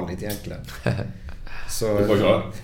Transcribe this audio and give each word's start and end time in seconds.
Vanligt 0.00 0.22
egentligen. 0.22 0.60
Så, 1.68 1.98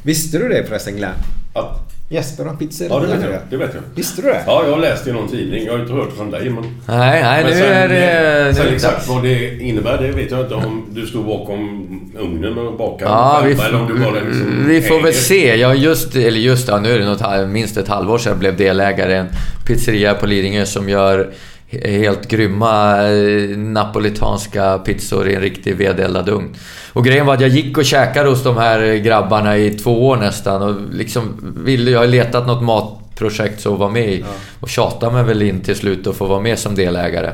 visste 0.03 0.39
du 0.39 0.49
det 0.49 0.65
förresten 0.65 0.97
Glenn? 0.97 1.11
Ja, 1.55 1.77
Jesper 2.09 2.45
har 2.45 2.57
pizzeria. 2.57 2.95
ja 2.95 3.01
det 3.01 3.07
vet 3.17 3.25
jag. 3.31 3.41
Det 3.51 3.57
vet 3.57 3.75
jag. 3.75 3.83
Visste 3.95 4.23
du 4.23 4.29
det? 4.29 4.43
Ja, 4.47 4.65
jag 4.65 4.71
har 4.73 4.79
läst 4.81 5.07
i 5.07 5.13
någon 5.13 5.29
tidning. 5.29 5.65
Jag 5.65 5.73
har 5.73 5.81
inte 5.81 5.93
hört 5.93 6.13
från 6.17 6.31
dig, 6.31 6.51
men... 6.51 6.63
Nej, 6.89 7.23
nej, 7.23 7.43
Men 7.45 7.53
nu 7.53 7.59
sen, 7.59 7.73
är 7.73 7.89
det... 7.89 8.55
sen 8.55 8.67
nu- 8.67 8.75
exakt 8.75 9.09
vad 9.09 9.23
det 9.23 9.59
innebär, 9.61 9.99
det 9.99 10.11
vet 10.13 10.31
jag 10.31 10.41
inte. 10.41 10.55
Om 10.55 10.85
du 10.91 11.07
stod 11.07 11.27
bakom 11.27 11.87
ugnen 12.19 12.59
och 12.59 12.79
bakade 12.79 13.11
Ja, 13.11 13.43
vi, 13.45 13.53
eller 13.53 13.81
om 13.81 13.87
du 13.89 13.95
bara 14.05 14.11
liksom 14.13 14.65
vi 14.69 14.83
får 14.83 14.95
väl 14.95 15.03
hänger. 15.05 15.13
se. 15.13 15.57
Jag 15.57 15.77
just, 15.77 16.17
eller 16.17 16.39
just 16.41 16.69
ja, 16.69 16.79
nu 16.81 16.93
är 16.95 16.99
det 16.99 17.05
något, 17.05 17.49
minst 17.49 17.77
ett 17.77 17.89
halvår 17.89 18.19
sedan 18.19 18.31
jag 18.31 18.39
blev 18.39 18.57
delägare 18.57 19.13
i 19.13 19.17
en 19.17 19.27
pizzeria 19.67 20.15
på 20.15 20.27
Lidingö 20.27 20.67
som 20.67 20.89
gör 20.89 21.31
helt 21.71 22.29
grymma 22.29 23.03
eh, 23.09 23.59
napolitanska 23.59 24.79
pizzor 24.79 25.29
i 25.29 25.35
en 25.35 25.41
riktig 25.41 25.77
vedeldad 25.77 26.29
ugn. 26.29 26.55
Och 26.93 27.05
grejen 27.05 27.27
var 27.27 27.35
att 27.35 27.41
jag 27.41 27.51
gick 27.51 27.79
och 27.79 27.85
käkade 27.85 28.29
hos 28.29 28.43
de 28.43 28.57
här 28.57 28.97
grabbarna 28.97 29.57
i 29.57 29.71
två 29.71 30.09
år 30.09 30.17
nästan 30.17 30.63
och 30.63 30.75
liksom 30.93 31.55
ville, 31.65 31.91
jag 31.91 31.99
har 31.99 32.07
letat 32.07 32.47
något 32.47 32.63
matprojekt 32.63 33.61
så 33.61 33.73
att 33.73 33.79
vara 33.79 33.91
med 33.91 34.09
i. 34.09 34.25
Och 34.61 34.69
tjatade 34.69 35.13
mig 35.13 35.25
väl 35.25 35.43
in 35.43 35.61
till 35.61 35.77
slut 35.77 36.07
att 36.07 36.17
få 36.17 36.27
vara 36.27 36.41
med 36.41 36.59
som 36.59 36.75
delägare. 36.75 37.33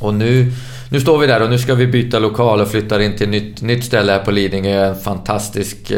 Och 0.00 0.14
nu, 0.14 0.52
nu 0.90 1.00
står 1.00 1.18
vi 1.18 1.26
där 1.26 1.42
och 1.42 1.50
nu 1.50 1.58
ska 1.58 1.74
vi 1.74 1.86
byta 1.86 2.18
lokal 2.18 2.60
och 2.60 2.68
flyttar 2.68 3.00
in 3.00 3.16
till 3.16 3.28
nytt, 3.28 3.62
nytt 3.62 3.84
ställe 3.84 4.12
här 4.12 4.18
på 4.18 4.30
Lidingö. 4.30 4.86
En 4.86 5.00
fantastisk 5.00 5.92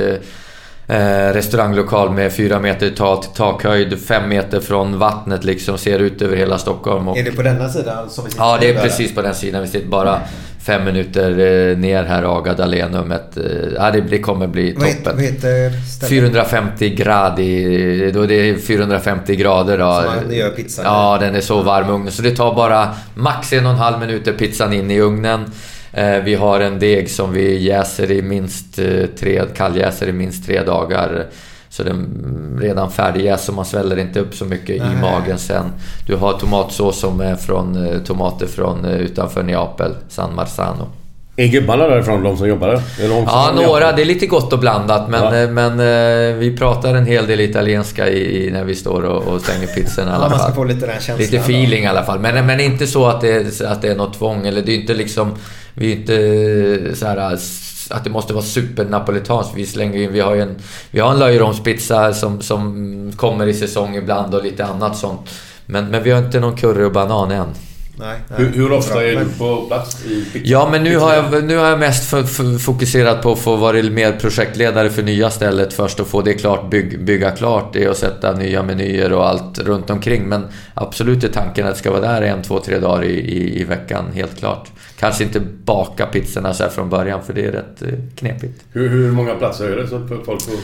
eh, 0.87 1.32
restauranglokal 1.32 2.10
med 2.10 2.32
fyra 2.32 2.60
meter 2.60 2.91
tak, 2.91 3.34
takhöjd, 3.34 3.98
fem 4.06 4.28
meter 4.28 4.60
från 4.60 4.98
vattnet 4.98 5.44
liksom. 5.44 5.78
Ser 5.78 5.98
ut 5.98 6.22
över 6.22 6.37
hela 6.37 6.59
Stockholm. 6.59 7.09
Och, 7.09 7.19
Är 7.19 7.25
det 7.25 7.32
på 7.32 7.43
denna 7.43 7.69
sidan 7.69 8.10
som 8.10 8.25
vi 8.25 8.31
sitter 8.31 8.44
ja, 8.44 8.59
det 8.60 8.70
är 8.70 8.82
precis 8.82 9.15
på 9.15 9.22
den 9.22 9.34
sidan. 9.34 9.62
Vi 9.62 9.69
sitter 9.69 9.88
bara 9.88 10.21
fem 10.62 10.84
minuter 10.84 11.31
eh, 11.31 11.78
ner 11.78 12.04
här, 12.04 12.22
Aga 12.37 12.54
Dahlénummet. 12.54 13.37
Eh, 13.37 13.92
det, 13.92 14.00
det 14.00 14.19
kommer 14.19 14.47
bli 14.47 14.72
Vad 14.72 14.88
toppen. 14.88 15.16
vad 15.16 15.25
heter 15.25 15.71
stället? 15.71 16.09
450 16.10 16.91
gradi, 16.94 18.10
då 18.15 18.26
det 18.26 18.34
är 18.34 18.59
450 18.59 19.37
grader 19.37 19.78
då. 19.78 20.03
Som 20.03 20.26
man 20.26 20.34
gör 20.37 20.50
pizzan 20.50 20.84
i. 20.84 20.88
Ja, 20.88 21.19
den 21.21 21.34
är 21.34 21.41
så 21.41 21.62
varm 21.62 21.88
i 21.88 21.92
ugnen. 21.92 22.12
Så 22.12 22.22
det 22.22 22.37
tar 22.37 22.54
bara 22.54 22.88
max 23.15 23.53
en 23.53 23.66
och 23.66 23.72
en 23.72 23.78
halv 23.78 23.98
minuter 24.00 24.32
pizzan 24.32 24.72
in 24.72 24.91
i 24.91 25.00
ugnen. 25.00 25.44
Eh, 25.92 26.19
Vi 26.25 26.34
har 26.34 26.60
en 26.60 26.78
deg 26.78 27.10
som 27.10 27.32
vi 27.32 27.58
jäser 27.58 28.10
i 28.10 28.22
minst 28.22 28.78
eh, 28.78 29.06
tre, 29.19 29.42
kalljäser 29.56 30.08
i 30.08 30.12
minst 30.12 30.47
tre 30.47 30.62
dagar. 30.62 31.26
Så 31.69 31.82
den 31.82 31.97
mm, 31.97 32.60
redan 32.62 32.91
färdigjäst 32.91 33.44
så 33.44 33.53
man 33.53 33.64
sväller 33.64 33.98
inte 33.98 34.20
upp 34.20 34.34
så 34.34 34.44
mycket 34.44 34.70
i 34.76 34.78
Nej. 34.78 34.88
magen 35.03 35.38
sen. 35.38 35.64
Du 36.06 36.16
har 36.16 36.32
tomatsås 36.32 36.98
som 37.00 37.20
är 37.20 37.34
från 37.36 37.86
eh, 37.86 37.98
tomater 37.98 38.47
från 38.47 38.84
utanför 38.84 39.42
Neapel, 39.42 39.94
San 40.08 40.34
Marzano. 40.34 40.86
Är 41.36 41.47
gubbarna 41.48 41.86
därifrån, 41.88 42.22
de 42.22 42.36
som 42.36 42.48
jobbar 42.48 42.69
där? 42.69 42.82
Ja, 43.26 43.53
några. 43.66 43.92
Det 43.92 44.03
är 44.03 44.06
lite 44.06 44.26
gott 44.26 44.53
och 44.53 44.59
blandat. 44.59 45.09
Men, 45.10 45.34
Ja. 45.34 45.47
men 45.47 45.78
vi 46.38 46.56
pratar 46.59 46.94
en 46.94 47.06
hel 47.06 47.26
del 47.26 47.41
italienska 47.41 48.09
i, 48.09 48.47
i, 48.47 48.50
när 48.50 48.64
vi 48.64 48.74
står 48.74 49.03
och, 49.03 49.22
och 49.22 49.41
stänger 49.41 49.66
pizzan 49.66 50.09
i 50.09 50.10
alla 50.12 50.28
man 50.28 50.38
ska 50.38 50.47
fall. 50.47 50.54
få 50.56 50.64
lite 50.64 50.86
den 50.86 50.94
känslan. 50.94 51.19
Lite 51.19 51.36
då. 51.36 51.42
feeling 51.42 51.84
i 51.84 51.86
alla 51.86 52.03
fall. 52.04 52.19
Men, 52.19 52.47
men 52.47 52.60
inte 52.60 52.86
så 52.86 53.06
att 53.06 53.20
det, 53.20 53.32
är- 53.60 53.66
att 53.66 53.82
det 53.82 53.88
är 53.88 53.94
något 53.97 54.19
tvång. 54.19 54.47
Eller 54.47 54.62
det 54.62 54.72
är 54.72 54.76
inte 54.80 54.94
liksom... 54.94 55.34
Vi 55.75 55.93
är 55.93 55.97
inte 55.97 56.16
eh, 56.88 56.94
så 56.94 57.06
här 57.06 57.38
att 57.91 58.05
det 58.05 58.10
måste 58.10 58.33
vara 58.33 58.44
supernapolitanskt. 58.44 59.53
Vi 59.56 59.66
slänger 59.66 59.99
in... 59.99 60.12
Vi 60.12 60.21
har 60.21 60.34
ju 60.34 60.41
en, 60.41 60.56
vi 60.91 61.00
har 61.00 61.10
en 61.10 61.19
löjromspizza 61.19 62.12
som, 62.12 62.41
som 62.41 63.12
kommer 63.16 63.47
i 63.47 63.55
säsong 63.55 63.97
ibland 63.97 64.34
och 64.34 64.44
lite 64.44 64.65
annat 64.65 64.97
sånt. 64.97 65.31
Men, 65.66 65.88
men 65.88 66.03
vi 66.03 66.10
har 66.10 66.19
inte 66.19 66.41
någon 66.41 66.56
curry 66.56 66.84
och 66.84 66.93
banan 66.93 67.31
än. 67.31 67.49
Nej, 67.97 68.20
nej. 68.28 68.41
Hur, 68.41 68.53
hur 68.53 68.72
ofta 68.72 68.94
Bra. 68.94 69.03
är 69.03 69.16
du 69.16 69.25
på 69.38 69.66
plats 69.66 70.04
i 70.06 70.25
pizza? 70.32 70.48
Ja, 70.48 70.69
men 70.72 70.84
nu 70.84 70.97
har 70.97 71.14
jag, 71.14 71.44
nu 71.44 71.56
har 71.56 71.66
jag 71.66 71.78
mest 71.78 72.14
fokuserat 72.64 73.22
på 73.22 73.32
att 73.32 73.38
få 73.38 73.56
vara 73.56 73.82
mer 73.82 74.12
projektledare 74.12 74.91
för 74.91 75.03
nya 75.03 75.30
stället 75.30 75.72
först 75.72 76.00
och 76.00 76.06
få 76.06 76.22
det 76.22 76.34
klart, 76.34 76.70
bygg, 76.70 77.04
bygga 77.04 77.30
klart 77.30 77.72
det 77.72 77.88
och 77.88 77.97
sätta 77.97 78.32
nya 78.32 78.62
menyer 78.62 79.12
och 79.12 79.28
allt 79.28 79.58
runt 79.58 79.91
omkring. 79.91 80.28
Men 80.28 80.44
absolut 80.75 81.25
är 81.25 81.28
tanken 81.28 81.66
att 81.66 81.72
det 81.75 81.78
ska 81.78 81.91
vara 81.91 82.00
där 82.00 82.22
en, 82.22 82.42
två, 82.42 82.60
tre 82.60 82.78
dagar 82.78 83.04
i, 83.04 83.14
i, 83.14 83.60
i 83.60 83.64
veckan, 83.64 84.04
helt 84.14 84.38
klart. 84.38 84.70
Kanske 84.98 85.24
inte 85.24 85.41
baka 85.64 86.06
pizzorna 86.06 86.54
så 86.54 86.62
här 86.62 86.70
från 86.70 86.91
början 86.91 87.22
för 87.22 87.32
det 87.32 87.44
är 87.44 87.53
rätt 87.53 87.82
eh, 87.82 87.88
knepigt. 88.16 88.64
Hur, 88.72 88.88
hur 88.88 89.12
många 89.12 89.34
platser 89.34 89.69
är 89.69 89.76
det 89.76 89.88
så 89.88 89.97
att 89.97 90.09
folk 90.09 90.42
får... 90.42 90.54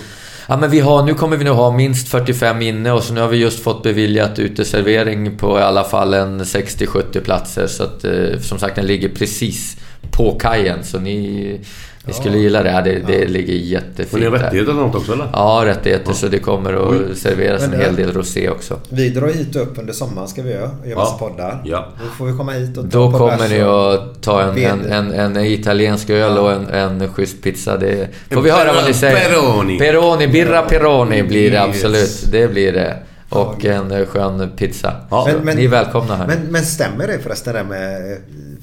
Ja, 0.51 0.57
men 0.57 0.71
vi 0.71 0.81
har, 0.81 1.03
nu 1.03 1.15
kommer 1.15 1.37
vi 1.37 1.45
nog 1.45 1.57
ha 1.57 1.71
minst 1.71 2.09
45 2.09 2.63
inne 2.63 2.93
och 2.93 3.03
så 3.03 3.15
nu 3.15 3.21
har 3.21 3.29
vi 3.29 3.37
just 3.37 3.63
fått 3.63 3.83
beviljat 3.83 4.39
uteservering 4.39 5.37
på 5.37 5.59
i 5.59 5.63
alla 5.63 5.85
fall 5.85 6.15
en 6.15 6.41
60-70 6.41 7.21
platser. 7.21 7.67
Så 7.67 7.83
att 7.83 8.05
eh, 8.05 8.39
som 8.41 8.59
sagt 8.59 8.77
den 8.77 8.87
ligger 8.87 9.09
precis 9.09 9.77
på 10.11 10.39
kajen 10.39 10.85
så 10.85 10.99
ni, 10.99 11.61
ni 12.09 12.15
skulle 12.15 12.39
gilla 12.39 12.63
det. 12.63 12.71
här. 12.71 12.83
Det, 12.83 13.03
det 13.07 13.29
ligger 13.29 13.55
jättefint 13.55 14.09
Får 14.11 14.19
ni 14.19 14.25
där. 14.25 14.31
rättigheter 14.31 14.71
eller 14.73 14.81
något 14.83 14.95
också 14.95 15.13
eller? 15.13 15.29
Ja, 15.33 15.63
rättigheter. 15.65 16.13
Så 16.13 16.27
det 16.29 16.39
kommer 16.39 16.73
att 16.73 17.19
serveras 17.19 17.61
Men 17.63 17.73
en 17.75 17.81
hel 17.81 17.97
del 17.97 18.13
rosé 18.13 18.49
också. 18.51 18.79
Vi 18.89 19.09
drar 19.09 19.29
hit 19.29 19.57
upp 19.57 19.79
under 19.79 19.93
sommaren 19.93 20.29
ska 20.29 20.43
vi 20.43 20.51
göra. 20.53 20.71
och 20.83 20.87
Göra 20.89 20.99
massa 20.99 21.17
Ja. 21.21 21.29
poddar. 21.29 21.63
Ja. 21.65 21.89
Då 22.05 22.11
får 22.19 22.27
vi 22.27 22.37
komma 22.39 22.53
hit 22.53 22.79
och 22.79 22.91
ta 22.91 22.99
Då 22.99 23.13
kommer 23.19 23.49
ni 23.49 23.61
att 23.61 24.23
ta 24.23 24.43
en, 24.43 24.59
en, 24.59 25.13
en, 25.13 25.37
en 25.37 25.45
italiensk 25.45 26.11
öl 26.11 26.39
och 26.39 26.53
en, 26.53 26.67
en 26.69 27.09
schysst 27.13 27.43
pizza. 27.43 27.77
Det 27.77 28.09
får 28.31 28.41
vi 28.43 28.51
höra 28.51 28.73
vad 28.73 28.85
ni 28.87 28.95
säger. 28.95 29.31
Peroni. 29.31 29.79
Peroni, 29.79 30.29
birra 30.29 30.63
Peroni 30.63 31.23
blir 31.23 31.51
det 31.51 31.57
Yes. 31.57 31.67
absolut. 31.69 32.33
Det 32.33 32.49
blir 32.53 32.73
det. 32.73 32.97
Och 33.31 33.65
en 33.65 33.91
eh, 33.91 34.07
skön 34.07 34.51
pizza. 34.57 34.93
Ja. 35.11 35.29
Men- 35.33 35.45
men- 35.45 35.57
ni 35.57 35.65
är 35.65 35.69
välkomna 35.69 36.17
här. 36.17 36.27
Men, 36.27 36.39
men 36.51 36.63
stämmer 36.65 37.07
det 37.07 37.19
förresten 37.19 37.55
det 37.55 37.65
med... 37.65 38.17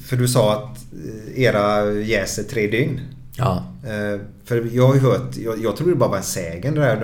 För 0.08 0.16
du 0.16 0.28
sa 0.28 0.52
att 0.52 0.76
eh, 1.36 1.42
era 1.42 1.92
jäser 1.92 2.42
tre 2.42 2.66
dygn. 2.66 3.00
Ja. 3.38 3.64
Eh, 3.84 4.20
För 4.44 4.68
jag 4.72 4.86
har 4.86 4.94
ju 4.94 5.00
hört, 5.00 5.36
jag, 5.36 5.62
jag 5.62 5.76
tror 5.76 5.88
det 5.88 5.94
bara 5.94 6.10
var 6.10 6.16
en 6.16 6.22
sägen 6.22 6.74
det 6.74 6.80
där 6.80 6.96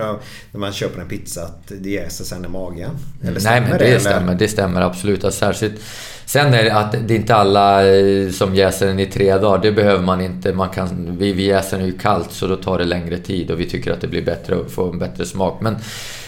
när, 0.51 0.59
man 0.59 0.71
köper 0.71 1.01
en 1.01 1.07
pizza 1.07 1.43
att 1.43 1.71
det 1.81 1.89
jäser 1.89 2.23
sen 2.23 2.45
i 2.45 2.47
magen. 2.47 2.89
Eller 3.21 3.31
Nej 3.31 3.41
stämmer 3.41 3.69
men 3.69 3.77
det, 3.77 3.85
eller? 3.85 3.99
stämmer, 3.99 4.35
det 4.35 4.47
stämmer 4.47 4.81
absolut. 4.81 5.23
Att 5.23 5.33
särskilt, 5.33 5.81
sen 6.25 6.53
är 6.53 6.63
det 6.63 6.73
att 6.73 6.91
det 6.91 7.13
är 7.13 7.17
inte 7.17 7.35
alla 7.35 7.87
eh, 7.87 8.29
som 8.29 8.55
jäser 8.55 8.87
den 8.87 8.99
i 8.99 9.05
tre 9.05 9.37
dagar. 9.37 9.61
Det 9.61 9.71
behöver 9.71 10.03
man 10.03 10.21
inte. 10.21 10.53
Man 10.53 10.69
kan, 10.69 11.17
vi, 11.17 11.33
vi 11.33 11.43
jäser 11.43 11.77
den 11.77 11.85
ju 11.87 11.97
kallt 11.97 12.31
så 12.31 12.47
då 12.47 12.55
tar 12.55 12.77
det 12.77 12.85
längre 12.85 13.17
tid 13.17 13.51
och 13.51 13.59
vi 13.59 13.69
tycker 13.69 13.91
att 13.91 14.01
det 14.01 14.07
blir 14.07 14.25
bättre 14.25 14.55
och 14.55 14.71
får 14.71 14.89
en 14.89 14.99
bättre 14.99 15.25
smak. 15.25 15.61
Men 15.61 15.75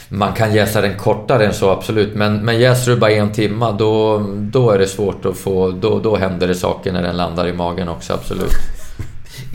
man 0.10 0.34
kan 0.34 0.54
jäsa 0.54 0.82
den 0.82 0.98
kortare 0.98 1.46
än 1.46 1.54
så 1.54 1.70
absolut. 1.70 2.16
Men, 2.16 2.46
men 2.46 2.60
jäser 2.60 2.92
du 2.92 2.98
bara 2.98 3.12
en 3.12 3.32
timma 3.32 3.72
då, 3.72 4.26
då 4.38 4.72
är 4.72 4.80
det 4.80 4.88
svårt 4.88 5.26
att 5.26 5.38
få... 5.38 5.72
Då, 5.72 6.00
då 6.00 6.16
händer 6.16 6.48
det 6.48 6.56
saker 6.56 6.92
när 6.92 7.04
den 7.04 7.18
landar 7.18 7.48
i 7.48 7.54
magen 7.54 7.90
också 7.90 8.14
absolut. 8.14 8.75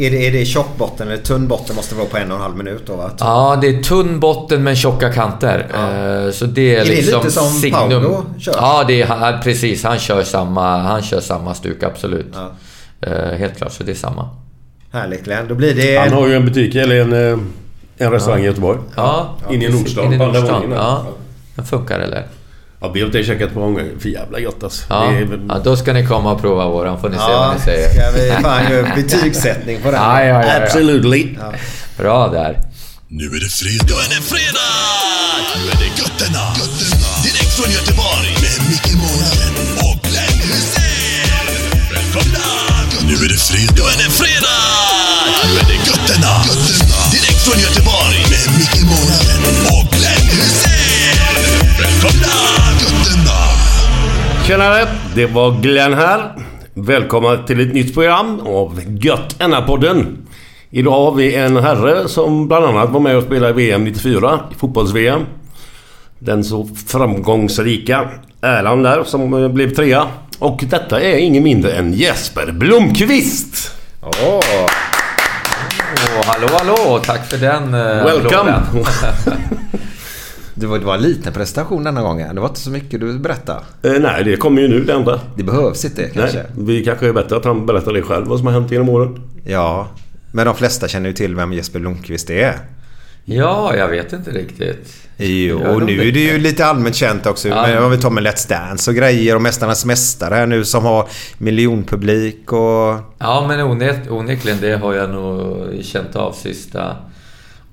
Är 0.06 0.10
det, 0.10 0.26
är 0.26 0.32
det 0.32 0.44
tjock 0.44 0.66
botten 0.78 1.08
eller 1.08 1.16
tunn 1.22 1.48
botten 1.48 1.76
måste 1.76 1.94
vara 1.94 2.06
på 2.06 2.16
en 2.16 2.30
och 2.30 2.36
en 2.36 2.42
halv 2.42 2.56
minut 2.56 2.82
då 2.86 2.96
va? 2.96 3.10
Ja, 3.18 3.58
det 3.60 3.68
är 3.68 3.82
tunn 3.82 4.20
botten 4.20 4.62
men 4.62 4.76
tjocka 4.76 5.12
kanter. 5.12 5.66
Ja. 5.72 5.78
Eh, 6.26 6.30
Så 6.32 6.44
det 6.46 6.76
är, 6.76 6.80
Är 6.80 6.84
det 6.84 6.90
liksom 6.90 7.18
lite 7.20 7.30
som 7.30 7.48
signum. 7.48 7.80
Paolo 7.90 8.24
kör? 8.38 8.54
Ja, 8.56 8.84
det 8.88 9.02
är, 9.02 9.42
precis. 9.42 9.84
Han 9.84 9.98
kör 9.98 10.22
samma, 10.22 10.76
han 10.78 11.02
kör 11.02 11.20
samma 11.20 11.54
stuk, 11.54 11.82
absolut. 11.82 12.34
Ja. 12.34 12.50
Eh, 13.10 13.38
Helt 13.38 13.56
klart, 13.56 13.72
så 13.72 13.82
det 13.84 13.90
är 13.92 13.94
samma. 13.94 14.28
Härligt 14.92 15.24
Glenn. 15.24 15.48
Då 15.48 15.54
blir 15.54 15.74
det... 15.74 15.96
Han 15.96 16.12
har 16.12 16.28
ju 16.28 16.34
en 16.34 16.44
butik, 16.44 16.74
eller 16.74 17.00
en, 17.00 17.12
eh, 17.12 17.38
en 17.98 18.12
restaurang 18.12 18.40
i 18.42 18.44
Göteborg. 18.44 18.78
Ja, 18.96 19.36
Inne 19.50 19.64
i. 19.64 19.68
Nordstan, 19.72 20.18
på 20.18 20.24
andra 20.24 20.40
våningen. 20.40 20.70
Ja, 20.72 21.04
den 21.54 21.64
funkar 21.66 22.00
eller? 22.00 22.26
Ja, 22.80 22.88
vi 22.94 23.00
har 23.00 23.06
inte 23.06 23.24
käkat 23.24 23.54
på 23.54 23.60
gånger. 23.60 23.90
För 24.00 24.08
jävla 24.08 24.40
gott 24.40 24.62
alltså. 24.62 24.82
Ja. 24.88 25.04
Är, 25.12 25.40
ja, 25.48 25.58
då 25.64 25.76
ska 25.76 25.92
ni 25.92 26.06
komma 26.06 26.32
och 26.32 26.40
prova 26.40 26.68
våran, 26.68 27.00
får 27.00 27.08
ni 27.08 27.14
se 27.16 27.20
vad 27.22 27.30
Ja, 27.32 27.54
ni 27.58 27.60
säger. 27.64 27.88
ska 27.90 28.10
vi 28.10 28.42
fan 28.42 28.72
göra 28.72 28.94
betygssättning 28.96 29.80
på 29.82 29.90
den? 29.90 30.00
Ja, 30.02 30.24
ja, 30.24 30.26
ja, 30.26 30.46
ja. 30.46 30.62
Absolutely. 30.64 31.36
Bra 31.96 32.28
där. 32.28 32.52
Nu 33.08 33.24
är 33.36 33.40
det 33.44 33.52
fredag. 33.60 33.84
Nu 33.88 33.94
är 34.04 34.08
det 34.16 34.22
fredag! 34.32 34.70
Nu 35.56 35.62
är 35.72 35.78
det 35.84 35.90
götterna. 36.02 36.44
Direkt 37.24 37.52
från 37.58 37.70
Göteborg. 37.78 38.30
Med 38.44 38.58
Micke 38.70 38.92
Månaden 39.02 39.54
och 39.86 39.96
Glenn 40.08 40.38
Hysén. 40.50 41.46
Välkomna! 41.94 42.46
Nu 43.08 43.14
är 43.24 43.28
det 43.34 43.40
fredag. 43.50 43.74
Nu 43.76 43.82
är 43.92 43.96
det 44.04 44.10
fredag! 44.20 44.60
Nu 45.44 45.50
är 45.62 45.66
det 45.72 45.78
götterna. 45.90 46.32
Direkt 47.14 47.40
från 47.46 47.58
Göteborg. 47.66 48.18
Med 48.32 48.46
Micke 48.58 48.80
Månaden 48.92 49.40
och 49.76 49.86
Tjenare! 54.50 54.88
Det 55.14 55.26
var 55.26 55.60
Glenn 55.60 55.94
här. 55.94 56.32
Välkomna 56.74 57.36
till 57.36 57.60
ett 57.60 57.74
nytt 57.74 57.94
program 57.94 58.40
av 58.46 58.80
Gött 58.86 59.38
podden 59.66 60.26
Idag 60.70 60.90
har 60.90 61.12
vi 61.14 61.34
en 61.34 61.56
herre 61.56 62.08
som 62.08 62.48
bland 62.48 62.64
annat 62.64 62.90
var 62.90 63.00
med 63.00 63.16
och 63.16 63.22
spelade 63.22 63.52
VM 63.52 63.84
94, 63.84 64.40
i 64.52 64.54
fotbolls-VM. 64.54 65.26
Den 66.18 66.44
så 66.44 66.68
framgångsrika 66.86 68.08
Erland 68.40 68.84
där 68.84 69.04
som 69.04 69.34
eh, 69.34 69.48
blev 69.48 69.74
trea. 69.74 70.06
Och 70.38 70.64
detta 70.70 71.00
är 71.00 71.16
ingen 71.16 71.42
mindre 71.42 71.72
än 71.72 71.92
Jesper 71.92 72.52
Blomqvist! 72.52 73.70
Åh, 74.02 74.40
Åh, 76.18 76.26
hallå, 76.26 76.48
hallå! 76.52 77.00
Tack 77.04 77.30
för 77.30 77.38
den 77.38 77.74
eh, 77.74 78.04
Welcome! 78.04 78.62
det, 80.60 80.66
var, 80.66 80.78
det 80.78 80.84
var 80.84 80.94
en 80.94 81.02
liten 81.02 81.32
prestation 81.32 81.84
denna 81.84 82.02
gången. 82.02 82.34
Det 82.34 82.40
var 82.40 82.48
inte 82.48 82.60
så 82.60 82.70
mycket 82.70 83.00
du 83.00 83.18
berättade. 83.18 83.60
Eh, 83.82 83.92
nej, 84.00 84.24
det 84.24 84.36
kommer 84.36 84.62
ju 84.62 84.68
nu 84.68 84.84
det 84.84 84.92
enda. 84.92 85.20
Det 85.36 85.42
behövs 85.42 85.84
inte 85.84 86.08
kanske. 86.14 86.36
Nej, 86.36 86.46
vi 86.58 86.84
kanske 86.84 87.08
är 87.08 87.12
bättre 87.12 87.36
att 87.36 87.44
han 87.44 87.66
berättar 87.66 87.92
det 87.92 88.02
själv, 88.02 88.26
vad 88.26 88.38
som 88.38 88.46
har 88.46 88.54
hänt 88.54 88.72
genom 88.72 88.88
åren. 88.88 89.22
Ja, 89.44 89.88
men 90.32 90.46
de 90.46 90.54
flesta 90.54 90.88
känner 90.88 91.08
ju 91.08 91.14
till 91.14 91.34
vem 91.34 91.52
Jesper 91.52 91.80
Blomqvist 91.80 92.30
är. 92.30 92.54
Ja, 93.24 93.76
jag 93.76 93.88
vet 93.88 94.12
inte 94.12 94.30
riktigt. 94.30 94.96
Jo, 95.16 95.58
och 95.58 95.82
nu 95.82 96.08
är 96.08 96.12
det 96.12 96.20
ju 96.20 96.38
lite 96.38 96.66
allmänt 96.66 96.96
känt 96.96 97.26
också. 97.26 97.48
Ja. 97.48 97.66
Men 97.66 97.82
om 97.84 97.90
vi 97.90 97.98
tar 97.98 98.10
med 98.10 98.24
Let's 98.26 98.48
Dance 98.48 98.90
och 98.90 98.96
grejer 98.96 99.34
och 99.34 99.42
Mästarnas 99.42 99.84
Mästare 99.84 100.34
här 100.34 100.46
nu 100.46 100.64
som 100.64 100.84
har 100.84 101.08
miljonpublik 101.38 102.52
och... 102.52 102.96
Ja, 103.18 103.44
men 103.48 103.60
onek- 103.60 104.10
onekligen 104.10 104.58
det 104.60 104.76
har 104.76 104.94
jag 104.94 105.10
nog 105.10 105.66
känt 105.82 106.16
av 106.16 106.32
sista 106.32 106.96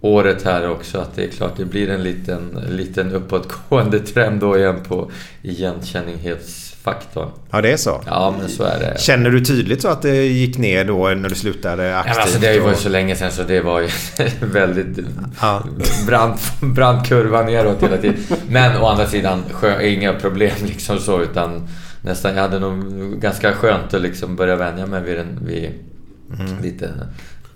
året 0.01 0.43
här 0.45 0.69
också. 0.69 0.97
Att 0.99 1.15
det 1.15 1.23
är 1.23 1.27
klart 1.27 1.57
det 1.57 1.65
blir 1.65 1.89
en 1.89 2.03
liten, 2.03 2.59
liten 2.69 3.11
uppåtgående 3.11 3.99
trend 3.99 4.39
då 4.41 4.57
igen 4.57 4.79
på 4.87 5.11
igenkänningsfaktorn. 5.41 7.29
Ja, 7.51 7.61
det 7.61 7.71
är 7.71 7.77
så. 7.77 8.01
Ja, 8.05 8.35
men 8.39 8.49
så 8.49 8.63
är 8.63 8.79
det. 8.79 8.99
Känner 8.99 9.29
du 9.29 9.45
tydligt 9.45 9.81
så 9.81 9.87
att 9.87 10.01
det 10.01 10.25
gick 10.25 10.57
ner 10.57 10.85
då 10.85 11.07
när 11.07 11.29
du 11.29 11.35
slutade 11.35 11.83
Ja, 11.87 11.97
aktivt? 11.97 12.15
men 12.15 12.21
alltså, 12.23 12.39
det 12.39 12.47
har 12.47 12.53
ju 12.53 12.59
varit 12.59 12.77
så 12.79 12.89
länge 12.89 13.15
sedan 13.15 13.31
så 13.31 13.43
det 13.43 13.61
var 13.61 13.81
ju 13.81 13.89
väldigt 14.41 15.05
Ja. 15.41 15.63
brant, 16.07 16.41
brant 16.61 17.07
kurva 17.07 17.41
neråt 17.43 17.83
hela 17.83 17.97
tiden. 17.97 18.15
Men 18.49 18.81
å 18.81 18.85
andra 18.85 19.05
sidan, 19.05 19.43
inga 19.81 20.13
problem 20.13 20.51
liksom 20.65 20.99
så 20.99 21.21
utan 21.21 21.67
nästan, 22.01 22.35
jag 22.35 22.41
hade 22.41 22.59
nog 22.59 22.81
ganska 23.21 23.53
skönt 23.53 23.93
att 23.93 24.01
liksom 24.01 24.35
börja 24.35 24.55
vänja 24.55 24.85
mig 24.85 25.01
vid, 25.03 25.17
en, 25.19 25.39
vid 25.45 25.69
Mm. 26.39 26.61
lite 26.63 26.89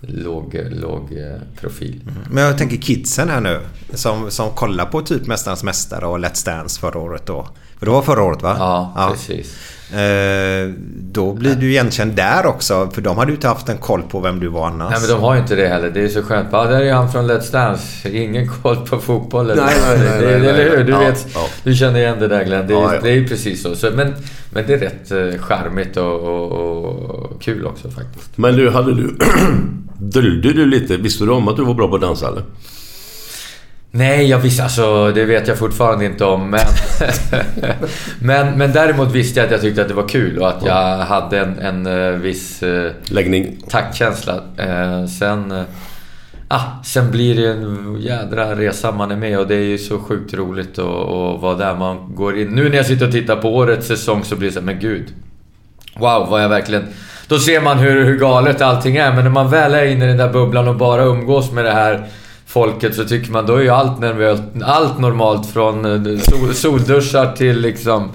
låg, 0.02 0.60
låg 0.70 1.12
eh, 1.12 1.60
profil. 1.60 2.00
Men 2.30 2.44
jag 2.44 2.58
tänker 2.58 2.76
kidsen 2.76 3.28
här 3.28 3.40
nu. 3.40 3.60
Som, 3.94 4.30
som 4.30 4.50
kollar 4.50 4.84
på 4.84 5.00
typ 5.00 5.26
Mästarnas 5.26 5.64
Mästare 5.64 6.06
och 6.06 6.18
Let's 6.18 6.46
Dance 6.46 6.80
förra 6.80 6.98
året 6.98 7.26
då. 7.26 7.48
För 7.78 7.86
det 7.86 7.92
var 7.92 8.02
förra 8.02 8.22
året 8.22 8.42
va? 8.42 8.56
Ja, 8.58 9.08
precis. 9.12 9.54
Eh, 9.92 10.70
då 10.98 11.32
blir 11.32 11.54
du 11.54 11.70
igenkänd 11.70 12.12
där 12.14 12.46
också. 12.46 12.90
För 12.94 13.02
de 13.02 13.18
hade 13.18 13.30
ju 13.30 13.34
inte 13.34 13.48
haft 13.48 13.68
en 13.68 13.78
koll 13.78 14.02
på 14.02 14.20
vem 14.20 14.40
du 14.40 14.48
var 14.48 14.66
annars. 14.66 14.90
Nej 14.90 15.00
men 15.00 15.10
de 15.10 15.20
har 15.20 15.34
ju 15.34 15.40
inte 15.40 15.54
det 15.56 15.68
heller. 15.68 15.90
Det 15.90 16.00
är 16.04 16.08
så 16.08 16.22
skönt. 16.22 16.48
Ja, 16.52 16.64
där 16.64 16.80
är 16.80 16.92
han 16.92 17.12
från 17.12 17.30
Let's 17.30 17.52
Dance. 17.52 18.08
Ingen 18.10 18.48
koll 18.48 18.76
på 18.76 18.98
fotboll 18.98 19.50
eller 19.50 19.62
Nej, 19.64 19.74
nej, 19.86 19.98
nej, 19.98 20.08
det, 20.20 20.38
nej, 20.38 20.48
Eller 20.48 20.76
hur? 20.76 20.84
Du 20.84 20.92
ja, 20.92 20.98
vet. 20.98 21.26
ja. 21.34 21.46
Du 21.64 21.74
känner 21.74 21.98
igen 22.00 22.16
det 22.20 22.28
där 22.28 22.44
Glenn. 22.44 22.66
Det, 22.66 22.74
är- 22.74 22.78
Ja, 22.78 22.94
ja. 22.94 23.00
det 23.02 23.10
är 23.10 23.14
ju 23.14 23.28
precis 23.28 23.62
så. 23.62 23.74
så 23.76 23.90
men, 23.94 24.14
men 24.52 24.66
det 24.66 24.74
är 24.74 24.78
rätt 24.78 25.10
eh, 25.10 25.42
charmigt 25.42 25.96
och, 25.96 26.20
och, 26.20 26.92
och 26.92 27.42
kul 27.42 27.66
också 27.66 27.90
faktiskt. 27.90 28.38
Men 28.38 28.56
du, 28.56 28.70
hade 28.70 28.94
du... 28.94 29.16
Döljde 30.02 30.52
du 30.52 30.66
lite? 30.66 30.96
Visste 30.96 31.24
du 31.24 31.30
om 31.30 31.48
att 31.48 31.56
du 31.56 31.64
var 31.64 31.74
bra 31.74 31.88
på 31.88 31.94
att 31.94 32.00
dansa 32.00 32.28
eller? 32.28 32.42
Nej, 33.90 34.28
jag 34.28 34.38
visste 34.38 34.62
alltså, 34.62 35.12
det 35.12 35.24
vet 35.24 35.48
jag 35.48 35.58
fortfarande 35.58 36.04
inte 36.04 36.24
om. 36.24 36.50
Men, 36.50 36.60
men, 38.20 38.58
men 38.58 38.72
däremot 38.72 39.12
visste 39.12 39.40
jag 39.40 39.46
att 39.46 39.52
jag 39.52 39.60
tyckte 39.60 39.82
att 39.82 39.88
det 39.88 39.94
var 39.94 40.08
kul 40.08 40.38
och 40.38 40.48
att 40.48 40.64
jag 40.64 40.98
hade 40.98 41.40
en, 41.40 41.58
en 41.58 41.86
eh, 41.86 42.10
viss 42.10 42.62
eh, 42.62 42.92
Läggning? 43.04 43.56
taktkänsla. 43.68 44.40
Eh, 44.56 45.06
sen, 45.06 45.64
ah, 46.48 46.82
sen 46.84 47.10
blir 47.10 47.34
det 47.34 47.50
en 47.50 47.96
jädra 48.00 48.56
resa 48.56 48.92
man 48.92 49.10
är 49.10 49.16
med 49.16 49.38
och 49.38 49.46
det 49.46 49.54
är 49.54 49.64
ju 49.64 49.78
så 49.78 49.98
sjukt 49.98 50.34
roligt 50.34 50.78
att, 50.78 50.86
att 50.86 51.40
vara 51.40 51.54
där. 51.54 51.76
Man 51.76 52.14
går 52.14 52.38
in. 52.38 52.48
Nu 52.48 52.68
när 52.68 52.76
jag 52.76 52.86
sitter 52.86 53.06
och 53.06 53.12
tittar 53.12 53.36
på 53.36 53.56
årets 53.56 53.86
säsong 53.86 54.24
så 54.24 54.36
blir 54.36 54.48
det 54.48 54.54
så 54.54 54.60
här, 54.60 54.66
men 54.66 54.80
gud. 54.80 55.04
Wow, 55.96 56.26
vad 56.30 56.42
jag 56.42 56.48
verkligen... 56.48 56.84
Då 57.32 57.38
ser 57.38 57.60
man 57.60 57.78
hur, 57.78 58.04
hur 58.04 58.18
galet 58.18 58.60
allting 58.60 58.96
är, 58.96 59.12
men 59.12 59.24
när 59.24 59.30
man 59.30 59.50
väl 59.50 59.74
är 59.74 59.84
inne 59.84 60.04
i 60.04 60.08
den 60.08 60.16
där 60.16 60.32
bubblan 60.32 60.68
och 60.68 60.76
bara 60.76 61.02
umgås 61.02 61.52
med 61.52 61.64
det 61.64 61.72
här 61.72 62.06
folket 62.46 62.94
så 62.94 63.04
tycker 63.04 63.32
man 63.32 63.46
då 63.46 63.56
är 63.56 63.62
ju 63.62 63.68
allt 63.68 64.00
nervöst, 64.00 64.42
allt 64.64 64.98
normalt 64.98 65.46
från 65.52 65.84
eh, 65.84 66.18
sol, 66.18 66.54
solduschar 66.54 67.32
till 67.32 67.60
liksom 67.60 68.10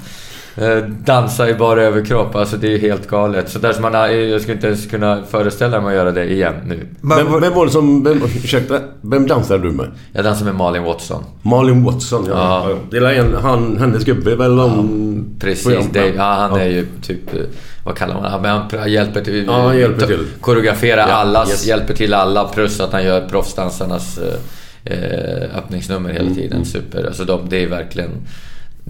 dansa 1.06 1.50
i 1.50 1.54
bara 1.54 1.81
överkropp. 1.83 2.36
Alltså 2.36 2.57
det 2.57 2.68
är 2.68 2.71
ju 2.71 2.77
helt 2.77 3.07
galet. 3.07 3.50
Så 3.50 3.59
där 3.59 3.74
som 3.74 3.81
man, 3.81 3.94
har- 3.94 4.07
jag 4.07 4.42
skulle 4.42 4.56
inte 4.56 4.68
ens 4.68 4.86
kunna 4.86 5.24
föreställa 5.30 5.81
mig 5.81 5.89
att 5.89 5.95
göra 5.95 6.12
det 6.12 6.31
igen 6.31 6.54
nu. 6.65 6.87
Men, 7.02 7.18
Vem, 7.18 7.42
vem 7.42 7.54
var 7.54 7.66
det 7.66 7.71
som... 7.71 8.04
Vem, 8.04 8.21
ursäkta, 8.44 8.80
vem 9.02 9.28
dansade 9.28 9.64
du 9.64 9.71
med? 9.71 9.92
Jag 10.14 10.23
dansar 10.23 10.45
med 10.45 10.56
Malin 10.56 10.83
Watson. 10.83 11.23
Malin 11.42 11.83
Watson, 11.83 12.26
ja. 12.28 12.33
Ja. 12.33 12.69
ja. 12.69 12.78
Det 12.92 12.97
är 12.97 13.14
en, 13.19 13.33
han, 13.42 13.78
hennes 13.78 14.04
gubbe 14.06 14.35
väl 14.35 14.56
någon... 14.56 15.26
Precis, 15.40 15.87
det, 15.94 16.07
ja, 16.07 16.23
han 16.23 16.59
är 16.59 16.66
ju 16.68 16.87
typ... 17.02 17.33
eh, 17.33 17.40
Vad 17.85 17.95
kallar 17.97 18.14
man 18.14 18.23
det? 18.23 18.40
Men 18.42 18.80
han 18.81 18.92
hjälper 18.92 19.21
till... 19.23 19.45
Ja, 19.47 19.61
han 19.61 19.78
hjälper 19.78 20.07
till. 20.07 20.26
Koreografera 20.42 20.99
Ja, 20.99 21.14
allas, 21.14 21.49
yes. 21.49 21.68
hjälper 21.68 21.94
till 21.94 22.14
alla. 22.14 22.44
Plus 22.47 22.80
att 22.80 22.92
han 22.94 23.04
gör 23.04 23.28
proffsdansarnas 23.30 24.18
eh, 24.18 24.94
eh, 24.94 25.57
öppningsnummer 25.57 26.09
Mm, 26.09 26.23
hela 26.23 26.35
tiden. 26.35 26.66
Super. 26.66 27.04
Alltså 27.07 27.23
de, 27.26 27.40
det 27.49 27.64
är 27.64 27.68
verkligen 27.68 28.09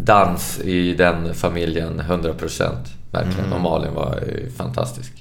dans 0.04 0.60
i 0.60 0.94
den 0.94 1.34
familjen, 1.34 2.02
100%. 2.10 2.72
Verkligen. 3.12 3.46
Mm. 3.46 3.54
Och 3.54 3.62
Malin 3.62 3.94
var 3.94 4.20
eh, 4.28 4.52
fantastisk. 4.58 5.12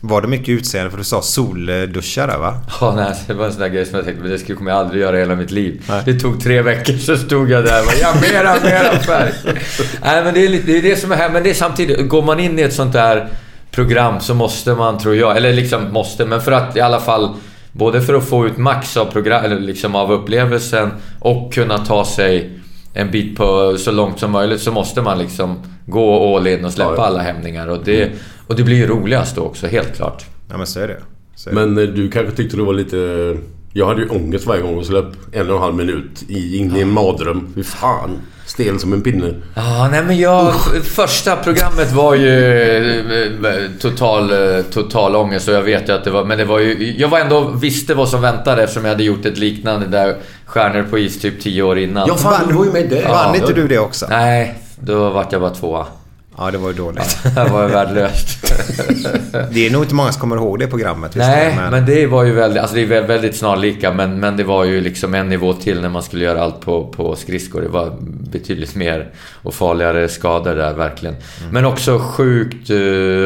var 0.00 0.22
det 0.22 0.28
mycket 0.28 0.48
utseende? 0.48 0.90
För 0.90 0.98
du 0.98 1.04
sa 1.04 1.22
solduschar 1.22 2.26
där 2.26 2.38
va? 2.38 2.60
Ja, 2.80 2.92
nej, 2.96 3.14
det 3.26 3.34
var 3.34 3.46
en 3.46 3.52
sån 3.52 3.60
där 3.60 3.68
grej 3.68 3.86
som 3.86 3.96
jag 3.96 4.04
tänkte, 4.04 4.22
men 4.22 4.32
det 4.32 4.38
skulle 4.38 4.56
kommer 4.56 4.70
jag 4.70 4.80
aldrig 4.80 5.02
göra 5.02 5.16
hela 5.16 5.36
mitt 5.36 5.50
liv. 5.50 5.84
Nej. 5.88 6.02
Det 6.04 6.14
tog 6.14 6.40
tre 6.40 6.62
veckor 6.62 6.92
så 6.92 7.16
stod 7.16 7.50
jag 7.50 7.64
där 7.64 7.80
och 7.80 7.86
bara, 7.86 7.96
ja, 8.00 8.14
mera, 8.20 8.54
mera 8.62 8.98
färg. 8.98 9.32
nej, 10.02 10.24
men 10.24 10.34
det 10.34 10.44
är, 10.44 10.48
lite, 10.48 10.66
det 10.66 10.78
är 10.78 10.82
det 10.82 10.96
som 10.96 11.12
är 11.12 11.16
här. 11.16 11.30
Men 11.30 11.42
det 11.42 11.50
är 11.50 11.54
samtidigt, 11.54 12.08
går 12.08 12.22
man 12.22 12.40
in 12.40 12.58
i 12.58 12.62
ett 12.62 12.74
sånt 12.74 12.92
där 12.92 13.28
program 13.70 14.20
så 14.20 14.34
måste 14.34 14.74
man, 14.74 14.98
tror 14.98 15.16
jag, 15.16 15.36
eller 15.36 15.52
liksom 15.52 15.92
måste, 15.92 16.24
men 16.24 16.40
för 16.40 16.52
att 16.52 16.76
i 16.76 16.80
alla 16.80 17.00
fall 17.00 17.34
Både 17.72 18.02
för 18.02 18.14
att 18.14 18.28
få 18.28 18.46
ut 18.46 18.56
max 18.56 18.96
av, 18.96 19.04
program, 19.04 19.44
eller 19.44 19.60
liksom 19.60 19.94
av 19.94 20.12
upplevelsen 20.12 20.90
och 21.18 21.52
kunna 21.54 21.78
ta 21.78 22.04
sig 22.04 22.59
en 22.94 23.10
bit 23.10 23.36
på 23.36 23.76
så 23.78 23.90
långt 23.92 24.18
som 24.20 24.30
möjligt 24.30 24.60
så 24.60 24.72
måste 24.72 25.02
man 25.02 25.18
liksom 25.18 25.56
gå 25.86 26.36
all 26.36 26.46
in 26.46 26.64
och 26.64 26.72
släppa 26.72 26.90
Ja, 26.90 26.96
ja. 26.96 27.04
alla 27.06 27.18
hämningar. 27.22 27.68
Och 27.68 27.78
det, 27.84 28.10
och 28.46 28.56
det 28.56 28.62
blir 28.62 28.76
ju 28.76 28.86
roligast 28.86 29.36
då 29.36 29.42
också, 29.42 29.66
helt 29.66 29.96
klart. 29.96 30.24
Ja 30.50 30.56
men 30.56 30.66
så 30.66 30.80
är 30.80 30.88
det. 30.88 30.96
Så- 31.36 31.50
Men 31.52 31.78
eh, 31.78 31.84
du 31.84 32.10
kanske 32.10 32.36
tyckte 32.36 32.56
det 32.56 32.62
var 32.62 32.72
lite... 32.74 33.36
Jag 33.72 33.86
hade 33.86 34.00
ju 34.02 34.08
ångest 34.08 34.46
varje 34.46 34.62
gång 34.62 34.74
jag 34.76 34.84
skulle 34.84 34.98
upp 35.00 35.16
en 35.32 35.50
och 35.50 35.56
en 35.56 35.62
halv 35.62 35.74
minut 35.74 36.24
i, 36.28 36.56
in 36.58 36.76
i 36.76 36.80
en 36.80 36.90
mardröm. 36.90 37.52
Fy 37.54 37.62
fan. 37.62 38.10
Stel 38.46 38.78
som 38.78 38.92
en 38.92 39.02
pinne. 39.02 39.34
Ja, 39.54 39.88
nej 39.92 40.04
men 40.04 40.18
jag... 40.18 40.54
Första 40.82 41.36
programmet 41.36 41.92
var 41.92 42.14
ju 42.14 42.28
eh, 43.44 43.70
total, 43.80 44.30
eh, 44.32 44.62
total 44.72 45.16
ångest 45.16 45.48
och 45.48 45.54
jag 45.54 45.62
vet 45.62 45.88
ju 45.88 45.92
att 45.92 46.04
det 46.04 46.10
var... 46.10 46.24
Men 46.24 46.38
det 46.38 46.44
var 46.44 46.58
ju... 46.58 46.94
Jag 46.98 47.08
var 47.08 47.18
ändå... 47.20 47.40
Visste 47.60 47.94
vad 47.94 48.08
som 48.08 48.20
väntade 48.22 48.62
eftersom 48.62 48.84
jag 48.84 48.92
hade 48.92 49.04
gjort 49.04 49.26
ett 49.26 49.38
liknande 49.38 49.86
där 49.86 50.16
Stjärnor 50.50 50.82
på 50.82 50.98
is 50.98 51.20
typ 51.20 51.42
10 51.42 51.62
år 51.62 51.78
innan. 51.78 52.08
Ja, 52.08 52.16
fan 52.16 52.48
du 52.48 52.54
var 52.54 52.64
ju 52.64 52.72
med 52.72 52.88
där. 52.90 53.08
Vann 53.08 53.34
inte 53.34 53.52
du 53.52 53.68
det 53.68 53.78
också? 53.78 54.06
Nej, 54.10 54.54
då 54.80 55.10
vart 55.10 55.32
jag 55.32 55.40
bara 55.40 55.50
tvåa. 55.50 55.86
Ja, 56.40 56.50
det 56.50 56.58
var 56.58 56.68
ju 56.68 56.74
dåligt. 56.74 57.18
Det 57.34 57.44
var 57.50 57.62
ju 57.62 57.68
värdelöst. 57.72 58.52
Det 59.52 59.66
är 59.66 59.70
nog 59.70 59.82
inte 59.82 59.94
många 59.94 60.12
som 60.12 60.20
kommer 60.20 60.36
ihåg 60.36 60.58
det 60.58 60.66
programmet. 60.66 61.14
Nej, 61.16 61.54
det, 61.56 61.70
men 61.70 61.86
det 61.86 62.06
var 62.06 62.24
ju 62.24 62.32
väldigt, 62.32 62.60
alltså 62.60 62.76
det 62.76 62.82
är 62.82 62.86
vä- 62.86 63.06
väldigt 63.06 63.36
snarlika 63.36 63.92
men, 63.92 64.20
men 64.20 64.36
det 64.36 64.44
var 64.44 64.64
ju 64.64 64.80
liksom 64.80 65.14
en 65.14 65.28
nivå 65.28 65.52
till 65.52 65.80
när 65.80 65.88
man 65.88 66.02
skulle 66.02 66.24
göra 66.24 66.42
allt 66.42 66.60
på, 66.60 66.86
på 66.86 67.16
skridskor. 67.16 67.60
Det 67.60 67.68
var 67.68 67.96
betydligt 68.32 68.74
mer 68.74 69.10
och 69.42 69.54
farligare 69.54 70.08
skador 70.08 70.54
där 70.54 70.74
verkligen. 70.74 71.16
Men 71.52 71.64
också 71.64 71.98
sjukt 71.98 72.70
eh, 72.70 72.76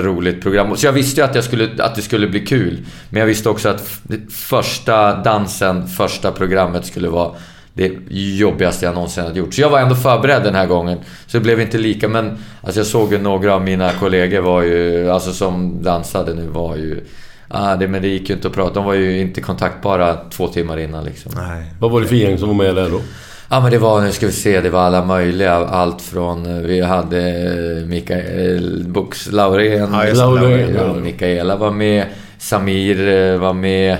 roligt 0.02 0.42
program. 0.42 0.76
Så 0.76 0.86
jag 0.86 0.92
visste 0.92 1.20
ju 1.20 1.24
att, 1.24 1.34
jag 1.34 1.44
skulle, 1.44 1.70
att 1.78 1.94
det 1.94 2.02
skulle 2.02 2.26
bli 2.28 2.46
kul. 2.46 2.78
Men 3.10 3.20
jag 3.20 3.26
visste 3.26 3.48
också 3.48 3.68
att 3.68 3.88
första 4.30 5.16
dansen, 5.22 5.88
första 5.88 6.32
programmet 6.32 6.86
skulle 6.86 7.08
vara 7.08 7.30
det 7.74 7.92
jobbigaste 8.10 8.84
jag 8.84 8.94
någonsin 8.94 9.24
hade 9.24 9.38
gjort. 9.38 9.54
Så 9.54 9.60
jag 9.60 9.70
var 9.70 9.80
ändå 9.80 9.94
förberedd 9.94 10.42
den 10.42 10.54
här 10.54 10.66
gången. 10.66 10.98
Så 11.26 11.36
det 11.36 11.42
blev 11.42 11.60
inte 11.60 11.78
lika, 11.78 12.08
men 12.08 12.38
alltså 12.60 12.80
jag 12.80 12.86
såg 12.86 13.12
ju 13.12 13.18
några 13.18 13.54
av 13.54 13.62
mina 13.62 13.92
kollegor 13.92 14.40
var 14.40 14.62
ju, 14.62 15.10
alltså 15.10 15.32
som 15.32 15.82
dansade 15.82 16.34
nu 16.34 16.46
var 16.46 16.76
ju... 16.76 17.04
Ah, 17.48 17.76
det, 17.76 17.88
men 17.88 18.02
det 18.02 18.08
gick 18.08 18.28
ju 18.28 18.34
inte 18.34 18.48
att 18.48 18.54
prata. 18.54 18.74
De 18.74 18.84
var 18.84 18.94
ju 18.94 19.20
inte 19.20 19.40
kontaktbara 19.40 20.16
två 20.30 20.48
timmar 20.48 20.78
innan 20.78 21.04
liksom. 21.04 21.32
Nej. 21.36 21.64
Vad 21.80 21.90
var 21.90 22.00
det 22.00 22.06
för 22.06 22.16
gäng 22.16 22.38
som 22.38 22.48
var 22.48 22.54
med 22.54 22.74
där 22.74 22.90
då? 22.90 23.00
Ja 23.48 23.60
men 23.60 23.70
det 23.70 23.78
var, 23.78 24.00
nu 24.00 24.12
ska 24.12 24.26
vi 24.26 24.32
se, 24.32 24.60
det 24.60 24.70
var 24.70 24.80
alla 24.80 25.04
möjliga. 25.04 25.54
Allt 25.54 26.02
från, 26.02 26.46
eh, 26.46 26.62
vi 26.62 26.80
hade 26.80 27.20
eh, 27.20 27.86
Mikael 27.86 28.84
Bux 28.86 29.32
Laurén. 29.32 29.88
Ja, 29.92 30.14
Laurén, 30.14 30.74
ja, 30.74 30.82
ja. 30.86 30.94
Mikaela 30.94 31.56
var 31.56 31.70
med. 31.70 32.04
Samir 32.38 33.08
eh, 33.08 33.38
var 33.38 33.52
med. 33.52 33.96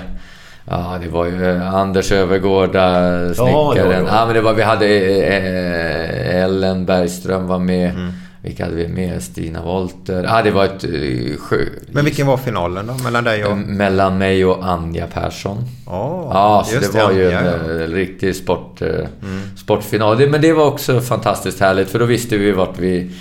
Ja, 0.69 0.97
det 1.03 1.07
var 1.09 1.25
ju 1.25 1.49
eh, 1.49 1.75
Anders 1.75 2.11
Övergårda, 2.11 3.09
snickaren. 3.33 3.75
ja, 3.75 3.75
Ja, 3.77 4.03
ja. 4.07 4.25
men 4.25 4.35
det 4.35 4.41
var, 4.41 4.53
vi 4.53 4.61
hade 4.63 4.85
eh, 4.85 6.43
Ellen 6.43 6.85
Bergström 6.85 7.47
var 7.47 7.59
med. 7.59 7.89
Mm. 7.89 8.11
Vilka 8.41 8.63
hade 8.65 8.75
vi 8.75 8.87
med? 8.87 9.23
Stina 9.23 9.61
Wolter. 9.61 10.23
Ja, 10.23 10.41
det 10.41 10.51
var 10.51 10.65
ett 10.65 10.83
eh, 10.83 11.37
sjö... 11.39 11.57
Men 11.91 12.05
vilken 12.05 12.27
var 12.27 12.37
finalen 12.37 12.87
då? 12.87 13.03
Mellan 13.03 13.23
dig 13.23 13.45
och... 13.45 13.57
Mellan 13.57 14.17
mig 14.17 14.45
och 14.45 14.65
Anja 14.65 15.07
Persson. 15.07 15.57
Åh, 15.87 16.29
Ja, 16.33 16.65
så 16.67 16.79
det 16.79 16.93
var 17.03 17.11
ju 17.11 17.21
ja, 17.23 17.39
en. 17.39 17.47
Mm. 17.47 17.81
eh, 17.81 17.87
riktig 17.87 18.35
sport, 18.35 18.81
eh, 18.81 18.87
sportfinal. 19.57 20.17
Det, 20.17 20.27
men 20.27 20.41
det 20.41 20.53
var 20.53 20.65
också 20.65 21.01
fantastiskt 21.01 21.59
härligt 21.59 21.89
för 21.89 21.99
då 21.99 22.05
visste 22.05 22.37
vi 22.37 22.51
vart 22.51 22.79
vi, 22.79 23.11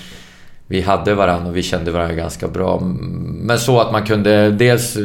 vi 0.74 0.80
hade 0.80 1.14
varandra 1.14 1.48
och 1.48 1.56
vi 1.56 1.62
kände 1.62 1.90
varandra 1.90 2.14
ganska 2.14 2.48
bra. 2.48 2.80
Men 3.40 3.58
så 3.58 3.80
att 3.80 3.92
man 3.92 4.06
kunde 4.06 4.50
dels 4.50 4.96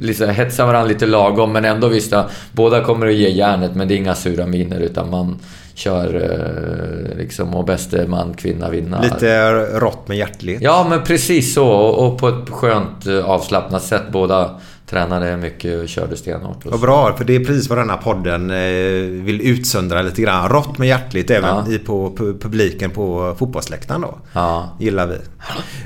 liksom 0.00 0.28
hetsa 0.28 0.66
varandra 0.66 0.88
lite 0.88 1.06
lagom 1.06 1.52
men 1.52 1.64
ändå 1.64 1.88
visste 1.88 2.18
att 2.18 2.32
båda 2.52 2.84
kommer 2.84 3.06
att 3.06 3.14
ge 3.14 3.28
järnet 3.28 3.74
men 3.74 3.88
det 3.88 3.94
är 3.94 3.96
inga 3.96 4.14
sura 4.14 4.46
miner 4.46 4.80
utan 4.80 5.10
man 5.10 5.38
kör 5.74 6.14
eh, 6.14 7.18
liksom 7.18 7.54
och 7.54 7.64
bäste 7.64 8.06
man, 8.06 8.34
kvinna 8.34 8.70
vinna. 8.70 9.02
Lite 9.02 9.50
rått 9.78 10.08
med 10.08 10.16
hjärtligt. 10.16 10.62
Ja, 10.62 10.86
men 10.90 11.02
precis 11.02 11.54
så. 11.54 11.68
Och, 11.68 12.06
och 12.06 12.18
på 12.18 12.28
ett 12.28 12.50
skönt 12.50 13.06
eh, 13.06 13.30
avslappnat 13.30 13.82
sätt. 13.82 14.02
Båda 14.12 14.60
tränade 14.94 15.36
mycket 15.36 15.82
och 15.82 15.88
körde 15.88 16.16
stenhårt. 16.16 16.64
och 16.66 16.70
Vad 16.70 16.80
bra, 16.80 17.16
för 17.16 17.24
det 17.24 17.34
är 17.36 17.44
precis 17.44 17.68
vad 17.68 17.78
den 17.78 17.90
här 17.90 17.96
podden 17.96 18.50
eh, 18.50 19.24
vill 19.24 19.40
utsöndra 19.40 20.02
lite 20.02 20.22
grann. 20.22 20.48
Rått 20.48 20.78
med 20.78 20.88
hjärtligt 20.88 21.30
även 21.30 21.56
Ja. 21.66 21.72
i 21.72 21.78
på 21.78 22.16
pu- 22.16 22.38
publiken 22.40 22.90
på 22.90 23.34
fotbollsläktaren 23.38 24.00
då. 24.00 24.18
Ja. 24.32 24.76
Gillar 24.80 25.06
vi. 25.06 25.18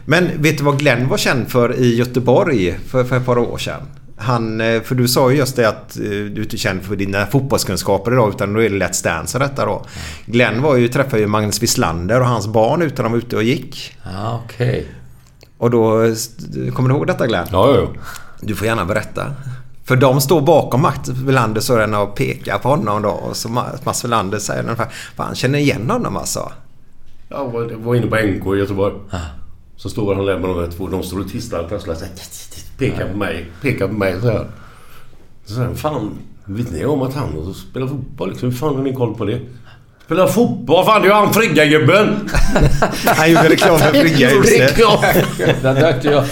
Men 0.06 0.28
vet 0.42 0.58
du 0.58 0.64
vad 0.64 0.78
Glenn 0.78 1.08
var 1.08 1.16
känd 1.16 1.48
för 1.48 1.76
i 1.80 1.96
Göteborg 1.96 2.78
för, 2.88 3.04
för 3.04 3.16
ett 3.16 3.26
par 3.26 3.38
år 3.38 3.58
sedan? 3.58 3.80
Han, 4.20 4.60
eh, 4.60 4.82
för 4.82 4.94
du 4.94 5.08
sa 5.08 5.30
ju 5.30 5.36
just 5.36 5.56
det 5.56 5.68
att 5.68 5.96
eh, 5.96 6.02
du 6.04 6.42
inte 6.42 6.56
är 6.56 6.58
känd 6.58 6.82
för 6.82 6.96
dina 6.96 7.26
fotbollskunskaper 7.26 8.12
idag 8.12 8.28
utan 8.34 8.52
då 8.52 8.62
är 8.62 8.70
det 8.70 8.76
Let's 8.76 9.04
Dance 9.04 9.38
och 9.38 9.42
detta 9.44 9.66
då. 9.66 9.84
Glenn 10.26 10.62
var 10.62 10.76
ju, 10.76 10.88
träffade 10.88 11.22
ju 11.22 11.26
Magnus 11.28 11.62
Wislander 11.62 12.20
och 12.20 12.26
hans 12.26 12.46
barn 12.46 12.82
utan 12.82 13.02
de 13.04 13.12
var 13.12 13.18
ute 13.18 13.36
och 13.36 13.42
gick. 13.42 13.96
Ja, 14.14 14.42
okej. 14.44 14.86
Och 15.58 15.70
då, 15.70 15.90
kommer 16.74 16.88
du 16.88 16.94
ihåg 16.94 17.06
detta 17.06 17.26
Glenn? 17.26 17.46
Ja, 17.52 17.74
ja, 17.74 17.80
ja. 17.94 18.00
Du 18.40 18.54
får 18.56 18.66
gärna 18.66 18.84
berätta. 18.84 19.32
För 19.84 19.96
de 19.96 20.20
står 20.20 20.40
bakom 20.40 20.82
Mats 20.82 21.08
Wilander 21.08 21.60
så 21.60 21.76
den 21.76 21.94
och 21.94 22.14
pekar 22.14 22.58
på 22.58 22.68
honom 22.68 23.02
då. 23.02 23.08
Och 23.08 23.36
så 23.36 23.48
Ma- 23.48 23.78
Mats 23.84 24.04
Wilander 24.04 24.38
säger 24.38 24.62
ungefär, 24.62 24.86
fan 25.16 25.26
han 25.26 25.34
känner 25.34 25.58
igen 25.58 25.90
honom 25.90 26.16
alltså. 26.16 26.52
Var, 27.28 27.70
jag 27.70 27.78
var 27.78 27.94
inne 27.94 28.06
på 28.06 28.16
NK 28.16 28.56
i 28.56 28.58
Göteborg. 28.58 28.94
Så 29.76 29.88
står 29.88 30.14
han 30.14 30.26
där 30.26 30.38
med 30.38 30.50
de 30.50 30.58
där 30.60 30.70
två. 30.70 30.88
De 30.88 31.02
står 31.02 31.20
och 31.20 31.28
tisslar 31.28 31.68
så 31.78 31.90
här, 31.90 32.10
Pekar 32.78 33.12
på 33.12 33.16
mig. 33.18 33.50
Pekar 33.62 33.88
på 33.88 33.94
mig 33.94 34.20
så 34.20 34.26
här. 34.30 34.46
Så 35.44 35.60
han, 35.60 35.76
fan. 35.76 36.10
Vet 36.44 36.70
ni 36.72 36.84
om 36.84 37.02
att 37.02 37.14
han 37.14 37.54
spelar 37.54 37.86
fotboll? 37.86 38.28
Liksom, 38.30 38.48
hur 38.48 38.56
fan 38.56 38.76
har 38.76 38.82
ni 38.82 38.94
koll 38.94 39.14
på 39.14 39.24
det? 39.24 39.40
Spelar 40.08 40.26
fotboll? 40.26 40.84
Fan 40.86 41.02
det 41.02 41.06
är 41.06 41.10
ju 41.10 41.14
han 41.14 41.32
Frigga-gubben! 41.32 42.30
Han 43.06 43.30
gjorde 43.30 43.48
reklam 43.48 43.78
för. 43.78 43.94
Ja. 44.80 45.04
Den 45.62 45.74
dök 45.74 46.04
jag. 46.04 46.24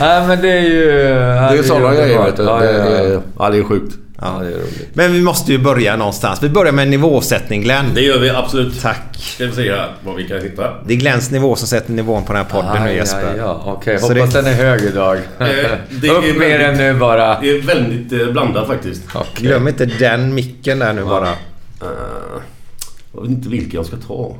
Nej, 0.00 0.26
men 0.26 0.42
det 0.42 0.48
är 0.52 0.60
ju... 0.60 0.84
Det 0.86 1.58
är 1.58 1.62
sådana 1.62 1.94
grejer 1.94 2.24
vet 2.24 2.36
du. 2.36 2.42
Ja, 2.42 2.58
Det, 2.58 2.72
ja, 2.72 2.78
ja. 2.90 3.02
det, 3.02 3.20
ja, 3.38 3.50
det 3.50 3.58
är 3.58 3.62
sjukt. 3.64 3.94
ja, 4.20 4.38
det 4.40 4.46
är 4.46 4.50
roligt. 4.50 4.88
Men 4.92 5.12
vi 5.12 5.22
måste 5.22 5.52
ju 5.52 5.58
börja 5.58 5.96
någonstans. 5.96 6.42
Vi 6.42 6.48
börjar 6.48 6.72
med 6.72 6.82
en 6.82 6.90
nivåsättning 6.90 7.62
Glenn. 7.62 7.86
Det 7.94 8.00
gör 8.00 8.18
vi 8.18 8.30
absolut. 8.30 8.80
Tack. 8.82 9.16
Ska 9.18 9.46
vi 9.46 9.52
se 9.52 9.70
här 9.72 9.92
vad 10.04 10.16
vi 10.16 10.28
kan 10.28 10.40
hitta. 10.40 10.74
Det 10.86 10.94
är 10.94 10.98
Glens 10.98 11.30
nivå 11.30 11.56
som 11.56 11.68
sätter 11.68 11.92
nivån 11.92 12.24
på 12.24 12.32
den 12.32 12.42
här 12.44 12.50
podden 12.62 12.84
nu 12.84 12.92
Jesper. 12.94 13.34
ja, 13.38 13.62
Okej, 13.66 13.98
Så 13.98 14.06
hoppas 14.14 14.32
det- 14.32 14.42
den 14.42 14.52
är 14.52 14.56
hög 14.56 14.80
idag. 14.82 15.16
Eh, 15.16 15.46
det 15.90 16.08
är 16.08 16.12
Upp 16.18 16.24
med 16.24 16.34
väldigt- 16.38 16.60
den 16.60 16.76
nu 16.76 16.94
bara. 16.94 17.40
Det 17.40 17.50
är 17.50 17.60
väldigt 17.62 18.12
eh, 18.12 18.28
blandat 18.32 18.66
faktiskt. 18.66 19.02
Okej. 19.14 19.46
Glöm 19.46 19.68
inte 19.68 19.84
den 19.86 20.34
micken 20.34 20.78
där 20.78 20.92
nu 20.92 21.04
bara. 21.04 21.28
Eh, 21.28 21.86
jag 23.12 23.20
vet 23.22 23.30
inte 23.30 23.48
vilken 23.48 23.70
jag 23.74 23.86
ska 23.86 23.96
ta. 23.96 24.36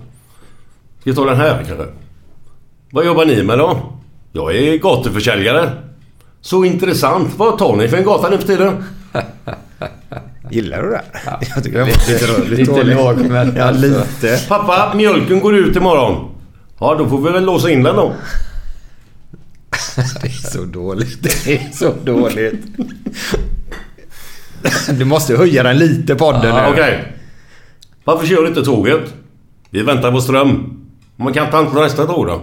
Ska 1.00 1.10
jag 1.10 1.16
ta 1.16 1.24
den 1.24 1.36
här 1.36 1.64
kanske? 1.68 1.86
Vad 2.90 3.06
jobbar 3.06 3.24
ni 3.24 3.42
med 3.42 3.58
då? 3.58 3.92
Jag 4.32 4.56
är 4.56 4.78
gatuförsäljare. 4.78 5.70
Så 6.40 6.64
intressant. 6.64 7.28
Vad 7.36 7.58
tar 7.58 7.76
ni 7.76 7.88
för 7.88 7.96
en 7.96 8.04
gata 8.04 8.28
nu 8.30 8.38
för 8.38 8.46
tiden? 8.46 8.84
Gillar 10.50 10.82
du 10.82 10.90
det? 10.90 11.02
Jag 11.54 11.64
tycker 11.64 11.78
det 11.78 11.84
var 11.84 11.90
lite, 11.90 12.56
lite, 12.56 12.72
Lite 12.72 12.82
lågmält 12.94 13.54
Ja, 13.56 13.64
alltså. 13.64 13.86
lite. 13.86 14.40
Pappa, 14.48 14.92
mjölken 14.96 15.40
går 15.40 15.56
ut 15.56 15.76
imorgon. 15.76 16.30
Ja, 16.80 16.94
då 16.98 17.08
får 17.08 17.18
vi 17.20 17.30
väl 17.32 17.44
låsa 17.44 17.70
in 17.70 17.82
den 17.82 17.96
då. 17.96 18.12
Det 20.22 20.26
är 20.28 20.50
så 20.50 20.64
dåligt. 20.64 21.22
Det 21.44 21.52
är 21.54 21.68
så 21.72 21.92
dåligt. 22.04 22.64
Du 24.98 25.04
måste 25.04 25.36
höja 25.36 25.62
den 25.62 25.78
lite 25.78 26.14
podden 26.14 26.56
Ja, 26.56 26.62
nu. 26.66 26.72
Okej. 26.72 27.12
Varför 28.10 28.26
kör 28.26 28.46
inte 28.46 28.62
tåget? 28.64 29.00
Vi 29.70 29.82
väntar 29.82 30.12
på 30.12 30.20
ström. 30.20 30.76
Man 31.16 31.32
kan 31.32 31.50
ta 31.50 31.60
inte 31.60 31.74
nästa 31.80 32.06
tåg 32.06 32.26
då? 32.26 32.40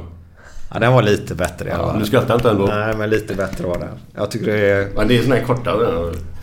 Ja, 0.74 0.80
den 0.80 0.94
var 0.94 1.02
lite 1.02 1.36
bättre 1.36 1.70
i 1.70 1.72
alla 1.72 1.84
Ja, 1.84 1.90
fall. 1.92 2.00
du 2.00 2.06
skrattar 2.06 2.36
inte 2.36 2.50
ändå. 2.50 2.66
Nej, 2.66 2.96
men 2.98 3.10
lite 3.10 3.34
bättre 3.34 3.68
var 3.68 3.78
den. 3.80 3.90
Jag 4.16 4.32
tycker 4.32 4.46
det 4.52 4.72
är... 4.72 4.88
Men 4.96 5.08
det 5.08 5.18
är 5.18 5.24
såna 5.24 5.36
här 5.36 5.44
korta. 5.44 5.72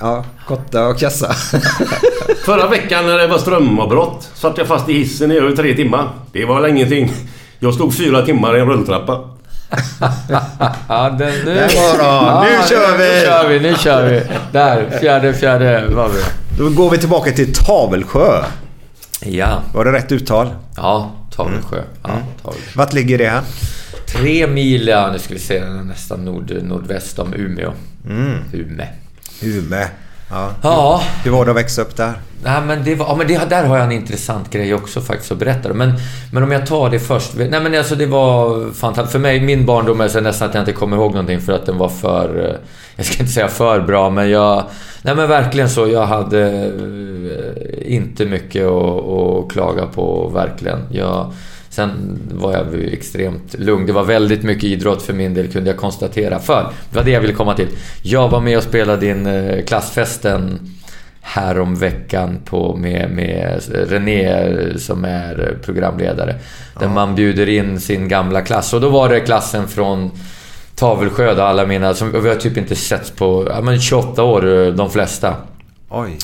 Ja, 0.00 0.24
korta 0.46 0.86
och 0.86 0.98
kassa. 0.98 1.32
Förra 2.44 2.68
veckan 2.68 3.06
när 3.06 3.18
det 3.18 3.26
var 3.26 3.38
strömavbrott 3.38 4.30
satt 4.34 4.58
jag 4.58 4.66
fast 4.66 4.88
i 4.88 4.92
hissen 4.92 5.32
i 5.32 5.36
över 5.36 5.56
tre 5.56 5.74
timmar. 5.74 6.08
Det 6.32 6.44
var 6.44 6.60
väl 6.60 6.70
ingenting. 6.70 7.12
Jag 7.58 7.74
stod 7.74 7.94
fyra 7.96 8.22
timmar 8.22 8.56
i 8.56 8.60
en 8.60 8.66
rulltrappa. 8.68 9.20
Ja, 10.88 11.10
den, 11.18 11.32
nu, 11.44 11.54
Den 11.54 11.68
var 11.68 11.96
bra. 11.98 12.44
Nu 12.44 12.68
kör 12.68 12.98
vi. 12.98 13.04
Nu 13.04 13.24
kör 13.26 13.48
vi, 13.48 13.60
nu 13.60 13.74
kör 13.78 14.08
vi. 14.10 14.22
Där, 14.52 14.98
fjärde, 15.00 15.34
fjärde 15.34 15.86
var 15.94 16.08
vi. 16.08 16.22
Då 16.58 16.70
går 16.70 16.90
vi 16.90 16.98
tillbaka 16.98 17.30
till 17.32 17.54
Tavelsjö. 17.54 18.44
Ja, 19.24 19.62
Var 19.72 19.84
det 19.84 19.92
rätt 19.92 20.12
uttal? 20.12 20.54
ja 20.76 21.12
Tavelsjö. 21.36 21.82
Ja, 22.02 22.10
Mm. 22.10 22.22
Tavelsjö. 22.42 22.70
Vart 22.76 22.92
ligger 22.92 23.18
det 23.18 23.28
här? 23.28 23.42
Tre 24.06 24.46
mil, 24.46 24.86
ja, 24.88 25.12
nu 25.12 25.18
ska 25.18 25.34
vi 25.34 25.40
se, 25.40 25.64
nästan 25.64 26.24
nord, 26.24 26.52
nordväst 26.62 27.18
om 27.18 27.34
Umeå. 27.34 27.72
Mm. 28.08 28.38
Umeå. 28.52 28.86
Ume. 29.42 29.88
Ja. 30.34 30.50
Ja, 30.62 31.02
Hur 31.24 31.30
var 31.30 31.44
det 31.44 31.50
att 31.50 31.56
växa 31.56 31.82
upp 31.82 31.96
där? 31.96 32.12
Nej, 32.44 32.60
men, 32.66 32.84
det 32.84 32.94
var, 32.94 33.06
ja, 33.06 33.14
men 33.16 33.26
det, 33.26 33.50
där 33.50 33.64
har 33.64 33.76
jag 33.76 33.84
en 33.86 33.92
intressant 33.92 34.50
grej 34.50 34.74
också 34.74 35.00
faktiskt 35.00 35.32
att 35.32 35.38
berätta. 35.38 35.72
Men, 35.74 35.92
men 36.32 36.42
om 36.42 36.52
jag 36.52 36.66
tar 36.66 36.90
det 36.90 36.98
först. 36.98 37.32
Nej, 37.36 37.48
men 37.50 37.74
alltså 37.74 37.94
det 37.94 38.06
var 38.06 38.70
fantastiskt. 38.72 39.12
För 39.12 39.18
mig, 39.18 39.40
min 39.40 39.66
barndom 39.66 40.00
är 40.00 40.08
så 40.08 40.20
nästan 40.20 40.48
att 40.48 40.54
jag 40.54 40.62
inte 40.62 40.72
kommer 40.72 40.96
ihåg 40.96 41.10
någonting 41.10 41.40
för 41.40 41.52
att 41.52 41.66
den 41.66 41.78
var 41.78 41.88
för... 41.88 42.48
eh, 42.48 42.54
Jag 42.96 43.06
ska 43.06 43.20
inte 43.20 43.32
säga 43.32 43.48
för 43.48 43.80
bra, 43.80 44.10
men 44.10 44.30
jag... 44.30 44.64
Nej, 45.02 45.14
men 45.14 45.28
verkligen 45.28 45.70
så. 45.70 45.88
Jag 45.88 46.06
hade 46.06 46.50
eh, 46.50 47.94
inte 47.96 48.24
mycket 48.26 48.66
att, 48.66 49.08
att 49.08 49.52
klaga 49.52 49.86
på, 49.86 50.28
verkligen. 50.28 50.78
Jag 50.90 51.32
Sen 51.74 52.18
var 52.32 52.52
jag 52.52 52.74
ju 52.74 52.92
extremt 52.92 53.54
lugn. 53.58 53.86
Det 53.86 53.92
var 53.92 54.04
väldigt 54.04 54.42
mycket 54.42 54.64
idrott 54.64 55.02
för 55.02 55.12
min 55.12 55.34
del 55.34 55.52
kunde 55.52 55.70
jag 55.70 55.78
konstatera. 55.78 56.38
För, 56.38 56.72
det 56.90 56.96
var 56.96 57.04
det 57.04 57.10
jag 57.10 57.20
ville 57.20 57.32
komma 57.32 57.54
till. 57.54 57.68
Jag 58.02 58.28
var 58.28 58.40
med 58.40 58.56
och 58.56 58.62
spelade 58.62 59.06
in 59.06 59.26
eh, 59.26 59.64
klassfesten 59.64 60.58
häromveckan 61.20 62.38
på, 62.44 62.76
med, 62.76 63.10
med 63.10 63.62
René 63.88 64.78
som 64.78 65.04
är 65.04 65.58
programledare. 65.64 66.34
Där 66.80 66.88
man 66.88 67.14
bjuder 67.14 67.48
in 67.48 67.80
sin 67.80 68.08
gamla 68.08 68.42
klass. 68.42 68.74
Och 68.74 68.80
då 68.80 68.88
var 68.88 69.08
det 69.08 69.20
klassen 69.20 69.68
från 69.68 70.10
Tavelsjö, 70.74 71.42
alla 71.42 71.66
mina... 71.66 71.94
Som, 71.94 72.22
vi 72.22 72.28
har 72.28 72.36
typ 72.36 72.56
inte 72.56 72.74
setts 72.74 73.10
på 73.10 73.46
ja, 73.50 73.60
men 73.60 73.80
28 73.80 74.22
år, 74.22 74.72
de 74.72 74.90
flesta. 74.90 75.34
Oj. 75.88 76.18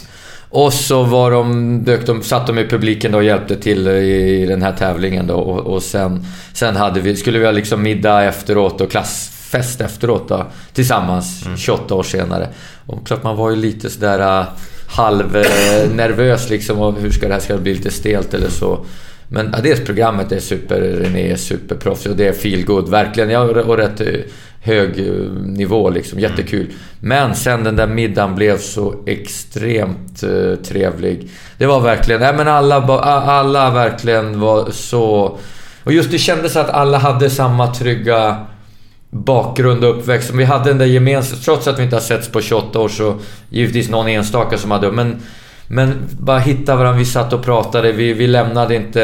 Och 0.51 0.73
så 0.73 1.03
var 1.03 1.31
de, 1.31 1.79
dök 1.85 2.07
de, 2.07 2.23
satt 2.23 2.47
de 2.47 2.59
i 2.59 2.69
publiken 2.69 3.13
då 3.13 3.19
och 3.19 3.25
hjälpte 3.25 3.57
till 3.57 3.89
i 3.89 4.47
den 4.47 4.63
här 4.63 4.73
tävlingen 4.73 5.27
då. 5.27 5.35
Och, 5.35 5.75
och 5.75 5.83
sen, 5.83 6.27
sen 6.53 6.77
hade 6.77 7.01
vi, 7.01 7.17
skulle 7.17 7.39
vi 7.39 7.45
ha 7.45 7.53
liksom 7.53 7.83
middag 7.83 8.25
efteråt 8.25 8.81
och 8.81 8.91
klassfest 8.91 9.81
efteråt 9.81 10.29
då. 10.29 10.47
Tillsammans, 10.73 11.45
28 11.57 11.95
år 11.95 12.03
senare. 12.03 12.49
Och 12.87 13.07
klart 13.07 13.23
man 13.23 13.37
var 13.37 13.51
ju 13.51 13.57
lite 13.57 13.91
sådär 13.91 14.41
äh, 14.41 14.47
halvnervös 14.89 16.51
liksom. 16.51 16.79
Och 16.79 16.95
hur 17.01 17.11
ska 17.11 17.29
det 17.29 17.35
här 17.35 17.41
ska 17.41 17.53
det 17.53 17.61
bli 17.61 17.75
lite 17.75 17.91
stelt 17.91 18.35
eller 18.35 18.51
så. 18.51 18.85
Men 19.33 19.51
ja, 19.53 19.59
dels 19.63 19.85
programmet 19.85 20.33
är 20.33 20.41
super, 20.41 20.81
René 20.81 21.33
är 21.33 21.37
superproffsig 21.37 22.13
och 22.13 22.17
det 22.19 22.29
är 22.29 22.33
feel 22.33 22.65
good 22.65 22.89
verkligen. 22.89 23.31
Ja, 23.31 23.41
och 23.41 23.77
rätt 23.77 24.01
eh, 24.01 24.07
hög 24.61 24.99
eh, 24.99 25.15
nivå 25.43 25.91
liksom, 25.91 26.19
jättekul. 26.19 26.67
Men 27.01 27.35
sen 27.35 27.65
den 27.65 27.77
där 27.77 27.87
middagen 27.87 28.35
blev 28.35 28.59
så 28.59 28.95
extremt 29.07 30.23
eh, 30.23 30.55
trevlig. 30.65 31.31
Det 31.59 31.67
var 31.67 31.81
verkligen, 31.81 32.21
nej 32.21 32.35
men 32.37 32.49
alla, 32.49 32.77
alla 32.77 33.71
verkligen 33.71 34.41
var 34.41 34.71
så... 34.71 35.39
Och 35.85 35.93
just 35.93 36.11
det 36.11 36.19
kändes 36.19 36.57
att 36.57 36.71
alla 36.71 36.99
hade 36.99 37.31
samma 37.31 37.75
trygga 37.75 38.47
bakgrund 39.11 39.85
och 39.85 39.99
uppväxt. 39.99 40.31
Vi 40.31 40.45
hade 40.45 40.71
den 40.71 40.79
där 40.79 40.87
gemensamma... 40.87 41.43
Trots 41.45 41.69
att 41.69 41.79
vi 41.79 41.83
inte 41.83 41.97
har 41.97 42.01
setts 42.01 42.29
på 42.29 42.41
28 42.41 42.79
år 42.79 42.89
så 42.89 43.17
givetvis 43.51 43.89
någon 43.89 44.09
enstaka 44.09 44.59
som 44.59 44.71
hade... 44.71 44.93
Men, 44.93 45.23
men 45.73 45.95
bara 46.19 46.39
hitta 46.39 46.77
varandra. 46.77 46.99
Vi 46.99 47.05
satt 47.05 47.33
och 47.33 47.43
pratade. 47.43 47.93
Vi, 47.93 48.13
vi 48.13 48.27
lämnade 48.27 48.75
inte 48.75 49.03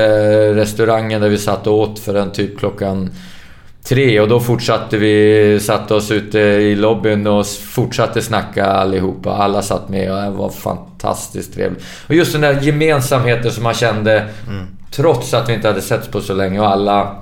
restaurangen 0.54 1.20
där 1.20 1.28
vi 1.28 1.38
satt 1.38 1.66
och 1.66 1.78
åt 1.78 1.99
förrän 1.99 2.32
typ 2.32 2.58
klockan 2.58 3.11
tre. 3.88 4.20
Och 4.20 4.28
då 4.28 4.40
fortsatte 4.40 4.99
vi... 4.99 5.58
Satte 5.61 5.94
oss 5.94 6.11
ute 6.11 6.38
i 6.38 6.75
lobbyn 6.75 7.26
och 7.26 7.46
fortsatte 7.46 8.23
snacka 8.23 8.66
allihopa. 8.66 9.30
Alla 9.30 9.62
satt 9.62 9.88
med 9.88 10.12
och 10.12 10.23
det 10.23 10.30
var 10.30 10.50
fantastiskt 10.50 11.54
trevligt. 11.54 11.85
Och 12.06 12.14
just 12.14 12.32
den 12.32 12.40
där 12.40 12.61
gemensamheten 12.61 13.50
som 13.50 13.62
man 13.62 13.75
kände 13.75 14.26
trots 14.90 15.35
att 15.35 15.49
vi 15.49 15.54
inte 15.54 15.68
hade 15.68 15.82
setts 15.82 16.08
på 16.08 16.20
så 16.20 16.35
länge 16.35 16.61
och 16.61 16.68
alla 16.68 17.16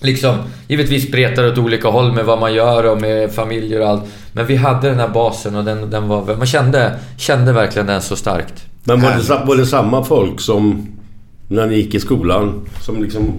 liksom, 0.00 0.36
givetvis 0.68 1.08
spretar 1.08 1.46
åt 1.46 1.58
olika 1.58 1.88
håll 1.88 2.12
med 2.12 2.24
vad 2.24 2.40
man 2.40 2.54
gör 2.54 2.84
och 2.84 3.00
med 3.00 3.32
familjer 3.32 3.80
och 3.80 3.88
allt. 3.88 4.04
Men 4.32 4.46
vi 4.46 4.56
hade 4.56 4.88
den 4.88 5.00
här 5.00 5.08
basen 5.08 5.56
och 5.56 5.64
den, 5.64 5.90
den 5.90 6.08
var... 6.08 6.36
Man 6.36 6.46
kände, 6.46 6.92
kände 7.16 7.52
verkligen 7.52 7.86
den 7.86 8.02
så 8.02 8.16
starkt. 8.16 8.64
Men 8.84 9.00
var 9.02 9.10
det, 9.10 9.46
var 9.46 9.56
det 9.56 9.66
samma 9.66 10.04
folk 10.04 10.40
som 10.40 10.86
när 11.48 11.66
ni 11.66 11.74
gick 11.76 11.94
i 11.94 12.00
skolan 12.00 12.66
som 12.80 13.02
liksom 13.02 13.32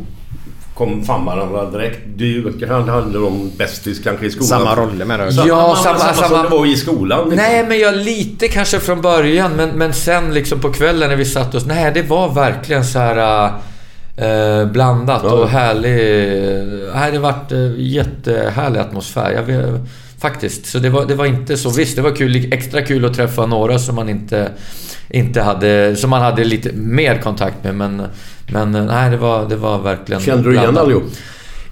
kom 0.73 1.05
fram 1.05 1.25
varandra 1.25 1.69
direkt? 1.71 1.99
Du 2.15 2.53
han 2.69 2.89
hade 2.89 3.19
de 3.19 3.51
bästis 3.57 3.99
kanske 4.03 4.25
i 4.25 4.29
skolan? 4.31 4.47
Samma 4.47 4.75
roller 4.75 5.05
med 5.05 5.19
det. 5.19 5.33
Samma, 5.33 5.47
Ja, 5.47 5.75
samma, 5.83 5.99
samma- 5.99 6.13
samma, 6.13 6.27
samma- 6.27 6.27
som 6.41 6.43
det 6.51 6.57
var 6.57 6.65
i 6.65 6.75
skolan? 6.75 7.19
Liksom. 7.29 7.35
Nej, 7.35 7.65
men 7.67 7.79
jag 7.79 7.95
lite 7.95 8.47
kanske 8.47 8.79
från 8.79 9.01
början, 9.01 9.51
men, 9.55 9.69
men 9.69 9.93
sen 9.93 10.33
liksom 10.33 10.59
på 10.59 10.73
kvällen 10.73 11.09
när 11.09 11.17
vi 11.17 11.25
satt 11.25 11.55
oss... 11.55 11.65
Nej, 11.65 11.91
det 11.93 12.01
var 12.01 12.33
verkligen 12.33 12.85
så 12.85 12.99
här... 12.99 13.45
eh, 14.17 14.65
blandat 14.71 15.21
Ja. 15.23 15.31
och 15.31 15.49
härlig... 15.49 15.97
Nej, 16.95 17.11
det 17.11 17.19
varit 17.19 17.51
eh, 17.51 17.71
jättehärlig 17.77 18.79
atmosfär. 18.79 19.31
Jag 19.31 19.43
vet, 19.43 19.65
faktiskt. 20.19 20.65
Så 20.65 20.79
det 20.79 20.89
var, 20.89 21.05
det 21.05 21.15
var 21.15 21.25
inte 21.25 21.57
så... 21.57 21.69
Visst, 21.69 21.95
det 21.95 22.01
var 22.01 22.15
kul, 22.15 22.53
extra 22.53 22.81
kul 22.81 23.05
att 23.05 23.13
träffa 23.13 23.45
några 23.45 23.79
som 23.79 23.95
man 23.95 24.09
inte, 24.09 24.51
inte 25.09 25.41
hade... 25.41 25.95
Som 25.95 26.09
man 26.09 26.21
hade 26.21 26.43
lite 26.43 26.73
mer 26.73 27.21
kontakt 27.21 27.63
med, 27.63 27.75
men... 27.75 28.01
Men 28.47 28.71
nej, 28.71 29.11
det 29.11 29.17
var, 29.17 29.49
det 29.49 29.55
var 29.55 29.79
verkligen... 29.79 30.21
Kände 30.21 30.49
du 30.49 30.55
igen 30.55 30.77
allihop? 30.77 31.03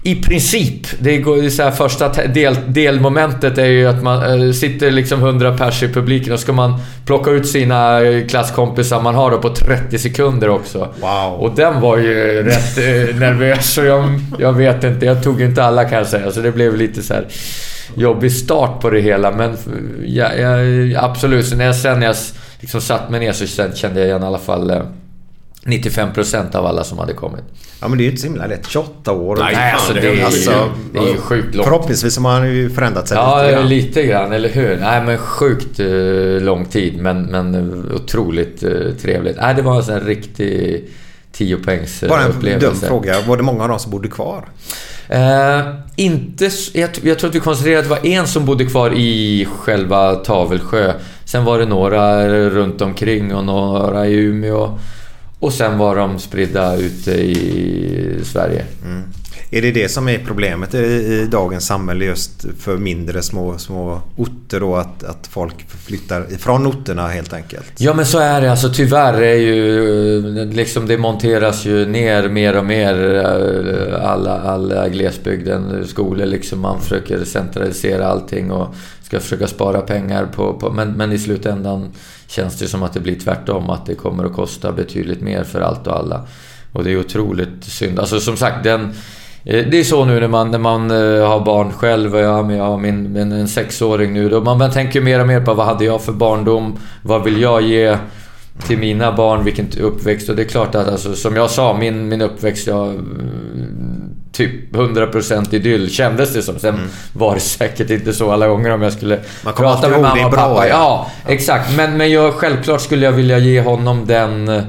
I 0.06 0.16
princip. 0.16 0.88
Det 1.00 1.18
går 1.18 1.50
så 1.50 1.64
här, 1.64 1.72
första 1.72 2.10
del, 2.28 2.56
delmomentet 2.68 3.58
är 3.58 3.66
ju 3.66 3.88
att 3.88 4.04
man 4.04 4.48
eh, 4.48 4.52
sitter 4.52 4.92
liksom 4.92 5.20
100 5.20 5.58
pers 5.58 5.84
i 5.84 5.88
publiken 5.88 6.34
och 6.34 6.40
ska 6.40 6.54
man 6.54 6.80
plocka 7.06 7.32
ut 7.32 7.48
sina 7.48 8.02
eh, 8.02 8.28
klasskompisar 8.28 9.02
man 9.02 9.16
har 9.16 9.32
då 9.32 9.38
på 9.38 9.50
30 9.50 10.00
sekunder 10.00 10.50
också. 10.50 10.94
Wow. 11.02 11.34
Och 11.40 11.56
den 11.56 11.82
var 11.82 11.98
ju 11.98 12.44
rätt 12.44 12.78
eh, 12.78 13.16
nervös 13.16 13.74
så 13.74 13.84
jag, 13.84 14.20
jag 14.40 14.54
vet 14.54 14.84
inte. 14.84 15.06
Jag 15.06 15.24
tog 15.24 15.42
inte 15.42 15.64
alla 15.64 15.86
kan 15.86 15.98
jag 15.98 16.08
säga. 16.08 16.32
Så 16.32 16.40
det 16.40 16.52
blev 16.52 16.76
lite 16.76 17.02
så 17.02 17.14
här 17.14 17.28
jobbig 17.96 18.32
start 18.32 18.82
på 18.82 18.90
det 18.90 19.02
hela. 19.02 19.32
Men 19.32 19.58
ja, 20.06 20.34
ja, 20.34 21.04
absolut. 21.04 21.46
Så 21.46 21.56
när 21.56 21.66
jag, 21.66 21.76
sen 21.76 22.00
när 22.00 22.08
jag 22.08 22.16
liksom 22.60 22.82
satt 22.82 23.10
mig 23.10 23.20
ner 23.20 23.34
så 23.34 23.46
kände 23.76 24.00
jag 24.00 24.08
igen 24.08 24.24
i 24.24 24.26
alla 24.26 24.40
fall 24.40 24.72
eh, 25.66 25.70
95% 25.70 26.56
av 26.56 26.66
alla 26.66 26.84
som 26.84 26.98
hade 27.00 27.14
kommit. 27.14 27.44
Ja 27.82 27.88
men 27.88 27.98
det 27.98 28.02
är 28.02 28.06
ju 28.06 28.10
inte 28.10 28.22
så 28.22 28.28
himla 28.28 28.48
lätt. 28.48 28.68
28 28.70 29.12
år. 29.12 29.36
Nej, 29.36 29.56
Nej, 29.56 29.72
alltså 29.74 29.94
det 29.94 30.00
är, 30.00 30.14
ju, 30.16 30.22
alltså, 30.22 30.70
det 30.94 31.00
är 31.00 31.04
ju 31.08 31.18
sjukt 31.18 31.56
långt. 31.56 31.68
Förhoppningsvis 31.68 32.16
har 32.18 32.24
man 32.24 32.48
ju 32.56 32.70
förändrat 32.70 33.08
sig 33.08 33.18
Ja, 33.18 33.42
lite 33.44 33.64
lite 33.64 34.04
grann. 34.04 34.22
grann. 34.24 34.34
eller 34.34 34.50
hur? 34.50 34.78
Nej, 34.78 35.04
men 35.06 35.18
sjukt 35.18 35.80
eh, 35.80 36.46
lång 36.46 36.66
tid, 36.66 36.98
men, 37.02 37.24
men 37.26 37.56
eh, 37.56 37.96
otroligt 37.96 38.64
eh, 38.64 38.72
trevligt. 39.02 39.38
Nej, 39.42 39.56
det 39.56 39.62
var 39.62 39.76
en 39.76 39.84
sån 39.84 39.94
här 39.94 40.02
riktig 40.02 40.84
10 41.32 41.58
poängs 41.58 42.04
Bara 42.10 42.22
en 42.22 42.30
upplevelse. 42.32 42.68
dum 42.68 42.76
fråga. 42.90 43.16
Var 43.28 43.38
det 43.38 43.44
många 43.44 43.64
av 43.64 43.70
dem 43.70 43.80
som 43.80 43.92
bodde 43.92 44.08
kvar? 44.08 44.46
Eh, 45.10 45.60
inte... 45.96 46.50
Jag, 46.74 46.90
jag 47.04 47.20
tror 47.20 47.30
att 47.30 47.36
vi 47.36 47.40
konstaterade 47.40 47.80
att 47.80 47.86
det 47.86 47.90
var 47.90 48.06
en 48.20 48.28
som 48.28 48.46
bodde 48.46 48.66
kvar 48.66 48.94
i 48.94 49.48
själva 49.58 50.16
Tavelsjö. 50.16 50.94
Sen 51.26 51.46
var 51.46 51.60
det 51.60 51.66
några 51.66 52.30
runt 52.50 52.82
omkring 52.82 53.36
och 53.36 53.44
några 53.46 54.08
i 54.08 54.14
Umeå. 54.16 54.80
Och 55.44 55.54
sen 55.54 55.78
var 55.78 55.96
de 55.96 56.20
spridda 56.20 56.76
ute 56.76 57.12
i 57.12 58.20
Sverige. 58.24 58.66
Är 59.52 59.62
det 59.62 59.72
det 59.72 59.90
som 59.90 60.10
är 60.10 60.18
problemet 60.26 60.74
i, 60.74 60.78
i 60.78 61.28
dagens 61.32 61.66
samhälle 61.66 62.06
just 62.06 62.46
för 62.60 62.78
mindre 62.78 63.22
små, 63.22 63.58
små 63.58 64.02
orter 64.16 64.60
då? 64.60 64.76
Att, 64.76 65.04
att 65.04 65.28
folk 65.28 65.66
flyttar 65.86 66.34
ifrån 66.34 66.68
orterna 66.68 67.08
helt 67.08 67.34
enkelt? 67.34 67.72
Ja 67.78 67.94
men 67.94 68.06
så 68.06 68.20
är 68.20 68.42
det. 68.42 68.52
Alltså 68.52 68.70
tyvärr 68.74 69.22
är 69.22 69.36
ju... 69.36 70.46
Liksom 70.46 70.88
det 70.88 70.98
monteras 70.98 71.66
ju 71.66 71.86
ner 71.86 72.30
mer 72.30 72.58
och 72.58 72.66
mer 72.66 73.16
eh, 73.16 74.12
alla, 74.12 74.42
alla 74.42 74.90
glesbygden, 74.90 75.88
skolor 75.88 76.26
liksom. 76.26 76.60
Man 76.60 76.82
försöker 76.82 77.26
centralisera 77.26 78.08
allting 78.08 78.52
och 78.52 78.76
ska 79.14 79.20
försöka 79.20 79.48
spara 79.48 79.82
pengar 79.82 80.26
på... 80.36 80.54
på 80.54 80.72
men, 80.72 80.92
men 80.92 81.12
i 81.12 81.18
slutändan 81.18 81.92
känns 82.28 82.60
det 82.60 82.68
som 82.68 82.84
att 82.84 82.94
det 82.94 83.00
blir 83.00 83.20
tvärtom. 83.20 83.70
Att 83.70 83.86
det 83.86 83.96
kommer 83.96 84.26
att 84.26 84.34
kosta 84.34 84.72
betydligt 84.72 85.22
mer 85.22 85.44
för 85.44 85.62
allt 85.62 85.88
och 85.88 85.98
alla. 85.98 86.22
Och 86.72 86.84
det 86.84 86.92
är 86.92 87.00
otroligt 87.00 87.64
synd. 87.64 88.00
Alltså 88.00 88.20
som 88.20 88.38
sagt, 88.38 88.64
den... 88.64 88.82
Eh, 89.46 89.66
det 89.72 89.80
är 89.80 89.84
så 89.84 90.06
nu 90.06 90.20
när 90.20 90.28
man, 90.28 90.52
när 90.52 90.60
man 90.60 90.92
eh, 90.92 91.28
har 91.28 91.46
barn 91.46 91.72
själv. 91.72 92.16
och 92.16 92.22
Jag 92.22 92.44
har, 92.44 92.52
jag 92.52 92.64
har 92.64 92.78
min, 92.78 93.14
min, 93.14 93.32
en 93.32 93.48
sexåring 93.48 94.14
nu. 94.14 94.30
Då 94.30 94.42
man, 94.42 94.58
man 94.58 94.72
tänker 94.72 95.02
mer 95.02 95.20
och 95.20 95.28
mer 95.28 95.42
på 95.42 95.54
vad 95.54 95.66
hade 95.66 95.86
jag 95.86 96.02
för 96.02 96.14
barndom? 96.14 96.80
Vad 97.02 97.24
vill 97.24 97.42
jag 97.42 97.62
ge 97.62 97.98
till 98.68 98.78
mina 98.78 99.12
barn? 99.12 99.44
Vilken 99.44 99.68
uppväxt? 99.82 100.30
Och 100.30 100.36
det 100.36 100.42
är 100.42 100.48
klart 100.48 100.76
att 100.76 100.88
alltså, 100.88 101.16
som 101.16 101.36
jag 101.36 101.50
sa, 101.50 101.78
min, 101.78 102.08
min 102.08 102.22
uppväxt, 102.22 102.68
jag 102.68 103.00
mm, 104.40 104.52
Typ 104.52 104.76
100% 104.76 105.56
idyll 105.56 105.90
kändes 105.90 106.34
det 106.34 106.42
som. 106.42 106.60
Sen 106.60 106.76
var 107.14 107.34
det 107.34 107.40
säkert 107.42 107.90
inte 107.90 108.14
så 108.14 108.32
alla 108.32 108.48
gånger 108.48 108.70
om 108.72 108.82
jag 108.82 108.94
skulle 108.94 109.20
Man 109.44 109.54
prata 109.54 109.90
med 109.90 110.02
mamma 110.02 110.26
och 110.26 110.34
pappa. 110.34 110.68
ja. 110.68 110.74
Ja, 111.26 111.32
exakt. 111.34 111.78
Men, 111.78 111.98
men 111.98 112.12
jag, 112.12 112.34
självklart 112.34 112.82
skulle 112.82 113.06
jag 113.06 113.12
vilja 113.12 113.38
ge 113.38 113.62
honom 113.62 114.06
den... 114.08 114.62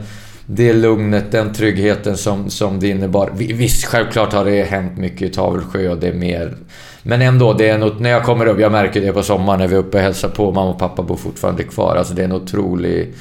Det 0.47 0.73
lugnet, 0.73 1.33
den 1.33 1.53
tryggheten 1.53 2.17
som, 2.17 2.51
som 2.51 2.81
det 2.81 2.89
innebar. 2.89 3.31
Vi- 3.37 3.53
Visst, 3.53 3.85
självklart 3.85 4.33
har 4.33 4.45
det 4.45 4.63
hänt 4.63 4.99
mycket 4.99 5.23
i 5.23 5.29
Tavelsjö 5.29 5.89
och 5.89 5.99
det 5.99 6.09
är 6.09 6.13
mer... 6.13 6.57
Men 7.03 7.23
ändå, 7.23 7.53
det 7.53 7.69
är 7.69 7.79
något, 7.79 8.01
när 8.01 8.11
jag 8.11 8.23
kommer 8.25 8.47
upp, 8.47 8.61
jag 8.61 8.73
märker 8.73 9.01
det 9.01 9.13
på 9.13 9.23
sommaren 9.23 9.61
när 9.61 9.67
vi 9.69 9.75
är 9.75 9.79
uppe 9.79 9.97
och 9.97 10.03
hälsar 10.03 10.29
på. 10.29 10.53
Mamma 10.53 10.71
och 10.71 10.79
pappa 10.79 11.03
bor 11.03 11.17
fortfarande 11.17 11.63
kvar. 11.63 11.97
Alltså 11.97 12.15
det 12.15 12.23
är 12.23 12.25
en 12.25 12.33
otrolig... 12.33 13.15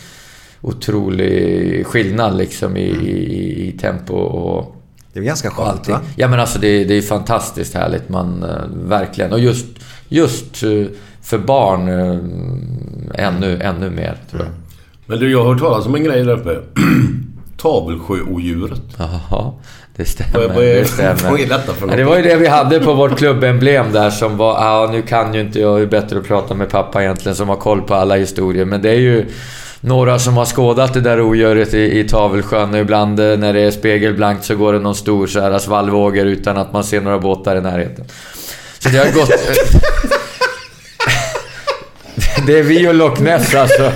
Otrolig 0.61 1.85
skillnad 1.87 2.37
liksom 2.37 2.77
i, 2.77 2.81
i, 2.89 3.67
i 3.67 3.71
tempo 3.81 4.13
och... 4.13 4.75
Det 5.13 5.19
är 5.19 5.23
ganska 5.23 5.49
skönt 5.51 5.69
allting. 5.69 5.93
va? 5.95 6.01
Ja 6.15 6.27
men 6.27 6.39
alltså 6.39 6.59
det, 6.59 6.83
det 6.83 6.93
är 6.97 7.01
fantastiskt 7.01 7.73
härligt. 7.73 8.09
Man, 8.09 8.43
eh, 8.43 8.49
verkligen. 8.89 9.31
Och 9.33 9.39
just, 9.39 9.65
just 10.07 10.63
eh, 10.63 10.69
för 11.21 11.37
barn 11.37 11.87
eh, 11.89 13.25
ännu, 13.27 13.59
ännu 13.61 13.89
mer 13.89 14.17
tror 14.31 14.41
jag. 14.43 14.51
Men 15.05 15.19
du, 15.19 15.31
jag 15.31 15.43
har 15.43 15.53
hört 15.53 15.59
talas 15.61 15.85
om 15.85 15.95
en 15.95 16.03
grej 16.03 16.23
där 16.23 16.33
uppe. 16.33 16.57
Tavelsjöodjuret. 17.57 18.81
Jaha, 18.97 19.51
det 19.95 20.05
stämmer. 20.05 20.47
Vad- 20.47 20.63
är- 20.63 20.75
det 20.75 20.85
stämmer. 20.85 21.31
vad 21.31 21.39
är 21.39 21.47
detta 21.47 21.73
för 21.73 21.87
Ja, 21.87 21.95
det 21.95 22.03
något? 22.03 22.09
var 22.09 22.17
ju 22.17 22.23
det 22.23 22.35
vi 22.35 22.47
hade 22.47 22.79
på 22.79 22.93
vårt 22.93 23.17
klubbemblem 23.17 23.91
där 23.91 24.09
som 24.09 24.37
var... 24.37 24.53
Ja, 24.53 24.89
nu 24.91 25.01
kan 25.01 25.33
ju 25.33 25.41
inte 25.41 25.59
jag... 25.59 25.77
Det 25.79 25.83
är 25.83 26.01
bättre 26.01 26.17
att 26.17 26.27
prata 26.27 26.53
med 26.53 26.69
pappa 26.69 27.03
egentligen 27.03 27.35
som 27.35 27.49
har 27.49 27.55
koll 27.55 27.81
på 27.81 27.93
alla 27.95 28.15
historier. 28.15 28.65
Men 28.65 28.81
det 28.81 28.89
är 28.89 28.99
ju 28.99 29.25
några 29.83 30.19
som 30.19 30.37
har 30.37 30.45
skådat 30.45 30.93
det 30.93 31.01
där 31.01 31.21
ogöret 31.21 31.73
i, 31.73 31.99
i 31.99 32.03
Tavelsjön. 32.03 32.73
Och 32.73 32.79
ibland 32.79 33.19
eh, 33.19 33.37
när 33.37 33.53
det 33.53 33.61
är 33.61 33.71
spegelblankt 33.71 34.45
så 34.45 34.55
går 34.55 34.73
det 34.73 34.79
någon 34.79 34.95
stor 34.95 35.27
så 35.27 35.39
här 35.39 35.59
svallvågor 35.59 36.25
utan 36.25 36.57
att 36.57 36.73
man 36.73 36.83
ser 36.83 37.01
några 37.01 37.19
båtar 37.19 37.55
i 37.55 37.61
närheten. 37.61 38.05
Så 38.79 38.89
det 38.89 38.97
har 38.97 39.05
gått... 39.05 39.29
Eh, 39.29 39.37
det 42.47 42.59
är 42.59 42.63
vi 42.63 42.87
och 42.87 42.93
Loch 42.93 43.19
Ness 43.19 43.55
alltså. 43.55 43.91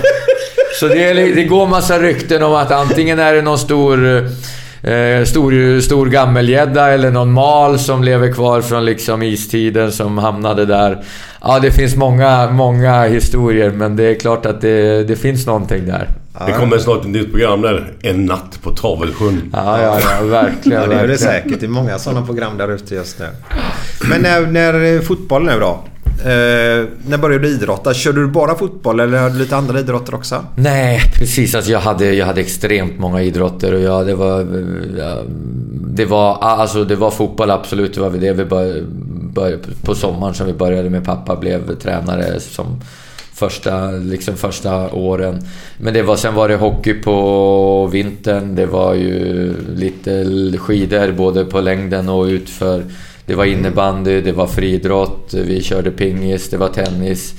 Så 0.80 0.88
det, 0.88 1.04
är, 1.04 1.14
det 1.14 1.44
går 1.44 1.66
massa 1.66 1.98
rykten 1.98 2.42
om 2.42 2.54
att 2.54 2.70
antingen 2.70 3.18
är 3.18 3.34
det 3.34 3.42
någon 3.42 3.58
stor... 3.58 4.06
Eh, 4.06 4.92
eh, 4.92 5.24
stor, 5.24 5.80
stor 5.80 6.06
gammelgädda 6.06 6.90
eller 6.90 7.10
någon 7.10 7.32
mal 7.32 7.78
som 7.78 8.04
lever 8.04 8.32
kvar 8.32 8.60
från 8.60 8.84
liksom 8.84 9.22
istiden 9.22 9.92
som 9.92 10.18
hamnade 10.18 10.66
där. 10.66 11.04
Ja, 11.42 11.58
det 11.60 11.70
finns 11.70 11.96
många, 11.96 12.50
många 12.50 13.04
historier 13.04 13.70
men 13.70 13.96
det 13.96 14.04
är 14.04 14.14
klart 14.14 14.46
att 14.46 14.60
det, 14.60 15.04
det 15.04 15.16
finns 15.16 15.46
någonting 15.46 15.86
där. 15.86 16.08
Det 16.46 16.52
kommer 16.52 16.78
snart 16.78 17.00
ett 17.00 17.10
nytt 17.10 17.30
program 17.30 17.62
där. 17.62 17.92
En 18.02 18.24
natt 18.24 18.58
på 18.62 18.70
Tavelsjön. 18.70 19.50
Ja, 19.52 19.82
ja, 19.82 20.00
ja 20.20 20.26
verkligen. 20.26 20.82
Ja, 20.82 20.86
det 20.86 20.94
är 20.94 21.08
det 21.08 21.18
säkert. 21.18 21.60
Det 21.60 21.66
är 21.66 21.70
många 21.70 21.98
sådana 21.98 22.26
program 22.26 22.58
där 22.58 22.68
ute 22.68 22.94
just 22.94 23.18
nu. 23.18 23.26
Men 24.10 24.22
när, 24.22 24.46
när 24.46 25.00
fotboll 25.00 25.44
nu 25.44 25.60
då? 25.60 25.84
Eh, 26.20 26.86
när 27.06 27.18
började 27.18 27.44
du 27.44 27.54
idrotta? 27.54 27.94
Körde 27.94 28.20
du 28.20 28.26
bara 28.26 28.54
fotboll 28.54 29.00
eller 29.00 29.18
hade 29.18 29.34
du 29.34 29.38
lite 29.38 29.56
andra 29.56 29.80
idrotter 29.80 30.14
också? 30.14 30.44
Nej, 30.56 31.00
precis. 31.14 31.54
Alltså 31.54 31.72
jag, 31.72 31.80
hade, 31.80 32.14
jag 32.14 32.26
hade 32.26 32.40
extremt 32.40 32.98
många 32.98 33.22
idrotter 33.22 33.74
och 33.74 33.80
jag, 33.80 34.06
det 34.06 34.14
var... 34.14 34.46
Det 35.90 36.04
var, 36.04 36.38
alltså 36.40 36.84
det 36.84 36.96
var 36.96 37.10
fotboll 37.10 37.50
absolut. 37.50 37.94
Det 37.94 38.00
var 38.00 38.10
väl 38.10 38.20
det 38.20 38.32
vi 38.32 38.44
började, 38.44 38.82
började, 39.32 39.58
på 39.82 39.94
sommaren 39.94 40.34
som 40.34 40.46
vi 40.46 40.52
började 40.52 40.90
med. 40.90 41.04
Pappa 41.04 41.36
blev 41.36 41.74
tränare 41.74 42.40
som 42.40 42.80
första, 43.34 43.90
liksom 43.90 44.36
första 44.36 44.90
åren. 44.90 45.42
Men 45.78 45.94
det 45.94 46.02
var, 46.02 46.16
sen 46.16 46.34
var 46.34 46.48
det 46.48 46.56
hockey 46.56 46.94
på 46.94 47.86
vintern. 47.86 48.54
Det 48.54 48.66
var 48.66 48.94
ju 48.94 49.54
lite 49.74 50.24
skidor 50.58 51.12
både 51.12 51.44
på 51.44 51.60
längden 51.60 52.08
och 52.08 52.24
utför. 52.24 52.82
Det 53.28 53.34
var 53.34 53.44
innebandy, 53.44 54.20
det 54.20 54.32
var 54.32 54.46
friidrott, 54.46 55.34
vi 55.34 55.62
körde 55.62 55.90
pingis, 55.90 56.50
det 56.50 56.56
var 56.56 56.68
tennis. 56.68 57.34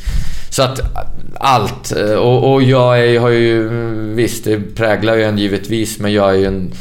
Så 0.49 0.63
att 0.63 0.79
allt. 1.39 1.91
Och, 2.17 2.53
och 2.53 2.63
jag 2.63 2.99
är, 2.99 3.19
har 3.19 3.29
ju... 3.29 3.69
Visst, 4.13 4.43
det 4.43 4.75
präglar 4.75 5.15
ju 5.15 5.23
en 5.23 5.37
givetvis, 5.37 5.99
men 5.99 6.13
jag 6.13 6.29
är 6.29 6.37
ju 6.37 6.45
en, 6.45 6.71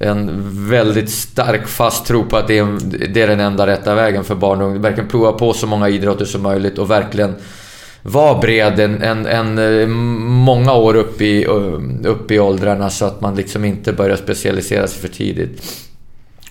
en 0.00 0.30
väldigt 0.68 1.10
stark 1.10 1.68
fast 1.68 2.06
tro 2.06 2.24
på 2.24 2.36
att 2.36 2.48
det 2.48 2.58
är, 2.58 2.78
det 3.14 3.22
är 3.22 3.26
den 3.26 3.40
enda 3.40 3.66
rätta 3.66 3.94
vägen 3.94 4.24
för 4.24 4.34
barn 4.34 4.60
och 4.60 4.66
ungdomar. 4.66 4.88
Verkligen 4.88 5.10
prova 5.10 5.32
på 5.32 5.52
så 5.52 5.66
många 5.66 5.88
idrotter 5.88 6.24
som 6.24 6.42
möjligt 6.42 6.78
och 6.78 6.90
verkligen 6.90 7.34
vara 8.02 8.40
bred 8.40 8.80
en, 8.80 9.02
en, 9.02 9.26
en, 9.26 9.58
eh, 9.58 9.86
många 9.86 10.74
år 10.74 10.94
upp 10.94 11.20
i, 11.20 11.46
upp 12.04 12.30
i 12.30 12.38
åldrarna 12.38 12.90
så 12.90 13.04
att 13.04 13.20
man 13.20 13.34
liksom 13.34 13.64
inte 13.64 13.92
börjar 13.92 14.16
specialisera 14.16 14.86
sig 14.86 15.00
för 15.00 15.08
tidigt. 15.08 15.62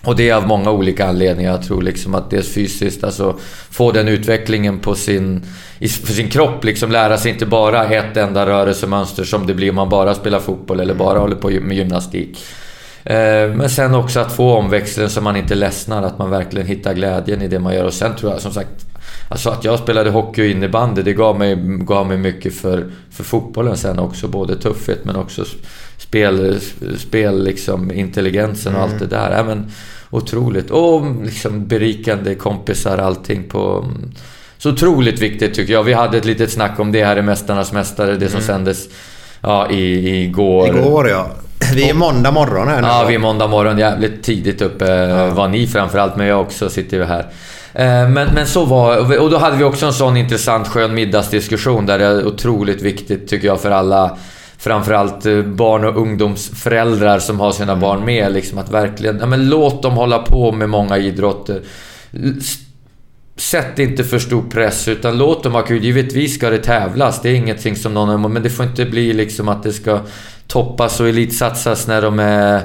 Och 0.04 0.16
det 0.16 0.28
är 0.28 0.34
av 0.34 0.46
många 0.46 0.70
olika 0.70 1.06
anledningar. 1.06 1.50
Jag 1.50 1.62
tror 1.62 1.82
liksom 1.82 2.14
att 2.14 2.30
dels 2.30 2.54
fysiskt, 2.54 3.04
alltså 3.04 3.38
få 3.70 3.92
den 3.92 4.08
utvecklingen 4.08 4.78
på 4.78 4.94
sin, 4.94 5.42
för 5.80 6.12
sin 6.12 6.28
kropp. 6.30 6.64
Liksom 6.64 6.90
lära 6.90 7.18
sig 7.18 7.32
inte 7.32 7.46
bara 7.46 7.84
ett 7.84 8.16
enda 8.16 8.46
rörelsemönster 8.46 9.24
som 9.24 9.46
det 9.46 9.54
blir 9.54 9.70
om 9.70 9.76
man 9.76 9.88
bara 9.88 10.14
spelar 10.14 10.40
fotboll 10.40 10.80
eller 10.80 10.94
bara 10.94 11.18
håller 11.18 11.36
på 11.36 11.50
med 11.50 11.76
gymnastik. 11.76 12.44
Eh, 13.04 13.48
Men 13.54 13.70
sen 13.70 13.94
också 13.94 14.20
att 14.20 14.32
få 14.32 14.54
omväxlingen 14.54 15.10
så 15.10 15.20
man 15.20 15.36
inte 15.36 15.54
ledsnar, 15.54 16.02
att 16.02 16.18
man 16.18 16.30
verkligen 16.30 16.66
hittar 16.66 16.94
glädjen 16.94 17.42
i 17.42 17.48
det 17.48 17.58
man 17.58 17.74
gör. 17.74 17.84
Och 17.84 17.94
sen 17.94 18.16
tror 18.16 18.32
jag 18.32 18.40
som 18.40 18.52
sagt, 18.52 18.86
alltså 19.30 19.50
att 19.50 19.64
jag 19.64 19.78
spelade 19.78 20.10
hockey 20.10 20.42
och 20.42 20.46
innebandy, 20.46 21.02
det 21.02 21.12
gav 21.12 21.38
mig, 21.38 21.56
gav 21.62 22.06
mig 22.06 22.16
mycket 22.16 22.54
för, 22.54 22.90
för 23.10 23.24
fotbollen 23.24 23.76
sen 23.76 23.98
också. 23.98 24.28
Både 24.28 24.56
tuffhet 24.56 25.04
men 25.04 25.16
också 25.16 25.44
spel, 25.98 26.60
spel 26.98 27.44
liksom, 27.44 27.92
intelligensen 27.92 28.76
och 28.76 28.82
allt 28.82 28.98
det 28.98 29.06
där. 29.06 29.36
Ja, 29.36 29.42
men, 29.42 29.70
otroligt. 30.10 30.70
Och 30.70 31.02
liksom 31.24 31.66
berikande 31.66 32.34
kompisar, 32.34 32.98
allting 32.98 33.42
på... 33.48 33.86
Så 34.58 34.70
otroligt 34.70 35.20
viktigt 35.20 35.54
tycker 35.54 35.72
jag. 35.72 35.82
Vi 35.82 35.92
hade 35.92 36.18
ett 36.18 36.24
litet 36.24 36.50
snack 36.50 36.80
om 36.80 36.92
det 36.92 37.04
här 37.04 37.16
i 37.16 37.22
Mästarnas 37.22 37.72
Mästare, 37.72 38.16
det 38.16 38.28
som 38.28 38.40
sändes 38.40 38.88
ja, 39.40 39.70
i, 39.70 40.16
igår. 40.24 40.76
Igår 40.76 41.08
ja. 41.08 41.30
Vi 41.74 41.90
är 41.90 41.94
måndag 41.94 42.30
morgon 42.30 42.68
här 42.68 42.82
nu. 42.82 42.88
Ja, 42.88 43.04
vi 43.08 43.14
är 43.14 43.18
måndag 43.18 43.46
morgon 43.46 43.78
jävligt 43.78 44.22
tidigt 44.22 44.62
uppe. 44.62 45.06
Var 45.30 45.48
ni 45.48 45.66
framförallt, 45.66 46.16
men 46.16 46.26
jag 46.26 46.40
också 46.40 46.68
sitter 46.68 46.96
ju 46.96 47.04
här. 47.04 47.26
Eh, 47.74 48.08
Men, 48.08 48.34
men 48.34 48.46
så 48.46 48.64
var 48.64 49.20
Och 49.20 49.30
då 49.30 49.38
hade 49.38 49.56
vi 49.56 49.64
också 49.64 49.86
en 49.86 49.92
sån 49.92 50.16
intressant 50.16 50.68
skön 50.68 50.94
middagsdiskussion 50.94 51.86
där 51.86 51.98
det 51.98 52.04
är 52.04 52.26
otroligt 52.26 52.82
viktigt 52.82 53.28
tycker 53.28 53.46
jag 53.46 53.60
för 53.60 53.70
alla 53.70 54.18
Framförallt 54.60 55.26
eh, 55.26 55.42
barn 55.42 55.84
och 55.84 55.96
ungdomsföräldrar 55.96 57.18
som 57.18 57.40
har 57.40 57.52
sina 57.52 57.76
barn 57.76 58.04
med. 58.04 58.32
Liksom 58.32 58.58
att 58.58 58.70
verkligen, 58.70 59.18
ja, 59.18 59.26
men 59.26 59.48
låt 59.48 59.82
dem 59.82 59.92
hålla 59.92 60.18
på 60.18 60.52
med 60.52 60.68
många 60.68 60.98
idrotter. 60.98 61.62
Sätt 63.36 63.78
inte 63.78 64.04
för 64.04 64.18
stor 64.18 64.42
press 64.42 64.88
utan 64.88 65.18
låt 65.18 65.42
dem 65.42 65.52
ha 65.52 65.62
kul. 65.62 65.84
Givetvis 65.84 66.34
ska 66.34 66.50
det 66.50 66.58
tävlas. 66.58 67.22
Det 67.22 67.28
är 67.28 67.34
ingenting 67.34 67.76
som 67.76 67.94
någon 67.94 68.32
Men 68.32 68.42
det 68.42 68.50
får 68.50 68.66
inte 68.66 68.84
bli 68.84 69.12
liksom 69.12 69.48
att 69.48 69.62
det 69.62 69.72
ska 69.72 70.00
toppas 70.46 71.00
och 71.00 71.08
elitsatsas 71.08 71.86
när 71.86 72.02
de 72.02 72.18
är 72.18 72.62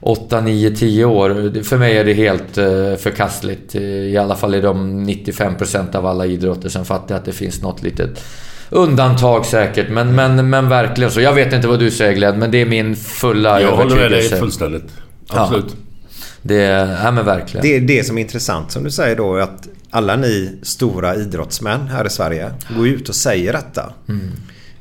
8, 0.00 0.40
9, 0.40 0.70
10 0.70 1.04
år. 1.04 1.28
Det- 1.28 1.62
För 1.64 1.78
mig 1.78 1.96
är 1.98 2.04
det 2.04 2.12
helt 2.12 2.58
eh, 2.58 2.94
förkastligt. 2.98 3.74
Eh, 3.74 3.82
I 3.82 4.16
alla 4.16 4.36
fall 4.36 4.54
i 4.54 4.60
de 4.60 5.04
95% 5.08 5.94
av 5.96 6.06
alla 6.06 6.26
idrotter. 6.26 6.68
Sen 6.68 6.84
fattar 6.84 7.14
jag 7.14 7.18
att 7.18 7.24
det 7.24 7.32
finns 7.32 7.62
något 7.62 7.82
litet 7.82 8.24
undantag 8.70 9.46
säkert. 9.46 9.88
Men, 9.90 10.14
men, 10.14 10.50
men 10.50 10.68
verkligen 10.68 11.10
så. 11.10 11.20
Jag 11.20 11.32
vet 11.32 11.52
inte 11.52 11.68
vad 11.68 11.78
du 11.78 11.90
säger 11.90 12.12
Glenn, 12.12 12.38
men 12.38 12.50
det 12.50 12.58
är 12.60 12.66
min 12.66 12.96
fulla 12.96 13.60
Jag 13.60 13.70
håller 13.76 13.84
med 13.84 13.96
dig 13.96 14.04
övertygelse. 14.04 14.36
fullständigt. 14.38 14.84
Absolut. 15.28 15.76
Det 16.42 16.62
är, 16.62 17.04
ja 17.04 17.10
men 17.10 17.24
verkligen. 17.24 17.62
Det 17.66 17.76
är 17.76 17.80
det 17.80 18.06
som 18.06 18.18
är 18.18 18.22
intressant 18.22 18.72
som 18.72 18.84
du 18.84 18.90
säger 18.90 19.16
då 19.16 19.36
att 19.36 19.68
alla 19.90 20.16
ni 20.16 20.58
stora 20.62 21.14
idrottsmän 21.16 21.88
här 21.88 22.06
i 22.06 22.10
Sverige 22.10 22.50
går 22.76 22.88
ut 22.88 23.08
och 23.08 23.14
säger 23.14 23.52
detta. 23.52 23.92
Mm. 24.08 24.30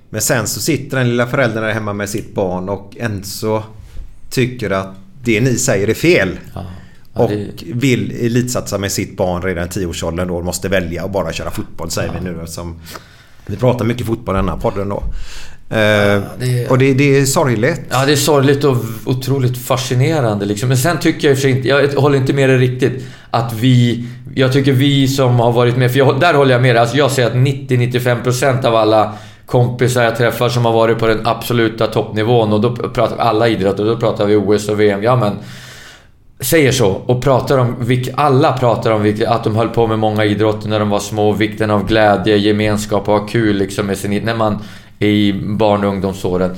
Men 0.10 0.22
sen 0.22 0.48
så 0.48 0.60
sitter 0.60 0.98
den 0.98 1.10
lilla 1.10 1.28
föräldern 1.28 1.64
där 1.64 1.72
hemma 1.72 1.94
med 1.94 2.10
sitt 2.10 2.36
barn 2.36 2.70
och 2.70 2.98
Enzo 3.00 3.64
tycker 4.30 4.70
att 4.72 4.96
det 5.26 5.42
ni 5.42 5.56
säger 5.56 5.88
är 5.88 5.94
fel. 5.94 6.30
Ja. 6.54 6.66
Ja, 7.14 7.22
Och 7.24 7.30
det- 7.30 7.48
vill 7.74 8.12
elitsatsa 8.26 8.78
med 8.78 8.92
sitt 8.92 9.18
barn 9.18 9.42
redan 9.42 9.66
i 9.66 9.70
tioårsåldern 9.70 10.28
då 10.28 10.36
och 10.36 10.46
måste 10.46 10.70
välja 10.70 11.04
och 11.04 11.12
bara 11.12 11.34
köra 11.34 11.52
fotboll 11.52 11.92
säger 11.92 12.12
vi 12.20 12.26
nu 12.30 12.48
som 12.48 12.80
Vi 13.46 13.56
pratar 13.56 13.86
mycket 13.86 14.06
fotboll 14.08 14.36
i 14.36 14.38
den 14.38 14.50
här 14.50 14.58
podden 14.58 14.90
då. 14.90 15.04
Eh, 15.70 16.22
det- 16.40 16.68
Och 16.70 16.78
det, 16.78 16.94
det 16.94 17.18
är 17.18 17.26
sorgligt. 17.26 17.82
Ja, 17.90 18.06
det 18.06 18.12
är 18.12 18.16
sorgligt 18.16 18.64
och 18.64 18.78
otroligt 19.06 19.58
fascinerande 19.58 20.46
liksom. 20.46 20.70
Men 20.70 20.78
sen 20.78 21.00
tycker 21.00 21.28
jag 21.30 21.38
i 21.38 21.50
inte... 21.50 21.68
Jag 21.68 21.88
håller 21.94 22.18
inte 22.18 22.34
med 22.34 22.50
dig 22.50 22.58
riktigt. 22.58 23.04
Att 23.32 23.54
vi... 23.54 24.06
Jag 24.36 24.54
tycker 24.54 24.72
vi 24.72 25.08
som 25.08 25.40
har 25.40 25.52
varit 25.52 25.78
med... 25.78 25.92
För 25.92 26.00
jag, 26.00 26.20
där 26.20 26.34
håller 26.34 26.52
jag 26.52 26.62
med 26.62 26.76
dig. 26.76 26.82
Alltså 26.82 26.98
jag 26.98 27.12
säger 27.12 27.28
att 27.30 27.36
90-95% 27.36 28.66
av 28.66 28.76
alla 28.76 29.14
kompisar 29.46 30.04
jag 30.04 30.16
träffar 30.16 30.50
som 30.50 30.66
har 30.66 30.74
varit 30.74 31.00
på 31.00 31.08
den 31.08 31.28
absoluta 31.28 31.88
toppnivån 31.88 32.54
och 32.54 32.62
då 32.62 32.76
pratar 32.76 33.16
vi 33.16 33.22
alla 33.22 33.48
idrotter. 33.48 33.86
Då 33.86 33.98
pratar 33.98 34.26
vi 34.26 34.36
OS 34.36 34.70
och 34.70 34.80
VM. 34.80 35.04
Ja, 35.04 35.16
men... 35.16 35.38
Säger 36.40 36.72
så 36.72 36.88
och 36.88 37.24
pratar 37.24 37.58
om... 37.58 37.76
Alla 38.16 38.58
pratar 38.58 38.92
om 38.92 39.16
att 39.28 39.44
de 39.44 39.56
höll 39.56 39.70
på 39.70 39.88
med 39.88 40.00
många 40.00 40.26
idrotter 40.26 40.70
när 40.70 40.80
de 40.80 40.90
var 40.90 41.00
små. 41.00 41.32
Vikten 41.32 41.72
av 41.72 41.88
glädje, 41.88 42.38
gemenskap 42.38 43.08
och 43.08 43.20
ha 43.20 43.28
kul 43.28 43.58
liksom 43.58 43.86
med 43.86 43.98
sin... 43.98 44.26
När 44.26 44.36
man 44.36 44.58
är 45.00 45.08
i 45.08 45.34
barn 45.34 45.84
och 45.84 45.90
ungdomsåren. 45.90 46.56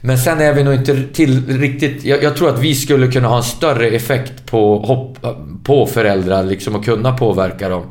Men 0.00 0.18
sen 0.18 0.40
är 0.40 0.52
vi 0.52 0.64
nog 0.64 0.74
inte 0.74 1.02
till 1.02 1.60
riktigt... 1.60 2.04
Jag, 2.04 2.22
jag 2.22 2.36
tror 2.36 2.48
att 2.48 2.58
vi 2.58 2.74
skulle 2.74 3.12
kunna 3.12 3.28
ha 3.28 3.36
en 3.36 3.42
större 3.42 3.88
effekt 3.88 4.46
på, 4.46 4.78
hopp, 4.78 5.18
på 5.64 5.86
föräldrar 5.86 6.44
liksom 6.44 6.74
och 6.74 6.84
kunna 6.84 7.12
påverka 7.12 7.68
dem. 7.68 7.82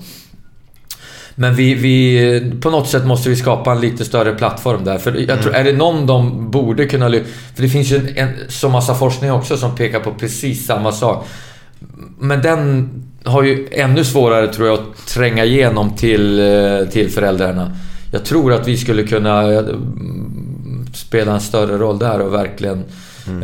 Men 1.40 1.56
vi, 1.56 1.74
vi... 1.74 2.52
På 2.62 2.70
något 2.70 2.88
sätt 2.88 3.06
måste 3.06 3.30
vi 3.30 3.36
skapa 3.36 3.72
en 3.72 3.82
lite 3.82 4.06
större 4.06 4.36
plattform 4.36 4.84
där. 4.84 4.98
För 4.98 5.30
jag 5.30 5.42
tror, 5.42 5.54
är 5.54 5.64
det 5.64 5.74
någon 5.74 6.06
de 6.08 6.52
borde 6.52 6.86
kunna... 6.86 7.10
För 7.56 7.62
det 7.62 7.70
finns 7.70 7.92
ju 7.92 7.98
en, 7.98 8.18
en, 8.18 8.30
så 8.48 8.70
massa 8.70 8.96
forskning 8.96 9.32
också 9.32 9.58
som 9.58 9.76
pekar 9.76 10.00
på 10.00 10.14
precis 10.14 10.66
samma 10.66 10.92
sak. 10.92 11.28
Men 12.20 12.42
den 12.42 12.90
har 13.24 13.44
ju 13.44 13.68
ännu 13.72 14.04
svårare 14.04 14.54
tror 14.54 14.68
jag 14.68 14.80
att 14.80 15.08
tränga 15.08 15.46
igenom 15.46 15.96
till, 15.96 16.40
eh, 16.40 16.90
till 16.92 17.10
föräldrarna. 17.10 17.78
Jag 18.12 18.26
tror 18.26 18.54
att 18.54 18.68
vi 18.68 18.78
skulle 18.78 19.04
kunna 19.04 19.54
eh, 19.54 19.64
spela 20.94 21.34
en 21.34 21.42
större 21.42 21.78
roll 21.78 22.00
där 22.00 22.20
och 22.20 22.34
verkligen 22.34 22.84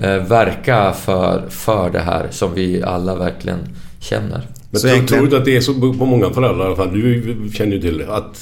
eh, 0.02 0.16
verka 0.16 0.94
för, 0.94 1.50
för 1.50 1.90
det 1.90 2.00
här 2.00 2.28
som 2.32 2.54
vi 2.54 2.84
alla 2.84 3.16
verkligen 3.16 3.60
känner. 4.00 4.42
Men 4.74 4.80
Så 4.82 4.88
jag 4.88 4.94
egentligen- 4.96 5.20
tror 5.20 5.26
inte 5.28 5.38
att 5.38 5.46
det 5.46 5.56
är 5.58 5.62
så 5.62 5.74
på 5.74 6.06
många 6.06 6.30
föräldrar 6.30 6.64
i 6.64 6.68
alla 6.68 6.76
fall. 6.76 6.94
Du 6.94 7.36
känner 7.54 7.72
ju 7.76 7.82
till 7.82 8.06
att 8.10 8.38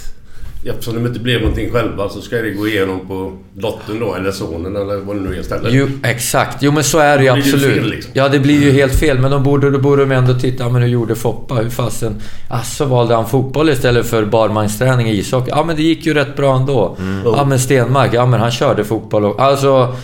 eftersom 0.65 0.93
det 1.03 1.07
inte 1.07 1.19
blev 1.19 1.41
någonting 1.41 1.69
själva 1.71 2.09
så 2.09 2.21
ska 2.21 2.35
det 2.35 2.49
gå 2.51 2.67
igenom 2.67 2.99
på 3.07 3.31
dottern 3.53 3.99
då, 3.99 4.15
eller 4.15 4.31
sonen 4.31 4.75
eller 4.75 4.97
vad 4.97 5.15
det 5.15 5.21
nu 5.21 5.35
är 5.35 5.39
istället. 5.39 5.73
Jo, 5.73 5.87
exakt. 6.03 6.57
Jo 6.63 6.71
men 6.71 6.83
så 6.83 6.99
är 6.99 7.17
det 7.17 7.23
ju 7.23 7.33
blir 7.33 7.43
det 7.43 7.49
absolut. 7.53 7.75
fel, 7.75 7.89
liksom. 7.89 8.11
Ja, 8.15 8.29
det 8.29 8.39
blir 8.39 8.61
ju 8.63 8.71
helt 8.71 8.99
fel. 8.99 9.19
Men 9.19 9.31
de 9.31 9.43
borde, 9.43 9.69
då 9.71 9.79
borde 9.79 10.01
de 10.01 10.11
ändå 10.11 10.33
titta, 10.33 10.69
men 10.69 10.81
hur 10.81 10.89
gjorde 10.89 11.15
Foppa? 11.15 11.55
Hur 11.55 11.69
fasen... 11.69 12.15
Alltså 12.49 12.85
valde 12.85 13.15
han 13.15 13.29
fotboll 13.29 13.69
istället 13.69 14.05
för 14.05 14.25
barmarksträning 14.25 15.07
i 15.09 15.17
ishockey? 15.17 15.49
Ja 15.49 15.63
men 15.63 15.75
det 15.75 15.83
gick 15.83 16.05
ju 16.05 16.13
rätt 16.13 16.35
bra 16.35 16.55
ändå. 16.55 16.97
Ja 17.25 17.45
men 17.45 17.59
Stenmark, 17.59 18.13
ja 18.13 18.25
men 18.25 18.39
han 18.39 18.51
körde 18.51 18.83
fotboll 18.83 19.25
och... 19.25 19.41
Alltså... 19.41 19.95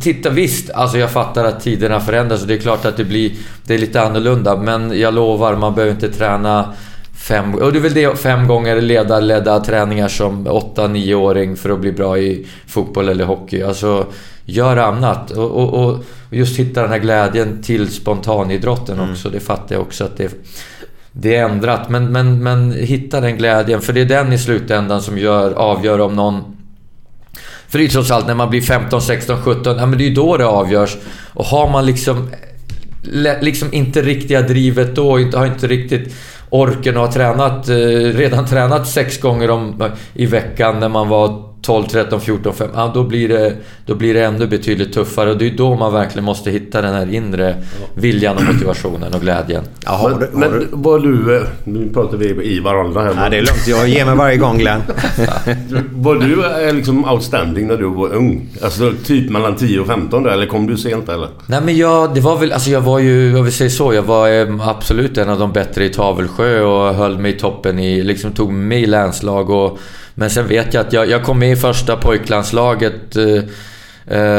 Titta 0.00 0.30
visst, 0.30 0.70
alltså 0.70 0.98
jag 0.98 1.10
fattar 1.10 1.44
att 1.44 1.60
tiderna 1.60 2.00
förändras 2.00 2.42
och 2.42 2.48
det 2.48 2.54
är 2.54 2.58
klart 2.58 2.84
att 2.84 2.96
det 2.96 3.04
blir... 3.04 3.32
Det 3.66 3.74
är 3.74 3.78
lite 3.78 4.02
annorlunda. 4.02 4.56
Men 4.56 5.00
jag 5.00 5.14
lovar, 5.14 5.56
man 5.56 5.74
behöver 5.74 5.94
inte 5.94 6.12
träna 6.12 6.72
fem... 7.14 7.54
Och 7.54 7.72
det 7.72 7.78
är 7.78 7.82
väl 7.82 7.94
det, 7.94 8.18
fem 8.18 8.46
gånger 8.46 8.80
ledarledda 8.80 9.60
träningar 9.60 10.08
som 10.08 10.48
8-9-åring 10.48 11.56
för 11.56 11.70
att 11.70 11.80
bli 11.80 11.92
bra 11.92 12.18
i 12.18 12.46
fotboll 12.66 13.08
eller 13.08 13.24
hockey. 13.24 13.62
Alltså, 13.62 14.06
gör 14.44 14.76
annat. 14.76 15.30
Och, 15.30 15.50
och, 15.50 15.84
och 15.84 16.04
just 16.30 16.58
hitta 16.58 16.82
den 16.82 16.90
här 16.90 16.98
glädjen 16.98 17.62
till 17.62 17.88
spontanidrotten 17.88 19.10
också. 19.10 19.28
Det 19.30 19.40
fattar 19.40 19.74
jag 19.74 19.82
också 19.82 20.04
att 20.04 20.16
det... 20.16 20.34
Det 21.16 21.36
är 21.36 21.44
ändrat, 21.44 21.88
men, 21.88 22.12
men, 22.12 22.42
men 22.42 22.72
hitta 22.72 23.20
den 23.20 23.36
glädjen. 23.36 23.80
För 23.80 23.92
det 23.92 24.00
är 24.00 24.04
den 24.04 24.32
i 24.32 24.38
slutändan 24.38 25.02
som 25.02 25.18
gör, 25.18 25.52
avgör 25.52 26.00
om 26.00 26.16
någon 26.16 26.53
för 27.74 27.78
det 27.78 27.82
är 27.82 27.86
ju 27.86 27.92
trots 27.92 28.10
allt 28.10 28.26
när 28.26 28.34
man 28.34 28.50
blir 28.50 28.60
15, 28.60 29.02
16, 29.02 29.42
17, 29.42 29.76
ja 29.78 29.86
men 29.86 29.98
det 29.98 30.04
är 30.04 30.08
ju 30.08 30.14
då 30.14 30.36
det 30.36 30.46
avgörs. 30.46 30.96
Och 31.32 31.44
har 31.44 31.70
man 31.70 31.86
liksom, 31.86 32.30
liksom 33.40 33.72
inte 33.72 34.02
riktiga 34.02 34.42
drivet 34.42 34.96
då, 34.96 35.20
inte, 35.20 35.38
har 35.38 35.46
inte 35.46 35.66
riktigt 35.66 36.14
orken 36.50 36.96
och 36.96 37.02
har 37.02 37.12
tränat, 37.12 37.68
eh, 37.68 37.76
redan 38.18 38.46
tränat 38.46 38.88
sex 38.88 39.20
gånger 39.20 39.50
om, 39.50 39.92
i 40.14 40.26
veckan 40.26 40.80
när 40.80 40.88
man 40.88 41.08
var 41.08 41.53
12, 41.64 41.84
13, 41.86 42.20
14, 42.20 42.52
15, 42.54 42.78
ja, 42.80 42.90
då, 42.94 43.04
blir 43.04 43.28
det, 43.28 43.52
då 43.86 43.94
blir 43.94 44.14
det 44.14 44.24
ännu 44.24 44.46
betydligt 44.46 44.92
tuffare. 44.92 45.30
Och 45.30 45.38
det 45.38 45.46
är 45.48 45.56
då 45.56 45.74
man 45.76 45.92
verkligen 45.92 46.24
måste 46.24 46.50
hitta 46.50 46.82
den 46.82 46.94
här 46.94 47.14
inre 47.14 47.56
viljan 47.94 48.36
och 48.36 48.42
motivationen 48.54 49.14
och 49.14 49.20
glädjen. 49.20 49.64
Ja, 49.84 49.90
har 49.90 50.10
du, 50.10 50.28
Men, 50.32 50.52
du... 50.52 50.58
men 50.58 50.82
var 50.82 50.98
du... 50.98 51.36
eh, 51.36 51.42
Nu 51.64 51.88
pratar 51.94 52.16
vi 52.16 52.26
i 52.44 52.60
varandra 52.60 53.02
här. 53.02 53.14
Ja, 53.24 53.28
det 53.30 53.36
är 53.36 53.40
lugnt. 53.42 53.66
Jag 53.68 53.88
ger 53.88 54.04
mig 54.06 54.16
varje 54.16 54.36
gång 54.36 54.58
Glenn. 54.58 54.80
Var 55.94 56.14
du 56.14 56.64
eh, 56.68 56.74
liksom 56.74 57.04
outstanding 57.04 57.66
när 57.66 57.76
du 57.76 57.84
var 57.88 58.14
ung? 58.14 58.48
Alltså 58.62 58.92
typ 59.04 59.30
mellan 59.30 59.56
10 59.56 59.80
och 59.80 59.86
15 59.86 60.22
där, 60.22 60.30
eller 60.30 60.46
kom 60.46 60.66
du 60.66 60.76
sent 60.76 61.08
eller? 61.08 61.28
Nej 61.46 61.60
men 61.64 61.76
jag, 61.76 62.14
det 62.14 62.20
var 62.20 62.38
väl, 62.38 62.52
alltså 62.52 62.70
jag 62.70 62.80
var 62.80 62.98
ju, 62.98 63.38
om 63.38 63.44
vi 63.44 63.50
säger 63.50 63.70
så, 63.70 63.94
jag 63.94 64.02
var 64.02 64.28
eh, 64.28 64.68
absolut 64.68 65.18
en 65.18 65.28
av 65.28 65.38
de 65.38 65.52
bättre 65.52 65.84
i 65.84 65.88
Tavelsjö 65.88 66.60
och 66.60 66.94
höll 66.94 67.18
mig 67.18 67.34
i 67.34 67.38
toppen 67.38 67.78
i, 67.78 68.02
liksom 68.02 68.32
tog 68.32 68.52
mig 68.52 68.82
i 68.82 68.86
länslag 68.86 69.50
och... 69.50 69.78
Men 70.14 70.30
sen 70.30 70.48
vet 70.48 70.74
jag 70.74 70.86
att 70.86 70.92
jag, 70.92 71.10
jag 71.10 71.22
kom 71.22 71.38
med 71.38 71.52
i 71.52 71.56
första 71.56 71.96
pojklandslaget 71.96 73.16
eh, 73.16 73.42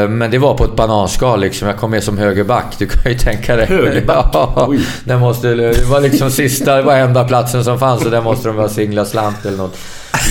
men 0.08 0.30
det 0.30 0.38
var 0.38 0.54
på 0.54 0.64
ett 0.64 0.76
bananskal 0.76 1.40
liksom. 1.40 1.68
Jag 1.68 1.76
kom 1.76 1.90
med 1.90 2.02
som 2.02 2.18
högerback. 2.18 2.74
Du 2.78 2.86
kan 2.86 3.12
ju 3.12 3.18
tänka 3.18 3.56
dig. 3.56 3.66
Högerback? 3.66 4.26
Ja, 4.32 4.72
det, 5.04 5.16
måste, 5.16 5.54
det 5.54 5.84
var 5.84 6.00
liksom 6.00 6.30
sista, 6.30 6.76
det 6.76 6.82
var 6.82 6.96
enda 6.96 7.24
platsen 7.24 7.64
som 7.64 7.78
fanns 7.78 8.04
och 8.04 8.10
där 8.10 8.22
måste 8.22 8.48
de 8.48 8.56
vara 8.56 8.68
singla 8.68 9.04
slant 9.04 9.46
eller 9.46 9.56
något. 9.56 9.78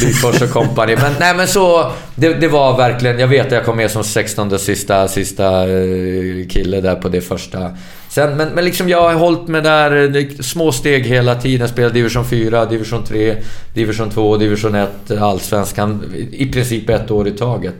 Lyfors 0.01 0.41
och 0.41 0.49
kompani. 0.49 0.95
Men 0.95 1.13
nej 1.19 1.35
men 1.35 1.47
så... 1.47 1.91
Det, 2.15 2.33
det 2.33 2.47
var 2.47 2.77
verkligen... 2.77 3.19
Jag 3.19 3.27
vet 3.27 3.45
att 3.45 3.51
jag 3.51 3.65
kom 3.65 3.77
med 3.77 3.91
som 3.91 4.03
16 4.03 4.59
sista, 4.59 5.07
sista 5.07 5.69
eh, 5.69 6.47
kille 6.49 6.81
där 6.81 6.95
på 6.95 7.09
det 7.09 7.21
första. 7.21 7.71
Sen, 8.09 8.37
men, 8.37 8.49
men 8.49 8.65
liksom 8.65 8.89
jag 8.89 9.01
har 9.01 9.13
hållit 9.13 9.47
mig 9.47 9.61
där, 9.61 10.17
eh, 10.17 10.25
små 10.39 10.71
steg 10.71 11.05
hela 11.05 11.35
tiden. 11.35 11.67
Spelat 11.67 11.93
division 11.93 12.25
4, 12.25 12.65
division 12.65 13.03
3, 13.03 13.35
division 13.73 14.09
2, 14.09 14.37
division 14.37 14.75
1, 14.75 14.89
allsvenskan. 15.19 16.13
I 16.31 16.45
princip 16.45 16.89
ett 16.89 17.11
år 17.11 17.27
i 17.27 17.31
taget. 17.31 17.75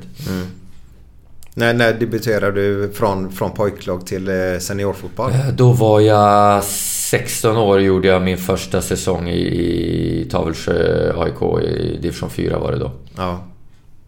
När, 1.57 1.73
när 1.73 1.93
debuterade 1.93 2.61
du 2.61 2.91
från, 2.93 3.31
från 3.31 3.51
pojklag 3.51 4.07
till 4.07 4.27
eh, 4.27 4.59
seniorfotboll? 4.59 5.31
Eh, 5.31 5.47
Då 5.53 5.71
var 5.71 5.99
jag 5.99 6.63
16 6.63 7.57
år 7.57 7.81
gjorde 7.81 8.07
jag 8.07 8.21
min 8.21 8.37
första 8.37 8.81
säsong 8.81 9.29
i, 9.29 9.39
i 10.21 10.27
Tavelsjö 10.31 11.13
AIK 11.17 11.63
i 11.63 11.97
division 12.01 12.29
4 12.29 12.59
var 12.59 12.71
det 12.71 12.77
då. 12.77 12.91
Ja. 13.17 13.43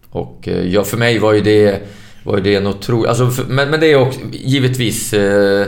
Och 0.10 0.48
eh, 0.48 0.66
ja, 0.68 0.84
för 0.84 0.98
mig 0.98 1.20
var 1.20 1.34
ju 1.34 1.42
det, 1.42 1.80
var 2.24 2.38
ju 2.38 2.44
det 2.44 2.56
en 2.56 2.68
otrolig... 2.68 3.10
Alltså, 3.10 3.30
för, 3.30 3.44
men, 3.44 3.70
men 3.70 3.80
det 3.80 3.92
är 3.92 3.96
också 3.96 4.20
givetvis 4.32 5.14
eh, 5.14 5.68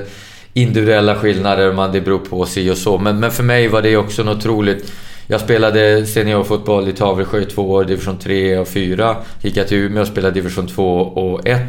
individuella 0.54 1.16
skillnader, 1.16 1.74
man, 1.74 1.92
det 1.92 2.02
beror 2.02 2.20
på 2.20 2.46
si 2.46 2.70
och 2.72 2.78
så. 2.78 2.98
Men, 2.98 3.20
men 3.20 3.32
för 3.32 3.44
mig 3.44 3.68
var 3.68 3.82
det 3.82 3.98
också 3.98 4.24
något 4.24 4.38
otroligt. 4.38 4.92
Jag 5.32 5.42
spelade 5.42 6.06
seniorfotboll 6.06 6.90
i 6.90 6.94
Tavelsjö 6.94 7.42
i 7.42 7.46
två 7.46 7.72
år, 7.72 7.84
division 7.84 8.18
3 8.18 8.58
och 8.58 8.68
4. 8.68 9.16
Gick 9.42 9.58
jag 9.58 9.68
till 9.68 9.78
Umeå 9.78 10.02
och 10.02 10.08
spelade 10.08 10.34
division 10.34 10.68
2 10.68 11.00
och 11.00 11.48
1 11.48 11.62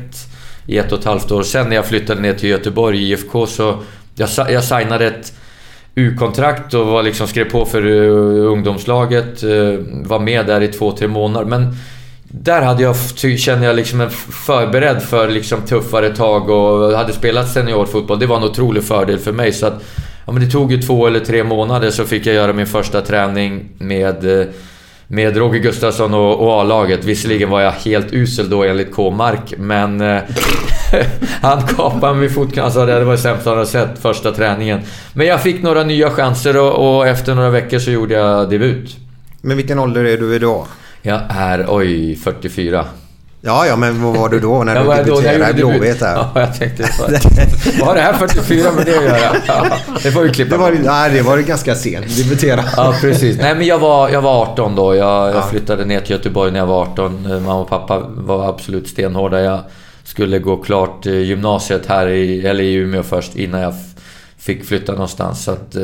i 0.67 0.79
ett 0.79 0.93
och 0.93 0.99
ett 0.99 1.05
halvt 1.05 1.31
år. 1.31 1.43
Sen 1.43 1.69
när 1.69 1.77
jag 1.77 1.87
flyttade 1.87 2.21
ner 2.21 2.35
till 2.35 2.49
Göteborg, 2.49 3.11
IFK, 3.11 3.47
så... 3.47 3.79
Jag, 4.15 4.29
jag 4.51 4.65
signade 4.65 5.07
ett 5.07 5.33
U-kontrakt 5.95 6.75
och 6.75 6.87
var 6.87 7.03
liksom 7.03 7.29
skrev 7.29 7.51
på 7.51 7.65
för 7.65 7.87
eh, 7.87 8.51
ungdomslaget. 8.53 9.43
Eh, 9.43 9.75
var 10.05 10.19
med 10.19 10.47
där 10.47 10.61
i 10.61 10.69
två, 10.69 10.93
tre 10.93 11.09
månader. 11.09 11.47
Men 11.47 11.77
där 12.23 12.63
hade 12.63 12.83
jag, 12.83 12.97
kände 13.39 13.67
jag 13.67 13.77
liksom 13.77 14.01
en 14.01 14.11
förberedd 14.47 15.03
för 15.03 15.29
liksom 15.29 15.63
tuffare 15.63 16.17
tag 16.17 16.51
och 16.51 16.93
hade 16.93 17.13
spelat 17.13 17.49
seniorfotboll. 17.49 18.19
Det 18.19 18.27
var 18.27 18.37
en 18.37 18.45
otrolig 18.45 18.85
fördel 18.85 19.19
för 19.19 19.33
mig. 19.33 19.53
Så 19.53 19.67
att, 19.67 19.83
ja, 20.31 20.35
men 20.35 20.45
det 20.45 20.51
tog 20.51 20.73
ju 20.73 20.83
två 20.83 21.07
eller 21.07 21.21
tre 21.21 21.45
månader 21.45 21.91
så 21.91 22.05
fick 22.05 22.27
jag 22.27 22.35
göra 22.35 22.53
min 22.53 22.67
första 22.67 23.01
träning 23.01 23.69
med, 23.79 24.41
eh, 24.41 24.47
med 25.07 25.37
Roger 25.37 25.61
Gustafsson 25.61 26.15
och, 26.15 26.41
och 26.41 26.61
A-laget. 26.61 27.05
Visserligen 27.05 27.51
var 27.51 27.61
jag 27.61 27.71
helt 27.71 28.13
usel 28.13 28.51
då 28.51 28.65
enligt 28.65 28.93
K-mark, 28.93 29.55
men 29.59 30.01
eh, 30.01 30.23
han 31.43 31.63
kapade 31.63 32.15
mig 32.15 32.29
fotknölen. 32.29 32.65
Alltså 32.65 32.87
det 32.87 33.05
var 33.05 33.13
det 33.13 33.19
sämsta 33.19 33.51
han 33.51 33.59
hade 33.59 33.71
sett 33.71 33.99
första 33.99 34.33
träningen. 34.33 34.81
Men 35.13 35.27
jag 35.27 35.43
fick 35.43 35.63
några 35.63 35.83
nya 35.85 36.11
chanser 36.11 36.57
och, 36.57 36.97
och 36.97 37.07
efter 37.07 37.35
några 37.35 37.51
veckor 37.51 37.79
så 37.79 37.91
gjorde 37.91 38.15
jag 38.15 38.51
debut. 38.51 38.97
Men 39.41 39.57
vilken 39.57 39.79
ålder 39.79 40.05
är 40.05 40.17
du 40.17 40.35
idag? 40.35 40.67
Jag 41.03 41.21
är, 41.29 41.67
oj, 41.69 42.17
44. 42.17 42.85
Ja, 43.43 43.67
ja, 43.67 43.77
men 43.77 44.03
vad 44.03 44.17
var 44.17 44.29
du 44.29 44.41
då 44.41 44.65
när 44.65 44.75
Jag 44.85 44.99
du 44.99 45.11
debuterade 45.11 45.51
i. 45.51 45.55
Blåvitt? 45.55 45.97
Ja, 46.01 46.31
jag 46.35 46.55
tänkte... 46.59 46.83
Vad 47.81 47.89
har 47.89 47.95
det 47.95 48.01
här 48.01 48.13
44 48.13 48.73
med 48.73 48.87
det 48.87 48.99
att 48.99 49.05
göra? 49.05 49.37
Ja, 49.47 49.67
det 50.03 50.11
får 50.13 50.23
vi 50.23 50.31
klippa 50.31 50.51
Det 50.57 50.63
var, 50.63 50.73
nej, 50.73 51.11
det 51.11 51.23
var 51.23 51.39
ganska 51.39 51.75
sent. 51.75 52.17
Debutera. 52.17 52.65
Ja, 52.77 52.95
precis. 53.01 53.39
Nej, 53.41 53.55
men 53.55 53.67
jag 53.67 53.79
var, 53.79 54.09
jag 54.09 54.23
var 54.23 54.43
18 54.43 54.77
då. 54.77 54.95
Jag, 54.95 55.07
Ja. 55.29 55.35
jag 55.35 55.49
flyttade 55.51 55.85
ner 55.85 56.01
till 56.01 56.11
Göteborg 56.11 56.53
när 56.53 56.59
jag 56.59 56.67
var 56.67 56.83
18. 56.83 57.27
Eh, 57.27 57.33
Mamma 57.41 57.55
och 57.61 57.69
pappa 57.69 57.99
var 58.09 58.49
absolut 58.49 58.89
stenhårda. 58.89 59.41
Jag 59.41 59.61
skulle 60.05 60.39
gå 60.39 60.57
klart 60.57 61.07
eh, 61.07 61.13
gymnasiet 61.19 61.87
här 61.87 62.07
i, 62.09 62.47
eller 62.47 62.65
i 62.65 62.75
Umeå 62.75 63.03
först 63.03 63.37
innan 63.37 63.61
jag 63.61 63.75
fick 64.39 64.65
flytta 64.65 64.93
någonstans. 64.93 65.45
Så 65.45 65.51
att, 65.51 65.75
eh, 65.77 65.83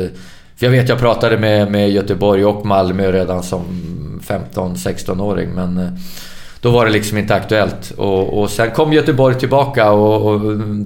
för 0.57 0.65
jag 0.65 0.71
vet, 0.71 0.89
jag 0.89 0.99
pratade 0.99 1.37
med, 1.37 1.71
med 1.71 1.91
Göteborg 1.91 2.45
och 2.45 2.65
Malmö 2.65 3.11
redan 3.11 3.43
som 3.43 3.63
15-16-åring. 4.27 5.49
Men 5.49 5.77
eh, 5.77 5.89
då 6.61 6.71
var 6.71 6.85
det 6.85 6.91
liksom 6.91 7.17
inte 7.17 7.35
aktuellt. 7.35 7.91
Och, 7.97 8.41
och 8.41 8.49
sen 8.49 8.71
kom 8.71 8.93
Göteborg 8.93 9.35
tillbaka 9.39 9.91
och, 9.91 10.33
och, 10.33 10.41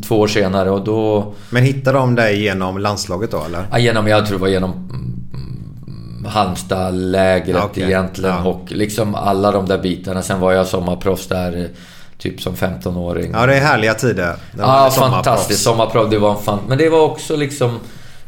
två 0.08 0.20
år 0.20 0.28
senare 0.28 0.70
och 0.70 0.84
då... 0.84 1.34
Men 1.50 1.64
hittade 1.64 1.98
de 1.98 2.16
dig 2.16 2.42
genom 2.42 2.78
landslaget 2.78 3.32
då 3.32 3.44
eller? 3.44 3.66
Ja, 3.72 3.80
genom, 3.80 4.08
jag 4.08 4.26
tror 4.26 4.38
det 4.38 4.42
var 4.42 4.50
genom 4.50 4.72
mm, 4.72 6.26
Halmstad-lägret 6.26 7.64
okej. 7.64 7.84
egentligen 7.84 8.36
Ja. 8.36 8.50
och 8.50 8.72
liksom 8.72 9.16
alla 9.16 9.52
de 9.52 9.66
där 9.66 9.78
bitarna. 9.78 10.22
Sen 10.22 10.40
var 10.40 10.52
jag 10.52 10.68
sommarproffs 10.68 11.28
där 11.28 11.70
typ 12.18 12.42
som 12.42 12.56
15-åring. 12.56 13.32
Ja, 13.34 13.46
det 13.46 13.56
är 13.56 13.62
härliga 13.62 13.94
tider. 13.94 14.36
Ja, 14.58 14.92
fantastiskt. 14.96 15.64
Sommarproffs, 15.64 16.10
det 16.10 16.20
var 16.20 16.32
en 16.32 16.44
fan... 16.44 16.60
Men 16.68 16.78
det 16.78 16.90
var 16.90 17.02
också 17.02 17.36
liksom... 17.36 17.80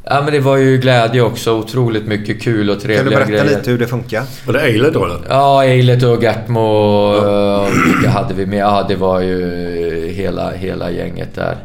Ja, 0.06 0.22
men 0.22 0.34
det 0.34 0.40
var 0.40 0.58
ju 0.58 0.78
glädje 0.78 1.22
också. 1.22 1.52
Otroligt 1.60 2.08
mycket 2.08 2.42
kul 2.42 2.70
och 2.70 2.82
Kan 2.82 2.88
du 2.90 2.96
trevliga 2.96 3.18
berätta 3.18 3.32
grejer. 3.32 3.58
lite 3.58 3.72
hur 3.72 3.78
det 3.78 3.88
funkar? 3.88 4.24
Var 4.46 4.54
det 4.54 4.62
Eilert 4.62 4.94
då 4.94 5.06
eller? 5.06 5.20
Ja, 5.30 5.64
Eilert 5.64 6.04
och 6.04 6.24
Gertmo 6.24 6.60
ja. 7.16 7.68
det 8.04 8.10
hade 8.10 8.34
vi 8.34 8.46
med. 8.46 8.60
Ja, 8.60 8.86
det 8.88 8.96
var 8.96 9.20
ju 9.20 10.08
hela, 10.08 10.52
hela 10.52 10.92
gänget 10.92 11.36
där. 11.36 11.58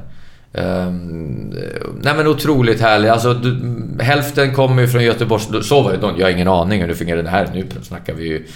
Um, 0.53 1.55
nej 2.03 2.15
men 2.17 2.27
otroligt 2.27 2.81
härligt. 2.81 3.11
Alltså, 3.11 3.35
du, 3.35 3.59
hälften 4.05 4.55
kommer 4.55 4.83
ju 4.83 4.89
från 4.89 5.05
Göteborg. 5.05 5.43
Så 5.63 5.83
var 5.83 5.93
det 5.93 5.99
då. 5.99 6.13
Jag 6.19 6.27
har 6.27 6.31
ingen 6.31 6.49
aning 6.49 6.81
hur 6.81 6.89
det 6.89 6.95
fungerar 6.95 7.23
det 7.23 7.31
här. 7.31 7.49
Nu 7.55 7.67
snackar 7.83 8.15
vi 8.15 8.29
ju 8.29 8.47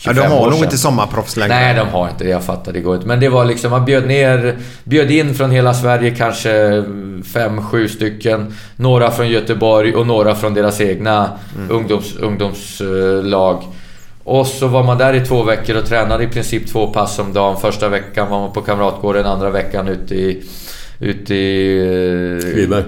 25 0.00 0.16
Ja, 0.22 0.28
de 0.28 0.34
har 0.34 0.46
år 0.46 0.50
nog 0.50 0.64
inte 0.64 0.78
sommarproffs 0.78 1.36
längre. 1.36 1.54
Nej, 1.54 1.74
de 1.74 1.88
har 1.88 2.08
inte 2.08 2.24
det. 2.24 2.30
Jag 2.30 2.44
fattar, 2.44 2.72
det 2.72 2.80
går 2.80 2.94
inte. 2.94 3.06
Men 3.06 3.20
det 3.20 3.28
var 3.28 3.44
liksom, 3.44 3.70
man 3.70 3.84
bjöd 3.84 4.06
ner, 4.06 4.58
bjöd 4.84 5.10
in 5.10 5.34
från 5.34 5.50
hela 5.50 5.74
Sverige 5.74 6.10
kanske 6.10 6.84
fem, 7.34 7.62
sju 7.62 7.88
stycken. 7.88 8.54
Några 8.76 9.10
från 9.10 9.28
Göteborg 9.28 9.94
och 9.94 10.06
några 10.06 10.34
från 10.34 10.54
deras 10.54 10.80
egna 10.80 11.30
ungdoms, 11.70 12.16
ungdomslag. 12.16 13.62
Och 14.24 14.46
så 14.46 14.66
var 14.66 14.82
man 14.84 14.98
där 14.98 15.14
i 15.14 15.26
två 15.26 15.42
veckor 15.42 15.76
och 15.76 15.86
tränade 15.86 16.24
i 16.24 16.28
princip 16.28 16.68
två 16.68 16.86
pass 16.86 17.18
om 17.18 17.32
dagen. 17.32 17.60
Första 17.60 17.88
veckan 17.88 18.30
var 18.30 18.40
man 18.40 18.52
på 18.52 18.60
Kamratgården, 18.60 19.26
andra 19.26 19.50
veckan 19.50 19.88
ute 19.88 20.14
i, 20.14 20.42
Ute 21.00 21.34
i... 21.34 21.78
eh, 22.44 22.52
Kviberg? 22.52 22.84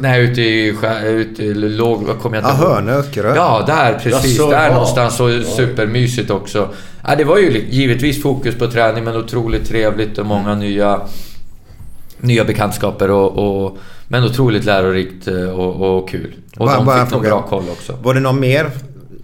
Nej, 0.00 0.24
ute 0.24 0.42
i... 0.42 0.74
Ute 1.06 1.44
i 1.44 1.54
låg... 1.54 2.02
Vad 2.02 2.18
kommer 2.20 2.36
jag 2.36 2.44
Ja, 2.44 2.50
inte 2.52 2.62
ihåg? 2.64 2.72
Hönö, 2.74 2.92
Öckerö. 2.98 3.34
Ja, 3.36 3.64
där 3.66 3.92
precis. 4.02 4.38
Jaså, 4.38 4.50
där 4.50 4.66
ja. 4.66 4.72
någonstans. 4.72 5.20
Och 5.20 5.30
supermysigt 5.56 6.30
också. 6.30 6.68
Ja, 7.06 7.14
det 7.16 7.24
var 7.24 7.38
ju 7.38 7.64
givetvis 7.70 8.22
fokus 8.22 8.54
på 8.54 8.66
träning, 8.66 9.04
men 9.04 9.16
otroligt 9.16 9.68
trevligt 9.68 10.18
och 10.18 10.26
många 10.26 10.54
nya, 10.54 11.00
nya 12.20 12.44
bekantskaper. 12.44 13.10
Och, 13.10 13.64
och, 13.66 13.78
men 14.08 14.24
otroligt 14.24 14.64
lärorikt 14.64 15.28
eh, 15.28 15.50
och, 15.60 15.98
och 15.98 16.08
kul. 16.08 16.34
Och 16.58 16.66
Bara- 16.66 16.76
de 16.76 16.86
bara 16.86 17.04
fick 17.06 17.12
nog 17.14 17.22
fråga. 17.22 17.28
bra 17.36 17.42
koll 17.48 17.64
också. 17.72 17.92
Var 18.02 18.14
det 18.14 18.20
någon 18.20 18.40
mer 18.40 18.70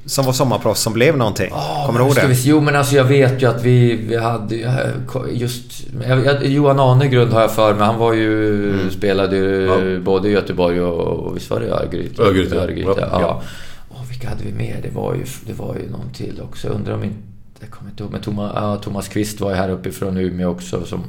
som 0.06 0.24
var 0.24 0.32
sommarproffs 0.32 0.80
som 0.80 0.92
blev 0.92 1.16
någonting? 1.16 1.50
Kommer 1.86 1.98
du 1.98 2.04
ihåg 2.06 2.14
det? 2.14 2.26
vi, 2.26 2.42
jo 2.44 2.60
men 2.60 2.76
alltså 2.76 2.96
jag 2.96 3.04
vet 3.04 3.42
ju 3.42 3.46
att 3.46 3.62
vi, 3.62 3.96
vi 3.96 4.16
hade 4.16 4.56
jag- 4.56 5.32
just... 5.32 5.86
Jag, 6.08 6.24
jag, 6.24 6.46
Johan 6.46 6.80
Anegrund 6.80 7.32
har 7.32 7.40
jag 7.40 7.54
för 7.54 7.74
mig. 7.74 7.86
Han 7.86 7.98
var 7.98 8.12
ju... 8.12 8.90
Spelade 8.90 9.36
ju 9.36 9.66
Ja. 9.94 10.00
både 10.00 10.28
i 10.28 10.32
Göteborg 10.32 10.80
och, 10.80 11.26
och 11.26 11.36
visst 11.36 11.50
var 11.50 11.60
det 11.60 11.66
Örgryte? 11.70 12.22
Örgryte, 12.22 12.56
Örgryte 12.56 12.94
ja. 12.96 13.20
ja. 13.20 13.42
Och 13.88 14.10
vilka 14.10 14.28
hade 14.28 14.44
vi 14.44 14.52
mer? 14.52 14.80
Det 14.82 14.90
var 14.94 15.14
ju, 15.14 15.24
det 15.46 15.52
var 15.52 15.74
ju 15.74 15.90
någon 15.90 16.10
till 16.12 16.40
också. 16.42 16.66
Jag 16.66 16.76
undrar 16.76 16.94
om 16.94 17.04
inte... 17.04 17.18
Jag 17.60 17.70
kommer 17.70 17.90
inte 17.90 18.02
ihåg. 18.02 18.12
Men 18.12 18.20
Thomas, 18.20 18.52
ja, 18.54 18.76
Thomas 18.76 19.08
Kvist 19.08 19.40
var 19.40 19.50
ju 19.50 19.56
här 19.56 19.68
uppifrån 19.68 20.16
Umeå 20.16 20.50
också. 20.50 20.84
Som, 20.84 21.04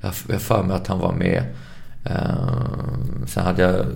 jag 0.00 0.12
jag 0.26 0.34
har 0.34 0.40
för 0.40 0.62
mig 0.62 0.76
att 0.76 0.86
han 0.86 0.98
var 0.98 1.12
med. 1.12 1.42
Uh, 2.10 3.26
sen 3.26 3.44
hade 3.44 3.62
jag... 3.62 3.86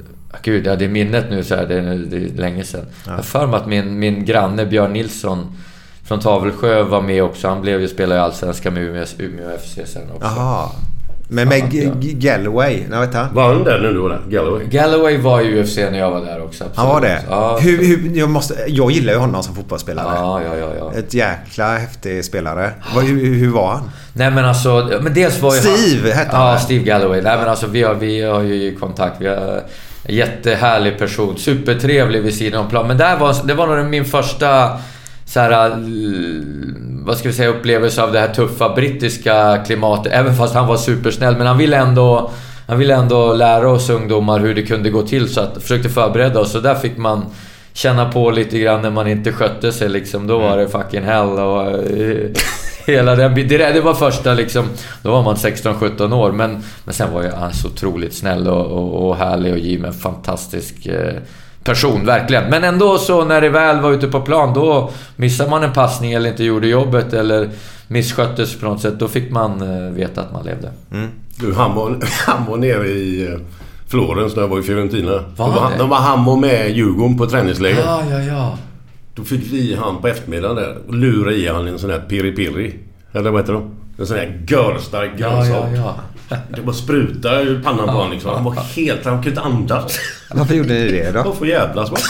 Gud, 0.42 0.66
ja, 0.66 0.76
det 0.76 0.84
är 0.84 0.88
minnet 0.88 1.24
nu 1.30 1.44
så 1.44 1.54
här, 1.54 1.66
det, 1.66 1.74
är, 1.74 1.94
det 2.10 2.16
är 2.16 2.40
länge 2.40 2.64
sedan. 2.64 2.86
Jag 3.06 3.12
har 3.12 3.22
för 3.22 3.46
mig 3.46 3.56
att 3.56 3.66
min, 3.66 3.98
min 3.98 4.24
granne 4.24 4.66
Björn 4.66 4.92
Nilsson 4.92 5.56
från 6.04 6.20
Tavelsjö 6.20 6.82
var 6.82 7.02
med 7.02 7.22
också. 7.22 7.48
Han 7.48 7.60
blev 7.62 7.80
ju 7.80 7.88
spelare 7.88 8.18
i 8.18 8.22
Allsvenskan 8.22 8.74
med 8.74 8.82
Umeå, 8.82 9.04
Umeå 9.18 9.58
FC 9.58 9.74
sen 9.92 10.02
också. 10.14 10.26
Jaha. 10.36 10.68
Men 11.28 11.48
med 11.48 11.58
Ja, 11.74 11.82
ja. 11.82 11.90
Galloway, 12.00 12.82
nej 12.90 13.00
vet 13.00 13.14
jag. 13.14 13.26
Var 13.32 13.54
han 13.54 13.64
där 13.64 13.80
när 13.80 13.88
du 13.92 13.98
var 13.98 14.08
där? 14.08 14.20
Galloway? 14.28 14.64
Galloway 14.66 15.16
var 15.18 15.40
i 15.40 15.60
UFC 15.62 15.76
när 15.76 15.98
jag 15.98 16.10
var 16.10 16.20
där 16.24 16.44
också. 16.44 16.64
Absolut. 16.64 16.76
Han 16.76 16.88
var 16.88 17.00
det? 17.00 17.22
Ja, 17.30 17.58
Hur, 17.60 17.78
hur, 17.86 18.16
jag, 18.18 18.30
måste, 18.30 18.54
jag 18.68 18.90
gillar 18.90 19.12
ju 19.12 19.18
honom 19.18 19.42
som 19.42 19.54
fotbollsspelare. 19.54 20.06
ja, 20.16 20.40
ja, 20.42 20.56
ja, 20.56 20.68
ja. 20.78 20.92
Ett 20.98 21.14
jäkla 21.14 21.76
häftig 21.78 22.24
spelare. 22.24 22.70
Vad- 22.94 23.04
Hur, 23.04 23.34
hur 23.34 23.50
var 23.52 23.70
han? 23.72 23.90
Nej 24.12 24.30
men 24.30 24.44
alltså, 24.44 24.98
men 25.02 25.14
dels 25.14 25.42
var 25.42 25.54
ju 25.54 25.60
Steve 25.60 26.08
han, 26.08 26.18
hette 26.18 26.36
han, 26.36 26.52
Ja? 26.52 26.58
Steve 26.58 26.84
Galloway. 26.84 27.22
Nej 27.22 27.38
men 27.38 27.48
alltså 27.48 27.66
vi 27.66 27.82
har, 27.82 27.94
vi 27.94 28.22
har 28.22 28.42
ju 28.42 28.76
kontakt. 28.76 29.16
Vi 29.20 29.26
har 29.28 29.62
jättehärlig 30.08 30.98
person. 30.98 31.36
Supertrevlig 31.38 32.22
vid 32.22 32.34
sidan 32.34 32.60
om 32.60 32.70
plan. 32.70 32.88
Men 32.88 32.98
där 32.98 33.16
var, 33.16 33.46
det 33.46 33.54
var 33.54 33.76
nog 33.76 33.86
min 33.86 34.04
första 34.04 34.78
så 35.26 35.40
här, 35.40 35.70
vad 37.04 37.16
ska 37.16 37.28
vi 37.28 37.34
säga, 37.34 37.48
upplevelse 37.48 38.02
av 38.02 38.12
det 38.12 38.20
här 38.20 38.34
tuffa 38.34 38.74
brittiska 38.74 39.62
klimatet. 39.66 40.12
Även 40.12 40.36
fast 40.36 40.54
han 40.54 40.66
var 40.66 40.76
supersnäll. 40.76 41.36
Men 41.36 41.46
han 41.46 41.58
ville 41.58 41.76
ändå... 41.76 42.30
Han 42.66 42.78
ville 42.78 42.94
ändå 42.94 43.34
lära 43.34 43.70
oss 43.70 43.90
ungdomar 43.90 44.40
hur 44.40 44.54
det 44.54 44.62
kunde 44.62 44.90
gå 44.90 45.02
till 45.02 45.28
så 45.28 45.40
att 45.40 45.62
försökte 45.62 45.88
förbereda 45.88 46.40
oss. 46.40 46.52
Så 46.52 46.60
där 46.60 46.74
fick 46.74 46.96
man 46.96 47.26
känna 47.72 48.12
på 48.12 48.30
lite 48.30 48.58
grann 48.58 48.82
när 48.82 48.90
man 48.90 49.08
inte 49.08 49.32
skötte 49.32 49.72
sig 49.72 49.88
liksom. 49.88 50.26
Då 50.26 50.38
var 50.38 50.56
det 50.56 50.68
fucking 50.68 51.02
hell 51.02 51.28
och... 51.28 51.84
Hela 52.86 53.14
den 53.14 53.34
det, 53.34 53.42
där- 53.44 53.72
det 53.72 53.80
var 53.80 53.94
första 53.94 54.34
liksom... 54.34 54.64
Då 55.02 55.10
var 55.10 55.22
man 55.22 55.34
16-17 55.34 56.12
år. 56.14 56.32
Men, 56.32 56.62
men 56.84 56.94
sen 56.94 57.12
var 57.12 57.22
ju 57.22 57.30
han 57.30 57.52
så 57.52 57.68
otroligt 57.68 58.14
snäll 58.14 58.48
och, 58.48 58.66
och, 58.66 59.08
och 59.08 59.16
härlig 59.16 59.52
och 59.52 59.58
Jim 59.58 59.84
en 59.84 59.92
fantastisk 59.92 60.86
eh, 60.86 61.14
person, 61.64 62.06
verkligen. 62.06 62.50
Men 62.50 62.64
ändå 62.64 62.98
så 62.98 63.24
när 63.24 63.40
det 63.40 63.48
väl 63.48 63.80
var 63.80 63.92
ute 63.92 64.08
på 64.08 64.20
plan, 64.20 64.54
då 64.54 64.90
missade 65.16 65.50
man 65.50 65.62
en 65.62 65.72
passning 65.72 66.12
eller 66.12 66.30
inte 66.30 66.44
gjorde 66.44 66.66
jobbet 66.66 67.12
eller 67.12 67.50
missköttes 67.88 68.56
på 68.60 68.66
något 68.66 68.80
sätt. 68.80 68.98
Då 68.98 69.08
fick 69.08 69.30
man 69.30 69.62
eh, 69.62 69.92
veta 69.92 70.20
att 70.20 70.32
man 70.32 70.44
levde. 70.44 70.72
Du, 71.36 71.54
han 71.54 71.74
var, 71.74 71.98
han 72.26 72.46
var 72.50 72.56
nere 72.56 72.88
i 72.88 73.26
eh, 73.32 73.38
Florens 73.88 74.36
när 74.36 74.42
jag 74.42 74.48
var 74.48 74.58
i 74.58 74.62
Fiorentina. 74.62 75.10
Var 75.10 75.46
Då 75.46 75.52
var, 75.52 75.60
han 75.60 75.72
då 75.78 75.86
var 75.86 75.96
han 75.96 76.40
med 76.40 76.70
Djurgården 76.70 77.18
på 77.18 77.26
träningsläger. 77.26 77.82
Ja, 77.86 78.02
ja, 78.10 78.20
ja. 78.22 78.58
Då 79.14 79.24
fick 79.24 79.52
vi 79.52 79.74
han 79.74 80.00
på 80.00 80.08
eftermiddagen 80.08 80.56
där 80.56 80.76
och 80.88 80.94
lura 80.94 81.32
i 81.32 81.48
han 81.48 81.66
en 81.68 81.78
sån 81.78 81.90
här 81.90 82.04
piri-piri. 82.08 82.74
Eller 83.12 83.30
vad 83.30 83.40
heter 83.40 83.52
de? 83.52 83.70
En 83.98 84.06
sån 84.06 84.16
här 84.16 84.44
görstark 84.48 85.18
grönsak. 85.18 85.68
ja, 85.76 85.96
ja. 86.28 86.36
Det 86.56 86.62
bara 86.62 86.74
spruta 86.74 87.40
ur 87.40 87.62
pannan 87.62 87.86
på 87.86 87.92
honom 87.92 88.12
liksom. 88.12 88.30
Han 88.34 88.44
var 88.44 88.52
helt... 88.52 89.04
Han 89.04 89.14
kunde 89.14 89.28
inte 89.28 89.40
andas. 89.40 89.98
Varför 90.30 90.54
gjorde 90.54 90.74
ni 90.74 90.90
det 90.92 91.10
då? 91.10 91.22
Varför 91.22 91.46
jävlas 91.46 91.90
man? 91.90 92.00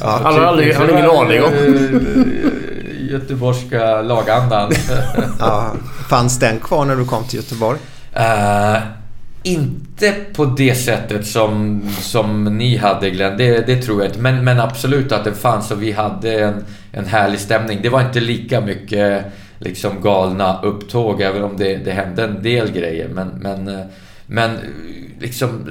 Han 0.00 0.34
har 0.34 0.40
aldrig... 0.40 0.74
Han 0.74 0.88
har 0.88 0.92
ingen 0.98 1.10
aning 1.10 1.42
om. 1.42 1.52
Eh, 1.52 3.10
Göteborgska 3.12 4.02
lagandan. 4.02 4.72
Ja, 5.38 5.72
fanns 6.08 6.38
den 6.38 6.60
kvar 6.60 6.84
när 6.84 6.96
du 6.96 7.04
kom 7.04 7.24
till 7.24 7.36
Göteborg? 7.36 7.78
Eh, 8.12 8.76
inte 9.42 10.12
på 10.34 10.44
det 10.44 10.74
sättet 10.74 11.26
som, 11.26 11.82
som 12.00 12.44
ni 12.58 12.76
hade 12.76 13.10
Glenn, 13.10 13.36
det, 13.36 13.66
det 13.66 13.82
tror 13.82 14.00
jag 14.02 14.10
inte. 14.10 14.20
Men, 14.20 14.44
men 14.44 14.60
absolut 14.60 15.12
att 15.12 15.24
det 15.24 15.32
fanns 15.32 15.70
och 15.70 15.82
vi 15.82 15.92
hade 15.92 16.40
en, 16.40 16.64
en 16.92 17.06
härlig 17.06 17.40
stämning. 17.40 17.78
Det 17.82 17.88
var 17.88 18.00
inte 18.00 18.20
lika 18.20 18.60
mycket 18.60 19.24
liksom 19.58 20.00
galna 20.02 20.60
upptåg, 20.62 21.20
även 21.20 21.42
om 21.42 21.56
det, 21.56 21.76
det 21.76 21.90
hände 21.90 22.24
en 22.24 22.42
del 22.42 22.72
grejer. 22.72 23.08
Men, 23.08 23.28
men, 23.28 23.68
eh, 23.68 23.86
men 24.26 24.58
liksom 25.20 25.68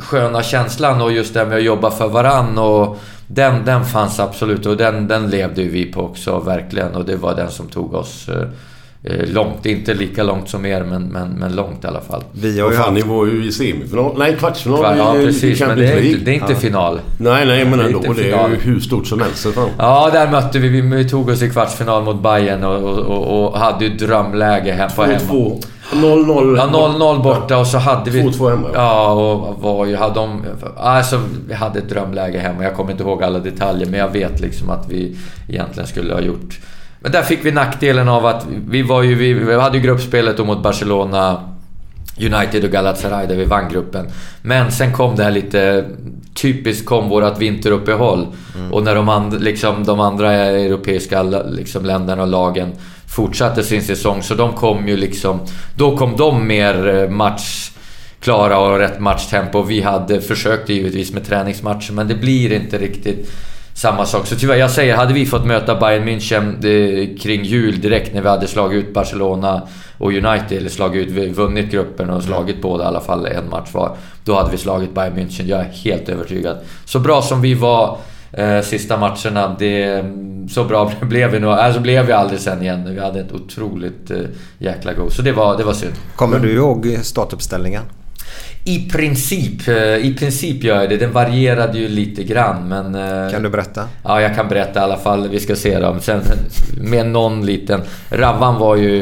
sköna 0.00 0.42
känslan 0.42 1.02
och 1.02 1.12
just 1.12 1.34
det 1.34 1.40
här 1.40 1.46
med 1.46 1.58
att 1.58 1.64
jobba 1.64 1.90
för 1.90 2.08
varann 2.08 2.58
och 2.58 2.98
den, 3.26 3.64
den 3.64 3.84
fanns 3.84 4.20
absolut 4.20 4.66
och 4.66 4.76
den, 4.76 5.08
den 5.08 5.30
levde 5.30 5.62
vi 5.62 5.92
på 5.92 6.00
också, 6.00 6.38
verkligen. 6.38 6.94
Och 6.94 7.04
det 7.04 7.16
var 7.16 7.34
den 7.34 7.50
som 7.50 7.68
tog 7.68 7.94
oss 7.94 8.28
eh, 8.28 8.48
långt. 9.26 9.66
Inte 9.66 9.94
lika 9.94 10.22
långt 10.22 10.48
som 10.48 10.66
er, 10.66 10.84
men, 10.84 11.02
men, 11.02 11.28
men 11.28 11.52
långt 11.56 11.84
i 11.84 11.86
alla 11.86 12.00
fall. 12.00 12.22
Vi 12.32 12.60
har 12.60 12.70
ju 12.70 12.76
fan, 12.76 12.94
ni 12.94 13.00
var 13.02 13.26
ju 13.26 13.44
i 13.46 13.52
semifinal. 13.52 14.14
Nej, 14.18 14.36
kvartsfinal 14.36 14.98
Ja, 14.98 15.16
i- 15.16 15.22
i 15.22 15.26
precis. 15.26 15.60
Men 15.60 15.78
det 15.78 15.86
är 15.92 16.00
inte, 16.02 16.24
det 16.24 16.30
är 16.30 16.34
inte 16.34 16.54
final. 16.54 17.00
Nej, 17.18 17.46
nej, 17.46 17.64
men 17.64 17.78
Det 17.78 17.84
är 17.84 17.86
ändå. 17.88 18.12
Det 18.12 18.30
är 18.30 18.48
ju 18.48 18.54
hur 18.56 18.80
stort 18.80 19.06
som 19.06 19.20
helst. 19.20 19.46
Fan. 19.54 19.68
Ja, 19.78 20.10
där 20.12 20.30
mötte 20.30 20.58
vi. 20.58 20.80
Vi 20.80 21.08
tog 21.08 21.28
oss 21.28 21.42
i 21.42 21.50
kvartsfinal 21.50 22.02
mot 22.04 22.22
Bayern 22.22 22.64
och, 22.64 22.82
och, 22.82 22.98
och, 22.98 23.46
och 23.52 23.58
hade 23.58 23.84
ju 23.84 23.90
drömläge 23.96 24.72
hem 24.72 24.90
på 24.96 25.02
hemma. 25.02 25.18
2-2. 25.18 25.62
0-0. 25.92 26.56
Ja, 26.56 26.68
0-0 26.98 27.22
borta 27.22 27.58
och 27.58 27.66
så 27.66 27.78
hade 27.78 28.10
vi... 28.10 28.22
2-2 28.22 28.50
hemma, 28.50 28.68
ja. 28.74 28.80
Ja, 28.80 29.12
och 29.12 29.62
var 29.62 29.86
ju... 29.86 29.96
Hade 29.96 30.14
de... 30.14 30.42
Alltså, 30.76 31.20
vi 31.48 31.54
hade 31.54 31.78
ett 31.78 31.88
drömläge 31.88 32.38
hemma. 32.38 32.64
Jag 32.64 32.74
kommer 32.74 32.90
inte 32.90 33.02
ihåg 33.02 33.22
alla 33.22 33.38
detaljer, 33.38 33.86
men 33.90 34.00
jag 34.00 34.08
vet 34.08 34.40
liksom 34.40 34.70
att 34.70 34.86
vi 34.90 35.16
egentligen 35.48 35.86
skulle 35.86 36.14
ha 36.14 36.20
gjort... 36.20 36.58
Men 37.06 37.12
där 37.12 37.22
fick 37.22 37.44
vi 37.44 37.52
nackdelen 37.52 38.08
av 38.08 38.26
att 38.26 38.46
vi 38.68 38.82
var 38.82 39.02
ju... 39.02 39.14
Vi, 39.14 39.32
vi 39.32 39.60
hade 39.60 39.78
ju 39.78 39.82
gruppspelet 39.82 40.36
då 40.36 40.44
mot 40.44 40.62
Barcelona, 40.62 41.40
United 42.20 42.64
och 42.64 42.70
Galatasaray 42.70 43.26
där 43.26 43.36
vi 43.36 43.44
vann 43.44 43.68
gruppen. 43.68 44.06
Men 44.42 44.72
sen 44.72 44.92
kom 44.92 45.16
det 45.16 45.24
här 45.24 45.30
lite... 45.30 45.84
Typiskt 46.34 46.86
kom 46.86 47.08
vårat 47.08 47.38
vinteruppehåll. 47.38 48.26
Och 48.72 48.82
när 48.82 48.94
de, 48.94 49.08
and, 49.08 49.42
liksom, 49.42 49.84
de 49.84 50.00
andra 50.00 50.32
europeiska 50.34 51.22
liksom, 51.22 51.84
länderna 51.84 52.22
och 52.22 52.28
lagen 52.28 52.72
fortsatte 53.08 53.62
sin 53.62 53.82
säsong, 53.82 54.22
så 54.22 54.34
de 54.34 54.52
kom 54.52 54.88
ju 54.88 54.96
liksom... 54.96 55.40
Då 55.76 55.96
kom 55.96 56.16
de 56.16 56.46
mer 56.46 56.88
eh, 56.88 57.10
match 57.10 57.70
klara 58.20 58.58
och 58.58 58.78
rätt 58.78 59.00
matchtempo. 59.00 59.62
Vi 59.62 59.82
hade 59.82 60.20
försökt 60.20 60.68
givetvis 60.68 61.12
med 61.12 61.26
träningsmatcher, 61.26 61.92
men 61.92 62.08
det 62.08 62.14
blir 62.14 62.52
inte 62.52 62.78
riktigt 62.78 63.32
samma 63.76 64.06
sak. 64.06 64.26
Så 64.26 64.36
tyvärr, 64.36 64.56
jag 64.56 64.70
säger, 64.70 64.96
hade 64.96 65.14
vi 65.14 65.26
fått 65.26 65.46
möta 65.46 65.74
Bayern 65.74 66.08
München 66.08 66.64
eh, 66.64 67.18
kring 67.18 67.44
jul 67.44 67.80
direkt 67.80 68.14
när 68.14 68.22
vi 68.22 68.28
hade 68.28 68.46
slagit 68.46 68.84
ut 68.84 68.94
Barcelona 68.94 69.62
och 69.98 70.12
United, 70.12 70.58
eller 70.58 70.68
slagit 70.68 71.08
ut, 71.08 71.36
vunnit 71.36 71.70
gruppen 71.70 72.10
och 72.10 72.22
slagit 72.22 72.62
båda 72.62 72.84
i 72.84 72.86
alla 72.86 73.00
fall 73.00 73.26
en 73.26 73.50
match 73.50 73.68
var. 73.72 73.96
Då 74.24 74.34
hade 74.34 74.50
vi 74.50 74.56
slagit 74.56 74.94
Bayern 74.94 75.14
München, 75.16 75.44
jag 75.46 75.60
är 75.60 75.64
helt 75.64 76.08
övertygad. 76.08 76.56
Så 76.84 76.98
bra 76.98 77.22
som 77.22 77.40
vi 77.40 77.54
var 77.54 77.98
eh, 78.32 78.60
sista 78.60 78.96
matcherna, 78.96 79.56
det, 79.58 80.04
så 80.50 80.64
bra 80.64 80.92
blev 81.00 81.30
vi 81.30 81.40
nog. 81.40 81.50
Alltså 81.50 81.80
blev 81.80 82.06
vi 82.06 82.12
aldrig 82.12 82.40
sen 82.40 82.62
igen. 82.62 82.94
Vi 82.94 83.00
hade 83.00 83.20
ett 83.20 83.32
otroligt 83.32 84.10
eh, 84.10 84.18
jäkla 84.58 84.92
go. 84.92 85.10
Så 85.10 85.22
det 85.22 85.32
var, 85.32 85.56
det 85.56 85.64
var 85.64 85.72
synd. 85.72 85.94
Kommer 86.16 86.38
du 86.38 86.52
ihåg 86.52 86.98
startuppställningen? 87.02 87.82
I 88.68 88.88
princip, 88.92 89.68
eh, 89.68 89.96
i 89.96 90.14
princip 90.18 90.64
gör 90.64 90.80
jag 90.80 90.88
det. 90.90 90.96
Den 90.96 91.12
varierade 91.12 91.78
ju 91.78 91.88
lite 91.88 92.24
grann 92.24 92.68
men... 92.68 92.94
eh, 92.94 93.32
Kan 93.32 93.42
du 93.42 93.48
berätta? 93.50 93.88
Ja, 94.04 94.20
jag 94.20 94.34
kan 94.34 94.48
berätta 94.48 94.80
i 94.80 94.82
alla 94.82 94.96
fall. 94.96 95.28
Vi 95.28 95.40
ska 95.40 95.56
se 95.56 95.78
dem. 95.78 96.00
Sen 96.00 96.20
med 96.80 97.06
någon 97.06 97.46
liten... 97.46 97.80
Ravvan 98.10 98.58
var 98.58 98.76
ju 98.76 98.94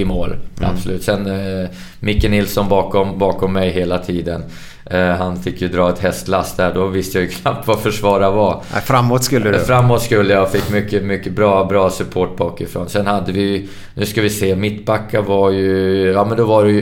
i 0.00 0.04
mål. 0.04 0.36
Absolut. 0.60 1.02
Sen 1.02 1.26
eh, 1.26 1.68
Micke 2.00 2.30
Nilsson 2.30 2.68
bakom, 2.68 3.18
bakom 3.18 3.52
mig 3.52 3.70
hela 3.70 3.98
tiden. 3.98 4.42
Eh, 4.90 5.08
han 5.08 5.36
fick 5.36 5.60
ju 5.60 5.68
dra 5.68 5.90
ett 5.90 5.98
hästlast 5.98 6.56
där. 6.56 6.74
Då 6.74 6.86
visste 6.86 7.18
jag 7.18 7.24
ju 7.24 7.30
knappt 7.42 7.66
vad 7.68 7.80
försvara 7.80 8.30
var. 8.30 8.62
Nej, 8.72 8.82
framåt 8.82 9.24
skulle 9.24 9.50
du. 9.50 9.58
Framåt 9.58 10.02
skulle 10.02 10.34
jag 10.34 10.52
fick 10.52 10.70
mycket, 10.70 11.04
mycket 11.04 11.32
bra, 11.32 11.64
bra 11.64 11.90
support 11.90 12.36
bakifrån. 12.36 12.88
Sen 12.88 13.06
hade 13.06 13.32
vi... 13.32 13.68
Nu 13.94 14.06
ska 14.06 14.22
vi 14.22 14.30
se. 14.30 14.56
Mittbacka 14.56 15.22
var 15.22 15.50
ju... 15.50 16.12
Ja 16.12 16.24
men 16.24 16.36
då 16.36 16.44
var 16.44 16.64
det 16.64 16.70
ju 16.70 16.80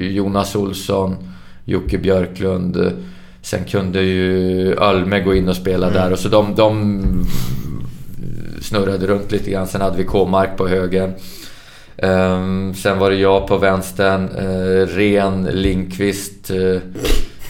eh, 0.00 0.16
Jonas 0.16 0.56
Olsson, 0.56 1.16
Jocke 1.64 1.98
Björklund. 1.98 2.92
Sen 3.42 3.64
kunde 3.64 4.02
ju 4.02 4.74
Ölme 4.74 5.20
gå 5.20 5.34
in 5.34 5.48
och 5.48 5.56
spela 5.56 5.90
där. 5.90 6.12
Och 6.12 6.18
så 6.18 6.28
de, 6.28 6.54
de 6.54 7.02
snurrade 8.62 9.06
runt 9.06 9.32
lite 9.32 9.50
grann. 9.50 9.66
Sen 9.66 9.80
hade 9.80 9.96
vi 9.96 10.04
K-mark 10.04 10.56
på 10.56 10.68
höger. 10.68 11.14
Ehm, 12.02 12.74
sen 12.74 12.98
var 12.98 13.10
det 13.10 13.16
jag 13.16 13.46
på 13.46 13.56
vänstern, 13.56 14.28
uh, 14.28 14.86
Ren, 14.86 15.44
Linkvist. 15.44 16.50
Uh, 16.50 16.80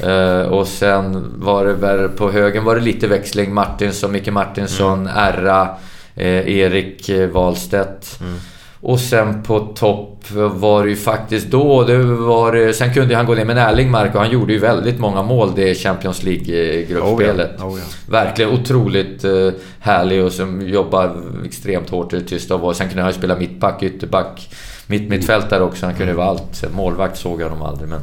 uh, 0.04 0.40
och 0.40 0.68
sen 0.68 1.32
var 1.36 1.64
det 1.64 1.72
väl 1.72 2.08
på 2.08 2.30
högen 2.30 2.64
var 2.64 2.76
det 2.76 2.82
lite 2.82 3.06
växling. 3.06 3.54
Martinsson, 3.54 4.12
Micke 4.12 4.32
Martinsson, 4.32 5.00
mm. 5.00 5.16
Erra, 5.16 5.68
Erik 6.16 7.10
Wahlstedt. 7.32 8.20
Mm. 8.20 8.38
Och 8.80 9.00
sen 9.00 9.42
på 9.42 9.60
topp 9.60 10.30
var 10.30 10.84
det 10.84 10.90
ju 10.90 10.96
faktiskt 10.96 11.46
då, 11.46 11.84
det 11.84 11.98
var 12.02 12.72
Sen 12.72 12.94
kunde 12.94 13.16
han 13.16 13.26
gå 13.26 13.34
ner 13.34 13.44
med 13.44 13.58
Erlingmark 13.58 14.14
och 14.14 14.20
han 14.20 14.30
gjorde 14.30 14.52
ju 14.52 14.58
väldigt 14.58 14.98
många 14.98 15.22
mål 15.22 15.52
det 15.56 15.74
Champions 15.74 16.22
League-gruppspelet. 16.22 17.50
Oh 17.50 17.56
ja. 17.58 17.64
Oh 17.64 17.78
ja. 17.78 17.84
Verkligen 18.06 18.50
otroligt 18.50 19.24
uh, 19.24 19.52
härlig 19.80 20.24
och 20.24 20.32
som 20.32 20.68
jobbar 20.68 21.16
extremt 21.44 21.90
hårt 21.90 22.12
i 22.12 22.16
det 22.16 22.24
tysta 22.24 22.54
och 22.54 22.76
Sen 22.76 22.88
kunde 22.88 23.02
han 23.02 23.12
ju 23.12 23.18
spela 23.18 23.36
mittback, 23.36 23.82
ytterback, 23.82 24.50
mitt 24.86 25.08
mittfältare 25.08 25.62
också. 25.62 25.86
Han 25.86 25.94
kunde 25.94 26.12
vara 26.12 26.26
allt. 26.26 26.64
Målvakt 26.72 27.18
såg 27.18 27.40
jag 27.40 27.50
dem 27.50 27.62
aldrig 27.62 27.88
men... 27.88 28.00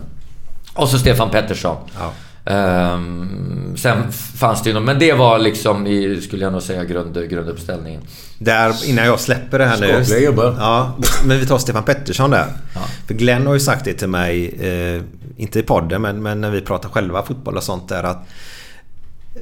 Och 0.73 0.89
så 0.89 0.97
Stefan 0.97 1.29
Pettersson. 1.29 1.77
Ja. 1.99 2.11
Um, 2.47 3.73
sen 3.77 4.11
fanns 4.11 4.63
det 4.63 4.69
ju 4.69 4.79
men 4.79 4.99
det 4.99 5.13
var 5.13 5.39
liksom 5.39 5.87
i, 5.87 6.21
skulle 6.21 6.43
jag 6.43 6.53
nog 6.53 6.61
säga, 6.61 6.83
grund, 6.83 7.29
grunduppställningen. 7.29 8.01
Där, 8.37 8.89
innan 8.89 9.05
jag 9.05 9.19
släpper 9.19 9.59
det 9.59 9.65
här 9.65 9.79
nu. 9.79 10.19
Gubbar. 10.25 10.55
Ja, 10.59 10.97
men 11.25 11.39
vi 11.39 11.45
tar 11.45 11.57
Stefan 11.57 11.83
Pettersson 11.83 12.31
där. 12.31 12.47
Ja. 12.75 12.81
För 13.07 13.13
Glenn 13.13 13.47
har 13.47 13.53
ju 13.53 13.59
sagt 13.59 13.85
det 13.85 13.93
till 13.93 14.07
mig, 14.07 14.47
eh, 14.59 15.01
inte 15.37 15.59
i 15.59 15.63
podden, 15.63 16.01
men, 16.01 16.23
men 16.23 16.41
när 16.41 16.51
vi 16.51 16.61
pratar 16.61 16.89
själva 16.89 17.23
fotboll 17.23 17.57
och 17.57 17.63
sånt 17.63 17.89
där 17.89 18.03
att 18.03 18.27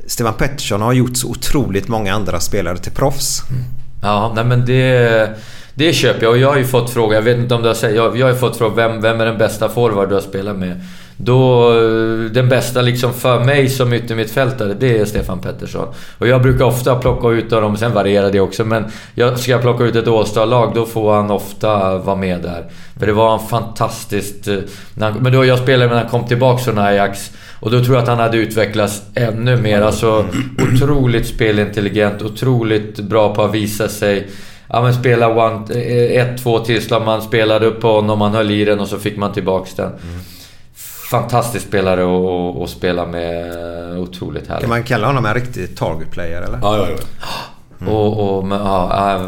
Stefan 0.08 0.34
Pettersson 0.34 0.82
har 0.82 0.94
gjort 0.94 1.18
så 1.18 1.30
otroligt 1.30 1.88
många 1.88 2.14
andra 2.14 2.40
spelare 2.40 2.78
till 2.78 2.92
proffs. 2.92 3.44
Mm. 3.50 3.64
Ja, 4.02 4.32
nej 4.36 4.46
men 4.46 4.66
det... 4.66 5.30
Det 5.76 5.94
köper 5.94 6.24
jag 6.24 6.32
och 6.32 6.38
jag 6.38 6.50
har 6.50 6.58
ju 6.58 6.66
fått 6.66 6.90
fråga, 6.90 7.16
jag 7.16 7.22
vet 7.22 7.38
inte 7.38 7.56
om 7.56 7.62
du 7.62 7.68
har 7.68 7.76
sett, 7.76 7.96
jag, 7.96 8.18
jag 8.18 8.26
har 8.26 8.34
ju 8.34 8.40
fått 8.40 8.58
fråga 8.58 8.76
vem, 8.76 9.02
vem 9.02 9.22
är 9.22 9.26
den 9.26 9.38
bästa 9.38 9.70
forward 9.70 10.10
du 10.10 10.14
har 10.14 10.22
spelat 10.22 10.56
med? 10.56 10.82
Då, 11.18 11.72
den 12.32 12.50
bästa 12.50 12.82
liksom 12.82 13.14
för 13.14 13.44
mig 13.44 13.70
som 13.70 13.94
yttermittfältare, 13.94 14.74
det 14.80 14.98
är 14.98 15.06
Stefan 15.06 15.40
Pettersson. 15.40 15.88
Och 16.18 16.28
jag 16.28 16.42
brukar 16.42 16.66
ofta 16.66 16.96
plocka 16.96 17.28
ut 17.28 17.54
av 17.54 17.62
dem, 17.62 17.78
sen 17.78 17.94
varierar 17.94 18.32
det 18.32 18.40
också, 18.40 18.66
men 18.66 18.86
jag, 19.16 19.40
ska 19.40 19.52
jag 19.52 19.62
plocka 19.62 19.84
ut 19.84 19.96
ett 19.96 20.08
Åstad-lag 20.08 20.72
då 20.76 20.86
får 20.86 21.14
han 21.14 21.32
ofta 21.32 21.98
vara 21.98 22.16
med 22.16 22.42
där. 22.42 22.66
För 23.00 23.06
det 23.06 23.14
var 23.14 23.34
en 23.34 23.48
fantastiskt... 23.48 24.48
Eh, 24.48 24.58
han, 25.00 25.14
men 25.14 25.34
då 25.34 25.46
jag 25.46 25.60
spelade 25.60 25.90
när 25.90 26.02
han 26.02 26.10
kom 26.10 26.28
tillbaka 26.28 26.64
från 26.64 26.78
Ajax. 26.78 27.32
Och 27.60 27.72
då 27.72 27.84
tror 27.84 27.96
jag 27.96 28.02
att 28.02 28.10
han 28.10 28.20
hade 28.20 28.38
utvecklats 28.38 29.02
ännu 29.16 29.62
mer. 29.62 29.82
Alltså 29.82 30.26
otroligt 30.74 31.28
spelintelligent, 31.28 32.22
otroligt 32.22 33.00
bra 33.00 33.36
på 33.36 33.44
att 33.44 33.56
visa 33.56 33.88
sig. 33.88 34.28
Ja 34.68 34.82
men 34.82 34.94
spela 34.94 35.46
one, 35.46 35.66
eh, 35.70 36.22
ett, 36.22 36.44
två 36.44 36.60
tillslag, 36.60 37.06
man 37.06 37.22
spelade 37.22 37.66
upp 37.66 37.82
på 37.82 37.92
honom, 37.92 38.20
man 38.20 38.32
höll 38.32 38.52
i 38.52 38.66
den 38.66 38.80
och 38.80 38.88
så 38.88 39.00
fick 39.00 39.18
man 39.18 39.34
tillbaks 39.34 39.74
den. 39.74 39.88
Mm 39.88 40.20
fantastisk 41.14 41.68
spelare 41.68 42.04
att 42.64 42.70
spela 42.70 43.06
med. 43.06 44.00
Otroligt 44.00 44.48
härligt. 44.48 44.62
Kan 44.62 44.70
man 44.70 44.84
kalla 44.84 45.08
honom 45.08 45.26
en 45.26 45.34
riktig 45.34 45.78
target 45.78 46.12
player 46.12 46.42
eller? 46.42 46.60
Ja, 46.62 46.78
ja, 46.78 46.88
ja. 46.90 46.98
Mm. 47.82 47.94
Och, 47.94 48.38
och, 48.38 48.48
ja, 48.50 49.20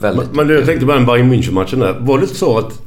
väldigt... 0.00 0.32
Men, 0.32 0.46
men 0.46 0.56
jag 0.56 0.66
tänkte 0.66 0.86
bara 0.86 0.96
en 0.96 1.06
Bayern 1.06 1.32
München-matchen 1.32 1.80
där. 1.80 1.96
Var 2.00 2.18
det 2.18 2.26
så 2.26 2.58
att... 2.58 2.82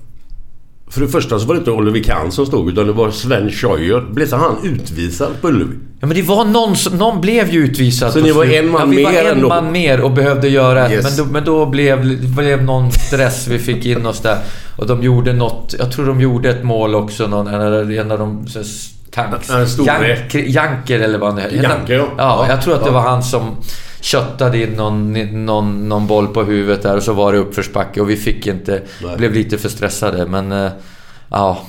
För 0.93 1.01
det 1.01 1.07
första 1.07 1.39
så 1.39 1.45
var 1.45 1.55
det 1.55 1.59
inte 1.59 1.71
Oliver 1.71 1.99
Kahn 1.99 2.31
som 2.31 2.45
stod 2.45 2.69
utan 2.69 2.87
det 2.87 2.93
var 2.93 3.11
Sven 3.11 3.51
Scheuer. 3.51 4.01
Blev 4.11 4.27
så 4.27 4.35
han 4.35 4.55
utvisad 4.63 5.41
på 5.41 5.47
Ullevi? 5.47 5.75
Ja 5.99 6.07
men 6.07 6.15
det 6.17 6.21
var 6.21 6.45
någon 6.45 6.75
som... 6.75 6.97
Någon 6.97 7.21
blev 7.21 7.49
ju 7.49 7.59
utvisad 7.59 8.13
Så 8.13 8.19
ni 8.19 8.31
var 8.31 8.45
en 8.45 8.71
man 8.71 8.81
ja, 8.81 8.97
vi 8.97 9.03
var 9.03 9.11
en 9.11 9.47
man 9.47 9.71
mer 9.71 10.01
och 10.01 10.11
behövde 10.11 10.49
göra 10.49 10.91
yes. 10.91 11.03
men, 11.03 11.25
då, 11.25 11.33
men 11.33 11.45
då 11.45 11.65
blev, 11.65 12.19
blev 12.35 12.63
någon 12.63 12.91
stress 12.91 13.47
vi 13.47 13.59
fick 13.59 13.85
in 13.85 14.05
oss 14.05 14.19
där. 14.19 14.37
Och 14.77 14.87
de 14.87 15.03
gjorde 15.03 15.33
något... 15.33 15.75
Jag 15.79 15.91
tror 15.91 16.05
de 16.05 16.21
gjorde 16.21 16.49
ett 16.49 16.63
mål 16.63 16.95
också. 16.95 17.27
Någon, 17.27 17.47
en 17.47 18.11
av 18.11 18.19
de... 18.19 18.47
Tanks. 19.13 19.77
Janker, 19.77 20.39
Janker 20.39 20.99
eller 20.99 21.19
vad 21.19 21.33
han 21.33 21.41
heter. 21.41 21.63
Janker 21.63 21.93
ja. 21.93 22.07
ja. 22.17 22.45
Jag 22.49 22.61
tror 22.61 22.75
att 22.75 22.83
det 22.83 22.91
var 22.91 23.01
han 23.01 23.23
som 23.23 23.55
köttade 24.01 24.57
in 24.63 24.69
någon, 24.69 25.13
någon, 25.45 25.89
någon 25.89 26.07
boll 26.07 26.27
på 26.27 26.43
huvudet 26.43 26.83
där 26.83 26.97
och 26.97 27.03
så 27.03 27.13
var 27.13 27.33
det 27.33 27.39
uppförsbacke 27.39 28.01
och 28.01 28.09
vi 28.09 28.15
fick 28.15 28.47
inte... 28.47 28.81
Nej. 29.03 29.17
Blev 29.17 29.33
lite 29.33 29.57
för 29.57 29.69
stressade 29.69 30.25
men... 30.25 30.51
Eh, 30.51 30.71
ja... 31.29 31.61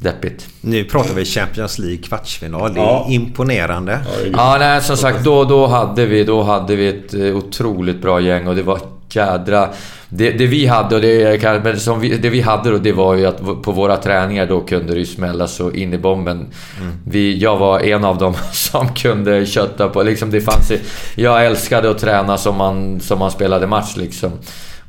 Deppigt. 0.00 0.48
Nu 0.60 0.84
pratar 0.84 1.14
vi 1.14 1.24
Champions 1.24 1.78
League 1.78 1.98
kvartsfinal. 1.98 2.74
Det 2.74 2.80
är 2.80 2.84
ja. 2.84 3.06
imponerande. 3.08 4.00
Ja, 4.32 4.56
nej, 4.58 4.82
som 4.82 4.96
sagt 4.96 5.24
då, 5.24 5.44
då, 5.44 5.66
hade 5.66 6.06
vi, 6.06 6.24
då 6.24 6.42
hade 6.42 6.76
vi 6.76 6.88
ett 6.88 7.14
eh, 7.14 7.36
otroligt 7.36 8.02
bra 8.02 8.20
gäng 8.20 8.48
och 8.48 8.56
det 8.56 8.62
var 8.62 8.78
jädra... 9.18 9.68
Det, 10.10 10.30
det 10.30 10.46
vi 10.46 10.66
hade 10.66 10.94
och 10.94 11.00
det, 11.00 11.62
men 11.64 11.80
som 11.80 12.00
vi, 12.00 12.16
det 12.18 12.30
vi 12.30 12.40
hade 12.40 12.70
då, 12.70 12.78
det 12.78 12.92
var 12.92 13.14
ju 13.14 13.26
att 13.26 13.62
på 13.62 13.72
våra 13.72 13.96
träningar 13.96 14.46
då 14.46 14.60
kunde 14.60 14.92
det 14.92 14.98
ju 14.98 15.06
smälla 15.06 15.46
så 15.46 15.70
in 15.70 15.94
i 15.94 15.98
bomben. 15.98 16.36
Mm. 16.36 16.92
Vi, 17.04 17.38
jag 17.38 17.56
var 17.56 17.80
en 17.80 18.04
av 18.04 18.18
dem 18.18 18.34
som 18.52 18.94
kunde 18.94 19.46
kötta 19.46 19.88
på. 19.88 20.02
Liksom 20.02 20.30
det 20.30 20.40
fanns, 20.40 20.72
jag 21.14 21.46
älskade 21.46 21.90
att 21.90 21.98
träna 21.98 22.38
som 22.38 22.56
man, 22.56 23.00
som 23.00 23.18
man 23.18 23.30
spelade 23.30 23.66
match 23.66 23.96
liksom. 23.96 24.32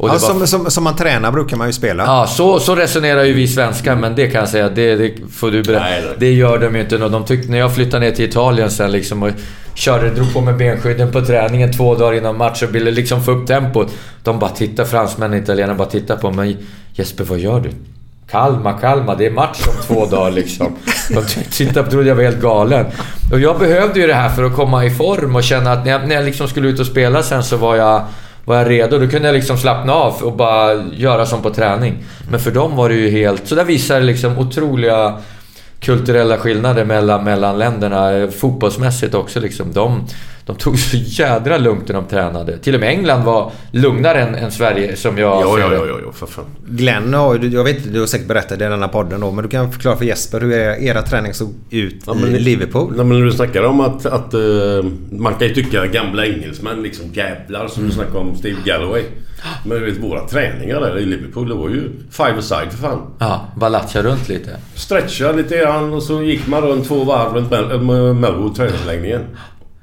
Ja, 0.02 0.08
var... 0.08 0.18
som, 0.18 0.48
som, 0.48 0.72
som, 0.72 0.84
man 0.84 0.96
tränar 0.96 1.32
brukar 1.32 1.58
man 1.58 1.68
ju 1.68 1.74
spela. 1.74 2.04
Ja, 2.04 2.28
så, 2.28 2.60
så 2.60 2.76
resonerar 2.76 3.24
ju 3.24 3.34
vi 3.34 3.48
svenskar. 3.48 3.96
Men 3.96 4.16
det 4.16 4.28
kan 4.28 4.40
jag 4.40 4.50
säga, 4.50 4.70
det, 4.70 4.96
det 4.96 5.14
får 5.34 5.52
du 5.52 5.64
berätta. 5.64 5.84
Nej, 5.84 6.04
det 6.18 6.34
gör 6.34 6.58
de 6.58 6.76
ju 6.76 6.82
inte. 6.82 6.98
De 6.98 7.26
tyckte, 7.26 7.52
när 7.52 7.58
jag 7.58 7.76
flyttade 7.76 8.06
ner 8.06 8.12
till 8.12 8.26
Italien 8.26 8.72
sen 8.72 8.92
liksom 8.92 9.24
och 9.24 9.30
körde, 9.80 10.10
drog 10.10 10.34
på 10.34 10.42
mig 10.42 10.54
benskydden 10.54 11.12
på 11.12 11.22
träningen 11.22 11.72
två 11.72 11.96
dagar 11.96 12.18
innan 12.18 12.38
match 12.38 12.64
och 12.64 12.76
ville 12.76 12.92
liksom 12.92 13.24
få 13.24 13.32
upp 13.32 13.48
tempot. 13.48 13.92
De 14.24 14.40
bara 14.40 14.50
tittar, 14.50 14.86
fransmännen 14.86 15.38
och 15.38 15.44
italienarna 15.44 15.78
bara 15.78 15.90
tittar 15.90 16.16
på 16.16 16.32
mig. 16.32 16.58
Jesper, 16.94 17.24
vad 17.24 17.40
gör 17.40 17.60
du? 17.60 17.70
Kalma, 18.32 18.74
kalma, 18.74 19.16
det 19.16 19.26
är 19.26 19.32
match 19.32 19.68
om 19.68 19.74
två 19.88 20.06
dagar 20.06 20.32
liksom. 20.32 20.76
De 21.10 21.24
tittade 21.52 21.92
trodde 21.92 22.08
jag 22.08 22.16
var 22.16 22.24
helt 22.24 22.42
galen. 22.42 22.86
Och 23.32 23.40
jag 23.40 23.60
behövde 23.60 24.00
ju 24.00 24.08
det 24.08 24.14
här 24.14 24.30
för 24.30 24.44
att 24.44 24.56
komma 24.56 24.86
i 24.86 24.90
form 24.90 25.36
och 25.36 25.44
känna 25.44 25.72
att 25.72 25.86
när 25.86 25.92
jag, 25.92 26.08
när 26.08 26.16
jag 26.16 26.26
liksom 26.26 26.48
skulle 26.48 26.68
ut 26.68 26.80
och 26.80 26.86
spela 26.86 27.24
sen 27.24 27.44
så 27.44 27.58
var 27.58 27.76
jag 27.76 28.02
var 28.46 28.58
jag 28.58 28.70
redo. 28.70 28.98
Då 28.98 29.08
kunde 29.08 29.28
jag 29.28 29.36
liksom 29.36 29.58
slappna 29.58 29.94
av 29.94 30.14
och 30.22 30.34
bara 30.34 30.74
göra 30.94 31.26
som 31.26 31.42
på 31.42 31.50
träning. 31.50 32.04
Men 32.32 32.40
för 32.40 32.52
dem 32.52 32.76
var 32.76 32.90
det 32.90 32.96
ju 32.96 33.10
helt... 33.10 33.48
Så 33.48 33.56
där 33.56 33.64
visar 33.64 34.00
det 34.00 34.06
liksom 34.06 34.38
otroliga 34.38 35.18
kulturella 35.80 36.38
skillnader 36.38 36.86
mellan, 36.86 37.24
mellan 37.24 37.58
länderna. 37.58 38.12
Eh, 38.12 38.30
fotbollsmässigt 38.30 39.16
också 39.16 39.40
liksom. 39.40 39.74
De, 39.74 40.08
de 40.50 40.56
tog 40.56 40.80
så 40.80 40.98
jädra 40.98 41.58
lugnt 41.58 41.88
när 41.88 41.96
de 41.96 42.06
tränade. 42.06 42.58
Till 42.58 42.74
och 42.76 42.80
med 42.80 42.90
England 42.90 43.24
var 43.24 43.52
lugnare 43.72 44.22
än, 44.22 44.36
än 44.36 44.52
Sverige 44.52 44.96
som 44.96 45.18
jag 45.18 45.42
ja, 45.42 45.60
ja, 45.60 45.74
ja, 45.74 46.00
ja, 46.06 46.12
för 46.12 46.26
fan. 46.26 46.46
Glenn 46.68 47.14
har 47.14 47.46
jag 47.46 47.64
vet 47.64 47.78
inte, 47.78 47.90
du 47.90 48.00
har 48.00 48.08
säkert 48.08 48.28
berättat 48.28 48.60
det 48.60 48.66
i 48.66 48.70
den 48.70 48.82
här 48.82 48.88
podden 48.88 49.20
då, 49.20 49.32
men 49.32 49.44
du 49.44 49.50
kan 49.50 49.72
förklara 49.72 49.96
för 49.96 50.06
Jesper 50.06 50.42
hur 50.42 50.52
era, 50.52 50.78
era 50.78 51.02
träning 51.02 51.34
såg 51.34 51.54
ut 51.70 52.04
ja, 52.06 52.14
men, 52.14 52.36
i 52.36 52.40
Liverpool. 52.40 52.94
Ja, 52.98 53.04
men 53.04 53.20
när 53.20 53.26
du 53.26 53.32
snackar 53.32 53.64
om 53.64 53.82
att, 53.82 54.06
att 54.06 54.34
uh, 54.34 54.86
man 55.12 55.34
kan 55.34 55.48
ju 55.48 55.54
tycka 55.54 55.86
gamla 55.86 56.26
engelsmän 56.26 56.84
liksom 56.84 57.06
jävlar 57.14 57.68
som 57.68 57.84
mm. 57.84 57.90
du 57.90 57.96
snackade 57.96 58.20
om 58.20 58.36
Steve 58.36 58.58
Galloway. 58.66 59.04
Men 59.66 59.80
du 59.80 59.86
vet 59.86 60.04
våra 60.04 60.28
träningar 60.28 60.80
där 60.80 60.98
i 60.98 61.06
Liverpool, 61.06 61.50
det 61.50 61.56
var 61.56 61.70
ju 61.70 61.92
five-a-side 62.12 62.72
för 62.72 62.78
fan. 62.78 63.02
Ja, 63.20 63.48
bara 63.56 63.70
latcha 63.70 64.02
runt 64.02 64.30
lite. 64.30 64.58
Stretcha 64.76 65.32
lite 65.32 65.58
grann 65.58 65.94
och 65.94 66.04
så 66.04 66.22
gick 66.22 66.48
man 66.48 66.62
runt 66.62 66.88
två 66.88 67.04
varv 67.04 67.34
runt 67.34 68.20
Melwood 68.20 68.56
träningsanläggningen. 68.56 69.22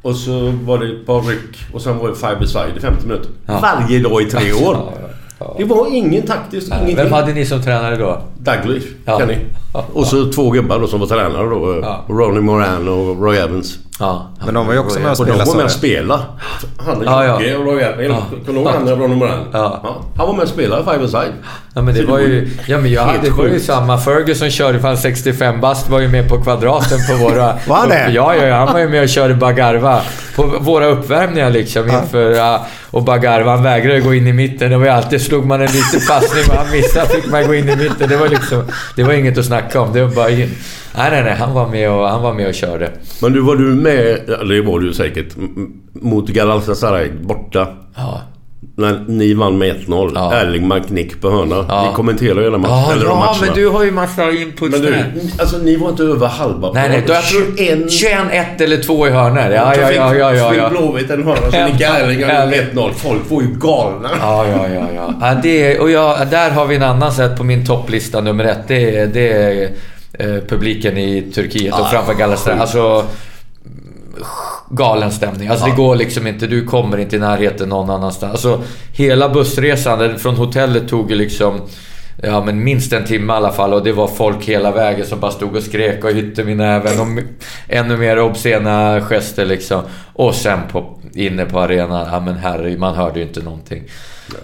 Och 0.07 0.16
så 0.16 0.50
var 0.64 0.78
det 0.78 0.86
ett 0.86 1.07
par 1.07 1.20
ryck 1.22 1.57
och 1.72 1.82
sen 1.82 1.98
var 1.98 2.09
det 2.09 2.14
five 2.14 2.46
side 2.46 2.76
i 2.76 2.80
50 2.80 3.07
minuter. 3.07 3.30
Ja. 3.46 3.61
Varje 3.61 4.00
dag 4.00 4.22
i 4.22 4.24
tre 4.24 4.52
år. 4.52 4.74
Ja, 4.74 4.92
ja, 5.38 5.54
det 5.59 5.64
var 5.64 5.94
ingen 5.94 6.26
taktisk, 6.26 6.70
Nej, 6.70 6.78
ingenting. 6.78 7.04
Vem 7.04 7.12
hade 7.12 7.32
ni 7.32 7.46
som 7.46 7.62
tränare 7.62 7.96
då? 7.96 8.22
Douglas, 8.38 8.82
ja. 9.04 9.18
Kenny. 9.18 9.36
Och 9.93 10.07
så 10.07 10.33
två 10.33 10.51
gubbar 10.51 10.79
då 10.79 10.87
som 10.87 11.01
var 11.01 11.07
tränare 11.07 11.49
då. 11.49 11.99
Ronnie 12.14 12.41
Moran 12.41 12.89
och 12.89 13.22
Roy 13.22 13.37
Evans. 13.37 13.79
Ja. 13.99 14.31
Men 14.45 14.55
de 14.55 14.66
var 14.66 14.74
ju 14.74 14.79
också 14.79 15.01
med 15.01 15.11
och 15.11 15.16
spelade. 15.16 15.41
Och 15.41 15.47
de 15.47 15.51
var 15.51 15.57
med 15.57 15.64
och 15.64 15.70
spelade. 15.70 16.22
Han 16.79 16.97
och 16.97 17.05
ja, 17.05 17.27
Jocke 17.27 17.57
och 17.57 17.64
Roy 17.64 17.83
Evans. 17.83 18.24
Kommer 18.31 18.45
du 18.47 18.53
ihåg 18.53 18.68
han 18.68 18.89
Ronnie 18.89 19.16
Moran? 19.16 19.49
Ja. 19.53 19.81
Han 20.16 20.27
var 20.27 20.35
med 20.35 20.43
och 20.43 20.49
spelade 20.49 20.93
five 20.93 21.09
side. 21.09 21.33
Ja 21.74 21.83
men 21.83 21.95
det 21.95 22.05
var 22.05 22.18
ju... 22.18 22.51
Ja 22.66 22.79
men 22.79 22.93
jag 22.93 23.03
hade, 23.03 23.18
det 23.18 23.31
var 23.31 23.45
ju 23.45 23.61
samma. 23.61 23.99
Ferguson 23.99 24.51
körde 24.51 24.81
för 24.81 24.89
han 24.89 24.97
65 24.97 25.61
bast 25.61 25.89
var 25.89 26.01
ju 26.01 26.09
med 26.09 26.29
på 26.29 26.43
kvadraten 26.43 26.99
på 27.11 27.24
våra... 27.24 27.47
var 27.68 27.77
han 27.77 27.89
det? 27.89 28.11
Ja, 28.11 28.37
ja, 28.37 28.57
han 28.57 28.72
var 28.72 28.81
ju 28.81 28.89
med 28.89 29.03
och 29.03 29.09
körde 29.09 29.35
Bagarva. 29.35 30.01
På 30.37 30.43
våra 30.61 30.87
uppvärmningar 30.87 31.51
liksom 31.51 31.91
inför... 31.91 32.31
Ja, 32.31 32.66
och 32.91 33.03
Bagarva 33.03 33.51
han 33.51 33.62
vägrade 33.62 34.01
gå 34.01 34.14
in 34.14 34.27
i 34.27 34.33
mitten. 34.33 34.70
Det 34.70 34.77
var 34.77 34.85
ju 34.85 34.91
alltid... 34.91 35.20
Slog 35.20 35.47
man 35.47 35.61
en 35.61 35.66
liten 35.66 36.01
passning 36.09 36.45
och 36.49 36.64
han 36.64 36.70
missade 36.72 37.07
fick 37.07 37.31
man 37.31 37.47
gå 37.47 37.55
in 37.55 37.68
i 37.68 37.77
mitten. 37.77 38.09
Det 38.09 38.16
var 38.16 38.29
liksom... 38.29 38.64
Det 38.97 39.03
var 39.03 39.12
inget 39.12 39.39
att 39.39 39.45
snacka 39.45 39.66
om. 39.75 39.93
Det 39.93 40.05
var 40.05 40.14
bara. 40.14 40.29
Nej, 40.29 40.49
nej, 41.11 41.25
nej. 41.25 41.35
Han 41.35 41.55
var 41.55 41.69
med 41.69 41.91
och, 41.91 42.09
han 42.09 42.23
var 42.23 42.35
med 42.35 42.49
och 42.49 42.55
körde. 42.55 42.91
Men 43.23 43.33
du, 43.33 43.41
var 43.41 43.57
du 43.57 43.64
med, 43.64 44.29
eller 44.29 44.55
det 44.55 44.62
var 44.62 44.81
du 44.81 44.95
säkert, 44.95 45.37
mot 45.93 46.29
Galatasaray 46.29 47.11
borta? 47.23 47.69
Ja. 47.97 48.23
När 48.79 49.05
ni 49.09 49.35
vann 49.35 49.59
med 49.59 49.77
1-0. 49.77 50.12
Ja. 50.14 50.33
Erlingmark 50.35 50.91
nick 50.91 51.20
på 51.20 51.31
hörna. 51.31 51.64
Ja. 51.68 51.87
Ni 51.89 51.95
kommenterar 51.95 52.37
ju 52.37 52.43
hela 52.45 52.59
matchen. 52.59 52.74
Ja, 52.74 52.93
eller 52.93 53.05
ja 53.05 53.14
matcherna. 53.14 53.37
men 53.41 53.55
du 53.55 53.68
har 53.68 53.85
ju 53.85 53.91
massa 53.91 54.31
input 54.31 54.70
Men 54.70 54.81
du, 54.81 54.91
där. 54.91 55.12
alltså 55.39 55.59
ni 55.59 55.77
var 55.77 55.89
inte 55.89 56.03
över 56.03 56.27
halva 56.27 56.72
Nej, 56.72 56.89
nej. 56.89 57.03
Då 57.07 57.12
jag 57.12 57.22
tror 57.22 57.57
21 57.57 57.91
21, 57.93 58.12
1 58.31 58.61
eller 58.61 58.77
2 58.83 59.07
i 59.07 59.11
hörnor. 59.11 59.39
Ja, 59.39 59.74
ja, 59.77 59.93
ja, 59.93 60.14
ja, 60.14 60.35
ja, 60.35 60.55
ja. 60.55 60.68
Blåvitt 60.70 61.11
en 61.11 61.24
hörna 61.24 61.51
så 61.51 61.57
Ja. 61.57 61.66
nickade 61.66 61.99
Erlingar 61.99 62.53
Ja. 62.53 62.62
1-0. 62.74 62.91
Folk 62.95 63.31
var 63.31 63.43
ju 63.43 63.49
galna. 63.49 64.09
Ja, 64.20 64.47
ja, 64.47 64.68
ja. 64.74 64.87
ja. 64.95 65.14
ja 65.20 65.35
det, 65.43 65.79
och 65.79 65.91
jag, 65.91 66.29
där 66.29 66.51
har 66.51 66.66
vi 66.66 66.77
en 66.77 66.83
annan 66.83 67.12
sätt 67.12 67.37
på 67.37 67.45
min 67.45 67.66
topplista 67.66 68.20
nummer 68.20 68.45
ett. 68.45 68.68
Det 68.68 68.97
är, 68.97 69.07
det 69.07 69.33
är 69.33 69.70
eh, 70.18 70.43
publiken 70.49 70.99
i 70.99 71.22
Turkiet 71.35 71.74
och 71.74 71.81
Ja, 71.81 71.89
framför 71.93 72.14
Galatasaray. 72.14 72.59
Alltså, 72.59 73.05
galen 74.71 75.12
stämning. 75.12 75.49
Alltså 75.49 75.67
det 75.67 75.77
går 75.77 75.97
liksom 75.97 76.27
inte. 76.27 76.47
Du 76.47 76.64
kommer 76.64 76.99
inte 76.99 77.17
i 77.17 77.19
närheten 77.19 77.69
någon 77.69 77.91
annanstans. 77.91 78.33
Alltså 78.33 78.62
hela 78.93 79.29
bussresan 79.29 80.19
från 80.19 80.37
hotellet 80.37 80.89
tog 80.89 81.11
ju 81.11 81.17
liksom 81.17 81.61
Ja 82.23 82.45
men 82.45 82.64
minst 82.64 82.93
en 82.93 83.05
timme 83.05 83.33
i 83.33 83.37
alla 83.37 83.53
fall 83.53 83.75
och 83.75 83.85
det 83.85 83.93
var 83.93 84.09
folk 84.09 84.45
hela 84.45 84.71
vägen 84.71 85.07
som 85.07 85.21
bara 85.21 85.31
stod 85.31 85.57
och 85.57 85.62
skrek 85.62 86.05
och 86.05 86.11
hytte 86.11 86.45
min 86.45 86.57
näven 86.57 87.01
och 87.01 87.23
ännu 87.69 87.97
mer 87.97 88.19
obscena 88.19 89.01
gester 89.01 89.45
liksom. 89.45 89.83
Och 90.12 90.35
sen 90.35 90.59
på, 90.73 90.99
inne 91.14 91.45
på 91.45 91.61
arenan, 91.61 92.09
ja 92.12 92.21
men 92.21 92.37
herre, 92.37 92.79
man 92.79 92.95
hörde 92.95 93.19
ju 93.19 93.27
inte 93.27 93.43
någonting. 93.43 93.83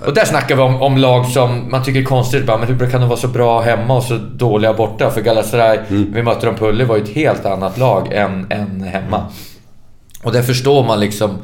Och 0.07 0.14
där 0.14 0.25
snackar 0.25 0.57
vi 0.57 0.62
om, 0.62 0.83
om 0.83 0.97
lag 0.97 1.27
som 1.27 1.70
man 1.70 1.85
tycker 1.85 2.01
är 2.01 2.05
konstigt. 2.05 2.47
Bara, 2.47 2.59
men 2.59 2.68
hur 2.68 2.91
kan 2.91 3.01
de 3.01 3.09
vara 3.09 3.18
så 3.18 3.29
bra 3.29 3.61
hemma 3.61 3.97
och 3.97 4.03
så 4.03 4.14
dåliga 4.16 4.73
borta? 4.73 5.11
För 5.11 5.20
Galatasaray, 5.20 5.79
vi 5.89 6.23
mötte 6.23 6.47
dem 6.47 6.55
på 6.55 6.68
Ullevi, 6.68 6.89
var 6.89 6.97
ju 6.97 7.03
ett 7.03 7.09
helt 7.09 7.47
annat 7.47 7.79
lag 7.79 8.12
än, 8.12 8.47
än 8.51 8.83
hemma. 8.83 9.27
Och 10.23 10.33
där 10.33 10.43
förstår 10.43 10.85
man 10.85 11.01
liksom, 11.01 11.39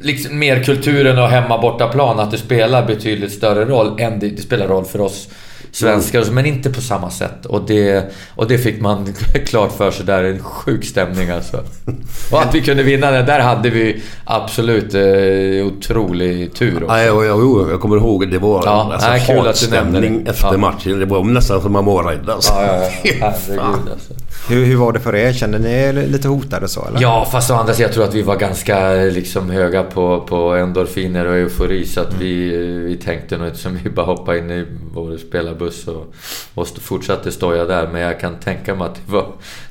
liksom 0.00 0.38
mer 0.38 0.64
kulturen 0.64 1.18
och 1.18 1.28
hemma 1.28 1.58
bortaplan 1.58 2.20
att 2.20 2.30
det 2.30 2.38
spelar 2.38 2.86
betydligt 2.86 3.32
större 3.32 3.64
roll 3.64 4.00
än 4.00 4.18
det, 4.18 4.28
det 4.28 4.42
spelar 4.42 4.68
roll 4.68 4.84
för 4.84 5.00
oss 5.00 5.28
svenskar. 5.74 6.24
Men 6.32 6.46
inte 6.46 6.70
på 6.70 6.80
samma 6.80 7.10
sätt. 7.10 7.46
Och 7.46 7.66
det, 7.66 8.12
och 8.36 8.48
det 8.48 8.58
fick 8.58 8.80
man 8.80 9.14
klart 9.46 9.72
för 9.76 9.90
sig 9.90 10.06
där. 10.06 10.24
En 10.24 10.42
sjuk 10.42 10.84
stämning 10.84 11.30
alltså. 11.30 11.60
Och 12.32 12.42
att 12.42 12.54
vi 12.54 12.60
kunde 12.60 12.82
vinna 12.82 13.10
den. 13.10 13.26
Där 13.26 13.40
hade 13.40 13.70
vi 13.70 14.02
absolut 14.24 14.94
eh, 14.94 15.66
otrolig 15.66 16.54
tur 16.54 16.74
också. 16.82 16.86
Nej, 16.94 17.10
och 17.10 17.24
jag, 17.24 17.38
jo, 17.40 17.66
jag 17.70 17.80
kommer 17.80 17.96
ihåg 17.96 18.30
det 18.30 18.38
var 18.38 18.62
Ja, 18.66 18.90
alltså, 18.92 19.08
nej, 19.08 19.24
kul 19.26 19.46
att 19.46 19.60
du 19.60 19.70
nämnde 19.70 19.98
hatstämning 19.98 20.24
det. 20.24 20.30
efter 20.30 20.52
Ja. 20.52 20.58
matchen. 20.58 20.98
Det 20.98 21.06
var 21.06 21.24
nästan 21.24 21.62
som 21.62 21.72
man 21.72 21.84
var 21.84 22.04
rädd 22.04 22.30
alltså. 22.30 22.52
Ja, 22.52 22.66
ja, 22.66 22.90
ja. 23.04 23.12
Herregud 23.20 23.92
alltså. 23.92 24.12
Hur, 24.48 24.64
hur 24.64 24.76
var 24.76 24.92
det 24.92 25.00
för 25.00 25.14
er? 25.14 25.32
Kände 25.32 25.58
ni 25.58 25.72
er 25.72 25.92
lite 25.92 26.28
hotade 26.28 26.68
så 26.68 26.86
eller? 26.88 27.00
Ja, 27.02 27.28
fast 27.32 27.50
å 27.50 27.54
andra 27.54 27.74
sidan, 27.74 27.86
jag 27.88 27.94
tror 27.94 28.04
att 28.04 28.14
vi 28.14 28.22
var 28.22 28.36
ganska 28.36 28.90
liksom, 28.94 29.50
höga 29.50 29.82
på, 29.82 30.20
på 30.20 30.54
endorfiner 30.54 31.26
och 31.26 31.34
eufori. 31.36 31.86
Så 31.86 32.00
att 32.00 32.14
vi, 32.20 32.56
vi 32.86 32.96
tänkte 32.96 33.36
nog 33.38 33.46
inte 33.46 33.58
som 33.58 33.78
vi 33.84 33.90
bara 33.90 34.06
hoppade 34.06 34.38
in 34.38 34.50
i 34.50 34.66
vår 34.94 35.16
spelarbuss 35.70 35.88
och, 35.88 36.14
och 36.62 36.68
fortsatte 36.82 37.32
stoja 37.32 37.64
där. 37.64 37.88
Men 37.92 38.00
jag 38.00 38.20
kan 38.20 38.36
tänka 38.36 38.74
mig 38.74 38.86
att 38.86 38.94
det 39.06 39.12
var 39.12 39.26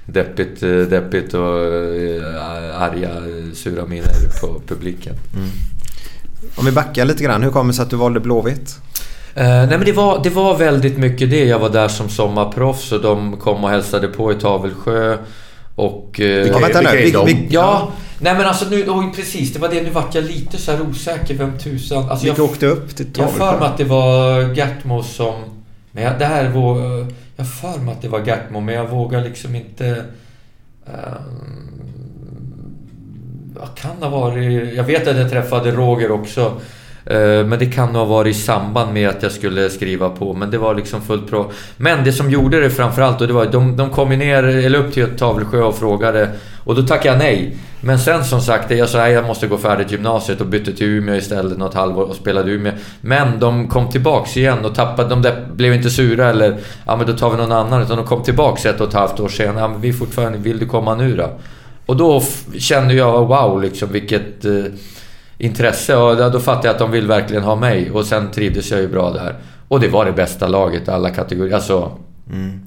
deppigt, 0.05 0.63
eh, 0.63 0.69
deppigt 0.69 1.33
och 1.33 1.65
eh, 1.65 2.81
arga, 2.81 3.09
sura 3.53 3.85
miner 3.85 4.13
på 4.41 4.61
publiken. 4.67 5.15
Om 6.55 6.65
vi 6.65 6.71
backar 6.71 7.05
lite 7.05 7.23
grann. 7.23 7.43
Hur 7.43 7.51
kommer 7.51 7.71
det 7.71 7.75
sig 7.75 7.83
att 7.83 7.89
du 7.89 7.95
valde 7.95 8.19
Blåvitt? 8.19 8.79
Eh, 9.35 9.43
nej 9.45 9.67
men 9.67 9.85
det 9.85 9.91
var, 9.91 10.23
det 10.23 10.29
var 10.29 10.57
väldigt 10.57 10.97
mycket 10.97 11.29
det. 11.29 11.45
Jag 11.45 11.59
var 11.59 11.69
där 11.69 11.87
som 11.87 12.09
sommarproffs 12.09 12.91
och 12.91 13.01
de 13.01 13.37
kom 13.37 13.63
och 13.63 13.69
hälsade 13.69 14.07
på 14.07 14.31
i 14.31 14.35
Tavelsjö. 14.35 15.17
Och... 15.75 16.19
eh, 16.19 16.47
Ja, 16.47 16.59
vänta 16.59 16.81
nu. 16.81 16.97
vilka 16.97 16.99
är 16.99 17.05
Vi, 17.05 17.11
de? 17.11 17.25
vi, 17.25 17.47
Ja, 17.49 17.91
nej 18.19 18.33
men 18.33 18.45
alltså 18.45 18.65
nu, 18.69 18.85
oj, 18.89 19.11
precis. 19.15 19.53
Det 19.53 19.59
var 19.59 19.69
det. 19.69 19.81
Nu 19.81 19.89
vart 19.89 20.15
jag 20.15 20.23
lite 20.23 20.57
så 20.57 20.71
här 20.71 20.81
osäker. 20.81 21.33
Vem 21.33 21.57
tusan... 21.59 22.09
Alltså 22.09 22.25
vilka 22.25 22.41
jag, 22.41 22.49
åkte 22.51 22.65
upp 22.65 22.95
till 22.95 23.05
jag 23.15 23.23
har 23.23 23.31
för 23.31 23.39
mig 23.39 23.47
Tavelsjö? 23.47 23.65
att 23.67 23.77
det 23.77 23.83
var 23.83 24.53
Gertmo 24.55 25.03
som... 25.03 25.33
Men 25.93 26.03
jag, 26.03 26.19
det 26.19 26.25
här 26.25 26.49
var... 26.49 26.79
Jag 27.35 27.43
har 27.43 27.45
för 27.45 27.79
mig 27.79 27.93
att 27.93 28.01
det 28.01 28.07
var 28.07 28.25
Gertmo, 28.25 28.59
men 28.59 28.75
jag 28.75 28.87
vågar 28.87 29.21
liksom 29.21 29.55
inte... 29.55 30.05
Ehm, 30.85 30.93
um, 30.95 31.73
jag 33.59 33.75
kan 33.75 34.03
ha 34.03 34.09
varit? 34.09 34.75
Jag 34.75 34.83
vet 34.83 35.07
att 35.07 35.17
jag 35.17 35.29
träffade 35.29 35.71
Roger 35.71 36.11
också. 36.11 36.61
Eh, 37.05 37.45
men 37.45 37.59
det 37.59 37.65
kan 37.65 37.87
nog 37.87 37.95
ha 37.95 38.05
varit 38.05 38.35
i 38.35 38.39
samband 38.39 38.93
med 38.93 39.09
att 39.09 39.23
jag 39.23 39.31
skulle 39.31 39.69
skriva 39.69 40.09
på. 40.09 40.33
Men 40.33 40.51
det 40.51 40.57
var 40.57 40.75
liksom 40.75 41.01
fullt 41.01 41.31
bra. 41.31 41.51
Men 41.77 42.03
det 42.03 42.11
som 42.11 42.31
gjorde 42.31 42.59
det 42.59 42.69
framförallt, 42.69 43.21
och 43.21 43.27
det 43.27 43.33
var 43.33 43.45
de, 43.45 43.77
de 43.77 43.89
kom 43.89 44.11
ju 44.11 44.17
ner, 44.17 44.43
eller 44.43 44.79
upp 44.79 44.93
till 44.93 45.17
Tavelsjö 45.17 45.61
och 45.61 45.77
frågade. 45.77 46.29
Och 46.63 46.75
då 46.75 46.81
tackade 46.81 47.07
jag 47.09 47.17
nej. 47.17 47.57
Men 47.81 47.99
sen 47.99 48.25
som 48.25 48.41
sagt, 48.41 48.71
jag 48.71 48.89
sa 48.89 49.09
jag 49.09 49.25
måste 49.27 49.47
gå 49.47 49.57
färdigt 49.57 49.91
gymnasiet 49.91 50.41
och 50.41 50.47
bytte 50.47 50.73
till 50.73 50.87
Umeå 50.87 51.15
istället 51.15 51.57
något 51.57 51.73
halvår 51.73 52.03
och 52.03 52.15
spelade 52.15 52.51
i 52.51 52.53
Umeå. 52.53 52.73
Men 53.01 53.39
de 53.39 53.67
kom 53.67 53.89
tillbaks 53.89 54.37
igen 54.37 54.65
och 54.65 54.75
tappade, 54.75 55.09
de 55.09 55.21
där 55.21 55.45
blev 55.53 55.73
inte 55.73 55.89
sura 55.89 56.29
eller 56.29 56.57
ja 56.85 56.95
men 56.95 57.07
då 57.07 57.13
tar 57.13 57.29
vi 57.29 57.37
någon 57.37 57.51
annan. 57.51 57.81
Utan 57.81 57.97
de 57.97 58.05
kom 58.05 58.23
tillbaks 58.23 58.65
ett 58.65 58.81
och 58.81 58.87
ett 58.87 58.93
halvt 58.93 59.19
år 59.19 59.29
senare. 59.29 59.59
Ja, 59.59 59.67
men 59.67 59.81
vi 59.81 59.93
fortfarande, 59.93 60.37
vill 60.37 60.59
du 60.59 60.65
komma 60.65 60.95
nu 60.95 61.15
då? 61.15 61.29
Och 61.85 61.97
då 61.97 62.23
kände 62.57 62.93
jag 62.93 63.27
wow 63.27 63.61
liksom 63.61 63.89
vilket 63.91 64.45
eh, 64.45 64.63
intresse 65.37 65.95
och 65.95 66.31
då, 66.31 66.39
fattade 66.39 66.67
jag 66.67 66.73
att 66.73 66.79
de 66.79 66.91
vill 66.91 67.07
verkligen 67.07 67.43
ha 67.43 67.55
mig 67.55 67.91
och 67.91 68.05
sen 68.05 68.31
trivdes 68.31 68.71
jag 68.71 68.81
ju 68.81 68.87
bra 68.87 69.11
där. 69.11 69.35
Och 69.67 69.79
det 69.79 69.87
var 69.87 70.05
det 70.05 70.11
bästa 70.11 70.47
laget 70.47 70.87
i 70.87 70.91
alla 70.91 71.09
kategorier, 71.09 71.55
alltså 71.55 71.97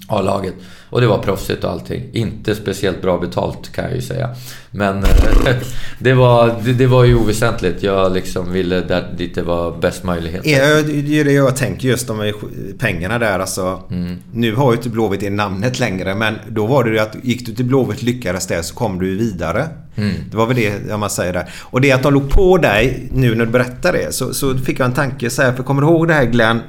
A-laget. 0.08 0.54
Och 0.90 1.00
det 1.00 1.06
var 1.06 1.18
proffsigt 1.18 1.64
och 1.64 1.70
allting. 1.70 2.02
Inte 2.12 2.54
speciellt 2.54 3.02
bra 3.02 3.18
betalt 3.18 3.72
kan 3.72 3.84
jag 3.84 3.94
ju 3.94 4.02
säga. 4.02 4.30
Men 4.70 4.98
eh, 4.98 5.10
det, 5.98 6.14
var, 6.14 6.54
det, 6.64 6.72
det 6.72 6.86
var 6.86 7.04
ju 7.04 7.14
oväsentligt. 7.14 7.82
Jag 7.82 8.12
liksom 8.12 8.52
ville 8.52 8.80
där 8.80 9.14
dit 9.18 9.34
det 9.34 9.42
var 9.42 9.78
bäst 9.78 10.04
möjlighet. 10.04 10.42
Det 10.44 10.54
är 10.54 11.24
det 11.24 11.32
jag 11.32 11.56
tänker 11.56 11.88
just 11.88 12.10
om 12.10 12.32
pengarna 12.78 13.18
där 13.18 13.38
alltså. 13.38 13.82
Mm. 13.90 14.16
Nu 14.32 14.54
har 14.54 14.72
ju 14.72 14.76
inte 14.76 14.88
Blåvitt 14.88 15.20
det 15.20 15.30
namnet 15.30 15.78
längre 15.78 16.14
men 16.14 16.34
då 16.48 16.66
var 16.66 16.84
det 16.84 16.90
ju 16.90 16.98
att 16.98 17.16
gick 17.22 17.46
du 17.46 17.54
till 17.54 17.64
Blåvitt 17.64 18.02
lyckades 18.02 18.46
det 18.46 18.62
så 18.62 18.74
kom 18.74 18.98
du 18.98 19.16
vidare. 19.16 19.68
Mm. 19.96 20.14
Det 20.30 20.36
var 20.36 20.46
väl 20.46 20.56
det 20.56 20.92
om 20.92 21.00
man 21.00 21.10
säger 21.10 21.32
där. 21.32 21.50
Och 21.62 21.80
det 21.80 21.92
att 21.92 22.02
de 22.02 22.14
låg 22.14 22.30
på 22.30 22.58
dig 22.58 23.08
nu 23.12 23.34
när 23.34 23.46
du 23.46 23.52
berättar 23.52 23.92
det 23.92 24.14
så, 24.14 24.34
så 24.34 24.58
fick 24.58 24.80
jag 24.80 24.86
en 24.86 24.92
tanke 24.92 25.30
så 25.30 25.42
här. 25.42 25.52
För 25.52 25.62
kommer 25.62 25.82
du 25.82 25.88
ihåg 25.88 26.08
det 26.08 26.14
här 26.14 26.24
Glenn? 26.24 26.60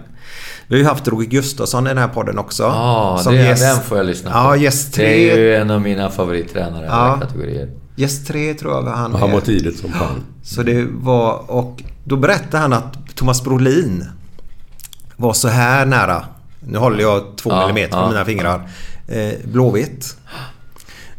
Vi 0.67 0.75
har 0.75 0.79
ju 0.79 0.85
haft 0.85 1.07
Roger 1.07 1.29
Gustafsson 1.29 1.85
i 1.85 1.89
den 1.89 1.97
här 1.97 2.07
podden 2.07 2.37
också. 2.39 2.63
Ja, 2.63 3.19
Som 3.23 3.33
det, 3.33 3.43
gäst- 3.43 3.61
den 3.63 3.83
får 3.83 3.97
jag 3.97 4.05
lyssna 4.07 4.31
på. 4.31 4.37
Ja, 4.37 4.55
gäst 4.55 4.87
Det 4.93 4.95
tre. 5.01 5.29
är 5.31 5.37
ju 5.37 5.55
en 5.55 5.71
av 5.71 5.81
mina 5.81 6.09
favorittränare 6.09 6.85
i 6.85 6.89
alla 6.89 7.19
kategorier. 7.19 7.69
Gäst 7.95 8.27
tre 8.27 8.53
tror 8.53 8.73
jag 8.73 8.83
han 8.83 9.15
Han 9.15 9.29
är. 9.29 9.33
var 9.33 9.41
tidigt 9.41 9.77
som 9.79 9.91
fan. 9.91 10.23
Så 10.43 10.63
det 10.63 10.87
var... 10.91 11.51
Och 11.51 11.83
då 12.03 12.15
berättade 12.15 12.57
han 12.57 12.73
att 12.73 12.93
Thomas 13.15 13.43
Brolin 13.43 14.05
var 15.15 15.33
så 15.33 15.47
här 15.47 15.85
nära. 15.85 16.25
Nu 16.59 16.77
håller 16.77 17.01
jag 17.01 17.23
två 17.37 17.49
Ja, 17.49 17.59
millimeter 17.67 17.91
på 17.97 18.03
ja. 18.03 18.09
mina 18.09 18.25
fingrar. 18.25 18.69
Eh, 19.07 19.33
blåvitt. 19.45 20.17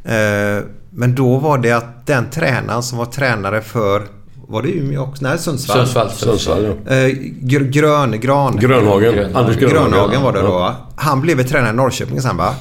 Eh, 0.05 0.65
men 0.91 1.15
då 1.15 1.37
var 1.39 1.59
det 1.59 1.73
att 1.73 2.07
den 2.07 2.31
tränaren 2.31 2.83
som 2.83 2.99
var 2.99 3.07
tränare 3.07 3.61
för... 3.63 4.03
Var 4.51 4.63
det 4.63 4.69
Umeå 4.69 5.03
också? 5.03 5.25
Nej, 5.25 5.39
Sundsvall. 5.39 5.77
Sundsvall. 5.77 6.11
Sundsvall, 6.11 6.65
ja. 6.65 6.93
Eh, 6.95 7.07
gr- 7.43 7.71
grön, 7.71 8.21
gran, 8.21 8.57
Grönhagen. 8.57 9.37
Anders 9.37 9.57
Grönhagen. 9.57 9.91
Grönhagen 9.91 10.23
var 10.23 10.33
det 10.33 10.41
då. 10.41 10.47
Ja. 10.49 10.77
Han 10.97 11.21
blev 11.21 11.43
tränare 11.49 11.71
i 11.71 11.77
Norrköping 11.77 12.21
sen 12.23 12.37
va? 12.37 12.55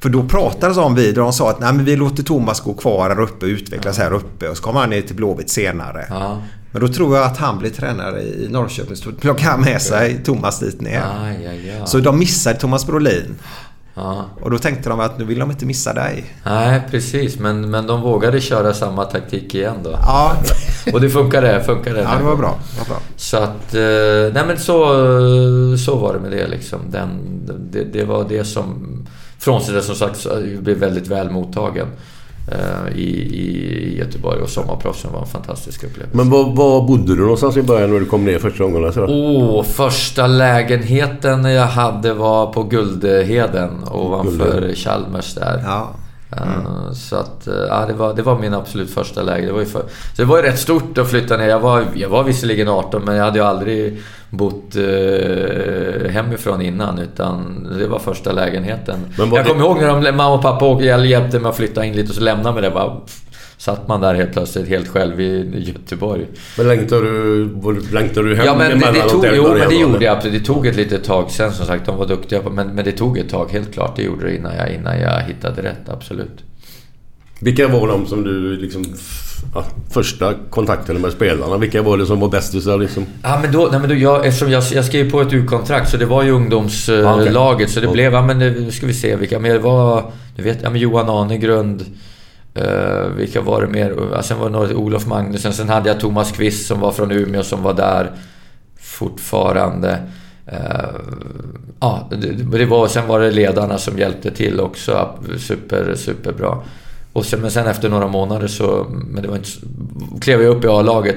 För 0.00 0.08
då 0.08 0.22
pratades 0.22 0.76
om 0.76 0.94
vid 0.94 1.18
och 1.18 1.24
de 1.24 1.32
sa 1.32 1.50
att 1.50 1.60
Nej, 1.60 1.72
men 1.72 1.84
vi 1.84 1.96
låter 1.96 2.22
Thomas 2.22 2.60
gå 2.60 2.74
kvar 2.74 3.08
här 3.08 3.20
uppe 3.20 3.46
och 3.46 3.50
utvecklas 3.50 3.98
här 3.98 4.12
uppe 4.12 4.48
och 4.48 4.56
så 4.56 4.62
kommer 4.62 4.80
han 4.80 4.90
ner 4.90 5.00
till 5.02 5.16
Blåvitt 5.16 5.50
senare. 5.50 6.06
Ja. 6.10 6.42
Men 6.72 6.80
då 6.82 6.88
tror 6.88 7.16
jag 7.16 7.26
att 7.26 7.36
han 7.38 7.58
blev 7.58 7.70
tränare 7.70 8.20
i 8.22 8.48
Norrköping. 8.50 8.96
Så 8.96 9.12
plockade 9.12 9.50
han 9.50 9.60
med 9.60 9.82
sig 9.82 10.20
Thomas 10.24 10.60
dit 10.60 10.80
ner. 10.80 11.02
Aj, 11.24 11.46
aj, 11.46 11.70
aj. 11.70 11.82
Så 11.86 11.98
de 11.98 12.18
missade 12.18 12.58
Thomas 12.58 12.86
Brolin. 12.86 13.34
Ja. 13.94 14.24
Och 14.40 14.50
då 14.50 14.58
tänkte 14.58 14.88
de 14.88 15.00
att 15.00 15.18
nu 15.18 15.24
vill 15.24 15.38
de 15.38 15.50
inte 15.50 15.66
missa 15.66 15.92
dig. 15.92 16.24
Nej, 16.44 16.82
precis. 16.90 17.38
Men, 17.38 17.70
men 17.70 17.86
de 17.86 18.00
vågade 18.00 18.40
köra 18.40 18.74
samma 18.74 19.04
taktik 19.04 19.54
igen 19.54 19.76
då. 19.84 19.90
Ja, 19.90 20.36
Och 20.92 21.00
det 21.00 21.10
funkade. 21.10 21.62
funkade 21.64 22.00
ja 22.00 22.14
det 22.18 22.24
var 22.24 22.36
bra. 22.36 22.58
Det 22.74 22.78
var 22.80 22.86
bra. 22.86 23.02
Så 23.16 23.36
att... 23.36 23.74
eh, 23.74 24.34
Nej 24.34 24.46
men 24.46 24.58
så, 24.58 24.84
så 25.78 25.96
var 25.96 26.14
det 26.14 26.20
med 26.20 26.30
det 26.30 26.48
liksom. 26.48 26.78
Den, 26.90 27.10
det, 27.70 27.84
det 27.84 28.04
var 28.04 28.26
det 28.28 28.44
som... 28.44 28.88
Frånsett 29.38 29.74
det 29.74 29.82
som 29.82 29.94
sagt 29.94 30.26
blev 30.58 30.76
väldigt 30.78 31.06
väl 31.08 31.30
mottagen 31.30 31.86
i, 32.94 33.02
i 33.02 33.98
Göteborg 33.98 34.40
och 34.42 34.48
sommarproffsen 34.48 35.12
var 35.12 35.20
en 35.20 35.26
fantastisk 35.26 35.84
upplevelse. 35.84 36.16
Men 36.16 36.30
var, 36.30 36.44
var 36.56 36.86
bodde 36.86 37.14
du 37.16 37.20
någonstans 37.22 37.56
i 37.56 37.62
början 37.62 37.90
när 37.92 38.00
du 38.00 38.06
kom 38.06 38.24
ner 38.24 38.38
första 38.38 38.64
gången? 38.64 38.84
Alltså? 38.84 39.06
Åh, 39.06 39.62
första 39.64 40.26
lägenheten 40.26 41.44
jag 41.44 41.66
hade 41.66 42.14
var 42.14 42.52
på 42.52 42.62
Guldheden 42.62 43.70
ovanför 43.90 44.30
Guldheden. 44.30 44.74
Chalmers 44.76 45.34
där. 45.34 45.62
Ja. 45.66 45.90
Eh, 46.36 46.92
Så 46.92 47.16
att, 47.16 47.46
eh, 47.46 47.54
ja, 47.54 47.84
det, 47.86 47.92
var, 47.92 48.14
det 48.14 48.22
var 48.22 48.38
min 48.38 48.54
absolut 48.54 48.90
första 48.90 49.22
läge. 49.22 49.46
Det 49.46 49.52
var 49.52 49.60
ju 49.60 49.66
för, 49.66 49.80
så 49.80 49.86
det 50.16 50.24
var 50.24 50.36
ju 50.36 50.42
rätt 50.42 50.58
stort 50.58 50.98
att 50.98 51.10
flytta 51.10 51.36
ner. 51.36 51.48
Jag 51.48 51.60
var, 51.60 51.84
jag 51.94 52.08
var 52.08 52.24
visserligen 52.24 52.68
18 52.68 53.02
men 53.04 53.16
jag 53.16 53.24
hade 53.24 53.38
ju 53.38 53.44
aldrig 53.44 54.00
bott 54.30 54.76
eh, 54.76 56.10
hemifrån 56.10 56.62
innan 56.62 56.98
utan 56.98 57.66
det 57.78 57.86
var 57.86 57.98
första 57.98 58.32
lägenheten. 58.32 58.96
Jag 59.18 59.30
det- 59.30 59.44
kommer 59.44 59.64
ihåg 59.64 59.80
när 59.80 60.00
de, 60.02 60.12
mamma 60.12 60.34
och 60.34 60.42
pappa 60.42 60.64
åkte, 60.66 60.84
jag 60.86 61.06
hjälpte 61.06 61.38
mig 61.38 61.48
att 61.48 61.56
flytta 61.56 61.84
in 61.84 61.92
lite 61.96 62.08
och 62.08 62.14
så 62.14 62.20
lämnade 62.22 62.52
mig 62.54 62.62
där 62.62 62.70
bara 62.70 62.90
pff, 62.90 63.20
satt 63.64 63.88
man 63.88 64.00
där 64.00 64.14
helt 64.14 64.32
plötsligt 64.32 64.68
helt 64.68 64.88
själv 64.88 65.20
i 65.20 65.64
Göteborg. 65.66 66.26
Men 66.58 66.68
längtar 66.68 66.96
du, 67.02 67.48
längtar 67.92 68.22
du 68.22 68.36
hem 68.36 68.46
Ja 68.46 68.54
men 68.56 68.78
det, 68.80 68.92
det 68.92 69.08
tog, 69.08 69.26
jo, 69.34 69.48
men 69.58 69.68
det 69.68 69.74
gjorde 69.74 70.04
jag. 70.04 70.16
absolut. 70.16 70.40
Det 70.40 70.46
tog 70.46 70.66
ett 70.66 70.76
litet 70.76 71.04
tag 71.04 71.30
sen 71.30 71.52
som 71.52 71.66
sagt. 71.66 71.86
De 71.86 71.96
var 71.96 72.06
duktiga 72.06 72.40
på, 72.40 72.50
men, 72.50 72.68
men 72.68 72.84
det 72.84 72.92
tog 72.92 73.18
ett 73.18 73.28
tag 73.28 73.48
helt 73.52 73.72
klart. 73.74 73.96
Det 73.96 74.02
gjorde 74.02 74.26
det 74.26 74.36
innan 74.36 74.56
jag, 74.56 74.74
innan 74.74 75.00
jag 75.00 75.20
hittade 75.20 75.62
rätt, 75.62 75.88
absolut. 75.88 76.44
Vilka 77.40 77.68
var 77.68 77.88
de 77.88 78.06
som 78.06 78.24
du 78.24 78.56
liksom... 78.56 78.84
Ja, 79.54 79.64
första 79.90 80.34
kontakterna 80.50 80.98
med 81.00 81.12
spelarna? 81.12 81.56
Vilka 81.58 81.82
var 81.82 81.98
det 81.98 82.06
som 82.06 82.20
var 82.20 82.28
bästisar 82.28 82.78
liksom? 82.78 83.06
Ja, 83.22 83.38
men 83.42 83.52
då, 83.52 83.68
nej, 83.70 83.80
men 83.80 83.88
då 83.88 83.94
jag, 83.94 84.26
eftersom 84.26 84.50
jag, 84.50 84.62
jag 84.74 84.84
skrev 84.84 85.10
på 85.10 85.20
ett 85.20 85.32
U-kontrakt 85.32 85.90
så 85.90 85.96
det 85.96 86.06
var 86.06 86.22
ju 86.22 86.30
ungdomslaget. 86.30 87.36
Ah, 87.36 87.52
okej. 87.54 87.68
Så 87.68 87.80
det 87.80 87.86
Ja. 87.86 87.92
blev, 87.92 88.12
ja 88.12 88.22
men 88.22 88.38
nu 88.38 88.70
ska 88.70 88.86
vi 88.86 88.94
se 88.94 89.16
vilka 89.16 89.38
mer 89.38 89.52
det 89.52 89.58
var. 89.58 90.04
Du 90.36 90.42
vet, 90.42 90.58
ja 90.62 90.70
men 90.70 90.80
Johan 90.80 91.08
Anegrund. 91.08 91.84
Uh, 92.58 93.06
vilka 93.16 93.40
var 93.40 93.62
det 93.62 93.68
mer? 93.68 94.22
Sen 94.22 94.38
var 94.38 94.46
det 94.46 94.52
några, 94.52 94.76
Olof 94.76 95.06
Magnusson. 95.06 95.52
Sen 95.52 95.68
hade 95.68 95.88
jag 95.88 96.00
Thomas 96.00 96.32
Kvist 96.32 96.66
som 96.66 96.80
var 96.80 96.92
från 96.92 97.10
Umeå 97.10 97.42
som 97.42 97.62
var 97.62 97.74
där 97.74 98.10
fortfarande. 98.80 99.98
Eh, 100.46 100.94
uh, 101.84 101.98
det, 102.10 102.58
det 102.58 102.66
var, 102.66 102.88
sen 102.88 103.06
var 103.08 103.20
det 103.20 103.30
ledarna 103.30 103.78
som 103.78 103.98
hjälpte 103.98 104.30
till 104.30 104.60
också. 104.60 105.18
Super, 105.38 105.94
superbra. 105.94 106.58
Och 107.12 107.24
sen, 107.24 107.40
men 107.40 107.50
sen 107.50 107.66
efter 107.66 107.88
några 107.88 108.08
månader 108.08 108.46
så 108.46 108.86
men 108.90 109.22
det 109.22 109.28
var 109.28 109.36
inte, 109.36 109.48
så- 109.48 109.66
klev 110.20 110.42
jag 110.42 110.56
upp 110.56 110.64
i 110.64 110.68
A-laget. 110.68 111.16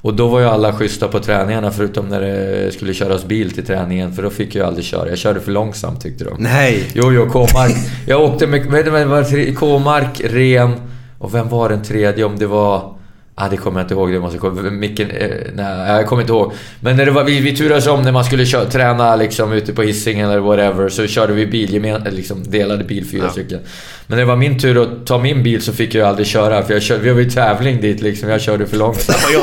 Och 0.00 0.14
då 0.14 0.28
var 0.28 0.40
ju 0.40 0.46
alla 0.46 0.72
schyssta 0.72 1.08
på 1.08 1.18
träningarna 1.18 1.70
förutom 1.70 2.08
när 2.08 2.20
det 2.20 2.72
skulle 2.74 2.94
köras 2.94 3.24
bil 3.24 3.50
till 3.50 3.66
träningen. 3.66 4.12
För 4.12 4.22
då 4.22 4.30
fick 4.30 4.54
jag 4.54 4.66
aldrig 4.66 4.84
köra. 4.84 5.08
Jag 5.08 5.18
körde 5.18 5.40
för 5.40 5.52
långsamt 5.52 6.02
tyckte 6.02 6.24
de. 6.24 6.36
Nej. 6.38 6.90
Jo, 6.94 7.12
jo, 7.12 7.28
K-mark. 7.30 7.76
Jag 8.06 8.22
åkte 8.22 8.46
med, 8.46 8.66
med, 8.70 9.08
med, 9.08 9.58
K-mark, 9.58 10.20
Ren 10.24 10.72
och 11.18 11.34
vem 11.34 11.48
var 11.48 11.68
den 11.68 11.82
tredje? 11.82 12.24
Om 12.24 12.38
det 12.38 12.46
var... 12.46 12.95
Ah, 13.38 13.48
det 13.48 13.56
kommer 13.56 13.80
jag 13.80 13.84
inte 13.84 13.94
ihåg. 13.94 14.12
Det 14.12 14.20
måste. 14.20 14.70
Micken, 14.70 15.10
eh, 15.10 15.28
nej, 15.54 15.92
jag 15.96 16.06
kommer 16.06 16.22
inte 16.22 16.32
ihåg. 16.32 16.52
Men 16.80 16.96
när 16.96 17.04
det 17.06 17.10
var, 17.10 17.24
vi, 17.24 17.40
vi 17.40 17.56
turades 17.56 17.86
om 17.86 18.02
när 18.02 18.12
man 18.12 18.24
skulle 18.24 18.44
kö- 18.44 18.64
träna 18.64 19.16
liksom 19.16 19.52
ute 19.52 19.72
på 19.72 19.82
Hisingen 19.82 20.30
eller 20.30 20.40
whatever. 20.40 20.88
Så 20.88 21.06
körde 21.06 21.32
vi 21.32 21.46
bil, 21.46 21.74
gemen, 21.74 22.02
liksom 22.10 22.42
delade 22.50 22.84
bil 22.84 23.06
fyra 23.10 23.30
stycken. 23.30 23.58
Men 24.06 24.16
när 24.18 24.24
det 24.24 24.28
var 24.28 24.36
min 24.36 24.58
tur 24.58 24.82
att 24.82 25.06
ta 25.06 25.18
min 25.18 25.42
bil 25.42 25.62
så 25.62 25.72
fick 25.72 25.94
jag 25.94 26.08
aldrig 26.08 26.26
köra. 26.26 26.62
För 26.62 26.72
jag 26.74 26.82
körde, 26.82 27.02
vi 27.02 27.10
var 27.12 27.20
ju 27.20 27.30
tävling 27.30 27.80
dit 27.80 28.02
liksom. 28.02 28.28
Jag 28.28 28.40
körde 28.40 28.66
för 28.66 28.76
långsamt. 28.76 29.18
Ja, 29.32 29.40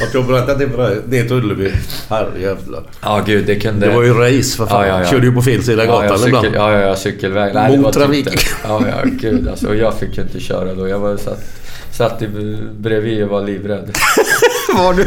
jag, 0.00 0.10
tror 0.12 0.22
berätta 0.22 0.54
det 0.54 0.68
för 0.68 0.88
dig. 0.90 0.98
Det 1.08 1.22
till 1.22 1.32
Ullevi. 1.36 1.72
Herrejävlar. 2.10 2.82
Ja, 3.02 3.22
gud, 3.26 3.44
det 3.46 3.54
kunde... 3.54 3.86
Det 3.86 3.94
var 3.94 4.02
ju 4.02 4.12
race 4.14 4.56
för 4.56 4.66
fan. 4.66 4.86
Ja, 4.88 4.94
ja, 4.98 5.00
ja. 5.04 5.10
Körde 5.10 5.26
ju 5.26 5.32
på 5.32 5.42
fel 5.42 5.62
sida 5.62 5.84
Ja, 5.84 5.90
gatan 5.92 6.06
ja, 6.08 6.16
cykel, 6.18 6.28
ibland. 6.28 6.46
ja, 6.56 6.72
ja, 6.72 6.80
ja, 6.80 6.96
cykelväg. 6.96 7.54
Nej, 7.54 7.70
var 7.76 7.82
Mottrafik. 7.82 8.30
typ. 8.30 8.40
Ja, 8.64 8.82
ja, 8.88 9.10
gud 9.20 9.48
alltså. 9.48 9.66
Och 9.68 9.76
jag 9.76 9.94
fick 9.98 10.16
ju 10.16 10.22
inte 10.22 10.40
köra 10.40 10.74
då. 10.74 10.88
Jag 10.88 10.98
var 10.98 11.16
satt, 11.16 11.44
satt 11.92 12.22
bredvid 12.78 13.22
och 13.22 13.28
var 13.28 13.42
livrädd. 13.42 13.90
Var 14.76 14.94
du... 14.94 15.04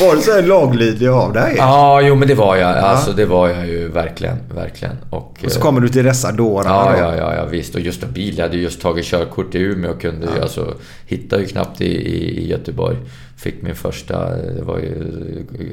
var 0.00 0.16
du 0.16 0.22
så 0.22 0.32
här 0.32 0.42
laglydig 0.42 1.08
av 1.08 1.32
dig? 1.32 1.54
Ja, 1.56 2.00
jo 2.02 2.14
men 2.14 2.28
det 2.28 2.34
var 2.34 2.56
jag. 2.56 2.76
Alltså 2.76 3.12
det 3.12 3.24
var 3.26 3.48
jag 3.48 3.66
ju 3.66 3.88
verkligen, 3.88 4.36
verkligen. 4.54 4.96
Och, 5.10 5.38
Och 5.44 5.52
så 5.52 5.58
eh, 5.58 5.62
kommer 5.62 5.80
du 5.80 5.88
till 5.88 6.04
dessa 6.04 6.32
dårar 6.32 6.68
Ja, 6.68 6.92
då. 6.92 6.98
ja, 7.02 7.16
ja, 7.16 7.34
ja, 7.36 7.44
visst. 7.44 7.74
Och 7.74 7.80
just 7.80 8.02
en 8.02 8.12
bil. 8.12 8.38
Jag 8.38 8.44
hade 8.44 8.56
just 8.56 8.80
tagit 8.80 9.04
körkort 9.04 9.54
i 9.54 9.58
Umeå 9.58 9.90
och 9.90 10.00
kunde 10.00 10.26
ju 10.36 10.42
alltså... 10.42 10.74
Hittade 11.06 11.42
ju 11.42 11.48
knappt 11.48 11.80
i, 11.80 11.84
i, 11.86 12.38
i 12.44 12.48
Göteborg. 12.48 12.96
Fick 13.36 13.62
min 13.62 13.74
första... 13.74 14.30
Det 14.30 14.62
var 14.62 14.78
ju 14.78 14.94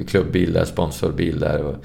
klubbbil 0.08 0.54
där, 0.54 0.66
sponsorbil 0.66 1.40
där. 1.40 1.62
Och 1.62 1.76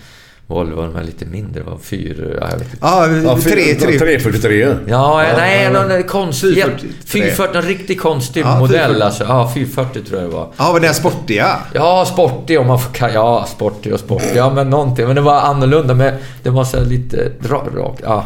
Volvo, 0.50 0.82
de 0.82 0.94
här 0.94 1.02
lite 1.02 1.26
mindre, 1.26 1.62
var 1.62 1.78
fyr... 1.78 2.38
Ja, 2.40 2.48
jag 2.50 2.58
vet 2.58 2.66
inte. 2.72 2.76
Ja, 2.80 3.06
Ja, 3.08 3.38
tre, 3.42 3.74
tre. 3.74 3.98
343. 3.98 4.74
Ja, 4.88 5.22
nej, 5.36 5.70
någon 5.72 6.02
konstig... 6.02 6.54
440. 6.54 6.88
440, 7.06 7.56
en 7.56 7.62
riktigt 7.62 8.00
konstig 8.00 8.40
Ja, 8.40 8.58
modell 8.58 8.78
440. 8.78 9.02
alltså. 9.04 9.24
Ja, 9.24 9.50
440 9.54 10.02
tror 10.08 10.20
jag 10.20 10.30
det 10.30 10.34
var. 10.36 10.48
Ja, 10.56 10.72
men 10.72 10.82
den 10.82 10.94
sportiga. 10.94 11.56
Ja, 11.74 12.04
sportig 12.06 12.60
om 12.60 12.66
man 12.66 12.80
får 12.80 12.90
ka- 12.92 13.10
Ja, 13.14 13.46
sportig 13.48 13.92
och 13.94 14.00
sportig. 14.00 14.32
Ja, 14.34 14.50
men 14.54 14.70
någonting. 14.70 15.06
Men 15.06 15.16
det 15.16 15.22
var 15.22 15.40
annorlunda. 15.40 15.94
Men 15.94 16.14
det 16.42 16.50
var 16.50 16.64
så 16.64 16.80
lite 16.84 17.32
ra- 17.40 17.76
rakt. 17.76 18.00
Ja, 18.04 18.24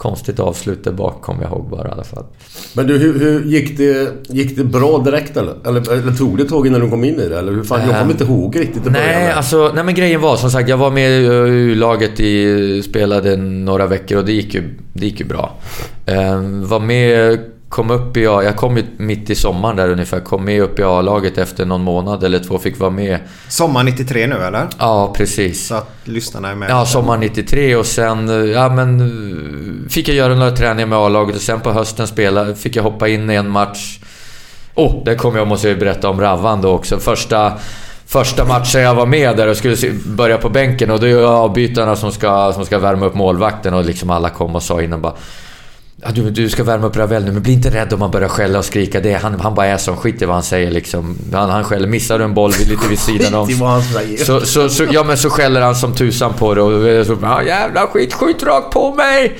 konstigt 0.00 0.40
avslut 0.40 0.84
där 0.84 0.92
bak 0.92 1.22
kommer 1.22 1.42
jag 1.42 1.52
ihåg 1.52 1.70
bara 1.70 1.88
i 1.88 1.90
alla 1.90 2.04
fall. 2.04 2.24
Men 2.74 2.86
du, 2.86 2.98
hur, 2.98 3.18
hur 3.18 3.44
gick, 3.44 3.76
det, 3.78 4.12
gick 4.28 4.56
det 4.56 4.64
bra 4.64 4.98
direkt 4.98 5.36
eller? 5.36 5.54
Eller, 5.66 5.92
eller 5.92 6.12
tog 6.12 6.38
det 6.38 6.44
tag 6.44 6.66
innan 6.66 6.80
du 6.80 6.90
kom 6.90 7.04
in 7.04 7.20
i 7.20 7.28
det? 7.28 7.38
Eller 7.38 7.52
hur 7.52 7.64
fan? 7.64 7.80
Jag 7.88 7.98
kommer 7.98 8.12
inte 8.12 8.24
ihåg 8.24 8.60
riktigt 8.60 8.86
i 8.86 8.90
början. 8.90 9.08
Nej, 9.08 9.24
där. 9.24 9.32
alltså, 9.32 9.72
nej 9.74 9.84
men 9.84 9.94
grejen 9.94 10.20
var 10.20 10.36
som 10.36 10.50
sagt, 10.50 10.68
jag 10.68 10.76
var 10.76 10.90
med 10.90 11.10
i 11.10 11.24
U-laget 11.24 12.20
i, 12.20 12.82
spelade 12.82 13.36
några 13.36 13.86
veckor 13.86 14.18
och 14.18 14.24
det 14.24 14.32
gick 14.32 14.54
ju, 14.54 14.62
det 14.92 15.06
gick 15.06 15.20
ju 15.20 15.26
bra. 15.26 15.56
Ehm, 16.06 16.68
var 16.68 16.80
med, 16.80 17.38
kom 17.70 17.90
upp 17.90 18.16
i 18.16 18.26
A, 18.26 18.42
jag 18.42 18.56
kom 18.56 18.76
ju 18.76 18.84
mitt 18.96 19.30
i 19.30 19.34
sommaren 19.34 19.76
där 19.76 19.88
ungefär, 19.88 20.20
kom 20.20 20.44
med 20.44 20.62
upp 20.62 20.78
i 20.78 20.82
A-laget 20.82 21.38
efter 21.38 21.64
någon 21.64 21.82
månad 21.82 22.24
eller 22.24 22.38
två, 22.38 22.58
fick 22.58 22.78
vara 22.78 22.90
med. 22.90 23.18
Sommar 23.48 23.82
93 23.82 24.26
nu 24.26 24.34
eller? 24.34 24.68
Ja, 24.78 25.14
precis. 25.16 25.66
Så 25.66 25.74
att 25.74 25.90
lyssnarna 26.04 26.50
är 26.50 26.54
med. 26.54 26.70
Ja, 26.70 26.86
sommar 26.86 27.18
93 27.18 27.76
och 27.76 27.86
sen 27.86 28.50
ja, 28.52 28.68
men, 28.68 29.86
fick 29.90 30.08
jag 30.08 30.16
göra 30.16 30.34
några 30.34 30.50
träningar 30.50 30.86
med 30.86 30.98
A-laget 30.98 31.36
och 31.36 31.42
sen 31.42 31.60
på 31.60 31.72
hösten 31.72 32.06
spela, 32.06 32.54
fick 32.54 32.76
jag 32.76 32.82
hoppa 32.82 33.08
in 33.08 33.30
i 33.30 33.34
en 33.34 33.50
match. 33.50 34.00
Oh, 34.74 35.04
där 35.04 35.14
kommer 35.14 35.38
jag 35.38 35.48
måste 35.48 35.68
jag 35.68 35.78
berätta 35.78 36.08
om 36.08 36.20
Ravvan 36.20 36.60
då 36.60 36.70
också. 36.70 36.98
Första, 36.98 37.52
första 38.06 38.44
matchen 38.44 38.80
jag 38.80 38.94
var 38.94 39.06
med 39.06 39.36
där 39.36 39.48
och 39.48 39.56
skulle 39.56 39.76
börja 40.06 40.38
på 40.38 40.48
bänken 40.48 40.90
och 40.90 41.00
då 41.00 41.06
är 41.06 41.22
avbytarna 41.22 41.96
som 41.96 42.12
ska, 42.12 42.52
som 42.52 42.66
ska 42.66 42.78
värma 42.78 43.06
upp 43.06 43.14
målvakten 43.14 43.74
och 43.74 43.84
liksom 43.84 44.10
alla 44.10 44.28
kom 44.30 44.54
och 44.54 44.62
sa 44.62 44.82
innan 44.82 45.00
bara 45.00 45.14
Ja, 46.02 46.10
du, 46.14 46.30
du 46.30 46.48
ska 46.48 46.64
värma 46.64 46.86
upp 46.86 46.96
Ravel 46.96 47.24
nu, 47.24 47.32
men 47.32 47.42
bli 47.42 47.52
inte 47.52 47.70
rädd 47.70 47.92
om 47.92 47.98
man 47.98 48.10
börjar 48.10 48.28
skälla 48.28 48.58
och 48.58 48.64
skrika. 48.64 49.00
Det, 49.00 49.12
han, 49.12 49.40
han 49.40 49.54
bara 49.54 49.66
är 49.66 49.76
som 49.76 49.96
skit 49.96 50.22
i 50.22 50.24
vad 50.24 50.36
han 50.36 50.42
säger 50.42 50.70
liksom. 50.70 51.18
Han, 51.32 51.50
han 51.50 51.64
skäller. 51.64 51.88
Missar 51.88 52.18
du 52.18 52.24
en 52.24 52.34
boll 52.34 52.50
lite 52.50 52.88
vid 52.88 52.98
sidan 52.98 53.34
om... 53.34 53.48
Han. 53.62 53.82
Så, 54.18 54.40
så, 54.40 54.68
så, 54.68 54.84
ja, 54.90 55.04
men 55.04 55.18
så 55.18 55.30
skäller 55.30 55.60
han 55.60 55.76
som 55.76 55.94
tusan 55.94 56.32
på 56.34 56.54
det 56.54 56.62
och 56.62 57.06
så, 57.06 57.18
ja, 57.22 57.42
jävla 57.42 57.86
skit, 57.86 58.12
skjut 58.12 58.42
rakt 58.42 58.70
på 58.72 58.94
mig! 58.94 59.38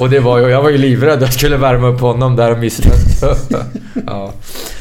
Och 0.00 0.10
det 0.10 0.20
var 0.20 0.38
ju, 0.38 0.48
jag 0.48 0.62
var 0.62 0.70
ju 0.70 0.78
livrädd. 0.78 1.22
Jag 1.22 1.32
skulle 1.32 1.56
värma 1.56 1.88
upp 1.88 2.00
honom 2.00 2.36
där 2.36 2.52
och 2.52 2.58
missade. 2.58 2.88
ja. 4.06 4.32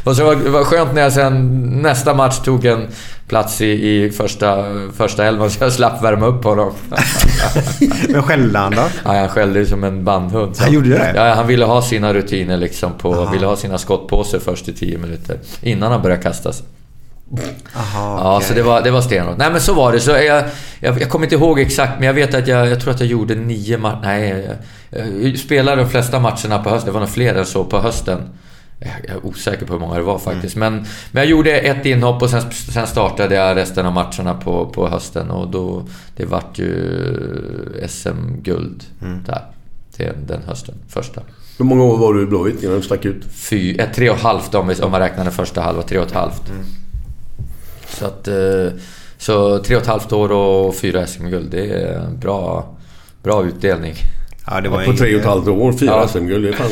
Och 0.04 0.16
så 0.16 0.26
var 0.26 0.36
det 0.36 0.50
var 0.50 0.64
skönt 0.64 0.94
när 0.94 1.02
jag 1.02 1.14
sen 1.14 1.62
nästa 1.82 2.14
match 2.14 2.40
tog 2.40 2.66
en 2.66 2.88
plats 3.28 3.62
i, 3.62 3.66
i 3.66 4.10
första, 4.12 4.66
första 4.98 5.26
elvan 5.26 5.50
så 5.50 5.64
jag 5.64 5.74
slapp 5.74 6.04
värma 6.04 6.26
upp 6.26 6.44
honom. 6.44 6.72
Men 8.10 8.24
skällde 8.24 8.60
han 8.60 8.72
då? 8.76 8.82
Ja, 9.06 9.12
han 9.20 9.30
skällde 9.30 9.66
som 9.66 9.84
en 9.84 10.04
bandhund. 10.04 10.56
Så- 10.56 10.64
Han 10.64 10.74
gjorde 10.74 10.90
det? 10.90 11.14
Ja, 11.16 11.34
han 11.34 11.48
ville 11.48 11.66
ha 11.66 11.82
sina 11.82 12.14
rutiner 12.14 12.58
liksom 12.58 12.92
på... 12.98 13.26
Ville 13.32 13.46
ha 13.46 13.56
sina 13.56 13.78
skottpåsar 13.78 14.40
först 14.40 14.68
i 14.70 14.74
10 14.74 14.98
minuter. 14.98 15.38
Innan 15.62 15.92
han 15.92 16.02
började 16.02 16.22
kastas. 16.24 16.64
Aha, 17.76 18.20
Ja, 18.20 18.36
okej. 18.36 18.48
så 18.48 18.54
det 18.54 18.62
var, 18.64 18.82
det 18.82 18.92
var 18.92 19.02
stenhårt. 19.02 19.38
Nej, 19.38 19.52
men 19.52 19.62
så 19.62 19.74
var 19.74 19.92
det. 19.92 20.00
Så 20.00 20.12
jag, 20.12 20.44
jag, 20.80 21.02
jag 21.02 21.10
kommer 21.10 21.26
inte 21.26 21.36
ihåg 21.36 21.60
exakt, 21.60 21.92
men 22.00 22.08
jag 22.08 22.14
vet 22.14 22.34
att 22.34 22.48
jag, 22.48 22.68
jag 22.68 22.80
tror 22.82 22.94
att 22.94 23.00
jag 23.00 23.10
gjorde 23.10 23.36
nio 23.36 23.78
matcher... 23.78 24.00
Nej, 24.04 24.48
jag, 24.92 25.08
jag 25.24 25.38
spelade 25.40 25.82
de 25.82 25.90
flesta 25.90 26.20
matcherna 26.20 26.60
på 26.64 26.70
hösten. 26.70 26.86
Det 26.88 26.92
var 26.94 27.00
nog 27.00 27.10
fler 27.10 27.36
än 27.36 27.46
så 27.46 27.64
på 27.64 27.80
hösten. 27.80 28.20
Jag 28.80 29.16
är 29.16 29.26
osäker 29.26 29.66
på 29.66 29.74
hur 29.74 29.80
många 29.80 29.96
det 29.96 30.02
var 30.02 30.20
faktiskt. 30.20 30.56
Men, 30.56 30.74
men 31.12 31.24
jag 31.24 31.26
gjorde 31.26 31.52
ett 31.60 31.86
inhopp 31.86 32.22
och 32.22 32.30
sen, 32.30 32.42
sen 32.52 32.88
startade 32.88 33.36
jag 33.36 33.58
resten 33.58 33.86
av 33.86 33.94
matcherna 33.94 34.34
på, 34.34 34.66
på 34.66 34.88
hösten. 34.90 35.32
Och 35.32 35.48
då... 35.48 35.84
Det 36.16 36.26
vart 36.26 36.60
ju 36.60 36.68
SM-guld 37.88 38.84
där. 39.26 39.42
Den, 39.98 40.16
den 40.28 40.42
hösten. 40.48 40.76
Första. 40.90 41.22
Hur 41.58 41.66
många 41.66 41.84
år 41.84 41.98
var 41.98 42.14
du 42.14 42.24
i 42.24 42.26
Blåvitt 42.26 42.64
innan 42.64 42.76
du 42.76 42.82
stack 42.82 43.06
ut? 43.06 43.24
Fy, 43.34 43.78
eh, 43.78 43.90
tre 43.96 44.10
och 44.10 44.16
ett 44.16 44.22
halvt 44.22 44.56
om, 44.56 44.68
vi- 44.68 44.82
om 44.82 44.92
man 44.92 45.00
räknar 45.00 45.24
den 45.24 45.34
första 45.34 45.62
halva. 45.62 45.82
Tre 45.82 45.98
och 46.00 46.06
ett 46.06 46.12
halvt. 46.14 46.42
Så 47.94 48.06
att... 48.06 48.28
eh, 48.28 48.80
Så 49.18 49.60
tre 49.64 49.76
och 49.76 49.82
ett 49.82 49.88
halvt 49.88 50.12
år 50.14 50.32
och 50.32 50.76
fyra 50.76 51.08
SM-guld. 51.08 51.52
Det 51.52 51.66
är 51.72 51.94
en 51.94 52.20
bra, 52.20 52.66
bra 53.24 53.46
utdelning. 53.46 53.94
Ja, 54.48 54.62
det 54.62 54.70
var 54.70 54.86
på 54.86 54.94
tre 54.94 55.16
och 55.16 55.20
ett 55.22 55.28
halvt 55.28 55.48
år, 55.48 55.74
fyra 55.74 55.92
Ja. 55.92 56.08
SM-guld. 56.08 56.44
Det 56.44 56.50
är 56.50 56.54
fan... 56.54 56.68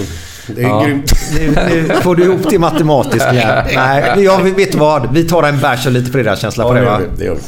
Det 0.55 0.61
är 0.61 0.67
Ja. 0.67 0.83
grymt. 0.85 1.11
Nu, 1.39 1.51
nu 1.87 1.93
får 2.01 2.15
du 2.15 2.23
ihop 2.23 2.49
det 2.49 2.59
matematiskt 2.59 3.33
igen. 3.33 3.65
Nej, 3.75 4.23
jag 4.23 4.41
vet 4.55 4.75
vad? 4.75 5.13
Vi 5.13 5.23
tar 5.23 5.43
en 5.43 5.59
bärs 5.59 5.85
och 5.85 5.91
lite 5.91 6.11
fredagskänsla 6.11 6.63
Ja, 6.63 6.67
på 6.67 6.73
det 6.73 6.79
det 6.79 6.85
gör 6.85 6.91
va? 6.91 6.99
vi. 7.11 7.17
Det 7.19 7.25
gör 7.25 7.35
vi. 7.35 7.41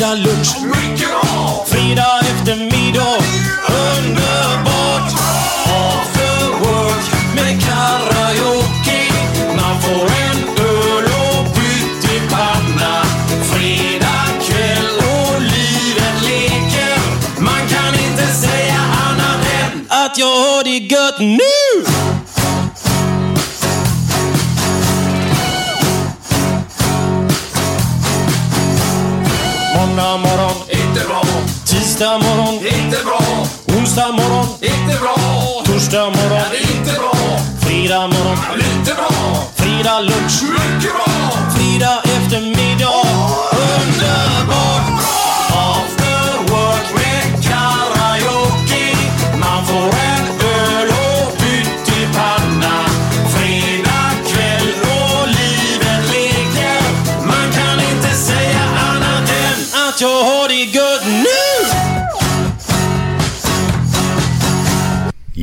Bra. 0.00 0.16
Fredag 0.16 0.89
tisdag 32.00 32.18
morgon, 32.18 32.54
inte 32.54 33.04
bra, 33.04 33.46
onsdag 33.78 34.12
morgon, 34.12 34.46
inte 34.62 35.00
bra. 35.00 35.16
torsdag 35.64 36.04
morgon, 36.04 36.38
är 36.38 36.76
inte 36.76 36.92
bra, 36.92 37.12
fredag 37.60 38.06
morgon, 38.06 38.36
lite 38.56 38.94
bra, 38.94 39.10
fredag 39.54 40.00
lunch, 40.00 40.42
mycket 40.42 40.92
bra. 40.92 41.30
fredag 41.54 42.02
eftermiddag. 42.04 42.70
Underbart! 43.10 43.49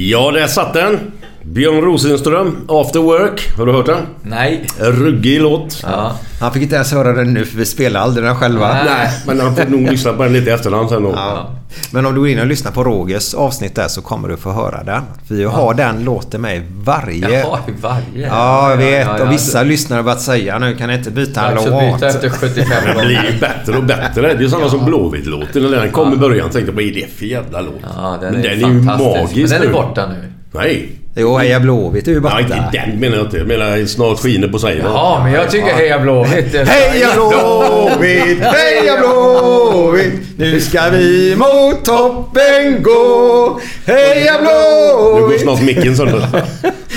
Ja, 0.10 0.32
där 0.32 0.48
satt 0.48 0.74
den. 0.74 1.12
Björn 1.58 1.82
Rosenström, 1.82 2.58
After 2.68 3.00
Work. 3.00 3.58
Har 3.58 3.66
du 3.66 3.72
hört 3.72 3.86
den? 3.86 3.98
Nej. 4.22 4.68
En 4.80 4.92
ruggig 4.92 5.42
låt. 5.42 5.84
Ja. 5.84 6.12
Han 6.42 6.54
fick 6.54 6.64
inte 6.64 6.76
ens 6.76 6.92
höra 6.92 7.14
den 7.14 7.34
nu 7.34 7.46
för 7.46 7.58
vi 7.58 7.66
spelar 7.66 8.00
aldrig 8.00 8.26
den 8.26 8.36
själva. 8.36 8.74
Nej. 8.74 8.84
Nej, 8.86 9.10
men 9.28 9.40
han 9.40 9.56
får 9.56 9.66
nog 9.66 9.82
lyssna 9.92 10.14
på 10.14 10.24
den 10.24 10.34
lite 10.34 10.50
i 10.50 10.54
efterhand 10.54 10.90
sen 10.90 11.04
då. 11.04 11.12
Ja. 11.16 11.50
Men 11.92 12.06
om 12.06 12.14
du 12.14 12.20
går 12.20 12.30
in 12.30 12.40
och 12.40 12.48
lyssnar 12.48 12.72
på 12.72 12.84
Rogers 12.84 13.34
avsnitt 13.34 13.76
där 13.76 13.88
så 13.88 14.02
kommer 14.02 14.28
du 14.30 14.38
få 14.38 14.52
höra 14.52 14.84
den. 14.84 15.02
För 15.28 15.36
jag 15.36 15.50
har 15.50 15.74
den 15.74 16.04
låten 16.04 16.42
med 16.42 16.58
i 16.58 16.62
varje... 16.84 17.40
Jaha, 17.40 17.60
i 17.68 17.72
varje. 17.82 18.28
Ja, 18.28 18.70
jag 18.70 18.78
vet. 18.78 19.08
ja, 19.08 19.16
ja. 19.20 19.24
Och 19.26 19.32
vissa 19.32 19.64
lyssnare 19.64 19.98
har 19.98 20.04
börjat 20.04 20.22
säga 20.22 20.60
nu 20.60 20.76
kan 20.76 20.90
jag 20.90 21.00
inte 21.00 21.12
byta 21.12 21.48
en 21.48 21.56
låt. 21.56 21.66
byta 21.96 22.08
efter 22.08 22.30
75 22.30 22.66
Den 22.86 22.94
gånger. 22.96 23.06
blir 23.08 23.32
ju 23.34 23.40
bättre 23.40 23.78
och 23.78 23.84
bättre. 23.84 24.34
Det 24.34 24.44
är 24.44 24.48
samma 24.48 24.70
som 24.70 24.86
Blåvitt-låten. 24.86 25.64
När 25.64 25.70
den 25.82 25.92
kom 25.92 26.14
i 26.14 26.18
början 26.18 26.50
tänkte 26.50 26.72
jag 26.72 26.76
vad 26.76 26.84
är 26.84 26.94
det 26.94 27.08
för 27.18 27.26
jävla 27.26 27.62
låt? 27.62 27.74
Ja, 27.96 28.18
den 28.22 28.34
Men 28.34 28.46
är, 28.46 28.50
den 28.50 28.64
är 28.64 28.74
ju 28.74 28.84
fantastisk. 28.84 29.22
magisk 29.36 29.52
Men 29.54 29.62
den 29.62 29.70
är 29.70 29.74
borta 29.74 30.08
nu. 30.08 30.34
Nej. 30.52 30.90
Jo, 31.20 31.38
Heja 31.38 31.60
Blåvitt 31.60 32.08
är 32.08 32.12
ju 32.12 32.16
Ja, 32.18 32.22
borta. 32.22 32.40
inte 32.40 32.70
den 32.72 33.00
menar 33.00 33.18
jag 33.18 33.26
inte. 33.26 33.38
Jag 33.38 33.48
menar 33.48 33.86
snart 33.86 34.20
skiner 34.20 34.48
på 34.48 34.60
sig. 34.60 34.82
Ja, 34.84 35.20
men 35.24 35.34
jag 35.34 35.52
tycker 35.52 35.68
Heja 35.74 36.00
Blåvitt 36.00 36.54
är... 36.56 36.66
Heja 36.66 37.08
Blåvitt, 37.16 38.40
heja 38.44 38.98
Blåvitt 39.00 40.14
Nu 40.38 40.60
ska 40.62 40.90
vi 40.92 41.36
mot 41.36 41.86
toppen 41.86 42.84
gå 42.84 43.60
Heja 43.86 44.34
Nu 44.42 44.46
går 44.48 45.18
Blåvitt 45.18 45.42
snart 45.42 45.62
micken 45.62 45.96
sönder. 45.98 46.28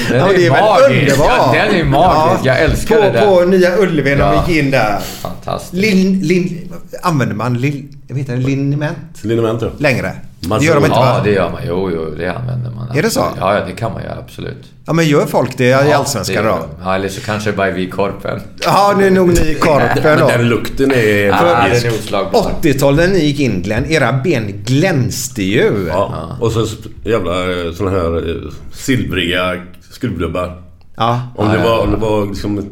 Den 0.08 0.18
Ja, 0.18 0.26
men 0.26 0.36
det 0.36 0.46
är 0.46 0.50
väl 0.50 1.00
underbart? 1.00 1.28
Ja, 1.28 1.54
den 1.70 1.80
är 1.80 1.84
magisk. 1.84 2.44
Jag 2.46 2.60
älskar 2.60 2.96
på, 2.96 3.02
det 3.02 3.10
där. 3.10 3.26
På 3.26 3.40
Nya 3.44 3.76
Ullevi 3.78 4.14
när 4.14 4.34
Ja. 4.34 4.44
vi 4.46 4.52
gick 4.52 4.64
in 4.64 4.70
där. 4.70 4.98
Fantastiskt. 5.22 5.72
Lin, 5.74 6.20
lin, 6.20 6.72
använder 7.02 7.34
man 7.36 7.58
lin, 7.58 7.88
jag 8.10 8.14
vet 8.14 8.28
inte, 8.28 8.48
liniment 8.48 9.22
Liniment 9.24 9.62
ja. 9.62 9.68
längre? 9.78 10.12
Man 10.48 10.58
det 10.60 10.64
gör 10.66 10.74
de 10.74 10.84
inte 10.84 10.96
Ja, 10.96 11.00
va? 11.02 11.20
det 11.24 11.30
gör 11.30 11.50
man. 11.50 11.60
Jo, 11.66 11.90
jo, 11.94 12.14
det 12.18 12.28
använder 12.28 12.70
man. 12.70 12.96
Är 12.96 13.02
det 13.02 13.10
så? 13.10 13.24
Ja, 13.40 13.54
ja, 13.58 13.64
det 13.66 13.72
kan 13.72 13.92
man 13.92 14.02
göra. 14.02 14.18
Absolut. 14.18 14.72
Ja 14.86 14.92
men 14.92 15.04
gör 15.08 15.26
folk 15.26 15.58
det 15.58 15.64
i 15.88 15.92
Allsvenskan 15.92 16.44
det 16.44 16.50
då? 16.50 16.58
Ja, 16.82 16.94
eller 16.94 17.08
så 17.08 17.20
kanske 17.20 17.52
bara 17.52 17.70
vi 17.70 17.82
i 17.82 17.90
Korpen. 17.90 18.40
Ja, 18.64 18.94
nu 18.98 19.06
är 19.06 19.10
nog 19.10 19.28
ni 19.28 19.50
i 19.50 19.54
Korpen 19.60 20.18
då. 20.18 20.26
den 20.28 20.48
lukten 20.48 20.92
är... 20.92 21.26
Ja, 21.26 21.42
magisk. 21.42 21.82
den 21.82 21.92
är 21.92 21.98
oslagbar. 21.98 22.50
80-talet 22.62 23.08
när 23.10 23.18
ni 23.18 23.24
gick 23.24 23.40
in 23.40 23.62
Glenn, 23.62 23.84
era 23.86 24.12
ben 24.12 24.62
glänste 24.64 25.42
ju. 25.42 25.86
Ja. 25.88 26.36
Och 26.40 26.52
så 26.52 26.66
jävla 27.04 27.50
eh, 27.66 27.72
såna 27.72 27.90
här 27.90 28.30
eh, 28.30 28.52
silvriga 28.72 29.60
skruvdubbar. 29.90 30.62
Ja. 30.96 31.20
Om 31.36 31.46
Ja, 31.46 31.52
det 31.52 31.58
ja, 31.58 31.64
var, 31.64 31.76
ja. 31.76 31.80
om 31.82 31.90
det 31.90 31.96
var 31.96 32.26
liksom 32.26 32.64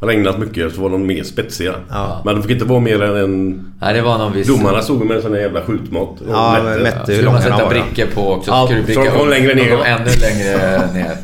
regnat 0.00 0.38
mycket 0.38 0.74
så 0.74 0.80
var 0.80 0.90
de 0.90 1.06
mer 1.06 1.22
spetsiga. 1.22 1.74
Ja. 1.90 2.22
Men 2.24 2.34
de 2.34 2.42
fick 2.42 2.50
inte 2.50 2.64
vara 2.64 2.80
mer 2.80 3.02
än 3.02 3.16
en... 3.16 3.64
Nej, 3.80 3.94
det 3.94 4.02
var 4.02 4.18
någon 4.18 4.32
viss... 4.32 4.46
Domarna 4.46 4.82
stod 4.82 5.06
med 5.06 5.16
en 5.16 5.22
sån 5.22 5.32
där 5.32 5.40
jävla 5.40 5.62
skjutmått. 5.62 6.20
och 6.20 6.26
Ja, 6.30 6.62
mätte. 6.64 6.82
mätte 6.82 6.98
hur 7.06 7.14
Skulle 7.14 7.30
man 7.30 7.42
långa 7.42 7.50
de 7.50 7.56
sätta 7.56 7.68
brickor 7.68 8.06
på 8.14 8.32
också. 8.32 8.50
Ja, 8.50 8.66
skulle 8.66 8.94
så 8.94 9.00
de 9.04 9.10
kom 9.10 9.28
längre 9.28 9.54
ner. 9.54 9.70
De 9.70 9.82
ännu 9.82 10.10
längre 10.20 10.92
ner. 10.92 11.16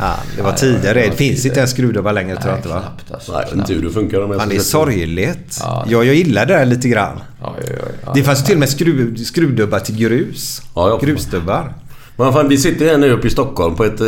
Ja, 0.00 0.14
det 0.36 0.42
var 0.42 0.52
tidigare. 0.52 1.00
det 1.00 1.08
Det 1.10 1.16
finns 1.16 1.46
inte 1.46 1.58
ens 1.58 1.70
skruvdubbar 1.70 2.12
längre 2.12 2.36
tror 2.36 2.50
jag 2.50 2.58
inte 2.58 2.68
va? 2.68 2.80
knappt 2.80 3.12
alltså. 3.14 3.32
Nej, 3.32 3.44
inte 3.54 3.72
hur 3.72 3.82
det 3.82 3.90
funkar. 3.90 4.20
De 4.20 4.38
Fan, 4.38 4.48
det 4.48 4.56
är 4.56 4.60
sorgligt. 4.60 5.58
Ja. 5.60 5.84
Jag, 5.88 6.04
jag 6.04 6.14
gillar 6.14 6.46
det 6.46 6.54
där 6.54 6.64
lite 6.64 6.88
grann. 6.88 7.20
Ja, 7.40 7.54
ja, 7.58 7.66
ja, 7.68 7.84
ja. 8.06 8.12
Det 8.14 8.22
fanns 8.22 8.40
ju 8.40 8.44
till 8.44 8.54
och 8.54 8.60
med 8.60 8.68
skruv, 8.68 9.16
skruvdubbar 9.16 9.78
till 9.78 9.96
grus. 9.96 10.62
Ja, 10.74 10.88
ja. 10.88 10.98
Grusdubbar. 11.06 11.72
Men 12.16 12.32
fan, 12.32 12.48
vi 12.48 12.58
sitter 12.58 12.86
här 12.86 12.98
nu 12.98 13.10
uppe 13.10 13.26
i 13.26 13.30
Stockholm 13.30 13.74
på 13.76 13.84
ett... 13.84 14.00
Eh, 14.00 14.06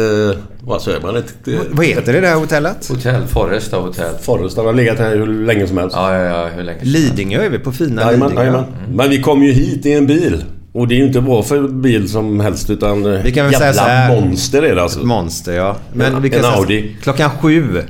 vad 0.64 0.82
säger 0.82 1.00
man? 1.00 1.16
Ett... 1.16 1.34
Vad 1.70 1.86
heter 1.86 2.12
det 2.12 2.20
där 2.20 2.34
hotellet? 2.34 2.88
Hotell, 2.88 3.26
Forresta 3.26 3.76
hotell. 3.76 4.14
Forrest 4.22 4.56
har 4.56 4.72
legat 4.72 4.98
här 4.98 5.16
hur 5.16 5.26
länge 5.46 5.66
som 5.66 5.78
helst. 5.78 5.96
Ja, 5.96 6.14
ja, 6.18 6.22
ja. 6.22 6.48
Hur 6.56 6.62
länge 6.62 6.78
sedan? 6.80 6.88
Lidingö 6.88 7.42
är 7.44 7.50
vi 7.50 7.58
på 7.58 7.72
fina 7.72 8.02
Jajamän, 8.02 8.28
Lidingö. 8.28 8.42
jajamän. 8.44 8.64
Men 8.94 9.10
vi 9.10 9.20
kom 9.22 9.42
ju 9.42 9.52
hit 9.52 9.86
i 9.86 9.92
en 9.92 10.06
bil. 10.06 10.44
Och 10.72 10.88
det 10.88 10.94
är 10.94 10.96
ju 10.96 11.04
inte 11.06 11.20
vad 11.20 11.46
för 11.46 11.68
bil 11.68 12.08
som 12.08 12.40
helst 12.40 12.70
utan... 12.70 13.02
Vi 13.22 13.32
kan 13.32 13.44
väl 13.44 13.52
jävla 13.52 13.58
säga 13.58 13.72
så 13.72 13.80
här. 13.80 14.20
monster 14.20 14.62
är 14.62 14.74
det 14.74 14.82
alltså. 14.82 15.00
Monster 15.06 15.52
ja. 15.52 15.76
Men 15.94 16.14
En- 16.14 16.22
vi 16.22 16.30
kan 16.30 16.38
en 16.38 16.44
säga 16.44 16.54
så- 16.54 16.60
Audi. 16.62 16.96
Klockan 17.02 17.30
sju. 17.30 17.82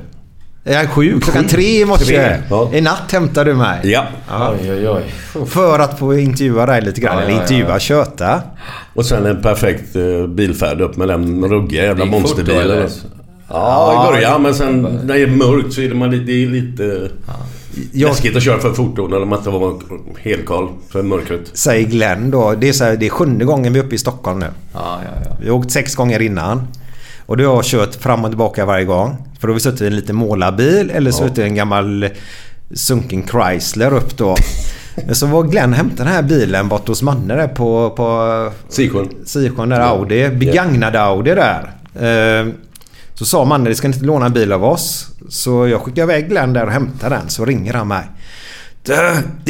Ja, 0.65 0.87
sju. 0.87 1.19
Klockan 1.19 1.47
tre 1.47 1.81
i 1.81 1.85
morse. 1.85 2.37
Ja. 2.49 2.69
I 2.73 2.81
natt 2.81 3.11
hämtade 3.11 3.51
du 3.51 3.55
mig. 3.57 3.79
Ja. 3.83 4.05
Oj, 4.61 4.71
oj, 4.71 4.89
oj. 4.89 5.45
För 5.45 5.79
att 5.79 5.99
få 5.99 6.17
intervjua 6.19 6.65
dig 6.65 6.81
lite 6.81 7.01
grann. 7.01 7.17
Ja, 7.17 7.23
Eller 7.23 7.41
intervjua, 7.41 7.69
ja. 7.69 7.79
köta. 7.79 8.41
Och 8.93 9.05
sen 9.05 9.25
en 9.25 9.41
perfekt 9.41 9.95
eh, 9.95 10.27
bilfärd 10.27 10.81
upp 10.81 10.97
med 10.97 11.07
den 11.07 11.45
ruggiga 11.45 11.83
jävla 11.83 12.05
monsterbilen. 12.05 12.89
Ja, 13.49 14.07
i 14.09 14.11
början. 14.13 14.41
Men 14.41 14.53
sen 14.53 14.81
när 14.81 15.13
det 15.13 15.21
är 15.21 15.27
mörkt 15.27 15.73
så 15.73 15.81
är 15.81 15.89
det, 15.89 15.95
man, 15.95 16.11
lite- 16.11 16.25
det 16.25 16.43
är 16.43 16.47
lite 16.47 17.09
Jag 17.91 18.07
läskigt 18.09 18.35
att 18.35 18.43
köra 18.43 18.59
för 18.59 18.73
fort 18.73 18.95
då 18.95 19.07
när 19.07 19.25
man 19.25 19.37
inte 19.39 19.49
var 19.49 19.73
helkal 20.19 20.69
för 20.89 21.01
mörkret. 21.03 21.41
säger 21.53 21.87
Glenn 21.87 22.31
då. 22.31 22.55
Det 22.55 22.69
är, 22.69 22.73
så 22.73 22.83
här, 22.83 22.95
det 22.95 23.05
är 23.05 23.09
sjunde 23.09 23.45
gången 23.45 23.73
vi 23.73 23.79
är 23.79 23.83
uppe 23.83 23.95
i 23.95 23.97
Stockholm 23.97 24.39
nu. 24.39 24.45
Ja, 24.73 24.99
ja, 25.03 25.21
ja. 25.29 25.37
Vi 25.41 25.49
har 25.49 25.55
åkt 25.57 25.71
sex 25.71 25.95
gånger 25.95 26.21
innan. 26.21 26.67
Och 27.25 27.37
då 27.37 27.47
har 27.47 27.55
jag 27.55 27.63
kört 27.65 27.95
fram 27.95 28.23
och 28.23 28.29
tillbaka 28.31 28.65
varje 28.65 28.85
gång. 28.85 29.17
För 29.39 29.47
då 29.47 29.51
har 29.51 29.55
vi 29.55 29.59
suttit 29.59 29.81
i 29.81 29.87
en 29.87 29.95
liten 29.95 30.15
målarbil 30.15 30.89
eller 30.93 31.11
suttit 31.11 31.37
i 31.37 31.41
en 31.41 31.55
gammal 31.55 32.09
sunken 32.73 33.27
Chrysler 33.27 33.93
upp 33.93 34.17
då. 34.17 34.35
Men 35.05 35.15
så 35.15 35.25
var 35.25 35.43
Glenn 35.43 35.73
hämtade 35.73 36.03
den 36.03 36.13
här 36.13 36.21
bilen 36.23 36.67
bort 36.67 36.87
hos 36.87 37.01
Manne 37.01 37.35
där 37.35 37.47
på, 37.47 37.89
på 37.89 38.51
Sisjön. 38.69 39.09
Sisjön 39.25 39.69
där 39.69 39.79
Audi. 39.79 40.29
Begagnad 40.29 40.95
Audi 40.95 41.35
där. 41.35 41.71
Eh, 41.95 42.47
Så 43.13 43.25
sa 43.25 43.45
Manne, 43.45 43.69
det 43.69 43.75
ska 43.75 43.87
inte 43.87 44.05
låna 44.05 44.25
en 44.25 44.33
bil 44.33 44.51
av 44.51 44.63
oss. 44.63 45.07
Så 45.29 45.67
jag 45.67 45.81
skickade 45.81 46.13
iväg 46.13 46.29
Glenn 46.29 46.53
där 46.53 46.65
och 46.65 46.71
hämtade 46.71 47.15
den. 47.15 47.29
Så 47.29 47.45
ringer 47.45 47.73
han 47.73 47.87
mig. 47.87 48.03
Det 48.83 48.93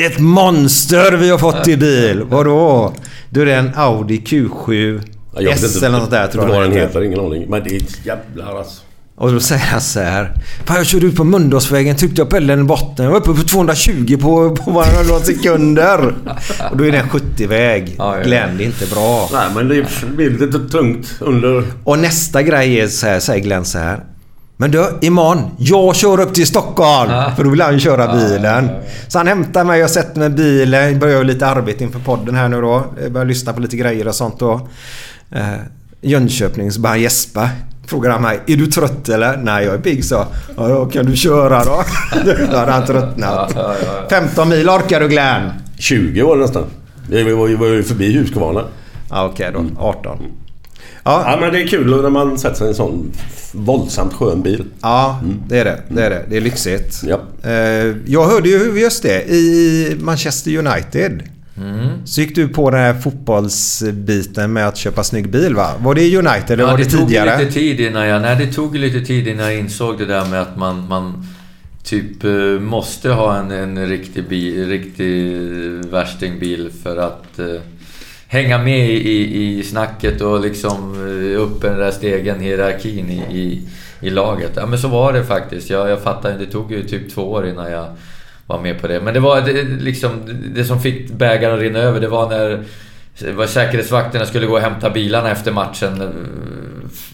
är 0.03 0.05
ett 0.11 0.19
monster 0.19 1.11
vi 1.11 1.29
har 1.29 1.37
fått 1.37 1.67
i 1.67 1.77
bil. 1.77 2.23
Vadå? 2.23 2.93
Du 3.29 3.41
är 3.41 3.45
det 3.45 3.55
en 3.55 3.71
Audi 3.75 4.19
Q7 4.25 5.01
Ja, 5.35 5.41
jag 5.41 5.49
vet 5.49 5.63
S 5.63 5.75
inte 5.75 5.87
eller 5.87 5.99
något 5.99 6.11
där 6.11 6.27
tror 6.27 6.43
jag 6.43 6.53
vad 6.53 6.61
den 6.63 6.71
heter. 6.71 7.03
Ingen 7.03 7.19
aning. 7.19 7.45
Men 7.49 7.63
det 7.63 7.69
är 7.69 7.77
ett 7.77 8.05
jävlar 8.05 8.57
alltså. 8.57 8.81
Och 9.15 9.31
då 9.31 9.39
säger 9.39 9.65
han 9.65 9.81
så 9.81 9.99
här. 9.99 10.33
Fan 10.65 10.77
jag 10.77 10.85
körde 10.85 11.05
ut 11.05 11.15
på 11.15 11.23
Mölndalsvägen, 11.23 11.95
tryckte 11.95 12.21
upp 12.21 12.33
elden 12.33 12.59
i 12.59 12.63
botten. 12.63 13.05
Jag 13.05 13.11
var 13.11 13.19
uppe 13.19 13.33
på 13.33 13.47
220 13.47 14.17
på, 14.21 14.55
på 14.55 14.71
bara 14.71 15.03
några 15.07 15.19
sekunder. 15.19 16.15
Och 16.71 16.77
då 16.77 16.85
är 16.85 16.91
det 16.91 16.97
en 16.97 17.09
70-väg. 17.09 17.95
Ja, 17.97 18.17
ja. 18.17 18.23
Glenn, 18.23 18.57
det 18.57 18.63
är 18.63 18.65
inte 18.65 18.85
bra. 18.85 19.29
Nej 19.33 19.47
men 19.55 19.67
det 19.67 19.85
blir 20.15 20.29
lite 20.29 20.59
tungt 20.69 21.15
under... 21.19 21.63
Och 21.83 21.99
nästa 21.99 22.43
grej 22.43 22.79
är 22.79 22.87
så 22.87 23.07
här, 23.07 23.19
säger 23.19 23.43
Glenn 23.43 23.65
så 23.65 23.77
här. 23.77 23.99
Men 24.57 24.71
du, 24.71 24.85
imorgon, 25.01 25.41
jag 25.57 25.95
kör 25.95 26.19
upp 26.19 26.33
till 26.33 26.47
Stockholm. 26.47 27.11
För 27.35 27.43
då 27.43 27.49
vill 27.49 27.61
han 27.61 27.79
köra 27.79 28.15
bilen. 28.15 28.69
Så 29.07 29.17
han 29.17 29.27
hämtar 29.27 29.63
mig, 29.63 29.79
jag 29.79 29.89
sätter 29.89 30.19
mig 30.19 30.27
i 30.27 30.31
bilen. 30.31 30.99
Börjar 30.99 31.23
lite 31.23 31.47
arbete 31.47 31.83
inför 31.83 31.99
podden 31.99 32.35
här 32.35 32.49
nu 32.49 32.61
då. 32.61 32.85
Jag 33.01 33.11
börjar 33.11 33.25
lyssna 33.25 33.53
på 33.53 33.61
lite 33.61 33.77
grejer 33.77 34.07
och 34.07 34.15
sånt 34.15 34.39
då. 34.39 34.67
Eh, 35.35 35.53
Jönköping, 36.01 36.71
så 36.71 36.79
börjar 36.81 36.93
han 36.93 37.01
gäspa. 37.01 37.49
Frågar 37.87 38.09
han 38.11 38.21
mig, 38.21 38.39
är 38.47 38.55
du 38.57 38.67
trött 38.67 39.09
eller? 39.09 39.37
Nej, 39.37 39.65
jag 39.65 39.73
är 39.73 39.77
pigg 39.79 40.05
så. 40.05 40.25
Ja, 40.57 40.67
då 40.67 40.85
kan 40.85 41.05
du 41.05 41.15
köra 41.15 41.63
då. 41.63 41.83
Då 42.51 42.57
hade 42.57 42.71
han 42.71 42.85
tröttnat. 42.85 43.55
15 44.09 44.49
mil 44.49 44.69
orkar 44.69 44.99
du 44.99 45.07
Glenn? 45.07 45.49
20 45.77 46.21
år 46.23 46.35
nästan. 46.37 46.63
Vi 47.09 47.33
var 47.33 47.47
ju, 47.47 47.83
förbi 47.83 48.17
Huskvarna. 48.17 48.63
Ja, 49.09 49.25
okej 49.25 49.51
då. 49.53 49.65
18. 49.79 50.17
Ja 51.03 51.23
Ja, 51.31 51.37
men 51.41 51.53
det 51.53 51.61
är 51.61 51.67
kul 51.67 52.01
när 52.01 52.09
man 52.09 52.37
sätter 52.37 52.55
sig 52.55 52.65
i 52.65 52.69
en 52.69 52.75
sån 52.75 53.11
våldsamt 53.51 54.13
skön 54.13 54.41
bil. 54.41 54.65
ja 54.81 55.19
det 55.47 55.59
är 55.59 55.65
det. 55.65 55.79
Det 55.89 56.03
är 56.05 56.09
det. 56.09 56.25
Det 56.29 56.37
är 56.37 56.41
lyxigt. 56.41 57.01
Ja. 57.03 57.19
Eh, 57.49 57.95
Jag 58.05 58.27
hörde 58.27 58.49
ju 58.49 58.79
just 58.81 59.03
det 59.03 59.23
i 59.31 59.95
Manchester 59.99 60.57
United. 60.57 61.23
Så 62.05 62.21
gick 62.21 62.35
du 62.35 62.47
på 62.47 62.69
den 62.69 62.79
här 62.79 62.93
fotbollsbiten 62.93 64.53
med 64.53 64.67
att 64.67 64.77
köpa 64.77 65.03
snygg 65.03 65.29
bil 65.29 65.55
va? 65.55 65.69
Var 65.79 65.95
det 65.95 66.17
United 66.17 66.51
eller 66.51 66.63
Ja, 66.63 66.69
var 66.69 66.77
det, 66.77 66.83
det 66.83 66.89
tog 66.89 67.07
tidigare? 67.07 67.39
lite 67.39 67.51
tid 67.51 67.79
innan 67.79 68.07
jag... 68.07 68.21
Nej, 68.21 68.45
det 68.45 68.53
tog 68.53 68.75
lite 68.75 69.01
tid 69.01 69.27
innan 69.27 69.45
jag 69.45 69.59
insåg 69.59 69.97
det 69.97 70.05
där 70.05 70.25
med 70.25 70.41
att 70.41 70.57
man... 70.57 70.87
man 70.87 71.25
typ 71.83 72.23
eh, 72.23 72.31
måste 72.59 73.09
ha 73.09 73.37
en, 73.37 73.51
en 73.51 73.87
riktig, 73.87 74.29
bil, 74.29 74.67
riktig 74.67 75.37
värstingbil 75.91 76.71
för 76.83 76.97
att 76.97 77.39
eh, 77.39 77.61
hänga 78.27 78.57
med 78.57 78.89
i, 78.89 79.57
i, 79.59 79.63
snacket 79.63 80.21
och 80.21 80.41
liksom 80.41 80.93
eh, 80.93 81.41
upp 81.41 81.61
den 81.61 81.79
där 81.79 81.91
stegen, 81.91 82.39
hierarkin 82.39 83.09
i, 83.09 83.37
i, 83.37 83.61
i 84.01 84.09
laget. 84.09 84.51
Ja 84.55 84.65
men 84.65 84.79
så 84.79 84.87
var 84.87 85.13
det 85.13 85.23
faktiskt. 85.23 85.69
Jag, 85.69 85.89
jag 85.89 86.01
fattar 86.01 86.37
Det 86.39 86.45
tog 86.45 86.71
ju 86.71 86.83
typ 86.83 87.13
två 87.13 87.21
år 87.21 87.47
innan 87.47 87.71
jag 87.71 87.85
var 88.47 88.61
med 88.61 88.81
på 88.81 88.87
det. 88.87 89.01
Men 89.01 89.13
det 89.13 89.19
var 89.19 89.41
det, 89.41 89.63
liksom 89.63 90.21
det 90.55 90.65
som 90.65 90.81
fick 90.81 91.09
bägaren 91.11 91.55
att 91.55 91.61
rinna 91.61 91.79
över. 91.79 91.99
Det 91.99 92.07
var 92.07 92.29
när 92.29 92.63
var 93.31 93.47
säkerhetsvakterna 93.47 94.25
skulle 94.25 94.45
gå 94.45 94.53
och 94.53 94.61
hämta 94.61 94.89
bilarna 94.89 95.31
efter 95.31 95.51
matchen 95.51 96.01
eh, 96.01 96.09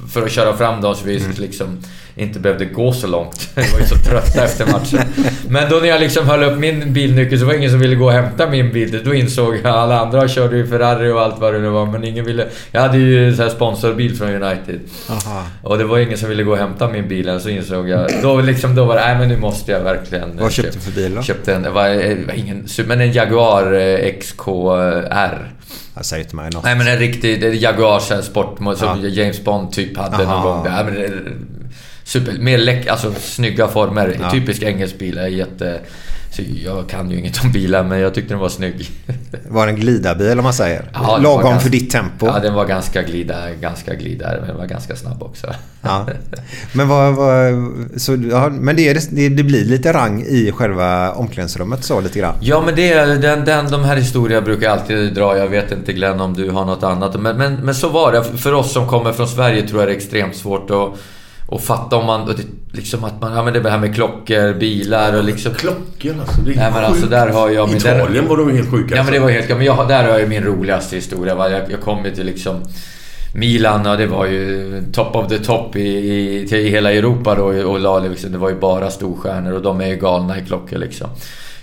för 0.09 0.25
att 0.25 0.31
köra 0.31 0.57
fram 0.57 0.81
dem 0.81 0.95
så 0.95 1.05
vi 1.05 1.17
mm. 1.17 1.31
liksom 1.37 1.77
inte 2.19 2.39
behövde 2.39 2.65
gå 2.65 2.93
så 2.93 3.07
långt. 3.07 3.49
Vi 3.55 3.61
var 3.73 3.79
ju 3.79 3.85
så 3.85 3.95
trötta 3.95 4.43
efter 4.45 4.65
matchen. 4.65 4.99
Men 5.47 5.69
då 5.69 5.75
när 5.75 5.87
jag 5.87 5.99
liksom 5.99 6.27
höll 6.27 6.43
upp 6.43 6.57
min 6.57 6.93
bilnyckel 6.93 7.39
så 7.39 7.45
var 7.45 7.53
det 7.53 7.57
ingen 7.57 7.71
som 7.71 7.79
ville 7.79 7.95
gå 7.95 8.05
och 8.05 8.11
hämta 8.11 8.49
min 8.49 8.73
bil. 8.73 9.01
Då 9.03 9.13
insåg 9.13 9.55
jag 9.63 9.65
alla 9.65 9.99
andra 9.99 10.27
körde 10.27 10.57
ju 10.57 10.67
Ferrari 10.67 11.11
och 11.11 11.21
allt 11.21 11.39
vad 11.39 11.53
det 11.53 11.59
nu 11.59 11.69
var, 11.69 11.85
men 11.85 12.03
ingen 12.03 12.25
ville... 12.25 12.47
Jag 12.71 12.81
hade 12.81 12.97
ju 12.97 13.35
så 13.35 13.43
här 13.43 13.49
sponsorbil 13.49 14.15
från 14.15 14.29
United. 14.29 14.79
Aha. 15.09 15.43
Och 15.63 15.77
det 15.77 15.83
var 15.83 15.99
ingen 15.99 16.17
som 16.17 16.29
ville 16.29 16.43
gå 16.43 16.51
och 16.51 16.57
hämta 16.57 16.87
min 16.87 17.07
bil 17.07 17.39
så 17.39 17.49
insåg 17.49 17.89
jag... 17.89 18.09
Då, 18.21 18.41
liksom, 18.41 18.75
då 18.75 18.85
var 18.85 18.95
det, 18.95 19.01
nej 19.01 19.17
men 19.19 19.29
nu 19.29 19.37
måste 19.37 19.71
jag 19.71 19.79
verkligen... 19.79 20.37
Vad 20.37 20.51
köpte 20.51 20.71
du 20.71 20.79
för 20.79 20.91
bil 20.91 21.15
då? 21.15 21.21
Köpte 21.21 21.53
en, 21.53 21.73
var, 21.73 21.89
det 21.89 22.25
var 22.27 22.33
ingen, 22.33 22.67
men 22.85 23.01
en 23.01 23.11
Jaguar 23.11 23.73
eh, 23.73 24.19
XKR. 24.19 25.51
Jag 25.95 26.05
säger 26.05 26.23
inte 26.23 26.35
mig 26.35 26.49
något. 26.53 26.63
Nej 26.63 26.75
men 26.75 26.87
en 26.87 26.97
riktig 26.97 27.55
Jaguar 27.55 28.21
sportmodell 28.21 28.79
som 28.79 29.01
ja. 29.03 29.07
James 29.07 29.43
Bond 29.43 29.71
typ 29.71 29.97
hade 29.97 30.23
Aha. 30.23 30.43
någon 30.43 30.63
gång. 30.63 30.63
Men, 30.63 31.58
super, 32.09 32.37
mer 32.39 32.57
läck, 32.57 32.87
alltså 32.87 33.13
snygga 33.19 33.67
former. 33.67 34.17
Ja. 34.19 34.31
Typisk 34.31 34.61
engelsk 34.61 34.99
bil. 34.99 35.17
Är 35.17 35.27
jätte... 35.27 35.79
Jag 36.63 36.89
kan 36.89 37.11
ju 37.11 37.19
inget 37.19 37.43
om 37.43 37.51
bilar 37.51 37.83
men 37.83 37.99
jag 37.99 38.13
tyckte 38.13 38.33
den 38.33 38.39
var 38.39 38.49
snygg. 38.49 38.89
Var 39.47 39.65
det 39.65 39.71
en 39.71 39.79
glidarbil 39.79 40.37
om 40.37 40.43
man 40.43 40.53
säger? 40.53 40.89
Ja, 40.93 41.17
Lagom 41.17 41.43
ganska, 41.43 41.59
för 41.59 41.69
ditt 41.69 41.91
tempo? 41.91 42.25
Ja, 42.25 42.39
den 42.39 42.53
var 42.53 42.65
ganska 42.65 43.01
glida, 43.01 43.53
ganska 43.61 43.93
glidare 43.93 44.37
men 44.39 44.47
den 44.47 44.57
var 44.57 44.65
ganska 44.65 44.95
snabb 44.95 45.23
också. 45.23 45.47
Ja. 45.81 46.07
Men, 46.73 46.87
vad, 46.87 47.15
vad, 47.15 47.53
så, 47.97 48.15
ja, 48.31 48.49
men 48.49 48.75
det, 48.75 49.09
det, 49.11 49.29
det, 49.29 49.43
blir 49.43 49.65
lite 49.65 49.93
rang 49.93 50.21
i 50.21 50.51
själva 50.51 51.11
omklädningsrummet 51.11 51.83
så 51.83 52.01
lite 52.01 52.19
grann? 52.19 52.35
Ja 52.41 52.63
men 52.65 52.75
det, 52.75 52.93
den, 53.05 53.45
den, 53.45 53.71
de 53.71 53.83
här 53.83 53.95
historierna 53.95 54.41
brukar 54.41 54.67
jag 54.67 54.79
alltid 54.79 55.13
dra. 55.13 55.37
Jag 55.37 55.47
vet 55.47 55.71
inte 55.71 55.93
Glenn 55.93 56.21
om 56.21 56.33
du 56.33 56.49
har 56.49 56.65
något 56.65 56.83
annat. 56.83 57.21
Men, 57.21 57.37
men, 57.37 57.55
men 57.55 57.75
så 57.75 57.89
var 57.89 58.11
det. 58.11 58.23
För 58.23 58.53
oss 58.53 58.73
som 58.73 58.87
kommer 58.87 59.13
från 59.13 59.27
Sverige 59.27 59.67
tror 59.67 59.81
jag 59.81 59.89
det 59.89 59.93
är 59.93 59.97
extremt 59.97 60.35
svårt 60.35 60.71
att 60.71 60.99
och 61.49 61.61
fatta 61.61 61.97
om 61.97 62.05
man... 62.05 62.35
Liksom 62.71 63.03
att 63.03 63.21
man... 63.21 63.33
Ja 63.33 63.43
men 63.43 63.53
det 63.53 63.69
här 63.69 63.79
med 63.79 63.95
klockor, 63.95 64.53
bilar 64.53 65.17
och 65.17 65.23
liksom... 65.23 65.53
Klockor 65.53 66.15
alltså. 66.19 66.41
Det 66.41 66.51
är 66.51 66.55
Nej 66.55 66.71
men 66.73 66.85
alltså 66.85 67.05
där 67.05 67.27
har 67.27 67.49
jag... 67.49 67.69
I 67.69 67.75
Italien 67.75 68.27
var 68.27 68.37
de 68.37 68.55
helt 68.55 68.71
sjuka. 68.71 68.95
Ja 68.95 69.03
men 69.03 69.13
det 69.13 69.19
var 69.19 69.29
helt... 69.29 69.49
Men 69.49 69.65
jag, 69.65 69.87
där 69.87 70.11
har 70.11 70.19
jag 70.19 70.29
min 70.29 70.43
roligaste 70.43 70.95
historia. 70.95 71.49
Jag, 71.49 71.71
jag 71.71 71.81
kom 71.81 72.05
ju 72.05 72.11
till 72.11 72.25
liksom... 72.25 72.55
Milan, 73.35 73.87
och 73.87 73.97
det 73.97 74.07
var 74.07 74.25
ju 74.25 74.83
top 74.93 75.15
of 75.15 75.27
the 75.27 75.37
top 75.37 75.75
i, 75.75 75.81
i, 75.81 76.47
till 76.47 76.65
hela 76.65 76.91
Europa 76.93 77.35
då 77.35 77.43
och 77.43 77.79
la 77.79 77.99
liksom, 77.99 78.31
Det 78.31 78.37
var 78.37 78.49
ju 78.49 78.55
bara 78.55 78.89
storstjärnor 78.89 79.53
och 79.53 79.61
de 79.61 79.81
är 79.81 79.87
ju 79.87 79.95
galna 79.95 80.39
i 80.39 80.45
klockor 80.45 80.77
liksom. 80.77 81.09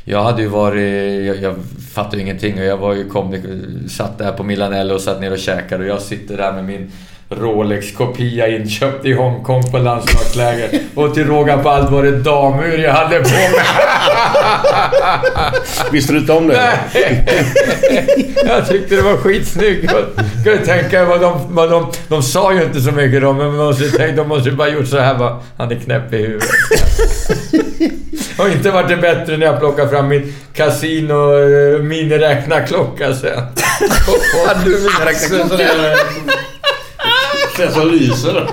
Jag 0.05 0.22
hade 0.22 0.43
ju 0.43 0.49
varit... 0.49 1.26
Jag, 1.26 1.37
jag 1.37 1.55
fattade 1.93 2.16
ju 2.16 2.22
ingenting 2.22 2.59
och 2.59 2.64
jag 2.64 2.76
var 2.76 2.95
ju 2.95 3.09
kom, 3.09 3.37
satt 3.89 4.18
där 4.18 4.32
på 4.32 4.43
Milanello 4.43 4.95
och 4.95 5.01
satt 5.01 5.20
ner 5.20 5.32
och 5.32 5.39
käkade 5.39 5.84
och 5.84 5.91
jag 5.91 6.03
sitter 6.03 6.37
där 6.37 6.53
med 6.53 6.64
min 6.64 6.93
Rolex-kopia 7.31 8.49
inköpt 8.49 9.05
i 9.05 9.12
Hongkong 9.12 9.62
på 9.70 9.79
landslagsläger. 9.79 10.81
Och 10.95 11.14
till 11.14 11.27
råga 11.27 11.59
på 11.59 11.68
allt 11.68 11.91
var 11.91 12.03
det 12.03 12.11
damur 12.11 12.79
jag 12.79 12.93
hade 12.93 13.18
på 13.18 13.31
mig. 13.31 13.51
Visste 15.93 16.12
du 16.12 16.18
inte 16.18 16.33
om 16.33 16.49
det? 16.49 16.79
Nej. 16.95 17.24
Jag 18.47 18.68
tyckte 18.68 18.97
det 18.97 19.03
var 19.03 19.16
skitsnyggt. 19.16 19.91
Kan 19.91 20.05
du 20.45 20.59
tänka 20.59 21.05
vad 21.05 21.20
de, 21.20 21.41
vad 21.49 21.70
de... 21.70 21.93
De 22.09 22.22
sa 22.22 22.53
ju 22.53 22.62
inte 22.62 22.81
så 22.81 22.93
mycket 22.93 23.22
de, 23.22 23.37
men 23.37 23.47
man 23.47 23.57
måste 23.66 23.91
tänka, 23.91 24.16
de 24.16 24.29
måste 24.29 24.51
bara 24.51 24.68
gjort 24.68 24.89
så 24.89 24.99
här 24.99 25.14
bara. 25.14 25.41
Han 25.59 25.72
är 25.72 25.77
knäpp 25.77 26.12
i 26.12 26.16
huvudet. 26.16 26.49
Och 28.39 28.49
inte 28.49 28.70
varit 28.70 28.89
det 28.89 28.97
bättre 28.97 29.37
när 29.37 29.47
jag 29.47 29.61
plockade 29.61 29.89
fram 29.89 30.09
min 30.09 30.35
Casino 30.55 31.39
eh, 31.39 31.83
miniräknarklocka 31.83 33.14
sen. 33.14 33.41
Hade 34.47 34.64
du 34.64 34.70
miniräknarklocka? 34.70 35.64
Den 37.59 37.72
som 37.72 37.88
lyser. 37.88 38.50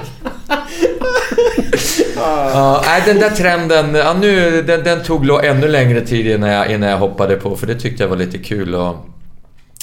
ja, 2.16 2.84
nej, 2.86 3.04
den 3.06 3.20
där 3.20 3.30
trenden, 3.30 3.96
ja, 3.96 4.14
nu, 4.14 4.62
den, 4.62 4.84
den 4.84 5.04
tog 5.04 5.26
ännu 5.46 5.68
längre 5.68 6.02
tid 6.02 6.28
innan 6.28 6.50
jag, 6.50 6.72
innan 6.72 6.90
jag 6.90 6.98
hoppade 6.98 7.36
på 7.36 7.56
för 7.56 7.68
det 7.68 7.76
tyckte 7.76 8.04
jag 8.04 8.10
var 8.10 8.18
lite 8.18 8.38
kul. 8.38 8.76
Och, 8.76 8.96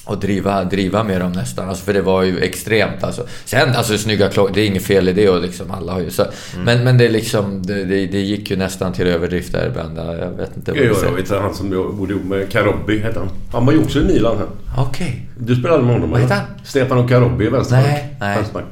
och 0.04 0.18
driva, 0.18 0.64
driva 0.64 1.04
med 1.04 1.20
dem 1.20 1.32
nästan. 1.32 1.68
Alltså, 1.68 1.84
för 1.84 1.94
det 1.94 2.02
var 2.02 2.22
ju 2.22 2.38
extremt 2.38 3.04
alltså. 3.04 3.26
Sen, 3.44 3.68
alltså 3.76 3.98
snygga 3.98 4.28
klockor, 4.28 4.54
det 4.54 4.60
är 4.60 4.66
inget 4.66 4.84
fel 4.84 5.08
i 5.08 5.12
det 5.12 5.28
och 5.28 5.40
liksom 5.42 5.70
alla 5.70 5.92
har 5.92 6.00
ju 6.00 6.10
så. 6.10 6.22
Mm. 6.22 6.64
Men, 6.64 6.84
men 6.84 6.98
det 6.98 7.08
liksom, 7.08 7.62
det, 7.62 7.84
det, 7.84 8.06
det, 8.06 8.20
gick 8.20 8.50
ju 8.50 8.56
nästan 8.56 8.92
till 8.92 9.06
överdrift 9.06 9.52
där 9.52 9.66
ibland. 9.66 9.98
Jag 9.98 10.30
vet 10.30 10.56
inte 10.56 10.72
vad 10.72 10.96
säger. 10.96 11.04
Jag 11.04 11.16
vet 11.16 11.30
han 11.30 11.54
som 11.54 11.70
bodde 11.70 12.12
ihop 12.12 12.24
med 12.24 12.52
Karobbi, 12.52 12.98
hette 12.98 13.18
han. 13.18 13.28
Han 13.52 13.66
var 13.66 13.72
ju 13.72 13.78
också 13.78 14.00
i 14.00 14.04
Milan 14.04 14.36
här. 14.38 14.46
Okej. 14.78 15.06
Okay. 15.06 15.46
Du 15.46 15.56
spelade 15.56 15.82
med 15.82 15.92
honom 15.92 16.10
Vad 16.10 16.20
heter 16.20 16.34
han? 16.34 16.44
Stefano 16.64 17.08
Karobbi, 17.08 17.48
vänsterback. 17.48 17.86
Nej, 17.86 18.16
nej. 18.20 18.36
Vänsterback. 18.36 18.64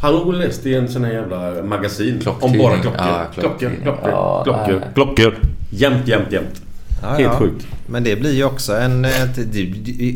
Han 0.00 0.14
har 0.14 0.32
läst 0.32 0.66
i 0.66 0.74
en 0.74 0.88
sån 0.88 1.04
här 1.04 1.12
jävla 1.12 1.62
magasin. 1.62 2.22
Om 2.40 2.58
bara 2.58 2.78
klockor. 2.78 2.98
Ja, 2.98 3.26
klockor, 3.34 3.70
klockor, 3.82 4.10
ja, 4.10 4.42
klockor, 4.44 4.82
klockor. 4.94 5.34
Jämt, 5.70 6.08
jämt, 6.08 6.32
jämt. 6.32 6.62
Ja, 7.02 7.08
Helt 7.08 7.20
ja. 7.20 7.38
sjukt. 7.38 7.66
Men 7.86 8.04
det 8.04 8.16
blir 8.16 8.34
ju 8.34 8.44
också 8.44 8.76
en... 8.76 9.06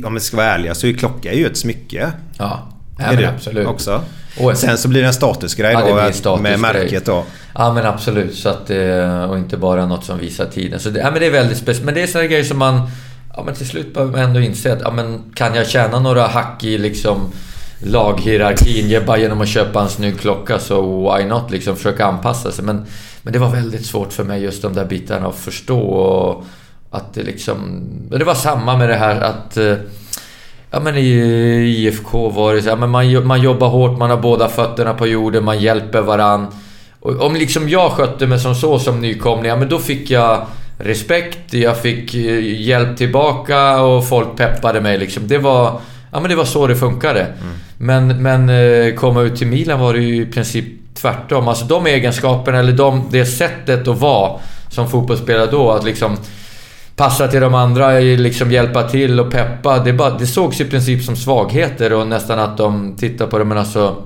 Om 0.05 0.15
vi 0.15 0.21
ska 0.21 0.37
vara 0.37 0.47
ärliga 0.47 0.75
så 0.75 0.87
är 0.87 0.93
klocka 0.93 1.33
ju 1.33 1.47
ett 1.47 1.57
smycke. 1.57 2.13
Ja, 2.39 2.69
ja 2.99 3.13
men 3.13 3.25
absolut. 3.25 3.67
Också. 3.67 4.03
Och 4.41 4.57
Sen 4.57 4.79
så 4.79 4.89
blir 4.89 5.01
det 5.01 5.07
en 5.07 5.15
statusgrej 5.15 5.73
ja, 5.73 6.07
då 6.07 6.13
status 6.13 6.43
med 6.43 6.61
märket 6.61 7.05
då. 7.05 7.25
Ja 7.55 7.73
men 7.73 7.87
absolut. 7.87 8.35
Så 8.35 8.49
att, 8.49 8.71
eh, 8.71 9.23
och 9.23 9.39
inte 9.39 9.57
bara 9.57 9.87
något 9.87 10.05
som 10.05 10.19
visar 10.19 10.47
tiden. 10.47 10.81
Så 10.81 10.91
det, 10.91 11.01
ja, 11.01 11.11
men 11.11 11.21
det 11.21 11.27
är 11.27 11.31
väldigt 11.31 11.59
speciellt. 11.59 11.85
Men 11.85 11.95
det 11.95 12.03
är 12.03 12.07
sådana 12.07 12.29
grejer 12.29 12.45
som 12.45 12.59
man... 12.59 12.91
Ja 13.37 13.43
men 13.43 13.55
till 13.55 13.69
slut 13.69 13.95
behöver 13.95 14.13
man 14.13 14.21
ändå 14.21 14.41
inse 14.41 14.73
att 14.73 14.81
ja, 14.81 14.91
men 14.91 15.23
kan 15.35 15.55
jag 15.55 15.69
tjäna 15.69 15.99
några 15.99 16.27
hack 16.27 16.65
i 16.65 16.79
liksom 16.79 17.33
laghierarkin 17.85 19.03
bara 19.07 19.19
genom 19.19 19.41
att 19.41 19.49
köpa 19.49 19.83
en 19.83 19.89
snygg 19.89 20.21
klocka 20.21 20.59
så 20.59 21.11
why 21.17 21.25
not 21.25 21.51
liksom 21.51 21.77
försöka 21.77 22.07
anpassa 22.07 22.53
sig. 22.53 22.65
Men, 22.65 22.87
men 23.23 23.33
det 23.33 23.39
var 23.39 23.51
väldigt 23.51 23.87
svårt 23.87 24.13
för 24.13 24.25
mig 24.25 24.43
just 24.43 24.63
de 24.63 24.75
där 24.75 24.85
bitarna 24.85 25.29
att 25.29 25.37
förstå. 25.37 25.81
Och, 25.81 26.45
att 26.93 27.15
det 27.15 27.23
liksom... 27.23 27.83
Det 28.11 28.25
var 28.25 28.35
samma 28.35 28.77
med 28.77 28.89
det 28.89 28.95
här 28.95 29.21
att... 29.21 29.57
Eh, 29.57 29.75
ja 30.71 30.81
men 30.81 30.97
i 30.97 31.09
IFK 31.79 32.29
var 32.29 32.55
det 32.55 32.63
så 32.63 32.69
ja, 32.69 32.77
men 32.77 32.91
man, 32.91 33.27
man 33.27 33.43
jobbar 33.43 33.69
hårt, 33.69 33.99
man 33.99 34.11
har 34.11 34.17
båda 34.17 34.49
fötterna 34.49 34.95
på 34.95 35.07
jorden, 35.07 35.45
man 35.45 35.61
hjälper 35.61 36.01
varann. 36.01 36.47
Och 37.01 37.21
om 37.21 37.35
liksom 37.35 37.69
jag 37.69 37.93
skötte 37.93 38.27
mig 38.27 38.39
som 38.39 38.55
så 38.55 38.79
som 38.79 39.01
nykomling, 39.01 39.49
ja 39.49 39.57
men 39.57 39.69
då 39.69 39.79
fick 39.79 40.11
jag 40.11 40.47
respekt, 40.79 41.55
jag 41.55 41.79
fick 41.79 42.15
eh, 42.15 42.61
hjälp 42.61 42.97
tillbaka 42.97 43.83
och 43.83 44.09
folk 44.09 44.37
peppade 44.37 44.81
mig 44.81 44.99
liksom. 44.99 45.29
Det 45.29 45.39
var... 45.39 45.81
Ja 46.13 46.21
men 46.21 46.31
det 46.31 46.37
var 46.37 46.45
så 46.45 46.67
det 46.67 46.77
funkade. 46.77 47.21
Mm. 47.21 47.55
Men, 47.79 48.23
men 48.23 48.49
eh, 48.49 48.95
komma 48.95 49.21
ut 49.21 49.37
till 49.37 49.47
Milan 49.47 49.81
var 49.81 49.95
det 49.95 50.01
ju 50.01 50.23
i 50.23 50.27
princip 50.27 50.65
tvärtom. 50.95 51.49
Alltså 51.49 51.65
de 51.65 51.87
egenskaperna, 51.87 52.59
eller 52.59 52.73
de, 52.73 53.09
det 53.11 53.27
sättet 53.27 53.89
att 53.89 53.99
vara 54.01 54.41
som 54.69 54.91
fotbollsspelare 54.91 55.51
då, 55.51 55.71
att 55.71 55.85
liksom 55.85 56.17
passa 56.97 57.29
till 57.29 57.41
de 57.41 57.55
andra, 57.55 57.91
liksom 57.99 58.53
hjälpa 58.53 58.83
till 58.89 59.21
och 59.21 59.31
peppa. 59.31 59.79
Det, 59.79 59.93
bara, 59.93 60.19
det 60.19 60.27
sågs 60.27 60.61
i 60.61 60.65
princip 60.65 61.05
som 61.05 61.17
svagheter 61.17 61.93
och 61.93 62.07
nästan 62.07 62.39
att 62.39 62.57
de 62.57 62.97
tittar 62.97 63.27
på 63.27 63.39
det, 63.39 63.45
men 63.45 63.59
alltså... 63.59 63.97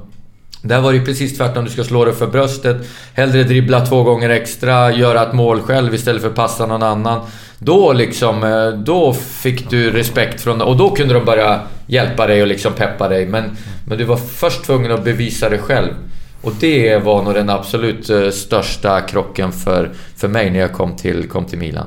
Där 0.63 0.81
var 0.81 0.93
det 0.93 0.99
ju 0.99 1.05
precis 1.05 1.37
tvärtom. 1.37 1.65
Du 1.65 1.71
ska 1.71 1.85
slå 1.85 2.05
dig 2.05 2.15
för 2.15 2.27
bröstet. 2.27 2.77
Hellre 3.15 3.43
dribbla 3.43 3.87
två 3.87 4.03
gånger 4.03 4.31
extra, 4.31 4.93
göra 4.93 5.23
ett 5.23 5.33
mål 5.33 5.61
själv 5.61 5.95
istället 5.95 6.23
för 6.23 6.29
att 6.29 6.35
passa 6.35 6.67
någon 6.67 6.83
annan. 6.83 7.21
Då 7.59 7.93
liksom, 7.93 8.45
eh, 8.45 8.69
då 8.69 9.13
fick 9.13 9.71
du 9.71 9.91
respekt 9.91 10.41
från 10.41 10.63
Och 10.63 10.77
då 10.77 10.91
kunde 10.91 11.15
de 11.15 11.25
börja 11.25 11.61
hjälpa 11.87 12.27
dig 12.27 12.43
och 12.43 12.49
liksom 12.49 12.73
peppa 12.73 13.09
dig. 13.09 13.27
Men, 13.27 13.57
men 13.87 13.99
du 13.99 14.05
var 14.05 14.17
först 14.17 14.65
tvungen 14.65 14.93
att 14.93 15.05
bevisa 15.05 15.49
dig 15.49 15.59
själv. 15.59 15.93
Och 16.47 16.53
det 16.61 16.99
var 17.05 17.23
nog 17.23 17.35
den 17.35 17.51
absolut 17.51 18.11
eh, 18.11 18.31
största 18.31 19.01
krocken 19.01 19.53
för, 19.53 19.91
för 20.17 20.29
mig 20.29 20.51
när 20.51 20.61
jag 20.61 20.73
kom 20.73 20.97
till, 20.97 21.29
kom 21.29 21.45
till 21.45 21.59
Milan. 21.59 21.87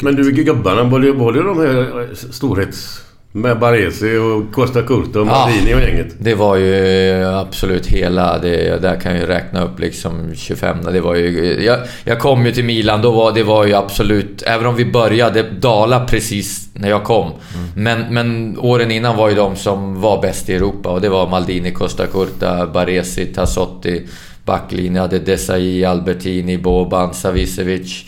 Men 0.00 0.14
du, 0.14 0.32
gubbarna, 0.32 0.84
det 1.32 1.42
de 1.42 1.58
här 1.60 2.00
eh, 2.00 2.14
storhets... 2.14 3.07
Med 3.32 3.58
Baresi 3.58 4.16
och 4.16 4.54
Costa 4.54 4.82
Curta 4.82 5.20
och 5.20 5.26
Maldini 5.26 5.70
ja, 5.70 5.76
och 5.76 5.82
gänget? 5.82 6.14
Det 6.18 6.34
var 6.34 6.56
ju 6.56 7.24
absolut 7.24 7.86
hela... 7.86 8.38
Det, 8.38 8.82
där 8.82 9.00
kan 9.00 9.12
jag 9.12 9.20
ju 9.20 9.26
räkna 9.26 9.64
upp 9.64 9.80
liksom 9.80 10.34
25. 10.34 10.76
Det 10.92 11.00
var 11.00 11.14
ju... 11.14 11.62
Jag, 11.64 11.78
jag 12.04 12.18
kom 12.18 12.46
ju 12.46 12.52
till 12.52 12.64
Milan, 12.64 13.02
då 13.02 13.10
var 13.10 13.32
det 13.32 13.42
var 13.42 13.66
ju 13.66 13.74
absolut... 13.74 14.42
Även 14.46 14.66
om 14.66 14.76
vi 14.76 14.84
började 14.84 15.42
dala 15.42 16.04
precis 16.04 16.68
när 16.72 16.88
jag 16.88 17.04
kom. 17.04 17.26
Mm. 17.26 17.68
Men, 17.74 18.14
men 18.14 18.58
åren 18.58 18.90
innan 18.90 19.16
var 19.16 19.28
ju 19.28 19.34
de 19.34 19.56
som 19.56 20.00
var 20.00 20.22
bäst 20.22 20.48
i 20.48 20.54
Europa 20.54 20.88
och 20.88 21.00
det 21.00 21.08
var 21.08 21.28
Maldini, 21.28 21.70
Costa 21.70 22.06
Curta, 22.06 22.66
Baresi, 22.66 23.26
Tassotti. 23.26 24.06
Backlinjen 24.44 24.96
hade 24.96 25.18
Desai, 25.18 25.84
Albertini, 25.84 26.58
Boban, 26.58 27.14
Savicevic, 27.14 28.04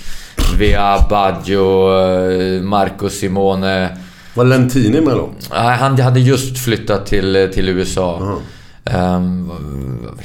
Vea, 0.59 1.07
Baggio, 1.11 1.93
eh, 1.99 2.62
Marco 2.62 3.09
Simone. 3.09 3.89
Var 4.35 4.45
Lentini 4.45 5.01
med 5.01 5.14
då? 5.16 5.31
Nej, 5.51 5.76
han 5.76 6.01
hade 6.01 6.20
just 6.20 6.59
flyttat 6.59 7.07
till, 7.07 7.51
till 7.55 7.68
USA. 7.68 8.39
Ehm, 8.85 9.53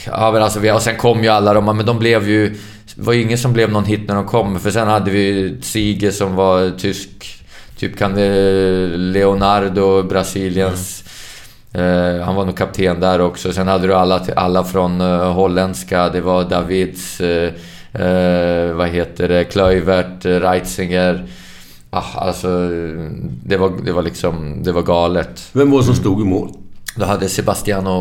ja, 0.05 0.31
men 0.31 0.43
alltså, 0.43 0.59
vi, 0.59 0.71
och 0.71 0.81
sen 0.81 0.95
kom 0.97 1.23
ju 1.23 1.29
alla 1.29 1.53
de, 1.53 1.65
men 1.77 1.85
de 1.85 1.99
blev 1.99 2.29
ju... 2.29 2.49
Det 2.95 3.01
var 3.01 3.13
ju 3.13 3.21
ingen 3.21 3.37
som 3.37 3.53
blev 3.53 3.71
någon 3.71 3.85
hit 3.85 4.07
när 4.07 4.15
de 4.15 4.25
kom. 4.25 4.59
För 4.59 4.71
sen 4.71 4.87
hade 4.87 5.11
vi 5.11 5.57
Ziege 5.61 6.11
som 6.11 6.35
var 6.35 6.77
tysk. 6.77 7.09
Typ 7.77 7.97
kan 7.97 8.15
det, 8.15 8.87
Leonardo, 8.97 10.03
Brasiliens... 10.03 11.03
Eh, 11.73 12.25
han 12.25 12.35
var 12.35 12.45
nog 12.45 12.57
kapten 12.57 12.99
där 12.99 13.21
också. 13.21 13.53
Sen 13.53 13.67
hade 13.67 13.87
du 13.87 13.93
alla, 13.93 14.21
alla 14.35 14.63
från 14.63 15.01
eh, 15.01 15.33
holländska. 15.33 16.09
Det 16.09 16.21
var 16.21 16.43
Davids... 16.43 17.21
eh, 17.21 17.53
eh, 17.93 18.73
vad 18.73 18.87
heter 18.89 19.27
det? 19.27 19.43
Kluivert, 19.43 20.25
eh, 20.25 20.29
Reitzinger. 20.29 21.25
Ah, 21.97 22.19
alltså, 22.19 22.47
det 23.43 23.57
var, 23.57 23.71
det 23.85 23.91
var 23.91 24.01
liksom... 24.01 24.63
Det 24.63 24.71
var 24.71 24.81
galet. 24.81 25.49
Vem 25.53 25.71
var 25.71 25.79
det 25.79 25.85
som 25.85 25.95
stod 25.95 26.21
i 26.21 26.23
mål? 26.23 26.49
Då 26.95 27.05
hade 27.05 27.29
Sebastiano 27.29 27.91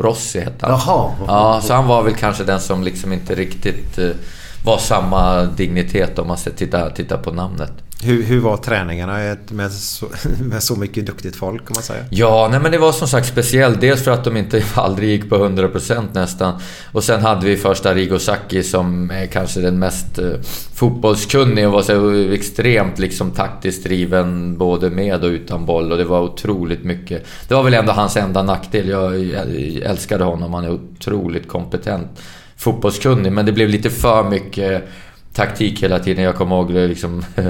Rossi 0.00 0.40
hette 0.40 0.66
han. 0.66 0.80
Jaha. 0.86 1.10
Ja, 1.26 1.60
så 1.64 1.74
han 1.74 1.86
var 1.86 2.02
väl 2.02 2.14
kanske 2.14 2.44
den 2.44 2.60
som 2.60 2.82
liksom 2.82 3.12
inte 3.12 3.34
riktigt 3.34 3.98
eh, 3.98 4.10
var 4.64 4.78
samma 4.78 5.44
dignitet 5.44 6.18
om 6.18 6.28
man 6.28 6.38
ska 6.38 6.50
titta, 6.50 6.90
titta 6.90 7.18
på 7.18 7.32
namnet. 7.32 7.72
Hur, 8.02 8.22
hur 8.22 8.40
var 8.40 8.56
träningarna 8.56 9.36
med 9.48 9.72
så, 9.72 10.06
med 10.42 10.62
så 10.62 10.76
mycket 10.76 11.06
duktigt 11.06 11.36
folk 11.36 11.70
om 11.70 11.74
man 11.74 11.82
säger? 11.82 12.04
Ja, 12.10 12.48
nej 12.50 12.60
men 12.60 12.72
det 12.72 12.78
var 12.78 12.92
som 12.92 13.08
sagt 13.08 13.28
speciellt. 13.28 13.80
Dels 13.80 14.04
för 14.04 14.10
att 14.10 14.24
de 14.24 14.36
inte 14.36 14.64
aldrig 14.74 15.10
gick 15.10 15.30
på 15.30 15.36
100% 15.36 16.06
nästan. 16.12 16.60
Och 16.92 17.04
sen 17.04 17.20
hade 17.20 17.46
vi 17.46 17.56
första 17.56 17.94
Rigo 17.94 18.18
Sacchi 18.18 18.62
som 18.62 19.10
är 19.10 19.26
kanske 19.26 19.60
den 19.60 19.78
mest 19.78 20.18
eh, 20.18 20.32
fotbollskunnig 20.74 21.66
och 21.66 21.72
var 21.72 21.82
så 21.82 22.10
extremt 22.34 22.98
liksom 22.98 23.30
taktiskt 23.30 23.84
driven 23.84 24.58
både 24.58 24.90
med 24.90 25.24
och 25.24 25.30
utan 25.30 25.66
boll. 25.66 25.92
Och 25.92 25.98
det 25.98 26.04
var 26.04 26.20
otroligt 26.20 26.84
mycket. 26.84 27.26
Det 27.48 27.54
var 27.54 27.62
väl 27.62 27.74
ändå 27.74 27.92
hans 27.92 28.16
enda 28.16 28.42
nackdel. 28.42 28.88
Jag, 28.88 29.18
jag 29.24 29.46
älskade 29.82 30.24
honom. 30.24 30.54
Han 30.54 30.64
är 30.64 30.70
otroligt 30.70 31.48
kompetent 31.48 32.20
fotbollskunnig. 32.60 33.32
Men 33.32 33.46
det 33.46 33.52
blev 33.52 33.68
lite 33.68 33.90
för 33.90 34.30
mycket 34.30 34.88
taktik 35.32 35.82
hela 35.82 35.98
tiden. 35.98 36.24
Jag 36.24 36.36
kommer 36.36 36.56
ihåg 36.56 36.70
liksom... 36.70 37.24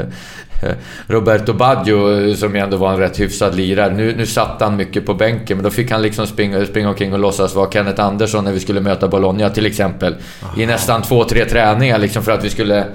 Roberto 1.06 1.52
Baggio 1.52 2.34
som 2.34 2.54
ju 2.54 2.60
ändå 2.60 2.76
var 2.76 2.92
en 2.92 2.98
rätt 2.98 3.20
hyfsad 3.20 3.54
lirare. 3.54 3.94
Nu, 3.94 4.16
nu 4.16 4.26
satt 4.26 4.60
han 4.60 4.76
mycket 4.76 5.06
på 5.06 5.14
bänken 5.14 5.56
men 5.56 5.64
då 5.64 5.70
fick 5.70 5.90
han 5.90 6.02
liksom 6.02 6.26
springa, 6.26 6.66
springa 6.66 6.88
omkring 6.88 7.12
och 7.12 7.18
låtsas 7.18 7.54
vara 7.54 7.70
Kenneth 7.70 8.04
Andersson 8.04 8.44
när 8.44 8.52
vi 8.52 8.60
skulle 8.60 8.80
möta 8.80 9.08
Bologna 9.08 9.50
till 9.50 9.66
exempel. 9.66 10.16
I 10.56 10.66
nästan 10.66 11.02
två, 11.02 11.24
tre 11.24 11.44
träningar 11.44 11.98
liksom 11.98 12.22
för 12.22 12.32
att 12.32 12.44
vi 12.44 12.50
skulle... 12.50 12.86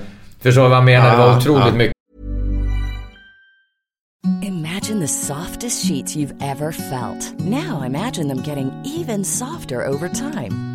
Förstår 0.42 0.64
du 0.64 0.70
vad 0.70 0.78
jag 0.78 0.86
menar? 0.86 1.12
Det 1.12 1.18
var 1.18 1.38
otroligt 1.38 1.76
mycket. 1.76 1.96
Imagine 4.44 5.02
the 5.02 5.08
softest 5.08 5.88
sheets 5.88 6.16
you've 6.16 6.36
ever 6.42 6.72
felt. 6.72 7.40
Now 7.40 7.86
imagine 7.86 8.30
them 8.30 8.44
getting 8.46 8.72
even 8.86 9.26
softer 9.26 9.88
over 9.90 10.10
time. 10.10 10.75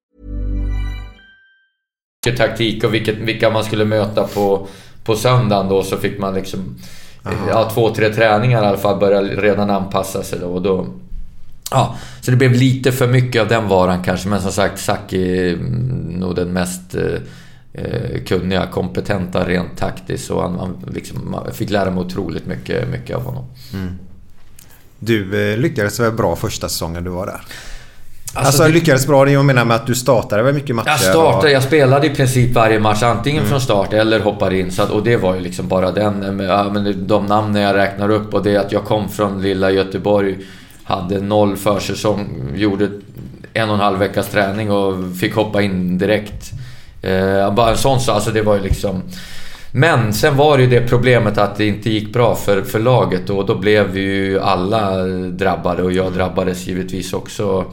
Taktik 2.29 2.83
och 2.83 2.93
vilket, 2.93 3.17
vilka 3.17 3.49
man 3.49 3.63
skulle 3.63 3.85
möta 3.85 4.23
på, 4.23 4.67
på 5.03 5.15
söndagen 5.15 5.69
då 5.69 5.83
så 5.83 5.97
fick 5.97 6.19
man 6.19 6.33
liksom... 6.33 6.75
Ja, 7.49 7.71
två, 7.73 7.89
tre 7.89 8.13
träningar 8.13 8.63
i 8.63 8.65
alla 8.67 8.77
fall 8.77 8.99
börja 8.99 9.21
redan 9.21 9.69
anpassa 9.69 10.23
sig 10.23 10.39
då. 10.39 10.45
Och 10.45 10.61
då... 10.61 10.87
Ja, 11.71 11.97
så 12.21 12.31
det 12.31 12.37
blev 12.37 12.51
lite 12.51 12.91
för 12.91 13.07
mycket 13.07 13.41
av 13.41 13.47
den 13.47 13.67
varan 13.67 14.03
kanske. 14.03 14.29
Men 14.29 14.41
som 14.41 14.51
sagt 14.51 14.79
Saki 14.79 15.39
är 15.39 15.53
mm, 15.53 15.69
nog 16.19 16.35
den 16.35 16.53
mest 16.53 16.95
eh, 16.95 17.21
eh, 17.73 18.23
kunniga, 18.27 18.67
kompetenta 18.67 19.47
rent 19.47 19.77
taktiskt. 19.77 20.31
Och 20.31 20.41
han, 20.41 20.59
han 20.59 20.85
liksom, 20.93 21.31
man 21.31 21.53
fick 21.53 21.69
lära 21.69 21.91
mig 21.91 22.03
otroligt 22.03 22.45
mycket, 22.45 22.89
mycket 22.89 23.15
av 23.15 23.23
honom. 23.23 23.45
Du 24.99 25.51
eh, 25.51 25.57
lyckades 25.57 25.99
väl 25.99 26.11
bra 26.11 26.35
första 26.35 26.69
säsongen 26.69 27.03
du 27.03 27.09
var 27.09 27.25
där? 27.25 27.41
Alltså, 28.33 28.47
Alltså, 28.47 28.63
det- 28.63 28.69
lyckades 28.79 29.07
bra, 29.07 29.25
det 29.25 29.31
jag 29.31 29.45
menar 29.45 29.65
med 29.65 29.75
att 29.75 29.87
du 29.87 29.95
startade 29.95 30.43
väl 30.43 30.53
mycket 30.53 30.75
matcher? 30.75 30.87
Jag 30.89 30.99
startade, 30.99 31.37
och- 31.47 31.51
jag 31.51 31.63
spelade 31.63 32.07
i 32.07 32.09
princip 32.09 32.53
varje 32.55 32.79
match 32.79 33.03
antingen 33.03 33.45
från 33.45 33.61
start 33.61 33.93
eller 33.93 34.19
hoppade 34.19 34.59
in. 34.59 34.71
Så 34.71 34.83
att, 34.83 34.89
och 34.89 35.03
det 35.03 35.17
var 35.17 35.35
ju 35.35 35.41
liksom 35.41 35.67
bara 35.67 35.91
den. 35.91 36.13
men, 36.37 36.73
men 36.73 37.07
de 37.07 37.25
namnen 37.25 37.61
jag 37.61 37.75
räknar 37.75 38.09
upp 38.09 38.33
och 38.33 38.43
det 38.43 38.57
att 38.57 38.71
jag 38.71 38.83
kom 38.85 39.09
från 39.09 39.41
lilla 39.41 39.71
Göteborg. 39.71 40.37
Hade 40.83 41.21
noll 41.21 41.57
försäsong. 41.57 42.27
Gjorde 42.55 42.89
en 43.53 43.69
och 43.69 43.75
en 43.75 43.81
halv 43.81 43.99
veckas 43.99 44.27
träning 44.29 44.71
och 44.71 44.95
fick 45.19 45.35
hoppa 45.35 45.61
in 45.61 45.97
direkt. 45.97 46.51
Eh, 47.01 47.53
bara 47.53 47.69
en 47.71 47.77
sån 47.77 47.99
sak. 47.99 48.15
Alltså 48.15 48.31
det 48.31 48.41
var 48.41 48.55
ju 48.55 48.61
liksom... 48.61 49.01
Men 49.73 50.13
sen 50.13 50.37
var 50.37 50.57
det 50.57 50.63
ju 50.63 50.69
det 50.69 50.87
problemet 50.87 51.37
att 51.37 51.55
det 51.57 51.65
inte 51.67 51.89
gick 51.89 52.13
bra 52.13 52.35
för, 52.35 52.61
för 52.61 52.79
laget 52.79 53.29
och 53.29 53.45
då 53.45 53.55
blev 53.55 53.87
vi 53.87 54.01
ju 54.01 54.39
alla 54.39 55.03
drabbade 55.29 55.83
och 55.83 55.91
jag 55.91 56.13
drabbades 56.13 56.67
givetvis 56.67 57.13
också 57.13 57.65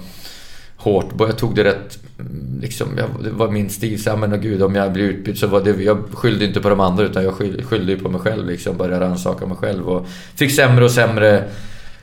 hårt. 0.93 1.07
Jag 1.19 1.39
tog 1.39 1.55
det 1.55 1.65
rätt... 1.65 1.99
mm, 2.19 2.45
Liksom, 2.63 2.89
jag, 2.99 3.25
det 3.25 3.31
var 3.31 3.49
min 3.49 3.71
stil. 3.71 4.03
Så, 4.03 4.17
men 4.17 4.33
åh 4.33 4.39
gud, 4.39 4.63
om 4.63 4.75
jag 4.75 4.93
blir 4.93 5.05
utbytt 5.05 5.39
så 5.39 5.47
var 5.47 5.61
det... 5.61 5.83
Jag 5.83 5.99
skyllde 6.13 6.45
inte 6.45 6.61
på 6.61 6.69
de 6.69 6.81
andra 6.81 7.05
utan 7.05 7.25
jag 7.25 7.35
skyll, 7.35 7.65
skyllde 7.65 7.97
på 7.97 8.09
mig 8.09 8.21
själv. 8.21 8.47
Liksom, 8.47 8.77
började 8.77 9.05
rannsaka 9.05 9.47
mig 9.47 9.57
själv 9.57 9.89
och 9.89 10.07
fick 10.37 10.53
sämre 10.53 10.85
och 10.85 10.91
sämre 10.91 11.45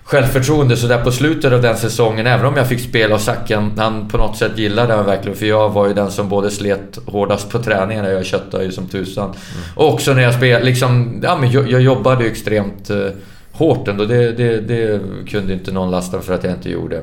självförtroende. 0.03 0.77
Så 0.77 0.87
där 0.87 1.03
på 1.03 1.11
slutet 1.11 1.53
av 1.53 1.61
den 1.61 1.77
säsongen, 1.77 2.27
även 2.27 2.45
om 2.45 2.57
jag 2.57 2.67
fick 2.69 2.79
spela 2.79 3.15
och 3.15 3.21
Zacke, 3.21 3.69
han, 3.77 4.07
på 4.07 4.17
något 4.17 4.37
sätt 4.37 4.57
gillade 4.57 4.93
han 4.93 5.05
verkligen. 5.05 5.37
För 5.37 5.45
jag 5.45 5.69
var 5.69 5.87
ju 5.87 5.93
den 5.93 6.11
som 6.11 6.29
både 6.29 6.51
slet 6.51 6.99
hårdast 7.05 7.49
på 7.49 7.59
träningarna, 7.59 8.09
jag 8.09 8.25
köttade 8.25 8.63
ju 8.63 8.71
som 8.71 8.87
tusan. 8.87 9.33
Och 9.75 9.93
också 9.93 10.13
när 10.13 10.21
jag 10.21 10.33
spelade, 10.33 10.65
liksom... 10.65 11.19
Ja 11.23 11.37
men 11.37 11.51
jag, 11.51 11.71
jag 11.71 11.81
jobbade 11.81 12.23
ju 12.23 12.29
extremt 12.29 12.89
eh, 12.89 13.07
hårt 13.51 13.87
ändå. 13.87 14.05
Det, 14.05 14.31
det, 14.31 14.61
det 14.61 15.01
kunde 15.27 15.53
inte 15.53 15.71
någon 15.71 15.91
lasta 15.91 16.21
för 16.21 16.33
att 16.33 16.43
jag 16.43 16.53
inte 16.53 16.69
gjorde. 16.69 17.01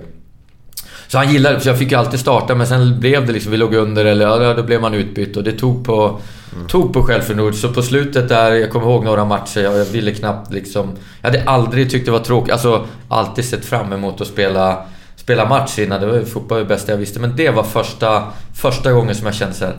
Så 1.13 1.19
han 1.19 1.33
gillade 1.33 1.61
så 1.61 1.69
jag 1.69 1.79
fick 1.79 1.91
ju 1.91 1.99
alltid 1.99 2.21
starta 2.21 2.55
men 2.55 2.67
sen 2.67 3.01
blev 3.01 3.27
det 3.27 3.33
liksom, 3.33 3.53
vi 3.53 3.59
låg 3.59 3.75
under 3.75 4.05
eller 4.05 4.27
ja, 4.27 4.55
då 4.55 4.63
blev 4.63 4.81
man 4.81 4.95
utbytt 4.95 5.37
och 5.37 5.45
det 5.45 5.53
tog 5.53 5.85
på, 5.85 6.21
tog 6.69 6.93
på 6.93 7.03
självförtroende. 7.03 7.57
Så 7.57 7.69
på 7.69 7.83
slutet 7.83 8.29
där, 8.29 8.53
jag 8.53 8.71
kommer 8.71 8.87
ihåg 8.87 9.05
några 9.05 9.25
matcher, 9.25 9.61
jag, 9.61 9.79
jag 9.79 9.85
ville 9.85 10.15
knappt 10.15 10.53
liksom... 10.53 10.93
Jag 11.21 11.31
hade 11.31 11.45
aldrig 11.45 11.91
tyckt 11.91 12.07
det 12.07 12.13
var 12.13 12.19
tråkigt, 12.19 12.53
alltså 12.53 12.87
alltid 13.09 13.45
sett 13.45 13.65
fram 13.65 13.93
emot 13.93 14.21
att 14.21 14.27
spela, 14.27 14.85
spela 15.17 15.49
match 15.49 15.79
innan. 15.79 16.01
Det 16.01 16.07
var 16.07 16.15
ju 16.15 16.25
fotboll 16.25 16.59
det 16.59 16.65
bästa 16.65 16.93
jag 16.93 16.99
visste. 16.99 17.21
Men 17.21 17.37
det 17.37 17.51
var 17.51 17.63
första, 17.63 18.25
första 18.55 18.93
gången 18.93 19.15
som 19.15 19.27
jag 19.27 19.35
kände 19.35 19.55
så 19.55 19.65
här. 19.65 19.77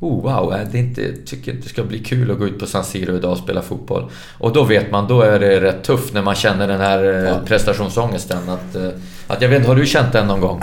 Oh 0.00 0.22
wow, 0.22 0.54
det 0.72 0.78
är 0.78 0.82
inte, 0.82 1.02
jag 1.02 1.26
tycker 1.26 1.52
inte 1.52 1.62
det 1.62 1.70
ska 1.70 1.82
bli 1.82 1.98
kul 1.98 2.30
att 2.30 2.38
gå 2.38 2.46
ut 2.46 2.58
på 2.58 2.66
San 2.66 2.84
Siro 2.84 3.16
idag 3.16 3.32
och 3.32 3.38
spela 3.38 3.62
fotboll. 3.62 4.10
Och 4.38 4.52
då 4.52 4.64
vet 4.64 4.90
man, 4.90 5.08
då 5.08 5.22
är 5.22 5.40
det 5.40 5.60
rätt 5.60 5.84
tufft 5.84 6.14
när 6.14 6.22
man 6.22 6.34
känner 6.34 6.68
den 6.68 6.80
här 6.80 7.26
eh, 7.26 7.44
prestationsångesten. 7.44 8.48
Att, 8.48 8.74
eh, 8.74 8.88
att 9.26 9.42
jag 9.42 9.48
vet 9.48 9.56
inte, 9.58 9.68
har 9.68 9.76
du 9.76 9.86
känt 9.86 10.12
den 10.12 10.26
någon 10.26 10.40
gång? 10.40 10.62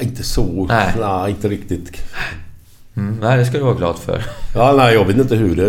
Inte 0.00 0.22
så. 0.22 0.66
Nej. 0.68 0.92
Nej, 1.00 1.30
inte 1.30 1.48
riktigt. 1.48 1.90
Mm, 2.96 3.18
nej, 3.20 3.38
det 3.38 3.44
ska 3.44 3.58
du 3.58 3.64
vara 3.64 3.74
glad 3.74 3.98
för. 3.98 4.22
Ja, 4.54 4.72
nej, 4.76 4.94
jag 4.94 5.04
vet 5.04 5.16
inte 5.16 5.36
hur 5.36 5.56
det... 5.56 5.62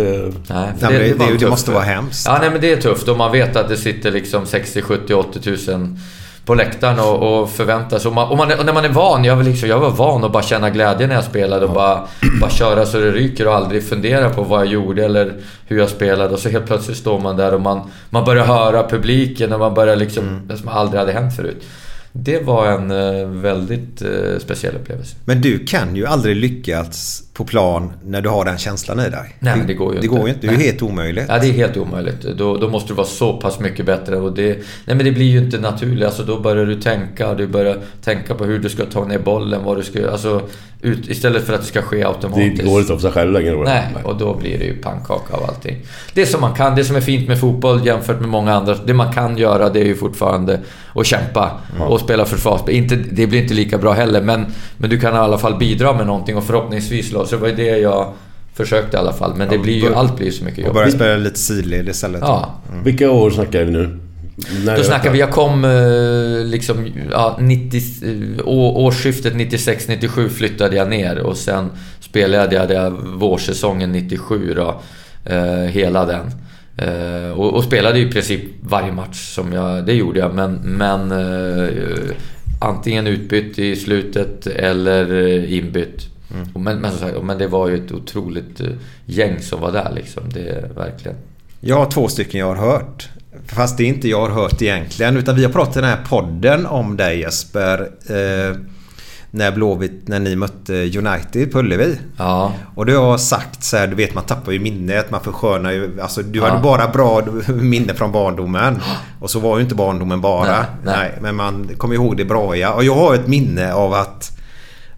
Nej, 0.53 0.69
för 0.79 0.87
Nej, 0.89 0.99
det- 0.99 1.25
det- 1.25 1.25
det 1.25 1.37
tufft. 1.39 1.49
måste 1.49 1.71
vara 1.71 1.83
hemskt. 1.83 2.25
Ja, 2.27 2.37
nej 2.41 2.49
men 2.49 2.61
det 2.61 2.71
är 2.71 2.81
tufft 2.81 3.07
och 3.07 3.17
man 3.17 3.31
vet 3.31 3.55
att 3.55 3.69
det 3.69 3.77
sitter 3.77 4.11
liksom 4.11 4.45
60, 4.45 4.81
70, 4.81 5.13
80 5.13 5.39
tusen 5.39 5.99
på 6.45 6.55
läktaren 6.55 6.99
och, 6.99 7.41
och 7.41 7.49
förväntar 7.49 7.99
sig. 7.99 8.09
Och, 8.09 8.15
man, 8.15 8.27
och, 8.27 8.37
man, 8.37 8.51
och 8.59 8.65
när 8.65 8.73
man 8.73 8.85
är 8.85 8.89
van, 8.89 9.23
jag, 9.23 9.35
var 9.35 9.43
liksom, 9.43 9.69
jag 9.69 9.79
var 9.79 9.89
van 9.89 10.23
att 10.23 10.31
bara 10.31 10.43
känna 10.43 10.69
glädje 10.69 11.07
när 11.07 11.15
jag 11.15 11.23
spelade 11.23 11.65
och 11.65 11.73
bara, 11.73 12.07
bara 12.41 12.49
köra 12.49 12.85
så 12.85 12.97
det 12.99 13.11
ryker 13.11 13.47
och 13.47 13.55
aldrig 13.55 13.87
fundera 13.89 14.29
på 14.29 14.43
vad 14.43 14.59
jag 14.59 14.67
gjorde 14.67 15.05
eller 15.05 15.33
hur 15.67 15.77
jag 15.79 15.89
spelade. 15.89 16.33
Och 16.33 16.39
så 16.39 16.49
helt 16.49 16.65
plötsligt 16.67 16.97
står 16.97 17.19
man 17.19 17.37
där 17.37 17.53
och 17.53 17.61
man, 17.61 17.81
man 18.09 18.25
börjar 18.25 18.45
höra 18.45 18.87
publiken 18.89 19.53
och 19.53 19.59
man 19.59 19.73
börjar 19.73 19.95
liksom, 19.95 20.41
det 20.47 20.57
som 20.57 20.67
aldrig 20.67 20.99
hade 20.99 21.11
hänt 21.13 21.35
förut. 21.35 21.63
Det 22.13 22.39
var 22.39 22.71
en 22.71 22.91
eh, 22.91 23.27
väldigt 23.27 24.01
eh, 24.01 24.39
speciell 24.39 24.75
upplevelse. 24.75 25.15
Men 25.25 25.41
du 25.41 25.65
kan 25.65 25.95
ju 25.95 26.05
aldrig 26.05 26.35
lyckas 26.35 27.23
på 27.33 27.45
plan 27.45 27.91
när 28.03 28.21
du 28.21 28.29
har 28.29 28.45
den 28.45 28.57
känslan 28.57 28.99
i 28.99 29.09
dig. 29.09 29.35
Nej, 29.39 29.57
men 29.57 29.67
det 29.67 29.73
går 29.73 29.93
ju 29.93 29.99
det 29.99 30.05
inte. 30.05 30.17
Går 30.17 30.27
ju 30.27 30.33
inte. 30.33 30.47
Det 30.47 30.53
är 30.53 30.57
ju 30.57 30.63
helt 30.63 30.81
omöjligt. 30.81 31.25
Ja, 31.29 31.39
det 31.39 31.47
är 31.47 31.51
helt 31.51 31.77
omöjligt. 31.77 32.21
Då, 32.21 32.57
då 32.57 32.69
måste 32.69 32.87
du 32.87 32.93
vara 32.93 33.07
så 33.07 33.37
pass 33.37 33.59
mycket 33.59 33.85
bättre. 33.85 34.17
Och 34.17 34.33
det, 34.33 34.57
nej, 34.85 34.95
men 34.95 35.05
det 35.05 35.11
blir 35.11 35.25
ju 35.25 35.37
inte 35.37 35.59
naturligt. 35.59 36.05
Alltså, 36.05 36.23
då 36.23 36.39
börjar 36.39 36.65
du 36.65 36.81
tänka. 36.81 37.33
Du 37.33 37.47
börjar 37.47 37.77
tänka 38.03 38.35
på 38.35 38.45
hur 38.45 38.59
du 38.59 38.69
ska 38.69 38.85
ta 38.85 39.05
ner 39.05 39.19
bollen. 39.19 39.63
Vad 39.63 39.77
du 39.77 39.83
ska, 39.83 40.11
alltså, 40.11 40.41
ut, 40.81 41.09
istället 41.09 41.45
för 41.45 41.53
att 41.53 41.61
det 41.61 41.67
ska 41.67 41.81
ske 41.81 42.03
automatiskt. 42.03 42.57
Det 42.57 42.63
går 42.63 42.81
inte 42.81 42.93
av 42.93 42.97
sig 42.97 43.11
själv 43.11 43.31
längre. 43.31 43.63
Nej, 43.63 43.87
och 44.03 44.17
då 44.17 44.33
blir 44.33 44.59
det 44.59 44.65
ju 44.65 44.75
pannkaka 44.75 45.33
av 45.33 45.43
allting. 45.43 45.77
Det 46.13 46.25
som 46.25 46.41
man 46.41 46.53
kan, 46.53 46.75
det 46.75 46.83
som 46.83 46.95
är 46.95 47.01
fint 47.01 47.27
med 47.27 47.39
fotboll 47.39 47.85
jämfört 47.85 48.19
med 48.19 48.29
många 48.29 48.53
andra. 48.53 48.75
Det 48.85 48.93
man 48.93 49.13
kan 49.13 49.37
göra 49.37 49.69
det 49.69 49.79
är 49.79 49.85
ju 49.85 49.95
fortfarande 49.95 50.59
att 50.95 51.05
kämpa 51.05 51.51
och 51.79 51.99
spela 51.99 52.25
försvarsspel. 52.25 52.75
Inte, 52.75 52.95
det 52.95 53.27
blir 53.27 53.41
inte 53.41 53.53
lika 53.53 53.77
bra 53.77 53.93
heller, 53.93 54.21
men, 54.21 54.45
men 54.77 54.89
du 54.89 54.99
kan 54.99 55.15
i 55.15 55.17
alla 55.17 55.37
fall 55.37 55.57
bidra 55.57 55.93
med 55.93 56.07
någonting 56.07 56.37
och 56.37 56.43
förhoppningsvis 56.43 57.11
då. 57.21 57.27
Så 57.27 57.35
det 57.35 57.41
var 57.41 57.47
ju 57.49 57.55
det 57.55 57.77
jag 57.77 58.13
försökte 58.53 58.97
i 58.97 58.99
alla 58.99 59.13
fall. 59.13 59.33
Men 59.37 59.49
det 59.49 59.55
Ja, 59.55 59.61
blir 59.61 59.73
ju, 59.73 59.81
bör- 59.81 59.95
allt 59.95 60.15
blir 60.15 60.25
ju 60.25 60.31
så 60.31 60.43
mycket 60.45 60.59
Och 60.59 60.65
jobb. 60.65 60.73
börja 60.73 60.91
spela 60.91 61.15
lite 61.17 61.39
sidled 61.39 61.89
istället. 61.89 62.21
Ja. 62.21 62.55
Vilka 62.83 63.11
år 63.11 63.31
snackar 63.31 63.63
vi 63.63 63.71
nu? 63.71 63.97
När 64.65 64.77
Då 64.77 64.83
snackar 64.83 65.11
vi, 65.11 65.19
jag 65.19 65.29
kom 65.31 65.65
eh, 65.65 66.45
liksom, 66.45 66.87
ja, 67.11 67.37
90, 67.41 67.81
eh, 68.37 68.47
årsskiftet 68.47 69.33
96-97 69.33 70.29
flyttade 70.29 70.75
jag 70.75 70.89
ner 70.89 71.19
och 71.19 71.37
sen 71.37 71.69
spelade 71.99 72.55
jag 72.55 72.67
det 72.67 72.93
vårsäsongen 73.15 73.91
97 73.91 74.53
då, 74.55 74.81
eh, 75.25 75.43
hela 75.53 76.05
den. 76.05 76.31
Eh, 76.77 77.31
och, 77.31 77.53
och 77.55 77.63
spelade 77.63 77.99
i 77.99 78.11
princip 78.11 78.41
varje 78.61 78.91
match 78.91 79.33
som 79.35 79.53
jag, 79.53 79.85
det 79.85 79.93
gjorde 79.93 80.19
jag, 80.19 80.33
men, 80.35 80.53
men 80.53 81.11
eh, 81.11 81.69
antingen 82.61 83.07
utbytt 83.07 83.59
i 83.59 83.75
slutet 83.75 84.47
eller 84.47 85.13
inbytt. 85.45 86.07
Och 86.53 86.61
Men, 86.61 86.77
men, 86.77 86.91
sagt, 86.91 87.23
men 87.23 87.37
det 87.37 87.47
var 87.47 87.67
ju 87.67 87.85
ett 87.85 87.91
otroligt 87.91 88.59
eh, 88.61 88.67
gäng 89.05 89.39
som 89.41 89.61
var 89.61 89.71
där 89.71 89.91
liksom, 89.95 90.23
det 90.33 90.49
är 90.49 90.69
verkligen. 90.75 91.17
Jag 91.59 91.75
har 91.77 91.85
två 91.85 92.07
stycken 92.07 92.39
jag 92.39 92.47
har 92.55 92.71
hört. 92.71 93.09
Fast 93.45 93.77
det 93.77 93.83
är 93.83 93.87
inte 93.87 94.09
jag 94.09 94.21
har 94.21 94.29
hört 94.29 94.61
egentligen. 94.61 95.17
Utan 95.17 95.35
vi 95.35 95.43
har 95.43 95.51
pratat 95.51 95.77
i 95.77 95.79
den 95.79 95.89
här 95.89 96.03
podden 96.09 96.65
om 96.65 96.97
dig 96.97 97.19
Jesper. 97.19 97.89
Eh, 98.09 98.55
när 99.33 99.51
Blåvitt, 99.51 100.07
när 100.07 100.19
ni 100.19 100.35
mötte 100.35 100.73
United 100.73 101.51
på 101.51 101.59
Ullevi. 101.59 101.99
Ja. 102.17 102.53
Och 102.75 102.85
du 102.85 102.97
har 102.97 103.17
sagt 103.17 103.63
så 103.63 103.77
här, 103.77 103.87
du 103.87 103.95
vet 103.95 104.15
man 104.15 104.23
tappar 104.23 104.51
ju 104.51 104.59
minnet, 104.59 105.11
man 105.11 105.21
förskönar 105.21 105.71
ju. 105.71 106.01
Alltså 106.01 106.21
du 106.21 106.39
Ja. 106.39 106.49
hade 106.49 106.61
bara 106.63 106.87
bra 106.87 107.21
minne 107.47 107.93
från 107.93 108.11
barndomen. 108.11 108.79
Och 109.19 109.29
så 109.29 109.39
var 109.39 109.57
ju 109.57 109.63
inte 109.63 109.75
barndomen 109.75 110.21
bara. 110.21 110.57
Nej, 110.57 110.65
nej. 110.83 111.17
men 111.21 111.35
man 111.35 111.69
kommer 111.77 111.95
ihåg 111.95 112.17
det 112.17 112.25
bra 112.25 112.55
ja. 112.57 112.73
Och 112.73 112.83
jag 112.83 112.95
har 112.95 113.15
ett 113.15 113.27
minne 113.27 113.73
av 113.73 113.93
att... 113.93 114.37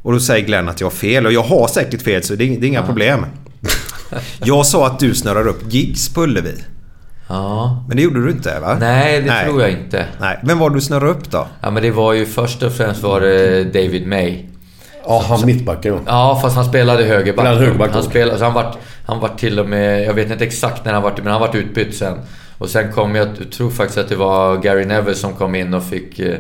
Och 0.04 0.14
då 0.14 0.20
säger 0.20 0.46
Glenn 0.46 0.70
att 0.70 0.82
jag 0.82 0.88
har 0.88 0.92
fel. 0.92 1.26
Och 1.26 1.34
jag 1.34 1.44
har 1.44 1.68
säkert 1.68 2.02
fel 2.02 2.24
så 2.24 2.36
det 2.36 2.44
är, 2.44 2.60
det 2.60 2.66
är 2.66 2.68
inga 2.68 2.84
problem. 2.84 3.26
Jag 4.44 4.66
sa 4.66 4.88
att 4.88 5.00
du 5.00 5.16
snurrar 5.16 5.48
upp 5.48 5.74
gigs 5.74 6.14
på 6.14 6.24
Ullevi. 6.24 6.64
Ja. 7.28 7.84
Men 7.88 7.98
det 7.98 8.04
gjorde 8.04 8.26
du 8.26 8.32
inte 8.32 8.60
va? 8.60 8.78
Nej, 8.80 9.22
det 9.22 9.44
tror 9.46 9.62
jag 9.62 9.72
inte. 9.72 10.06
Nej. 10.20 10.40
Vem 10.44 10.60
var 10.60 10.70
du 10.70 10.82
snurrade 10.82 11.12
upp 11.12 11.32
då? 11.32 11.48
Ja 11.62 11.72
men 11.72 11.84
det 11.84 11.92
var 11.92 12.14
ju 12.14 12.26
först 12.26 12.64
och 12.64 12.74
främst 12.74 13.04
var 13.04 13.22
det 13.22 13.64
David 13.64 14.08
May. 14.08 14.46
Ja, 15.06 15.26
han 15.28 15.46
mittbacken 15.46 16.00
Ja, 16.06 16.40
fast 16.42 16.56
han 16.56 16.66
spelade 16.66 17.04
högerback. 17.04 17.46
Spelade 17.46 17.66
högerback 17.66 17.92
han 17.94 18.04
spelade, 18.04 18.38
så 18.38 18.44
han 18.44 18.54
vart, 18.54 18.78
han 19.06 19.20
vart 19.20 19.40
till 19.40 19.60
och 19.60 19.70
med... 19.70 20.04
Jag 20.04 20.14
vet 20.14 20.32
inte 20.32 20.44
exakt 20.44 20.86
när 20.86 20.94
han 20.94 21.04
vart 21.04 21.18
men 21.18 21.32
han 21.32 21.42
vart 21.42 21.56
utbytt 21.56 21.96
sen. 21.96 22.18
Och 22.58 22.70
sen 22.70 22.92
kom 22.92 23.16
jag, 23.16 23.28
jag 23.40 23.52
tror 23.52 23.70
faktiskt 23.72 23.98
att 23.98 24.10
det 24.10 24.16
var 24.16 24.58
Gary 24.58 24.86
Neville 24.86 25.16
som 25.16 25.34
kom 25.34 25.56
in 25.56 25.74
och 25.74 25.84
fick, 25.84 26.20
eh, 26.20 26.38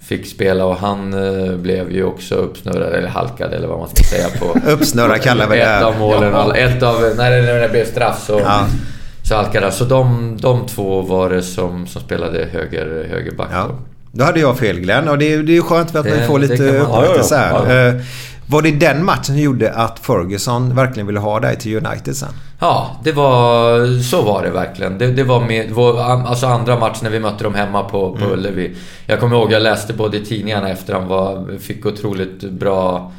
fick 0.00 0.26
spela 0.26 0.64
och 0.64 0.76
han 0.76 1.12
eh, 1.14 1.56
blev 1.56 1.92
ju 1.92 2.04
också 2.04 2.34
uppsnurrad, 2.34 2.92
eller 2.92 3.08
halkad 3.08 3.52
eller 3.52 3.68
vad 3.68 3.78
man 3.78 3.88
ska 3.88 4.04
säga 4.04 4.26
på... 4.38 4.58
Uppsnurrad 4.70 5.22
kallar 5.22 5.48
vi 5.48 5.56
det 5.56 5.62
Ett 5.62 5.68
här. 5.68 5.84
av 5.84 5.98
målen. 5.98 6.32
Ja. 6.32 6.56
Ett 6.56 6.82
av... 6.82 7.00
När 7.16 7.30
det, 7.30 7.42
när 7.42 7.60
det 7.60 7.68
blev 7.68 7.84
straff 7.84 8.24
så... 8.26 8.40
Ja. 8.44 8.66
Så 9.28 9.36
halkade 9.36 9.66
han. 9.66 9.72
Så 9.72 9.84
de, 9.84 10.36
de 10.40 10.66
två 10.66 11.02
var 11.02 11.30
det 11.30 11.42
som, 11.42 11.86
som 11.86 12.00
spelade 12.02 12.48
höger, 12.52 13.06
högerback. 13.10 13.48
då. 13.68 13.74
Då 14.12 14.24
hade 14.24 14.40
jag 14.40 14.58
fel 14.58 14.80
Glenn 14.80 15.08
och 15.08 15.18
det 15.18 15.32
är, 15.32 15.42
det 15.42 15.52
är 15.52 15.54
ju 15.54 15.62
skönt 15.62 15.90
för 15.90 15.98
att 15.98 16.08
man 16.08 16.26
får 16.26 16.38
lite 16.38 16.78
upprättelse 16.78 17.50
Ja, 17.52 17.64
ja, 17.68 17.82
ja. 17.82 17.92
Var 18.50 18.62
det 18.62 18.70
den 18.70 19.04
matchen 19.04 19.24
som 19.24 19.38
gjorde 19.38 19.72
att 19.72 19.98
Ferguson 19.98 20.74
verkligen 20.74 21.06
ville 21.06 21.20
ha 21.20 21.40
dig 21.40 21.56
till 21.58 21.86
United 21.86 22.16
sen? 22.16 22.28
Ja, 22.60 23.00
det 23.04 23.12
var... 23.12 24.02
Så 24.02 24.22
var 24.22 24.42
det 24.42 24.50
verkligen. 24.50 24.98
Det, 24.98 25.06
det 25.06 25.24
var 25.24 25.40
med... 25.40 25.70
Vår, 25.70 26.00
alltså 26.00 26.46
andra 26.46 26.78
matchen 26.78 26.98
när 27.02 27.10
vi 27.10 27.20
mötte 27.20 27.44
dem 27.44 27.54
hemma 27.54 27.82
på, 27.82 28.12
på 28.12 28.24
Mm. 28.24 28.32
Ullevi. 28.32 28.76
Jag 29.06 29.20
kommer 29.20 29.36
ihåg, 29.36 29.52
jag 29.52 29.62
läste 29.62 29.92
både 29.92 30.16
i 30.16 30.24
tidningarna 30.24 30.68
efter 30.68 30.94
han 30.94 31.08
var... 31.08 31.58
Fick 31.58 31.86
otroligt 31.86 32.40
bra 32.40 33.12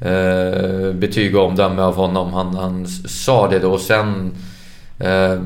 eh, 0.00 0.92
betyg 0.92 1.36
och 1.36 1.44
omdöme 1.44 1.82
av 1.82 1.96
honom. 1.96 2.32
Han, 2.32 2.56
han 2.56 2.86
sa 3.08 3.48
det 3.48 3.58
då 3.58 3.70
och 3.72 3.80
sen... 3.80 4.32
Eh, 4.98 5.38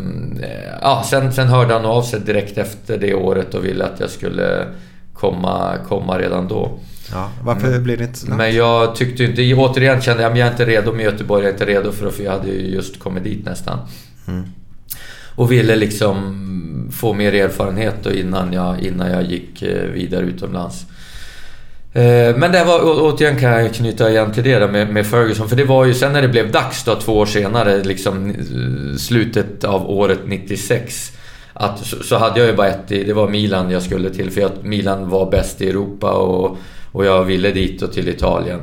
ja, 0.82 1.02
sen, 1.06 1.32
sen 1.32 1.46
hörde 1.48 1.74
han 1.74 1.84
av 1.84 2.02
sig 2.02 2.20
direkt 2.20 2.58
efter 2.58 2.98
det 2.98 3.14
året 3.14 3.54
och 3.54 3.64
ville 3.64 3.84
att 3.84 4.00
jag 4.00 4.10
skulle 4.10 4.66
komma, 5.14 5.72
komma 5.88 6.18
redan 6.18 6.48
då. 6.48 6.78
Ja, 7.12 7.30
varför 7.42 7.78
blev 7.78 7.98
det 7.98 8.04
inte 8.04 8.18
så? 8.18 8.30
Men 8.30 8.54
jag 8.54 8.94
tyckte 8.94 9.24
inte... 9.24 9.54
Återigen 9.54 10.00
kände 10.00 10.22
jag 10.22 10.32
att 10.32 10.38
jag 10.38 10.46
är 10.46 10.50
inte 10.50 10.64
redo 10.64 10.92
med 10.92 11.04
Göteborg. 11.04 11.42
Jag 11.42 11.48
är 11.48 11.52
inte 11.52 11.66
redo 11.66 11.92
för 11.92 12.06
det, 12.06 12.12
för 12.12 12.22
jag 12.22 12.32
hade 12.32 12.48
ju 12.48 12.74
just 12.74 12.98
kommit 12.98 13.24
dit 13.24 13.44
nästan. 13.44 13.78
Mm. 14.28 14.44
Och 15.34 15.52
ville 15.52 15.76
liksom 15.76 16.34
få 16.92 17.12
mer 17.12 17.34
erfarenhet 17.34 17.94
då 18.02 18.12
innan 18.12 18.52
jag, 18.52 18.80
innan 18.80 19.10
jag 19.10 19.22
gick 19.24 19.62
eh, 19.62 19.82
vidare 19.82 20.24
utomlands. 20.24 20.86
Eh, 21.92 22.36
Men 22.36 22.52
det 22.52 22.64
var, 22.64 22.80
återigen 22.82 23.38
kan 23.38 23.50
jag 23.50 23.74
knyta 23.74 24.10
igen 24.10 24.32
till 24.32 24.44
det 24.44 24.58
där 24.58 24.68
med, 24.68 24.92
med 24.92 25.06
Ferguson. 25.06 25.48
För 25.48 25.56
det 25.56 25.64
var 25.64 25.84
ju 25.84 25.94
sen 25.94 26.12
när 26.12 26.22
det 26.22 26.28
blev 26.28 26.52
dags 26.52 26.84
då, 26.84 26.94
två 26.94 27.18
år 27.18 27.26
senare, 27.26 27.84
liksom 27.84 28.30
eh, 28.30 28.96
slutet 28.98 29.64
av 29.64 29.90
året 29.90 30.18
96. 30.26 31.12
Att, 31.52 31.86
så, 31.86 31.96
så 32.02 32.16
hade 32.16 32.40
jag 32.40 32.48
ju 32.48 32.56
bara 32.56 32.68
ett, 32.68 32.88
det 32.88 33.12
var 33.12 33.28
Milan 33.28 33.70
jag 33.70 33.82
skulle 33.82 34.10
till. 34.10 34.30
För 34.30 34.42
att 34.42 34.64
Milan 34.64 35.08
var 35.08 35.30
bäst 35.30 35.60
i 35.60 35.68
Europa 35.68 36.10
och, 36.10 36.58
och 36.92 37.04
jag 37.04 37.24
ville 37.24 37.50
dit 37.50 37.82
och 37.82 37.92
till 37.92 38.08
Italien. 38.08 38.60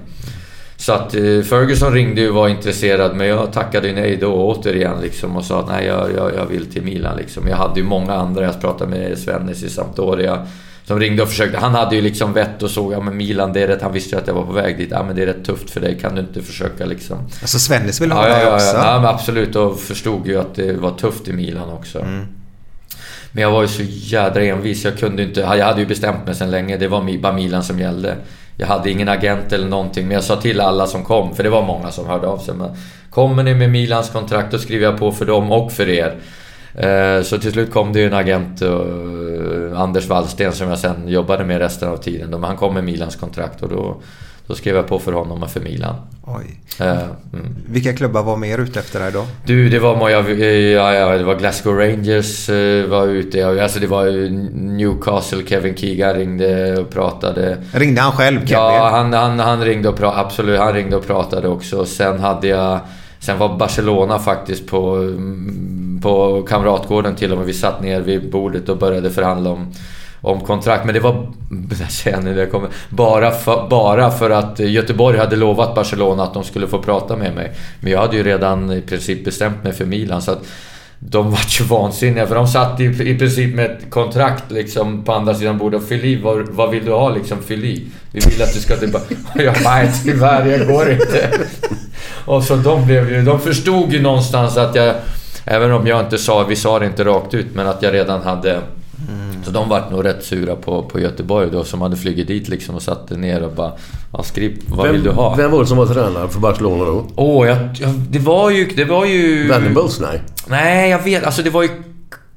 Så 0.78 0.94
att 0.94 1.16
eh, 1.16 1.42
Ferguson 1.42 1.94
ringde 1.94 2.22
ju 2.22 2.30
och 2.30 2.36
var 2.36 2.48
intresserad 2.48 3.16
men 3.16 3.28
jag 3.28 3.54
tackade 3.54 3.92
nej 3.92 4.18
då 4.18 4.34
återigen 4.34 5.02
liksom 5.02 5.36
och 5.36 5.46
sa 5.46 5.60
att 5.60 5.68
nej 5.68 5.86
jag, 5.86 6.12
jag, 6.16 6.36
jag 6.36 6.46
vill 6.46 6.66
till 6.66 6.84
Milan 6.84 7.18
liksom. 7.18 7.48
Jag 7.48 7.58
hade 7.58 7.80
ju 7.80 7.86
många 7.86 8.14
andra, 8.14 8.44
jag 8.44 8.62
pratade 8.62 8.90
med 8.90 9.18
Svennis 9.18 9.64
i 9.64 9.70
Sampdoria 9.70 10.48
som 10.86 11.00
ringde 11.00 11.24
och 11.24 11.30
försökte. 11.30 11.58
Han 11.58 11.74
hade 11.74 11.96
ju 11.96 12.02
liksom 12.02 12.34
vett 12.34 12.64
och 12.64 12.70
såg, 12.70 12.94
ja 12.94 13.02
men 13.02 13.18
Milan 13.18 13.54
det 13.54 13.62
är 13.62 13.68
rätt, 13.68 13.82
han 13.82 13.94
visste 13.94 14.16
ju 14.16 14.22
att 14.22 14.28
jag 14.28 14.34
var 14.34 14.46
på 14.46 14.54
väg 14.54 14.78
dit. 14.78 14.90
Ja 14.92 15.04
men 15.04 15.16
det 15.16 15.22
är 15.22 15.26
rätt 15.26 15.46
tufft 15.46 15.70
för 15.70 15.82
dig, 15.82 16.00
kan 16.00 16.16
du 16.16 16.22
inte 16.22 16.42
försöka 16.42 16.86
liksom? 16.86 17.18
Alltså 17.18 17.60
Svennis 17.60 18.02
vill 18.02 18.12
ha 18.12 18.28
ja, 18.28 18.34
dig 18.34 18.44
ja, 18.44 18.50
ja, 18.50 18.56
också? 18.56 18.76
ja, 18.78 19.00
men 19.02 19.06
absolut 19.06 19.56
och 19.56 19.80
förstod 19.80 20.28
ju 20.28 20.40
att 20.40 20.56
det 20.56 20.74
var 20.74 20.92
tufft 20.92 21.28
i 21.28 21.34
Milan 21.34 21.70
också. 21.70 22.00
Mm. 22.00 22.26
Men 23.36 23.42
jag 23.42 23.52
var 23.52 23.62
ju 23.62 23.68
så 23.68 23.84
jädra 23.86 24.44
envis. 24.44 24.86
Jag 24.86 24.98
kunde 24.98 25.24
inte... 25.24 25.40
Jag 25.40 25.66
hade 25.66 25.82
ju 25.82 25.88
bestämt 25.88 26.26
mig 26.26 26.36
sedan 26.36 26.52
länge. 26.52 26.78
Det 26.78 26.88
var 26.88 27.18
bara 27.18 27.34
Milan 27.34 27.64
som 27.64 27.80
gällde. 27.80 28.16
Jag 28.58 28.68
hade 28.68 28.92
ingen 28.92 29.10
agent 29.10 29.54
eller 29.54 29.68
någonting. 29.68 30.08
Men 30.08 30.16
jag 30.16 30.24
sa 30.24 30.36
till 30.36 30.62
alla 30.62 30.88
som 30.88 31.04
kom, 31.04 31.36
för 31.36 31.44
det 31.44 31.50
var 31.50 31.62
många 31.62 31.92
som 31.92 32.08
hörde 32.08 32.28
av 32.28 32.38
sig. 32.38 32.54
Men 32.54 32.70
kommer 33.10 33.44
ni 33.44 33.56
med 33.56 33.70
Milans 33.70 34.10
kontrakt, 34.10 34.52
då 34.52 34.58
skriver 34.58 34.86
jag 34.86 34.98
på 34.98 35.12
för 35.12 35.26
dem 35.26 35.52
och 35.52 35.72
för 35.72 35.90
er. 35.90 36.16
Eh, 36.76 37.24
så 37.24 37.38
till 37.38 37.52
slut 37.52 37.74
kom 37.74 37.94
det 37.94 38.00
ju 38.00 38.08
en 38.08 38.14
agent, 38.14 38.62
eh, 38.62 39.82
Anders 39.82 40.08
Wallsten, 40.08 40.54
som 40.54 40.70
jag 40.70 40.80
sen 40.80 41.08
jobbade 41.08 41.46
med 41.46 41.58
resten 41.58 41.90
av 41.90 41.98
tiden. 41.98 42.30
Men 42.30 42.44
han 42.44 42.58
kom 42.58 42.74
med 42.74 42.84
Milans 42.84 43.16
kontrakt 43.16 43.64
och 43.64 43.70
då, 43.70 44.02
då 44.48 44.56
skrev 44.56 44.76
jag 44.76 44.88
på 44.88 45.00
för 45.00 45.12
honom 45.12 45.43
och 45.43 45.52
för 45.52 45.60
Milan. 45.60 45.96
Oj. 46.24 46.60
Eh, 46.80 47.04
mm. 47.34 47.56
Vilka 47.70 47.93
klubbar 47.93 48.24
var 48.24 48.38
mer 48.38 48.58
ute 48.58 48.80
efter 48.80 49.00
dig 49.00 49.12
då? 49.12 49.26
Du, 49.46 49.70
det 49.70 49.80
var 49.80 49.96
många... 49.96 50.12
Ja, 50.12 50.93
ja, 50.93 51.18
det 51.18 51.24
var 51.24 51.36
Glasgow 51.36 51.78
Rangers 51.78 52.50
eh, 52.50 52.86
var 52.86 53.08
ute. 53.08 53.64
Alltså 53.64 53.80
det 53.80 53.88
var 53.88 54.30
Newcastle, 54.56 55.43
Kevin 55.48 55.76
Keegan 55.76 56.16
ringde 56.16 56.78
och 56.78 56.89
pratade. 56.89 57.58
Ringde 57.74 58.02
han 58.02 58.12
själv 58.12 58.39
Kevin? 58.39 58.54
Ja, 58.54 58.89
han, 58.91 59.14
han, 59.14 59.39
han 59.39 59.66
ringde 59.66 59.89
och 59.89 59.98
pratade. 59.98 60.22
Absolut, 60.22 60.60
han 60.60 60.74
ringde 60.74 60.96
och 60.96 61.08
pratade 61.08 61.48
också. 61.48 61.86
Sen 61.86 62.20
hade 62.20 62.48
jag 62.48 62.80
Sen 63.26 63.38
var 63.38 63.58
Barcelona 63.58 64.20
faktiskt 64.20 64.67
på, 64.67 64.96
mm, 64.96 66.00
på 66.04 66.43
Kamratgården 66.43 67.16
till 67.16 67.32
och 67.32 67.38
med. 67.38 67.47
Vi 67.47 67.54
satt 67.54 67.82
ner 67.82 68.01
vid 68.01 68.32
bordet 68.32 68.70
och 68.70 68.78
började 68.78 69.12
förhandla 69.12 69.50
om, 69.50 69.74
om 70.26 70.42
kontrakt. 70.42 70.86
Men 70.86 70.93
det 70.93 71.00
var... 71.00 71.28
Säger 71.89 72.22
nu, 72.22 72.36
det 72.36 72.46
kommer, 72.46 72.70
bara, 72.89 73.32
för, 73.32 73.68
bara 73.70 74.12
för 74.12 74.30
att 74.30 74.60
Göteborg 74.60 75.18
hade 75.18 75.36
lovat 75.36 75.76
Barcelona 75.76 76.24
att 76.24 76.34
de 76.34 76.43
skulle 76.43 76.68
få 76.68 76.80
prata 76.80 77.16
med 77.16 77.36
mig. 77.36 77.52
Men 77.80 77.92
jag 77.92 78.00
hade 78.00 78.18
ju 78.18 78.24
redan 78.24 78.72
i 78.72 78.82
princip 78.82 79.26
bestämt 79.26 79.64
mig 79.64 79.74
för 79.74 79.86
Milan. 79.86 80.22
Så 80.22 80.32
att 80.32 80.46
de 81.00 81.32
vart 81.32 81.60
ju 81.60 81.64
vansinniga 81.64 82.28
för 82.28 82.36
de 82.36 82.47
satt 82.47 82.80
i, 82.80 82.84
i 82.84 83.18
princip 83.18 83.56
med 83.56 83.66
ett 83.66 83.89
kontrakt 83.89 84.52
liksom 84.52 85.04
på 85.04 85.14
andra 85.14 85.34
sidan 85.34 85.58
bordet. 85.58 85.88
Fyll 85.88 86.06
i, 86.06 86.22
vad, 86.22 86.50
vad 86.50 86.72
vill 86.72 86.86
du 86.86 86.92
ha 86.92 87.10
liksom? 87.10 87.38
Fyll 87.42 87.66
i. 87.66 87.88
Vi 88.12 88.20
vill 88.20 88.42
att 88.42 88.54
du 88.54 88.60
ska 88.60 88.76
tillbaka. 88.76 89.16
Och 89.36 89.42
jag 89.42 89.54
bara, 89.54 89.76
nej 89.76 89.92
tyvärr, 90.04 90.46
jag 90.46 90.68
går 90.68 90.92
inte. 90.92 91.30
Och 92.26 92.43
så 92.43 92.56
de 92.56 92.86
blev 92.86 93.12
ju... 93.12 93.22
De 93.22 93.39
förstod 93.39 93.93
ju 93.93 94.02
någonstans 94.02 94.58
att 94.58 94.76
jag... 94.76 94.96
Även 95.47 95.72
om 95.72 95.88
jag 95.88 96.00
inte 96.00 96.18
sa, 96.18 96.43
vi 96.43 96.56
sa 96.56 96.80
det 96.80 96.86
inte 96.86 97.04
rakt 97.04 97.34
ut, 97.34 97.47
men 97.54 97.68
att 97.68 97.82
jag 97.82 97.93
redan 97.93 98.22
hade... 98.22 98.60
Så 99.43 99.51
de 99.51 99.70
vart 99.70 99.91
nog 99.91 100.05
rätt 100.05 100.24
sura 100.24 100.55
på, 100.55 100.83
på 100.83 100.99
Göteborg 100.99 101.49
då 101.51 101.63
som 101.63 101.82
hade 101.82 101.97
flugit 101.97 102.28
dit 102.28 102.47
liksom 102.47 102.75
och 102.75 102.82
satte 102.82 103.17
ner 103.17 103.43
och 103.43 103.51
bara... 103.51 103.71
Ja, 104.13 104.24
skriv, 104.24 104.62
vad 104.67 104.86
vem, 104.86 104.95
vill 104.95 105.03
du 105.03 105.12
ha? 105.12 105.36
Vem 105.36 105.51
var 105.51 105.59
det 105.59 105.67
som 105.67 105.78
var 105.78 105.86
tränare 105.86 106.29
för 106.29 106.39
Barcelona 106.39 106.86
då? 106.86 107.05
Åh, 107.16 107.43
oh, 107.43 107.47
jag, 107.47 107.57
jag, 107.74 107.89
det 108.09 108.20
var 108.20 108.49
ju... 108.49 108.66
Det 108.66 108.86
var 108.86 109.05
ju... 109.05 109.47
Venables? 109.47 109.99
Nej. 109.99 110.21
Nej, 110.47 110.89
jag 110.89 111.03
vet. 111.03 111.24
Alltså 111.24 111.41
det 111.41 111.49
var 111.49 111.63
ju 111.63 111.70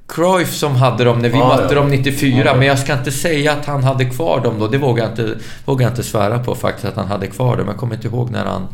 Cruyff 0.08 0.54
som 0.54 0.76
hade 0.76 1.04
dem 1.04 1.18
när 1.18 1.28
vi 1.28 1.38
Ah, 1.38 1.48
mötte 1.48 1.74
ja. 1.74 1.80
dem 1.80 1.90
94. 1.90 2.38
Ja, 2.38 2.44
ja. 2.44 2.54
Men 2.54 2.66
jag 2.66 2.78
ska 2.78 2.92
inte 2.92 3.12
säga 3.12 3.52
att 3.52 3.66
han 3.66 3.84
hade 3.84 4.04
kvar 4.04 4.40
dem 4.40 4.54
då. 4.58 4.66
Det 4.68 4.78
vågar 4.78 5.04
jag 5.04 5.12
inte, 5.12 5.34
vågar 5.64 5.86
jag 5.86 5.92
inte 5.92 6.02
svära 6.02 6.38
på 6.38 6.54
faktiskt 6.54 6.84
att 6.86 6.96
han 6.96 7.06
hade 7.06 7.26
kvar 7.26 7.56
dem. 7.56 7.66
Jag 7.68 7.76
kommer 7.76 7.94
inte 7.94 8.08
ihåg 8.08 8.30
när 8.30 8.44
han, 8.44 8.66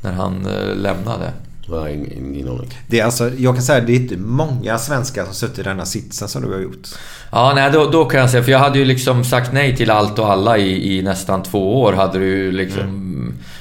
när 0.00 0.12
han 0.12 0.46
eh, 0.46 0.76
lämnade. 0.76 1.32
Nej, 1.80 1.94
ingen, 1.94 2.34
ingen 2.34 2.48
aning. 2.48 2.70
Det 2.86 3.00
är 3.00 3.04
alltså, 3.04 3.30
jag 3.36 3.54
kan 3.54 3.62
säga 3.62 3.78
att 3.78 3.86
det 3.86 3.92
är 3.92 3.96
inte 3.96 4.16
många 4.16 4.78
svenskar 4.78 5.24
som 5.24 5.34
suttit 5.34 5.58
i 5.58 5.62
denna 5.62 5.84
sitsen 5.86 6.28
som 6.28 6.42
du 6.42 6.52
har 6.52 6.60
gjort. 6.60 6.88
Ja, 7.32 7.52
nej, 7.54 7.70
då, 7.72 7.90
då 7.90 8.04
kan 8.04 8.20
jag 8.20 8.30
säga. 8.30 8.42
För 8.42 8.52
jag 8.52 8.58
hade 8.58 8.78
ju 8.78 8.84
liksom 8.84 9.24
sagt 9.24 9.52
nej 9.52 9.76
till 9.76 9.90
allt 9.90 10.18
och 10.18 10.30
alla 10.32 10.58
i, 10.58 10.98
i 10.98 11.02
nästan 11.02 11.42
två 11.42 11.80
år. 11.82 11.92
Hade 11.92 12.18
det 12.18 12.24
ju 12.24 12.52
liksom... 12.52 13.08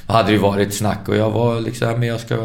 Hade 0.08 0.28
det 0.28 0.34
ju 0.34 0.38
varit 0.40 0.74
snack. 0.74 1.00
Och 1.08 1.16
jag 1.16 1.32
var 1.32 1.60
liksom, 1.62 1.88
"Ja, 1.90 1.98
men 1.98 2.08
jag 2.08 2.20
ska 2.20 2.36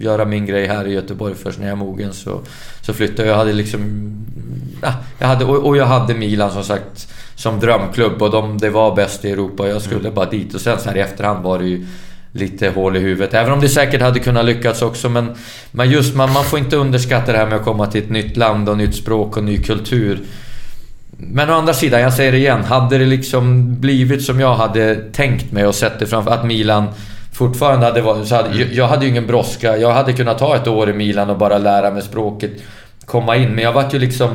göra 0.00 0.24
min 0.24 0.46
grej 0.46 0.66
här 0.66 0.86
i 0.86 0.92
Göteborg 0.92 1.34
först 1.34 1.58
när 1.58 1.66
jag 1.66 1.72
är 1.72 1.76
mogen. 1.76 2.12
Så, 2.12 2.40
så 2.82 2.92
flyttade 2.92 3.22
jag. 3.22 3.32
Jag 3.32 3.38
hade 3.38 3.52
liksom... 3.52 4.10
Ja, 4.82 4.92
jag 5.18 5.26
hade, 5.26 5.44
och, 5.44 5.66
och 5.66 5.76
jag 5.76 5.86
hade 5.86 6.14
Milan 6.14 6.50
som 6.50 6.64
sagt 6.64 7.08
som 7.34 7.60
drömklubb. 7.60 8.22
Och 8.22 8.30
de, 8.30 8.58
det 8.58 8.70
var 8.70 8.96
bäst 8.96 9.24
i 9.24 9.30
Europa. 9.30 9.68
Jag 9.68 9.82
skulle 9.82 10.10
bara 10.10 10.30
dit. 10.30 10.54
Och 10.54 10.60
sen 10.60 10.78
så 10.78 10.88
här 10.88 10.96
i 10.96 11.00
efterhand 11.00 11.44
var 11.44 11.58
det 11.58 11.66
ju 11.66 11.86
lite 12.32 12.68
hål 12.68 12.96
i 12.96 13.00
huvudet. 13.00 13.34
Även 13.34 13.52
om 13.52 13.60
det 13.60 13.68
säkert 13.68 14.02
hade 14.02 14.20
kunnat 14.20 14.44
lyckas 14.44 14.82
också. 14.82 15.08
Men, 15.08 15.34
men 15.70 15.90
just 15.90 16.14
man, 16.14 16.32
man 16.32 16.44
får 16.44 16.58
inte 16.58 16.76
underskatta 16.76 17.32
det 17.32 17.38
här 17.38 17.46
med 17.46 17.56
att 17.56 17.64
komma 17.64 17.86
till 17.86 18.02
ett 18.02 18.10
nytt 18.10 18.36
land 18.36 18.68
och 18.68 18.78
nytt 18.78 18.94
språk 18.94 19.36
och 19.36 19.44
ny 19.44 19.58
kultur. 19.58 20.20
Men 21.16 21.50
å 21.50 21.52
andra 21.52 21.74
sidan, 21.74 22.00
jag 22.00 22.12
säger 22.12 22.32
det 22.32 22.38
igen. 22.38 22.64
Hade 22.64 22.98
det 22.98 23.06
liksom 23.06 23.74
blivit 23.80 24.22
som 24.22 24.40
jag 24.40 24.54
hade 24.54 24.94
tänkt 25.12 25.52
mig 25.52 25.66
och 25.66 25.74
sett 25.74 25.98
det 25.98 26.06
framför... 26.06 26.30
Att 26.30 26.44
Milan 26.44 26.86
fortfarande 27.32 27.86
hade 27.86 28.00
varit... 28.00 28.28
Så 28.28 28.34
hade, 28.34 28.58
jag, 28.58 28.72
jag 28.72 28.88
hade 28.88 29.04
ju 29.04 29.10
ingen 29.10 29.26
brådska. 29.26 29.76
Jag 29.76 29.92
hade 29.92 30.12
kunnat 30.12 30.38
ta 30.38 30.56
ett 30.56 30.68
år 30.68 30.90
i 30.90 30.92
Milan 30.92 31.30
och 31.30 31.38
bara 31.38 31.58
lära 31.58 31.90
mig 31.90 32.02
språket. 32.02 32.50
Komma 33.04 33.36
in. 33.36 33.50
Men 33.50 33.64
jag 33.64 33.72
vart 33.72 33.94
ju 33.94 33.98
liksom 33.98 34.30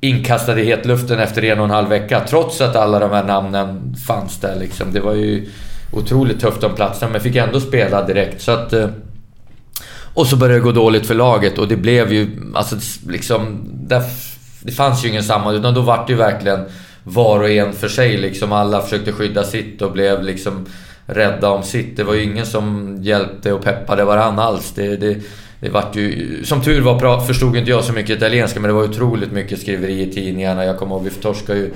inkastad 0.00 0.60
i 0.60 0.64
hetluften 0.64 1.18
efter 1.18 1.44
en 1.44 1.58
och 1.58 1.64
en 1.64 1.70
halv 1.70 1.88
vecka. 1.88 2.20
Trots 2.28 2.60
att 2.60 2.76
alla 2.76 2.98
de 2.98 3.10
här 3.10 3.24
namnen 3.24 3.96
fanns 4.06 4.40
där 4.40 4.56
liksom. 4.60 4.92
Det 4.92 5.00
var 5.00 5.14
ju 5.14 5.48
otroligt 5.96 6.40
tufft 6.40 6.64
om 6.64 6.74
platsen. 6.74 7.12
Men 7.12 7.20
fick 7.20 7.36
ändå 7.36 7.60
spela 7.60 8.06
direkt. 8.06 8.42
Så 8.42 8.52
att... 8.52 8.72
Eh, 8.72 8.88
och 10.14 10.26
så 10.26 10.36
började 10.36 10.58
det 10.58 10.64
gå 10.64 10.72
dåligt 10.72 11.06
för 11.06 11.14
laget 11.14 11.58
och 11.58 11.68
det 11.68 11.76
blev 11.76 12.12
ju... 12.12 12.28
Alltså 12.54 12.76
liksom... 13.08 13.70
Där, 13.72 14.02
det 14.62 14.72
fanns 14.72 15.04
ju 15.04 15.08
ingen 15.08 15.24
sammanhang 15.24 15.56
utan 15.56 15.74
då 15.74 15.80
vart 15.80 16.06
det 16.06 16.12
ju 16.12 16.18
verkligen 16.18 16.60
var 17.04 17.40
och 17.40 17.50
en 17.50 17.72
för 17.72 17.88
sig 17.88 18.16
liksom. 18.16 18.52
Alla 18.52 18.80
försökte 18.80 19.12
skydda 19.12 19.42
sitt 19.42 19.82
och 19.82 19.92
blev 19.92 20.22
liksom 20.22 20.66
rädda 21.06 21.50
om 21.50 21.62
sitt. 21.62 21.96
Det 21.96 22.04
var 22.04 22.14
ju 22.14 22.22
ingen 22.22 22.46
som 22.46 22.96
hjälpte 23.00 23.52
och 23.52 23.64
peppade 23.64 24.04
varann 24.04 24.38
alls. 24.38 24.72
Det, 24.74 24.96
det, 24.96 25.16
det 25.60 25.68
vart 25.68 25.96
ju... 25.96 26.40
Som 26.44 26.62
tur 26.62 26.80
var 26.80 27.00
pra- 27.00 27.26
förstod 27.26 27.56
inte 27.56 27.70
jag 27.70 27.84
så 27.84 27.92
mycket 27.92 28.16
italienska 28.16 28.60
men 28.60 28.68
det 28.68 28.74
var 28.74 28.84
otroligt 28.84 29.32
mycket 29.32 29.60
skriveri 29.60 30.02
i 30.02 30.12
tidningarna. 30.12 30.64
Jag 30.64 30.78
kommer 30.78 30.94
ihåg, 30.94 31.04
vi 31.04 31.10
torskade 31.10 31.58
ju 31.58 31.70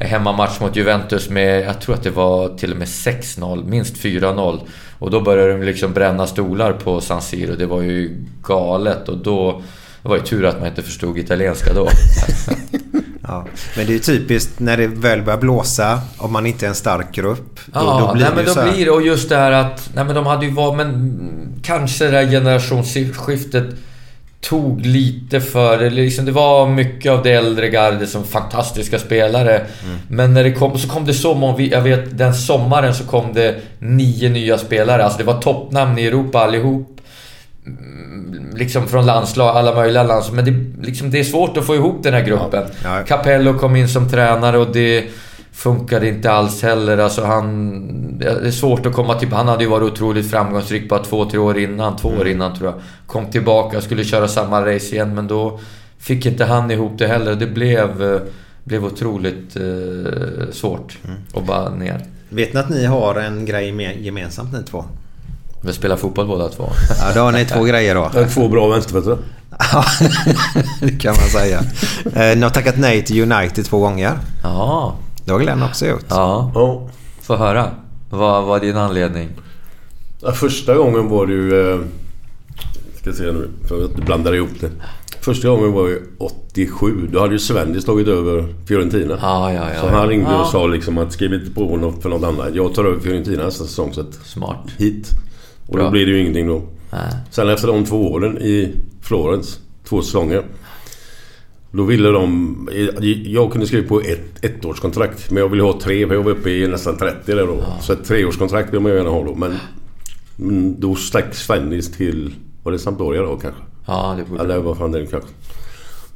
hemmamatch 0.00 0.60
mot 0.60 0.76
Juventus 0.76 1.30
med, 1.30 1.64
jag 1.64 1.80
tror 1.80 1.94
att 1.94 2.02
det 2.02 2.10
var 2.10 2.48
till 2.48 2.72
och 2.72 2.78
med 2.78 2.88
6-0, 2.88 3.68
minst 3.68 3.96
4-0. 3.96 4.60
Och 4.98 5.10
då 5.10 5.20
började 5.20 5.52
de 5.52 5.62
liksom 5.62 5.92
bränna 5.92 6.26
stolar 6.26 6.72
på 6.72 7.00
San 7.00 7.22
Siro. 7.22 7.56
Det 7.56 7.66
var 7.66 7.82
ju 7.82 8.24
galet 8.42 9.08
och 9.08 9.18
då... 9.18 9.62
Det 10.02 10.08
var 10.08 10.16
ju 10.16 10.22
tur 10.22 10.44
att 10.44 10.58
man 10.58 10.68
inte 10.68 10.82
förstod 10.82 11.18
italienska 11.18 11.74
då. 11.74 11.88
Ja. 13.22 13.46
Men 13.76 13.86
det 13.86 13.92
är 13.92 13.94
ju 13.94 13.98
typiskt 13.98 14.60
när 14.60 14.76
det 14.76 14.86
väl 14.86 15.22
börjar 15.22 15.38
blåsa 15.38 16.00
om 16.16 16.32
man 16.32 16.46
inte 16.46 16.66
är 16.66 16.68
en 16.68 16.74
stark 16.74 17.12
grupp. 17.12 17.60
Då, 17.66 17.72
Ja, 17.74 18.06
då 18.06 18.12
blir 18.12 18.22
nej, 18.22 18.30
det 18.30 18.36
men 18.36 18.44
ju 18.44 18.54
då 18.54 18.72
blir 18.72 18.84
det. 18.84 18.90
Och 18.90 19.02
just 19.02 19.28
det 19.28 19.36
här 19.36 19.52
att... 19.52 19.90
Nej 19.94 20.04
men 20.04 20.14
de 20.14 20.26
hade 20.26 20.46
ju 20.46 20.52
varit... 20.52 20.76
Men 20.76 21.20
kanske 21.62 22.04
det 22.04 22.16
här 22.16 22.26
generationsskiftet 22.26 23.64
tog 24.40 24.86
lite 24.86 25.40
för... 25.40 25.78
Eller 25.78 26.02
liksom, 26.02 26.24
det 26.24 26.32
var 26.32 26.66
mycket 26.68 27.12
av 27.12 27.22
det 27.22 27.32
äldre 27.32 27.68
gardet 27.68 28.08
som 28.08 28.24
fantastiska 28.24 28.98
spelare. 28.98 29.54
Mm. 29.56 29.96
Men 30.08 30.34
när 30.34 30.44
det 30.44 30.52
kom 30.52 30.78
så 30.78 30.88
kom 30.88 31.04
det 31.06 31.14
så 31.14 31.34
många... 31.34 31.56
vi- 31.56 31.70
Jag 31.70 31.80
vet 31.82 32.18
den 32.18 32.34
sommaren 32.34 32.94
så 32.94 33.04
kom 33.04 33.32
det 33.34 33.54
nio 33.78 34.28
nya 34.28 34.58
spelare. 34.58 35.04
Alltså 35.04 35.18
det 35.18 35.24
var 35.24 35.40
toppnamn 35.40 35.98
i 35.98 36.06
Europa 36.06 36.38
allihop. 36.38 37.00
Mm, 37.66 38.50
Liksom 38.56 38.88
från 38.88 39.06
landslag, 39.06 39.56
alla 39.56 39.74
möjliga 39.74 40.02
landslag. 40.02 40.36
Men 40.36 40.44
det, 40.44 40.86
liksom, 40.86 41.10
det 41.10 41.18
är 41.18 41.24
svårt 41.24 41.56
att 41.56 41.66
få 41.66 41.74
ihop 41.74 42.02
den 42.02 42.14
här 42.14 42.24
gruppen. 42.24 42.62
Capello 43.08 43.58
kom 43.58 43.76
in 43.76 43.88
som 43.88 44.08
tränare 44.08 44.58
och 44.58 44.72
det 44.72 45.04
funkade 45.62 46.08
inte 46.08 46.30
alls 46.30 46.62
heller. 46.62 46.98
Alltså 46.98 47.24
han... 47.24 48.18
Det 48.18 48.26
är 48.26 48.50
svårt 48.50 48.86
att 48.86 48.92
komma 48.92 49.14
till... 49.14 49.32
Han 49.32 49.48
hade 49.48 49.64
ju 49.64 49.70
varit 49.70 49.92
otroligt 49.92 50.30
framgångsrik 50.30 50.88
bara 50.88 51.04
två, 51.04 51.24
tre 51.30 51.38
år 51.38 51.58
innan. 51.58 51.96
Två 51.96 52.08
år 52.08 52.28
innan 52.28 52.56
tror 52.56 52.70
jag. 52.70 52.80
Kom 53.06 53.26
tillbaka, 53.26 53.80
skulle 53.80 54.04
köra 54.04 54.28
samma 54.28 54.60
race 54.60 54.94
igen 54.94 55.14
men 55.14 55.26
då 55.26 55.60
fick 55.98 56.26
inte 56.26 56.44
han 56.44 56.70
ihop 56.70 56.92
det 56.98 57.06
heller. 57.06 57.34
Det 57.34 57.46
blev, 57.46 58.02
eh, 58.14 58.20
blev 58.64 58.84
otroligt 58.84 59.56
eh, 59.56 60.52
svårt. 60.52 60.98
Och 61.32 61.42
bara 61.42 61.70
ner. 61.70 62.04
Vet 62.28 62.54
ni 62.54 62.60
att 62.60 62.68
ni 62.70 62.86
har 62.86 63.14
en 63.14 63.44
grej 63.46 63.96
gemensamt 64.00 64.52
ni 64.52 64.62
två? 64.62 64.84
Vi 65.64 65.72
spelar 65.72 65.96
fotboll 65.96 66.26
båda 66.26 66.48
två. 66.48 66.68
Ja, 67.00 67.12
då 67.14 67.20
har 67.20 67.32
ni 67.32 67.44
två 67.44 67.62
grejer 67.62 67.94
då. 67.94 68.10
Två 68.34 68.48
bra 68.48 68.68
vänsterfötter. 68.68 69.18
Ja, 69.72 69.84
det 70.80 70.98
kan 70.98 71.14
man 71.14 71.28
säga. 71.28 71.60
Eh, 72.14 72.36
Ni 72.36 72.42
har 72.42 72.50
tackat 72.50 72.78
nej 72.78 73.04
till 73.04 73.32
United 73.32 73.64
två 73.64 73.78
gånger. 73.78 74.18
Ja. 74.42 74.94
Det 75.30 75.34
har 75.34 75.40
Glenn 75.40 75.62
också 75.62 75.86
gjort. 75.86 76.04
Ja. 76.08 76.50
Ja. 76.54 76.88
Få 77.22 77.36
höra. 77.36 77.70
Vad 78.10 78.44
var 78.44 78.60
din 78.60 78.76
anledning? 78.76 79.28
Ja, 80.20 80.32
första 80.32 80.74
gången 80.74 81.08
var 81.08 81.26
det 81.26 81.32
ju... 81.32 81.72
Eh, 81.72 81.80
ska 83.00 83.12
se 83.12 83.22
nu, 83.22 83.48
för 83.68 83.84
att 83.84 83.94
blanda 83.94 84.34
ihop 84.36 84.50
det. 84.60 84.70
Första 85.20 85.48
gången 85.48 85.72
var 85.72 85.88
ju 85.88 86.02
87. 86.18 87.08
Då 87.12 87.20
hade 87.20 87.32
ju 87.32 87.38
Svennis 87.38 87.84
tagit 87.84 88.08
över 88.08 88.54
Fiorentina. 88.68 89.18
Ja, 89.22 89.52
ja, 89.52 89.66
ja. 89.74 89.80
så 89.80 89.88
han 89.88 90.08
ringde 90.08 90.30
Ja. 90.30 90.40
och 90.40 90.46
sa 90.46 90.66
liksom 90.66 90.98
att 90.98 91.12
skriv 91.12 91.34
inte 91.34 91.50
på 91.50 91.76
något 91.76 92.02
för 92.02 92.08
något 92.08 92.24
annat. 92.24 92.54
Jag 92.54 92.74
tar 92.74 92.84
över 92.84 93.00
Fiorentina 93.00 93.44
nästa 93.44 93.64
säsong 93.64 93.92
så 93.92 94.00
att... 94.00 94.14
Smart. 94.14 94.66
Hit. 94.78 95.10
Och 95.66 95.74
Bra. 95.74 95.84
då 95.84 95.90
blir 95.90 96.06
det 96.06 96.12
ju 96.12 96.20
ingenting 96.20 96.46
då. 96.48 96.62
Nej. 96.92 97.12
Sen 97.30 97.48
efter 97.48 97.68
de 97.68 97.84
två 97.84 98.12
åren 98.12 98.38
i 98.38 98.74
Florens, 99.02 99.58
två 99.88 100.02
säsonger. 100.02 100.42
Då 101.72 101.82
ville 101.82 102.08
de... 102.08 102.68
Jag 103.24 103.52
kunde 103.52 103.66
skriva 103.66 103.88
på 103.88 104.00
ett 104.00 104.44
ettårskontrakt. 104.44 105.30
Men 105.30 105.42
jag 105.42 105.48
ville 105.48 105.62
ha 105.62 105.80
tre 105.82 106.06
för 106.06 106.14
jag 106.14 106.22
var 106.22 106.30
uppe 106.30 106.50
i 106.50 106.68
nästan 106.68 106.96
30 106.96 107.34
där 107.34 107.46
då. 107.46 107.62
Så 107.80 107.92
ett 107.92 108.04
treårskontrakt 108.04 108.72
vill 108.74 108.80
man 108.80 108.92
gärna 108.92 109.10
ha 109.10 109.24
då. 109.24 109.34
Men 109.34 109.56
då 110.80 110.94
stack 110.94 111.34
Svennis 111.34 111.92
till... 111.92 112.34
Var 112.62 112.72
det 112.72 112.78
Sampdoria 112.78 113.22
då 113.22 113.36
kanske? 113.36 113.62
Ja, 113.86 114.14
det 114.18 114.30
borde 114.30 114.42
Eller 114.44 114.58
vad 114.58 114.78
fan 114.78 114.92
det 114.92 115.00
är 115.00 115.06
kanske. 115.06 115.28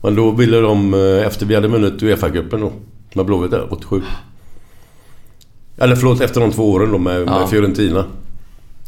Men 0.02 0.14
då 0.14 0.30
ville 0.30 0.60
de... 0.60 0.94
eh, 0.94 1.26
Efter 1.26 1.46
vi 1.46 1.54
hade 1.54 1.68
vunnit 1.68 2.02
Uefa-cupen 2.02 2.60
då. 2.60 2.72
Med 3.14 3.26
Blåvitt 3.26 3.50
där, 3.50 3.66
87. 3.72 4.02
Eller 5.76 5.96
förlåt, 5.96 6.20
efter 6.20 6.40
de 6.40 6.50
två 6.52 6.70
åren 6.72 6.92
då 6.92 6.98
med, 6.98 7.20
Ja. 7.26 7.38
med 7.40 7.48
Fiorentina. 7.48 8.04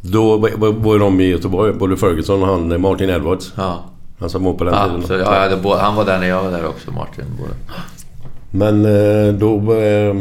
Då 0.02 0.36
var- 0.36 0.72
var 0.72 0.98
de 0.98 1.20
i 1.20 1.26
Göteborg. 1.28 1.72
Både 1.72 1.96
Ferguson 1.96 2.42
och 2.42 2.48
han 2.48 2.72
eh, 2.72 2.78
Martin 2.78 3.10
Edwards. 3.10 3.52
Ja. 3.56 3.84
Han 4.18 4.30
som 4.30 4.44
var 4.44 4.54
på 4.54 4.64
den 4.64 4.74
Ja, 4.74 4.86
tiden. 4.88 5.02
så, 5.06 5.12
ja, 5.14 5.48
det, 5.48 5.56
bo- 5.56 5.74
han 5.76 5.94
var 5.96 6.04
där 6.04 6.18
när 6.18 6.26
jag 6.26 6.42
var 6.44 6.50
där 6.50 6.66
också, 6.66 6.90
Martin. 6.90 7.24
Både. 7.38 7.52
Men 8.50 8.84
eh, 8.84 9.34
då... 9.34 9.74
eh, 9.74 10.16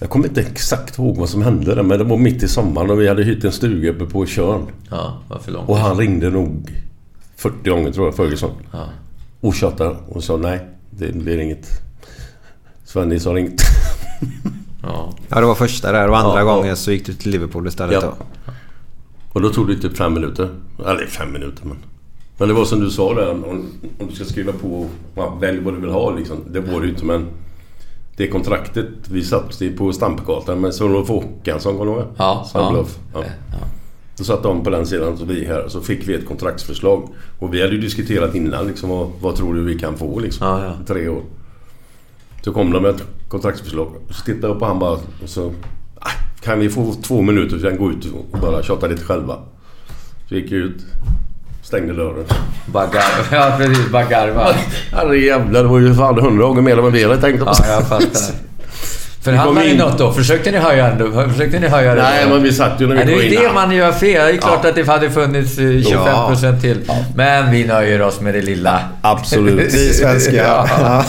Jag 0.00 0.10
kommer 0.10 0.28
inte 0.28 0.40
exakt 0.40 0.98
ihåg 0.98 1.16
vad 1.16 1.28
som 1.28 1.42
hände 1.42 1.74
där, 1.74 1.82
men 1.82 1.98
det 1.98 2.04
var 2.04 2.16
mitt 2.16 2.42
i 2.42 2.48
sommaren 2.48 2.90
och 2.90 3.00
vi 3.00 3.08
hade 3.08 3.22
hyrt 3.24 3.44
en 3.44 3.52
stuga 3.52 3.90
uppe 3.90 4.04
på 4.06 4.26
Tjörn. 4.26 4.66
Ja, 4.90 5.18
varför 5.28 5.52
långt? 5.52 5.68
Och 5.68 5.76
han 5.78 5.96
ringde 5.98 6.30
nog 6.30 6.70
40 7.36 7.70
gånger 7.70 7.92
tror 7.92 8.06
jag, 8.06 8.16
Ferguson. 8.16 8.50
Ja. 8.72 8.84
Och 9.40 9.54
tjatade 9.54 9.96
och 10.08 10.24
sa 10.24 10.36
nej, 10.36 10.60
det 10.90 11.12
blir 11.14 11.38
inget. 11.38 11.66
Svennis 12.84 13.24
har 13.26 13.34
ringt. 13.34 13.62
Ja. 14.82 15.12
Ja, 15.28 15.40
det 15.40 15.46
var 15.46 15.54
första 15.54 15.92
där 15.92 16.08
och 16.10 16.18
andra 16.18 16.32
Ja, 16.40 16.46
ja. 16.46 16.56
gången 16.56 16.76
så 16.76 16.92
gick 16.92 17.06
du 17.06 17.12
till 17.14 17.30
Liverpool 17.32 17.66
istället 17.66 17.94
Ja. 17.94 18.00
då. 18.00 18.52
Och 19.32 19.40
då 19.40 19.48
tog 19.50 19.68
det 19.68 19.76
typ 19.76 19.96
fem 19.96 20.14
minuter. 20.14 20.48
Eller 20.86 21.06
fem 21.06 21.32
minuter 21.32 21.64
men... 21.66 21.76
Men 22.38 22.48
det 22.48 22.54
var 22.54 22.64
som 22.64 22.80
du 22.80 22.90
sa 22.90 23.14
där, 23.14 23.30
om, 23.30 23.44
om 23.98 24.06
du 24.08 24.14
ska 24.14 24.24
skriva 24.24 24.52
på... 24.52 24.86
Ja, 25.14 25.38
välj 25.40 25.60
vad 25.60 25.74
du 25.74 25.80
vill 25.80 25.90
ha 25.90 26.10
liksom. 26.10 26.36
Det 26.50 26.60
var 26.60 26.80
det 26.80 26.86
ju 26.86 26.92
inte 26.92 27.04
men... 27.04 27.26
Det 28.16 28.28
kontraktet, 28.28 28.88
vi 29.10 29.24
satt 29.24 29.62
på 29.78 29.92
Stampgatan 29.92 30.60
med 30.60 30.74
Sven-Olof 30.74 31.08
Håkansson, 31.08 31.78
kommer 31.78 31.92
du 31.92 31.98
ihåg? 31.98 32.08
Ja, 32.16 32.46
Sven-Olof. 32.52 32.98
ja. 33.14 33.20
Ja. 33.52 33.58
Då 34.18 34.24
satt 34.24 34.42
de 34.42 34.64
på 34.64 34.70
den 34.70 34.86
sidan 34.86 35.12
och 35.12 35.30
vi 35.30 35.44
här. 35.44 35.68
Så 35.68 35.80
fick 35.80 36.08
vi 36.08 36.14
ett 36.14 36.26
kontraktsförslag. 36.28 37.08
Och 37.38 37.54
vi 37.54 37.60
hade 37.62 37.72
ju 37.74 37.80
diskuterat 37.80 38.34
innan 38.34 38.66
liksom. 38.66 38.88
Vad, 38.90 39.10
vad 39.20 39.36
tror 39.36 39.54
du 39.54 39.64
vi 39.64 39.78
kan 39.78 39.96
få 39.96 40.18
liksom? 40.18 40.46
Ja, 40.46 40.64
ja. 40.64 40.72
Tre 40.86 41.08
år. 41.08 41.22
Så 42.44 42.52
kom 42.52 42.70
de 42.72 42.82
med 42.82 42.90
ett 42.90 43.04
kontraktsförslag. 43.28 43.88
Så 44.10 44.24
tittade 44.24 44.46
jag 44.48 44.58
på 44.58 44.64
han 44.66 44.78
bara 44.78 44.92
och 44.92 45.28
så... 45.28 45.52
"Ah, 45.98 46.10
Kan 46.40 46.58
vi 46.60 46.68
få 46.68 46.94
två 47.02 47.22
minuter 47.22 47.58
sen 47.58 47.76
gå 47.78 47.90
ut 47.90 48.06
och 48.32 48.38
bara 48.38 48.62
tjata 48.62 48.86
lite 48.86 49.04
själva? 49.04 49.38
Så 50.28 50.34
gick 50.34 50.44
jag 50.52 50.60
ut. 50.60 50.84
Stängde 51.64 51.92
dörren. 51.92 52.24
Bara 52.66 52.86
garva. 52.86 53.24
Ja, 53.50 53.54
precis. 53.58 53.88
Bara 53.90 54.04
garva. 54.04 54.54
Herrejävlar, 54.92 55.62
det 55.62 55.68
var 55.68 55.78
ju 55.78 55.94
fan 55.94 56.18
hundra 56.20 56.44
gånger 56.46 56.62
mer 56.62 56.76
än 56.76 56.82
vad 56.82 56.92
vi 56.92 57.02
hade 57.04 57.20
tänkt 57.20 57.42
oss. 57.42 57.60
Ja, 57.62 57.72
jag 57.72 57.88
fattar. 57.88 58.06
Förhandlade 59.22 59.66
ni 59.66 59.76
något 59.76 59.98
då? 59.98 60.12
Försökte 60.12 60.50
ni 60.50 60.58
höja 60.58 60.86
ändå? 60.86 61.28
Försökte 61.32 61.58
ni 61.58 61.68
höja 61.68 61.94
det? 61.94 62.02
Nej, 62.02 62.26
men 62.28 62.42
vi 62.42 62.52
satt 62.52 62.80
ju 62.80 62.86
när 62.86 62.94
vi 62.96 63.04
Nej, 63.04 63.14
kom 63.14 63.18
Det 63.20 63.26
är 63.36 63.40
ju 63.40 63.48
det 63.48 63.52
man 63.54 63.70
gör 63.72 63.92
fel. 63.92 64.26
Det 64.26 64.32
är 64.32 64.36
klart 64.36 64.64
att 64.64 64.74
det 64.74 64.86
hade 64.88 65.10
funnits 65.10 65.58
eh, 65.58 65.62
25% 65.62 66.60
till. 66.60 66.80
Men 67.16 67.50
vi 67.50 67.64
nöjer 67.64 68.02
oss 68.02 68.20
med 68.20 68.34
det 68.34 68.42
lilla. 68.42 68.80
Absolut. 69.02 69.74
Vi 69.74 69.92
svenskar. 69.92 70.34
Ja. 70.34 71.04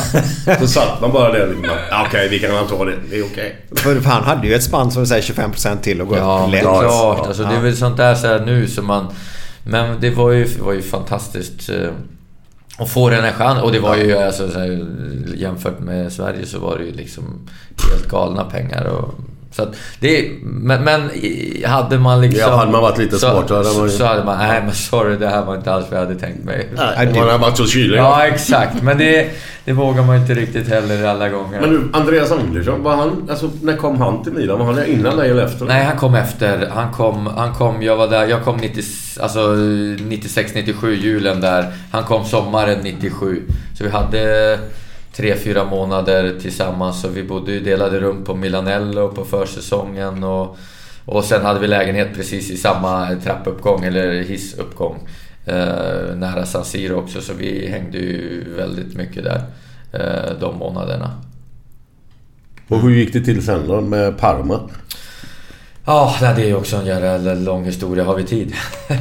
Ja. 0.45 0.55
Så 0.59 0.67
satt 0.67 1.01
man 1.01 1.11
bara 1.11 1.31
där 1.31 1.47
liksom. 1.47 1.65
Ja, 1.91 2.05
Okej, 2.07 2.27
vi 2.29 2.39
kan 2.39 2.51
väl 2.51 2.67
ta 2.67 2.85
det. 2.85 2.93
Det 3.09 3.17
är 3.19 3.23
okej. 3.25 3.55
För 3.75 4.09
han 4.09 4.23
hade 4.23 4.47
ju 4.47 4.55
ett 4.55 4.63
spann 4.63 4.91
som 4.91 5.05
säger 5.05 5.21
25% 5.21 5.81
till 5.81 6.01
och 6.01 6.07
gå 6.07 6.17
Ja, 6.17 6.43
upp 6.45 6.51
lätt. 6.51 6.61
klart. 6.61 7.27
Alltså, 7.27 7.43
det 7.43 7.55
är 7.55 7.59
väl 7.61 7.77
sånt 7.77 7.97
där 7.97 8.15
så 8.15 8.27
här 8.27 8.39
nu 8.39 8.67
som 8.67 8.85
man... 8.85 9.07
Men 9.65 10.01
det 10.01 10.09
var 10.09 10.31
ju, 10.31 10.45
var 10.45 10.73
ju 10.73 10.81
fantastiskt 10.81 11.69
eh, 11.69 11.89
att 12.77 12.89
få 12.89 13.09
den 13.09 13.23
här 13.23 13.31
chansen. 13.31 13.63
Och 13.63 13.71
det 13.71 13.79
var 13.79 13.97
ju 13.97 14.17
alltså, 14.17 14.49
jämfört 15.35 15.79
med 15.79 16.13
Sverige 16.13 16.45
så 16.45 16.59
var 16.59 16.77
det 16.77 16.85
ju 16.85 16.91
liksom 16.91 17.49
helt 17.91 18.09
galna 18.09 18.43
pengar. 18.43 18.85
Och, 18.85 19.13
så 19.51 19.63
att 19.63 19.75
det, 19.99 20.31
men, 20.43 20.83
men 20.83 21.09
hade 21.65 21.99
man 21.99 22.21
liksom... 22.21 22.41
Ja, 22.49 22.55
hade 22.55 22.71
man 22.71 22.81
varit 22.81 22.97
lite 22.97 23.17
så, 23.17 23.31
smart 23.31 23.47
så 23.47 23.55
hade 23.55 23.79
man 23.79 23.89
så 23.89 24.05
hade 24.05 24.23
man... 24.23 24.37
Nej 24.37 24.61
men 24.65 24.73
sorry, 24.73 25.17
det 25.17 25.27
här 25.27 25.45
var 25.45 25.55
inte 25.55 25.73
alls 25.73 25.85
vad 25.91 25.99
jag 25.99 26.05
hade 26.05 26.19
tänkt 26.19 26.43
mig. 26.43 26.69
Nej, 26.75 27.13
man 27.15 27.29
har 27.29 27.37
varit 27.37 27.57
så 27.57 27.65
kylig. 27.65 27.97
Ja, 27.97 28.25
exakt. 28.25 28.81
Men 28.81 28.97
det, 28.97 29.29
det 29.65 29.73
vågar 29.73 30.03
man 30.03 30.15
inte 30.15 30.33
riktigt 30.33 30.67
heller 30.67 31.03
alla 31.07 31.29
gånger. 31.29 31.61
Men 31.61 31.69
du, 31.69 31.89
Andreas 31.93 32.31
Andersson, 32.31 32.83
var 32.83 32.95
han, 32.95 33.27
alltså, 33.29 33.49
när 33.61 33.77
kom 33.77 34.01
han 34.01 34.23
till 34.23 34.33
Milan? 34.33 34.59
Var 34.59 34.65
han 34.65 34.75
där 34.75 34.85
innan 34.85 35.17
dig 35.17 35.31
eller 35.31 35.45
efter? 35.45 35.65
Nej, 35.65 35.83
han 35.83 35.97
kom 35.97 36.15
efter. 36.15 36.69
Han 36.73 36.91
kom, 36.93 37.27
han 37.27 37.53
kom, 37.53 37.81
jag 37.81 37.95
var 37.95 38.07
där, 38.07 38.27
jag 38.27 38.43
kom 38.43 38.57
90, 38.57 38.83
alltså 39.19 39.39
96, 39.49 40.53
97, 40.55 40.95
julen 40.95 41.41
där. 41.41 41.73
Han 41.91 42.03
kom 42.03 42.25
sommaren 42.25 42.79
97. 42.83 43.41
Så 43.77 43.83
vi 43.83 43.89
hade 43.89 44.59
tre, 45.15 45.35
fyra 45.35 45.65
månader 45.65 46.39
tillsammans. 46.39 47.01
Så 47.01 47.07
vi 47.07 47.23
bodde 47.23 47.51
ju 47.51 47.59
delade 47.59 47.99
rum 47.99 48.23
på 48.23 48.35
Milanello 48.35 49.11
på 49.11 49.25
försäsongen. 49.25 50.23
Och, 50.23 50.57
och 51.05 51.23
sen 51.23 51.45
hade 51.45 51.59
vi 51.59 51.67
lägenhet 51.67 52.15
precis 52.15 52.51
i 52.51 52.57
samma 52.57 53.15
trappuppgång, 53.15 53.83
eller 53.83 54.23
hissuppgång. 54.23 55.07
Eh, 55.45 56.15
nära 56.15 56.45
San 56.45 56.65
Siro 56.65 56.95
också, 56.95 57.21
så 57.21 57.33
vi 57.33 57.67
hängde 57.67 57.97
ju 57.97 58.43
väldigt 58.57 58.95
mycket 58.95 59.23
där. 59.23 59.41
Eh, 59.93 60.39
de 60.39 60.57
månaderna. 60.57 61.21
Och 62.67 62.81
hur 62.81 62.89
gick 62.89 63.13
det 63.13 63.21
till 63.21 63.45
sen 63.45 63.67
då 63.67 63.81
med 63.81 64.17
Parma? 64.17 64.69
Ja, 65.87 66.15
det 66.35 66.41
är 66.43 66.47
ju 66.47 66.55
också 66.55 66.75
en 66.75 66.85
jävla 66.85 67.33
lång 67.33 67.65
historia. 67.65 68.03
Har 68.03 68.15
vi 68.15 68.23
tid? 68.23 68.53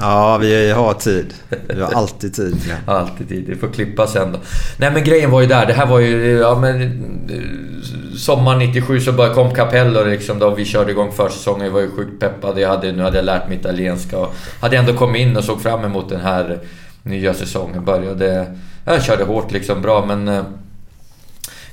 Ja, 0.00 0.38
vi 0.38 0.70
har 0.70 0.94
tid. 0.94 1.34
Vi 1.68 1.80
har 1.82 1.92
alltid 1.92 2.34
tid. 2.34 2.62
Glenn. 2.64 2.78
Alltid 2.86 3.28
tid. 3.28 3.44
Det 3.48 3.56
får 3.56 3.68
klippa 3.68 4.06
sen 4.06 4.32
då. 4.32 4.38
Nej 4.76 4.90
men 4.90 5.04
grejen 5.04 5.30
var 5.30 5.40
ju 5.40 5.46
där. 5.46 5.66
Det 5.66 5.72
här 5.72 5.86
var 5.86 5.98
ju... 5.98 6.38
Ja 6.38 6.58
men... 6.60 6.82
eh, 7.30 8.16
Sommar 8.16 8.56
97 8.56 9.00
så 9.00 9.12
bara 9.12 9.34
kom 9.34 9.54
Capello 9.54 10.04
liksom 10.04 10.38
då 10.38 10.50
vi 10.50 10.64
körde 10.64 10.90
igång 10.90 11.12
försäsongen. 11.12 11.66
Jag 11.66 11.72
var 11.72 11.80
ju 11.80 11.90
sjukt 11.90 12.20
peppad. 12.20 12.58
Jag 12.58 12.68
hade, 12.68 12.92
nu 12.92 13.02
hade 13.02 13.16
jag 13.16 13.24
lärt 13.24 13.48
mig 13.48 13.58
italienska 13.58 14.18
och 14.18 14.34
hade 14.60 14.76
ändå 14.76 14.92
kommit 14.92 15.20
in 15.20 15.36
och 15.36 15.44
såg 15.44 15.62
fram 15.62 15.84
emot 15.84 16.08
den 16.08 16.20
här 16.20 16.58
nya 17.02 17.34
säsongen. 17.34 17.84
Började... 17.84 18.56
Jag 18.84 19.02
körde 19.02 19.24
hårt 19.24 19.52
liksom, 19.52 19.82
bra 19.82 20.04
men... 20.06 20.44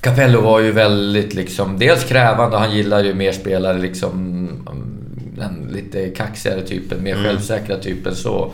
Capello 0.02 0.42
var 0.42 0.60
ju 0.60 0.72
väldigt 0.72 1.34
liksom, 1.34 1.80
dels 1.80 2.04
krävande 2.04 2.58
han 2.58 2.76
gillar 2.76 3.04
ju 3.04 3.14
mer 3.14 3.32
spelare 3.32 3.78
liksom, 3.78 4.12
mm, 4.12 4.68
den 5.38 5.68
lite 5.72 6.10
kaxigare 6.10 6.62
typen, 6.62 7.04
mer 7.04 7.14
Mm. 7.16 7.26
självsäkra 7.26 7.78
typen 7.78 8.16
så. 8.16 8.54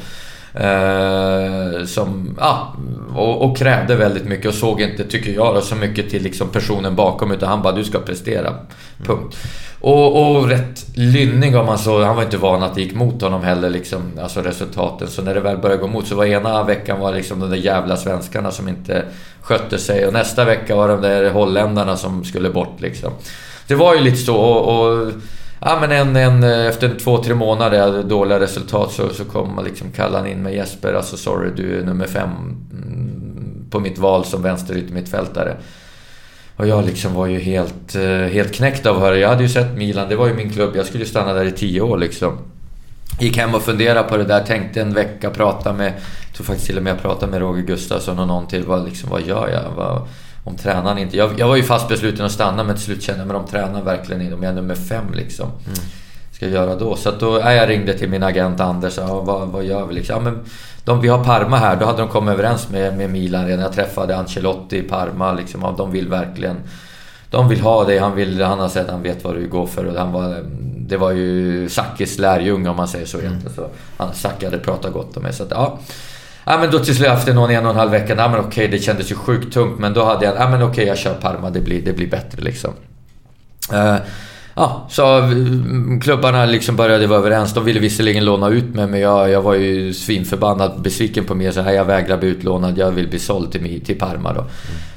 Eh, 0.53 1.85
som, 1.85 2.35
ja, 2.39 2.75
och, 3.15 3.45
och 3.45 3.57
krävde 3.57 3.95
väldigt 3.95 4.25
mycket 4.25 4.45
och 4.45 4.53
såg 4.53 4.81
inte, 4.81 5.03
tycker 5.03 5.33
jag, 5.33 5.63
så 5.63 5.75
mycket 5.75 6.09
till 6.09 6.23
liksom 6.23 6.49
personen 6.49 6.95
bakom 6.95 7.31
utan 7.31 7.49
han 7.49 7.61
bara 7.61 7.73
du 7.73 7.83
ska 7.83 7.99
prestera. 7.99 8.53
Punkt. 9.03 9.37
Och, 9.81 10.35
och 10.35 10.47
rätt 10.47 10.85
lynnig 10.95 11.55
om 11.55 11.65
man 11.65 11.77
så. 11.77 12.03
Han 12.03 12.15
var 12.15 12.23
inte 12.23 12.37
van 12.37 12.63
att 12.63 12.75
det 12.75 12.81
gick 12.81 12.95
mot 12.95 13.21
honom 13.21 13.43
heller, 13.43 13.69
liksom, 13.69 14.01
alltså 14.21 14.41
resultaten. 14.41 15.07
Så 15.07 15.21
när 15.21 15.33
det 15.33 15.39
väl 15.39 15.57
började 15.57 15.81
gå 15.81 15.87
mot 15.87 16.07
så 16.07 16.15
var 16.15 16.25
ena 16.25 16.63
veckan 16.63 16.99
var 16.99 17.13
liksom 17.13 17.39
de 17.39 17.49
där 17.49 17.57
jävla 17.57 17.97
svenskarna 17.97 18.51
som 18.51 18.67
inte 18.67 19.05
skötte 19.41 19.77
sig. 19.77 20.07
Och 20.07 20.13
nästa 20.13 20.45
vecka 20.45 20.75
var 20.75 20.87
de 20.87 21.01
där 21.01 21.29
holländarna 21.29 21.97
som 21.97 22.23
skulle 22.23 22.49
bort 22.49 22.81
liksom. 22.81 23.11
Det 23.67 23.75
var 23.75 23.95
ju 23.95 24.01
lite 24.01 24.17
så 24.17 24.35
och... 24.35 24.89
och 24.89 25.11
Ja 25.65 25.77
men 25.81 25.91
en, 25.91 26.15
en, 26.15 26.43
eh, 26.43 26.67
efter 26.67 26.99
två, 26.99 27.23
tre 27.23 27.35
månader 27.35 28.03
dåliga 28.03 28.39
resultat 28.39 28.91
så, 28.91 29.09
så 29.09 29.25
kom 29.25 29.55
man 29.55 29.65
liksom 29.65 29.91
kallan 29.91 30.27
in 30.27 30.43
med 30.43 30.53
Jesper. 30.53 30.93
Alltså 30.93 31.17
sorry, 31.17 31.49
du 31.55 31.79
är 31.79 31.85
nummer 31.85 32.07
fem 32.07 32.29
mm, 32.71 33.65
på 33.69 33.79
mitt 33.79 33.97
val 33.97 34.25
som 34.25 34.41
vänsteryttermittfältare. 34.41 35.57
Och 36.55 36.67
jag 36.67 36.85
liksom 36.85 37.13
var 37.13 37.27
ju 37.27 37.39
helt, 37.39 37.95
eh, 37.95 38.03
helt 38.11 38.53
knäckt 38.53 38.85
av 38.85 38.95
att 38.95 39.01
höra. 39.01 39.17
Jag 39.17 39.29
hade 39.29 39.43
ju 39.43 39.49
sett 39.49 39.77
Milan, 39.77 40.09
det 40.09 40.15
var 40.15 40.27
ju 40.27 40.33
min 40.33 40.49
klubb. 40.49 40.75
Jag 40.75 40.85
skulle 40.85 41.03
ju 41.03 41.09
stanna 41.09 41.33
där 41.33 41.45
i 41.45 41.51
tio 41.51 41.81
år 41.81 41.97
liksom. 41.97 42.37
Gick 43.19 43.37
hem 43.37 43.55
och 43.55 43.61
funderade 43.61 44.09
på 44.09 44.17
det 44.17 44.23
där, 44.23 44.43
tänkte 44.43 44.81
en 44.81 44.93
vecka, 44.93 45.29
prata 45.29 45.73
med... 45.73 45.93
Jag 46.27 46.35
tror 46.35 46.45
faktiskt 46.45 46.67
till 46.67 46.77
och 46.77 46.83
med 46.83 46.91
jag 46.91 47.01
pratade 47.01 47.31
med 47.31 47.41
Roger 47.41 47.63
Gustafsson 47.63 48.19
och 48.19 48.27
någon 48.27 48.47
till. 48.47 48.63
Vad, 48.63 48.85
liksom, 48.85 49.09
vad 49.09 49.21
gör 49.21 49.49
jag? 49.49 49.71
Vad, 49.75 50.07
om 50.43 50.55
tränaren 50.55 50.97
inte... 50.97 51.17
Jag, 51.17 51.39
jag 51.39 51.47
var 51.47 51.55
ju 51.55 51.63
fast 51.63 51.87
besluten 51.89 52.25
att 52.25 52.31
stanna 52.31 52.63
men 52.63 52.75
till 52.75 52.83
slut 52.85 53.03
kände 53.03 53.21
jag 53.21 53.27
men 53.27 53.35
om 53.35 53.47
tränaren 53.47 53.85
verkligen 53.85 54.21
inte... 54.21 54.35
Om 54.35 54.43
jag 54.43 54.51
är 54.51 54.55
nummer 54.55 54.75
fem 54.75 55.05
liksom. 55.13 55.47
Ska 56.31 56.45
jag 56.45 56.53
göra 56.53 56.75
då? 56.75 56.95
Så 56.95 57.09
att 57.09 57.19
då... 57.19 57.39
Ja, 57.39 57.53
jag 57.53 57.69
ringde 57.69 57.97
till 57.97 58.09
min 58.09 58.23
agent 58.23 58.59
Anders. 58.59 58.97
Ja, 58.97 59.21
vad, 59.21 59.47
vad 59.47 59.63
gör 59.63 59.85
vi 59.85 59.93
liksom? 59.93 60.15
Ja, 60.15 60.31
men 60.31 60.39
de, 60.83 61.01
vi 61.01 61.07
har 61.07 61.23
Parma 61.23 61.57
här. 61.57 61.75
Då 61.75 61.85
hade 61.85 61.97
de 61.97 62.07
kommit 62.07 62.33
överens 62.33 62.69
med, 62.69 62.97
med 62.97 63.09
Milan 63.09 63.45
redan. 63.45 63.59
Jag 63.59 63.73
träffade 63.73 64.17
Ancelotti 64.17 64.77
i 64.77 64.81
Parma 64.81 65.33
liksom. 65.33 65.61
Ja, 65.61 65.75
de 65.77 65.91
vill 65.91 66.07
verkligen... 66.07 66.55
De 67.29 67.49
vill 67.49 67.61
ha 67.61 67.83
dig. 67.83 67.97
Han, 67.97 68.15
vill, 68.15 68.41
han 68.41 68.59
har 68.59 68.69
sett 68.69 68.89
han 68.89 69.01
vet 69.01 69.23
vad 69.23 69.35
du 69.35 69.47
går 69.47 69.67
för. 69.67 69.85
Och 69.85 69.99
han 69.99 70.11
var, 70.11 70.43
det 70.77 70.97
var 70.97 71.11
ju 71.11 71.69
Sackis 71.69 72.19
lärjunge 72.19 72.69
om 72.69 72.75
man 72.75 72.87
säger 72.87 73.05
så 73.05 73.19
egentligen. 73.19 73.55
Så 73.55 73.67
han, 73.97 74.13
Zacke 74.13 74.45
hade 74.45 74.57
pratat 74.57 74.93
gott 74.93 75.17
om 75.17 75.23
mig. 75.23 75.33
Så 75.33 75.43
att, 75.43 75.51
ja. 75.51 75.79
Ja 76.45 76.57
men 76.57 76.71
då 76.71 76.79
till 76.79 76.95
slut 76.95 77.09
efter 77.09 77.33
någon 77.33 77.51
en 77.51 77.65
och 77.65 77.71
en 77.71 77.77
halv 77.77 77.91
vecka, 77.91 78.15
ja 78.17 78.29
men 78.29 78.39
okej 78.39 78.67
det 78.67 78.79
kändes 78.79 79.11
ju 79.11 79.15
sjukt 79.15 79.53
tungt 79.53 79.79
men 79.79 79.93
då 79.93 80.03
hade 80.03 80.25
jag, 80.25 80.35
ja 80.35 80.49
men 80.49 80.63
okej 80.63 80.87
jag 80.87 80.97
kör 80.97 81.13
Parma, 81.13 81.49
det 81.49 81.61
blir, 81.61 81.81
det 81.81 81.93
blir 81.93 82.07
bättre 82.07 82.41
liksom. 82.41 82.73
Eh, 83.73 83.95
ja, 84.55 84.87
så 84.89 85.17
mm, 85.17 86.01
klubbarna 86.01 86.45
liksom 86.45 86.75
började 86.75 87.07
vara 87.07 87.19
överens. 87.19 87.53
De 87.53 87.65
ville 87.65 87.79
visserligen 87.79 88.25
låna 88.25 88.49
ut 88.49 88.75
mig 88.75 88.87
men 88.87 88.99
jag, 88.99 89.29
jag 89.29 89.41
var 89.41 89.53
ju 89.53 89.93
svinförbannad, 89.93 90.81
besviken 90.81 91.25
på 91.25 91.35
mig. 91.35 91.53
Så 91.53 91.61
här, 91.61 91.73
jag 91.73 91.85
vägrar 91.85 92.17
bli 92.17 92.29
utlånad, 92.29 92.77
jag 92.77 92.91
vill 92.91 93.07
bli 93.07 93.19
såld 93.19 93.51
till, 93.51 93.85
till 93.85 93.99
Parma 93.99 94.33
då. 94.33 94.45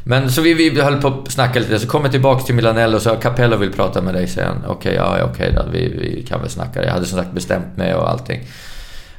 Men 0.05 0.31
så 0.31 0.43
vi, 0.43 0.55
vi 0.55 0.81
höll 0.81 1.01
på 1.01 1.09
att 1.09 1.32
snacka 1.32 1.59
lite, 1.59 1.78
så 1.78 1.89
kom 1.89 2.02
jag 2.02 2.12
tillbaks 2.12 2.44
till 2.44 2.55
Milanello 2.55 2.97
och 2.97 3.02
sa 3.02 3.16
Capello 3.16 3.56
vill 3.56 3.73
prata 3.73 4.02
med 4.02 4.14
dig, 4.14 4.28
han. 4.36 4.64
Okej, 4.68 4.94
ja 4.94 5.18
okej 5.24 5.52
då, 5.56 5.62
vi, 5.73 5.89
vi 5.89 6.23
kan 6.28 6.40
väl 6.40 6.51
snacka. 6.51 6.85
Jag 6.85 6.93
hade 6.93 7.06
som 7.06 7.18
sagt 7.18 7.32
bestämt 7.32 7.77
mig 7.77 7.94
och 7.94 8.10
allting. 8.10 8.40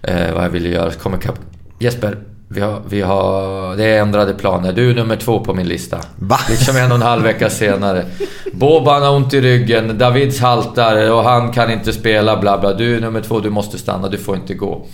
Eh, 0.01 0.33
vad 0.33 0.43
jag 0.43 0.49
ville 0.49 0.69
göra. 0.69 0.91
Så 0.91 0.99
kommer 0.99 1.17
Cap- 1.17 1.56
Jesper, 1.79 2.17
vi 2.49 2.61
har, 2.61 2.81
vi 2.89 3.01
har... 3.01 3.75
Det 3.75 3.85
är 3.85 4.01
ändrade 4.01 4.33
planer. 4.33 4.73
Du 4.73 4.89
är 4.89 4.95
nummer 4.95 5.15
två 5.15 5.39
på 5.39 5.53
min 5.53 5.67
lista. 5.67 5.99
Va? 6.15 6.37
Liksom 6.49 6.77
en 6.77 6.91
och 6.91 6.95
en 6.95 7.01
halv 7.01 7.23
vecka 7.23 7.49
senare. 7.49 8.05
Boban 8.53 9.01
har 9.01 9.15
ont 9.15 9.33
i 9.33 9.41
ryggen, 9.41 9.97
Davids 9.97 10.39
haltar 10.39 11.11
och 11.11 11.23
han 11.23 11.51
kan 11.51 11.71
inte 11.71 11.93
spela, 11.93 12.37
bla 12.37 12.57
bla. 12.57 12.73
Du 12.73 12.95
är 12.95 13.01
nummer 13.01 13.21
två, 13.21 13.39
du 13.39 13.49
måste 13.49 13.77
stanna, 13.77 14.07
du 14.07 14.17
får 14.17 14.35
inte 14.35 14.53
gå. 14.53 14.85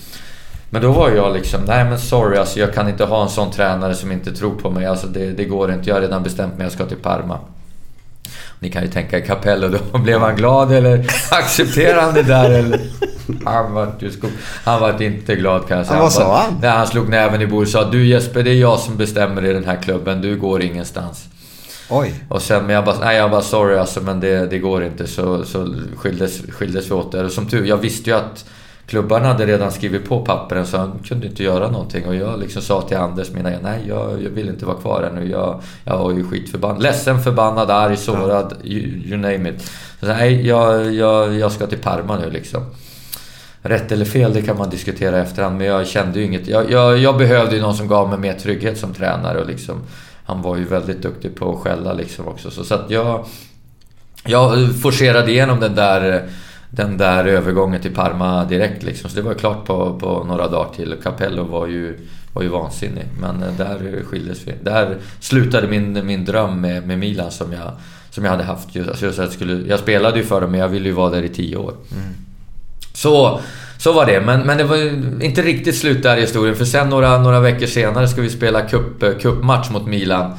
Men 0.69 0.81
då 0.81 0.91
var 0.91 1.09
jag 1.09 1.33
liksom, 1.33 1.61
nej 1.67 1.85
men 1.85 1.99
sorry 1.99 2.37
alltså, 2.37 2.59
jag 2.59 2.73
kan 2.73 2.89
inte 2.89 3.05
ha 3.05 3.23
en 3.23 3.29
sån 3.29 3.51
tränare 3.51 3.93
som 3.95 4.11
inte 4.11 4.31
tror 4.31 4.55
på 4.55 4.69
mig. 4.69 4.85
Alltså 4.85 5.07
det, 5.07 5.31
det 5.31 5.45
går 5.45 5.71
inte. 5.71 5.89
Jag 5.89 5.95
har 5.95 6.01
redan 6.01 6.23
bestämt 6.23 6.57
mig, 6.57 6.65
jag 6.65 6.71
ska 6.71 6.85
till 6.85 6.97
Parma. 6.97 7.39
Ni 8.63 8.69
kan 8.69 8.83
ju 8.83 8.89
tänka 8.89 9.21
Capello 9.21 9.67
då. 9.91 9.97
Blev 9.99 10.19
han 10.19 10.35
glad 10.35 10.71
eller 10.71 11.05
accepterade 11.31 12.01
han 12.01 12.13
det 12.13 12.23
där 12.23 12.49
eller? 12.49 12.79
Han 13.45 13.73
var, 13.73 13.91
ju 13.99 14.11
sko- 14.11 14.27
han 14.63 14.81
var 14.81 15.01
inte 15.01 15.35
glad 15.35 15.67
kan 15.67 15.77
jag 15.77 15.85
säga. 15.85 15.97
Ja, 15.97 16.03
vad 16.03 16.13
sa 16.13 16.37
han? 16.37 16.57
Nej, 16.61 16.69
han 16.69 16.87
slog 16.87 17.09
näven 17.09 17.41
i 17.41 17.47
bordet 17.47 17.67
och 17.67 17.71
sa 17.71 17.91
Du 17.91 18.05
Jesper, 18.07 18.43
det 18.43 18.49
är 18.49 18.55
jag 18.55 18.79
som 18.79 18.97
bestämmer 18.97 19.45
i 19.45 19.53
den 19.53 19.65
här 19.65 19.75
klubben. 19.83 20.21
Du 20.21 20.35
går 20.35 20.61
ingenstans. 20.61 21.25
Oj. 21.89 22.13
Och 22.29 22.41
sen, 22.41 22.65
men 22.65 22.75
jag 22.75 22.85
bara, 22.85 22.99
nej 22.99 23.17
jag 23.17 23.31
bara 23.31 23.41
sorry 23.41 23.77
alltså 23.77 24.01
men 24.01 24.19
det, 24.19 24.45
det 24.49 24.57
går 24.59 24.83
inte. 24.83 25.07
Så, 25.07 25.45
så 25.45 25.75
skildes, 25.97 26.41
skildes 26.49 26.87
vi 26.87 26.91
åt 26.91 27.11
där. 27.11 27.23
Och 27.25 27.31
som 27.31 27.47
tur, 27.49 27.65
jag 27.65 27.77
visste 27.77 28.09
ju 28.09 28.15
att 28.15 28.45
klubbarna 28.85 29.27
hade 29.27 29.45
redan 29.45 29.71
skrivit 29.71 30.09
på 30.09 30.25
pappren 30.25 30.65
så 30.65 30.77
han 30.77 30.99
kunde 31.03 31.27
inte 31.27 31.43
göra 31.43 31.71
någonting. 31.71 32.07
Och 32.07 32.15
jag 32.15 32.39
liksom 32.39 32.61
sa 32.61 32.81
till 32.81 32.97
Anders, 32.97 33.31
mina 33.31 33.49
nej 33.63 33.79
jag, 33.87 34.23
jag 34.23 34.29
vill 34.29 34.49
inte 34.49 34.65
vara 34.65 34.77
kvar 34.77 35.03
ännu. 35.03 35.29
Jag, 35.29 35.61
jag 35.83 35.97
var 35.97 36.11
ju 36.11 36.23
skitförbannad. 36.23 36.83
Ledsen, 36.83 37.23
förbannad, 37.23 37.71
arg, 37.71 37.97
sårad, 37.97 38.53
you, 38.63 38.81
you 38.81 39.17
name 39.17 39.49
it. 39.49 39.71
Så 39.99 40.05
nej, 40.05 40.47
jag, 40.47 40.93
jag, 40.93 41.33
jag 41.33 41.51
ska 41.51 41.67
till 41.67 41.77
Parma 41.77 42.19
nu 42.19 42.29
liksom. 42.29 42.65
Rätt 43.61 43.91
eller 43.91 44.05
fel, 44.05 44.33
det 44.33 44.41
kan 44.41 44.57
man 44.57 44.69
diskutera 44.69 45.17
i 45.17 45.21
efterhand. 45.21 45.57
Men 45.57 45.67
jag 45.67 45.87
kände 45.87 46.19
ju 46.19 46.25
inget. 46.25 46.47
Jag, 46.47 46.71
jag, 46.71 46.97
jag 46.97 47.17
behövde 47.17 47.55
ju 47.55 47.61
någon 47.61 47.75
som 47.75 47.87
gav 47.87 48.09
mig 48.09 48.19
mer 48.19 48.33
trygghet 48.33 48.77
som 48.77 48.93
tränare. 48.93 49.41
Och 49.41 49.47
liksom, 49.47 49.81
han 50.25 50.41
var 50.41 50.57
ju 50.57 50.65
väldigt 50.65 51.01
duktig 51.01 51.35
på 51.35 51.51
att 51.51 51.59
skälla 51.59 51.93
liksom 51.93 52.27
också. 52.27 52.51
Så, 52.51 52.63
så 52.63 52.75
att 52.75 52.89
jag... 52.89 53.25
Jag 54.25 54.75
forcerade 54.81 55.31
igenom 55.31 55.59
den 55.59 55.75
där, 55.75 56.29
den 56.75 56.97
där 56.97 57.25
övergången 57.25 57.81
till 57.81 57.93
Parma 57.93 58.45
direkt 58.45 58.83
liksom. 58.83 59.09
Så 59.09 59.15
det 59.15 59.21
var 59.21 59.33
klart 59.33 59.65
på, 59.65 59.99
på 59.99 60.23
några 60.23 60.47
dagar 60.47 60.73
till. 60.75 60.95
Capello 61.03 61.43
var 61.43 61.67
ju, 61.67 61.97
var 62.33 62.43
ju 62.43 62.47
vansinnig. 62.47 63.05
Men 63.19 63.39
där 63.57 64.03
skildes 64.09 64.47
vi. 64.47 64.53
Där 64.61 64.97
slutade 65.19 65.67
min, 65.67 66.05
min 66.05 66.25
dröm 66.25 66.61
med, 66.61 66.87
med 66.87 66.99
Milan 66.99 67.31
som 67.31 67.53
jag, 67.53 67.71
som 68.09 68.25
jag 68.25 68.31
hade 68.31 68.43
haft. 68.43 68.77
Alltså 68.77 69.21
jag, 69.21 69.31
skulle, 69.31 69.67
jag 69.67 69.79
spelade 69.79 70.17
ju 70.17 70.25
för 70.25 70.41
dem 70.41 70.51
men 70.51 70.59
jag 70.59 70.67
ville 70.67 70.89
ju 70.89 70.95
vara 70.95 71.09
där 71.09 71.23
i 71.23 71.29
tio 71.29 71.55
år. 71.55 71.73
Mm. 71.91 72.13
Så, 72.93 73.39
så 73.77 73.93
var 73.93 74.05
det. 74.05 74.21
Men, 74.21 74.41
men 74.41 74.57
det 74.57 74.63
var 74.63 74.77
inte 75.23 75.41
riktigt 75.41 75.75
slut 75.75 76.03
där 76.03 76.17
i 76.17 76.21
historien. 76.21 76.55
För 76.55 76.65
sen 76.65 76.89
några, 76.89 77.17
några 77.17 77.39
veckor 77.39 77.65
senare 77.65 78.07
ska 78.07 78.21
vi 78.21 78.29
spela 78.29 78.61
cup, 78.61 79.21
cupmatch 79.21 79.69
mot 79.69 79.87
Milan. 79.87 80.37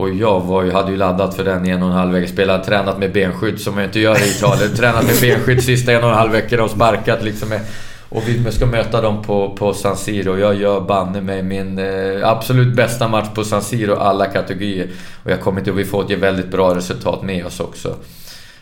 Och 0.00 0.10
jag 0.10 0.40
var 0.40 0.62
ju, 0.62 0.70
hade 0.70 0.90
ju 0.90 0.96
laddat 0.96 1.34
för 1.34 1.44
den 1.44 1.66
i 1.66 1.70
en 1.70 1.82
och 1.82 1.88
en 1.88 1.94
halv 1.94 2.12
vecka. 2.12 2.32
Spelat, 2.32 2.64
tränat 2.64 2.98
med 2.98 3.12
benskydd 3.12 3.60
som 3.60 3.78
jag 3.78 3.86
inte 3.86 4.00
gör 4.00 4.26
i 4.26 4.30
Italien. 4.30 4.70
tränat 4.76 5.04
med 5.04 5.20
benskydd 5.20 5.62
sista 5.62 5.92
en 5.92 6.04
och 6.04 6.10
en 6.10 6.16
halv 6.16 6.32
vecka 6.32 6.64
och 6.64 6.70
sparkat 6.70 7.22
liksom. 7.22 7.48
Med, 7.48 7.60
och 8.08 8.22
vi 8.26 8.52
ska 8.52 8.66
möta 8.66 9.00
dem 9.00 9.22
på, 9.22 9.56
på 9.58 9.74
San 9.74 9.96
Siro. 9.96 10.38
Jag 10.38 10.54
gör 10.54 10.80
banne 10.80 11.20
mig 11.20 11.42
min 11.42 11.78
eh, 11.78 12.28
absolut 12.28 12.76
bästa 12.76 13.08
match 13.08 13.28
på 13.34 13.44
San 13.44 13.62
Siro, 13.62 13.94
alla 13.94 14.26
kategorier. 14.26 14.88
Och 15.24 15.30
jag 15.30 15.40
kommer 15.40 15.60
till 15.60 15.72
att 15.72 15.78
vi 15.78 15.84
får 15.84 16.12
ett 16.12 16.18
väldigt 16.18 16.50
bra 16.50 16.74
resultat 16.74 17.22
med 17.22 17.46
oss 17.46 17.60
också. 17.60 17.96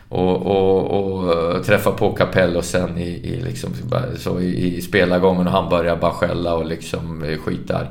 Och, 0.09 0.47
och, 0.47 0.91
och 0.91 1.65
träffa 1.65 1.91
på 1.91 2.13
Capello 2.13 2.63
sen 2.63 2.99
i, 2.99 3.09
i, 3.09 3.41
liksom, 3.45 3.71
så 4.19 4.41
i, 4.41 4.77
i 4.77 4.81
spelargången 4.81 5.47
och 5.47 5.53
han 5.53 5.69
börjar 5.69 5.97
bara 5.97 6.13
skälla 6.13 6.55
och 6.55 6.67
liksom 6.67 7.25
skitar. 7.45 7.91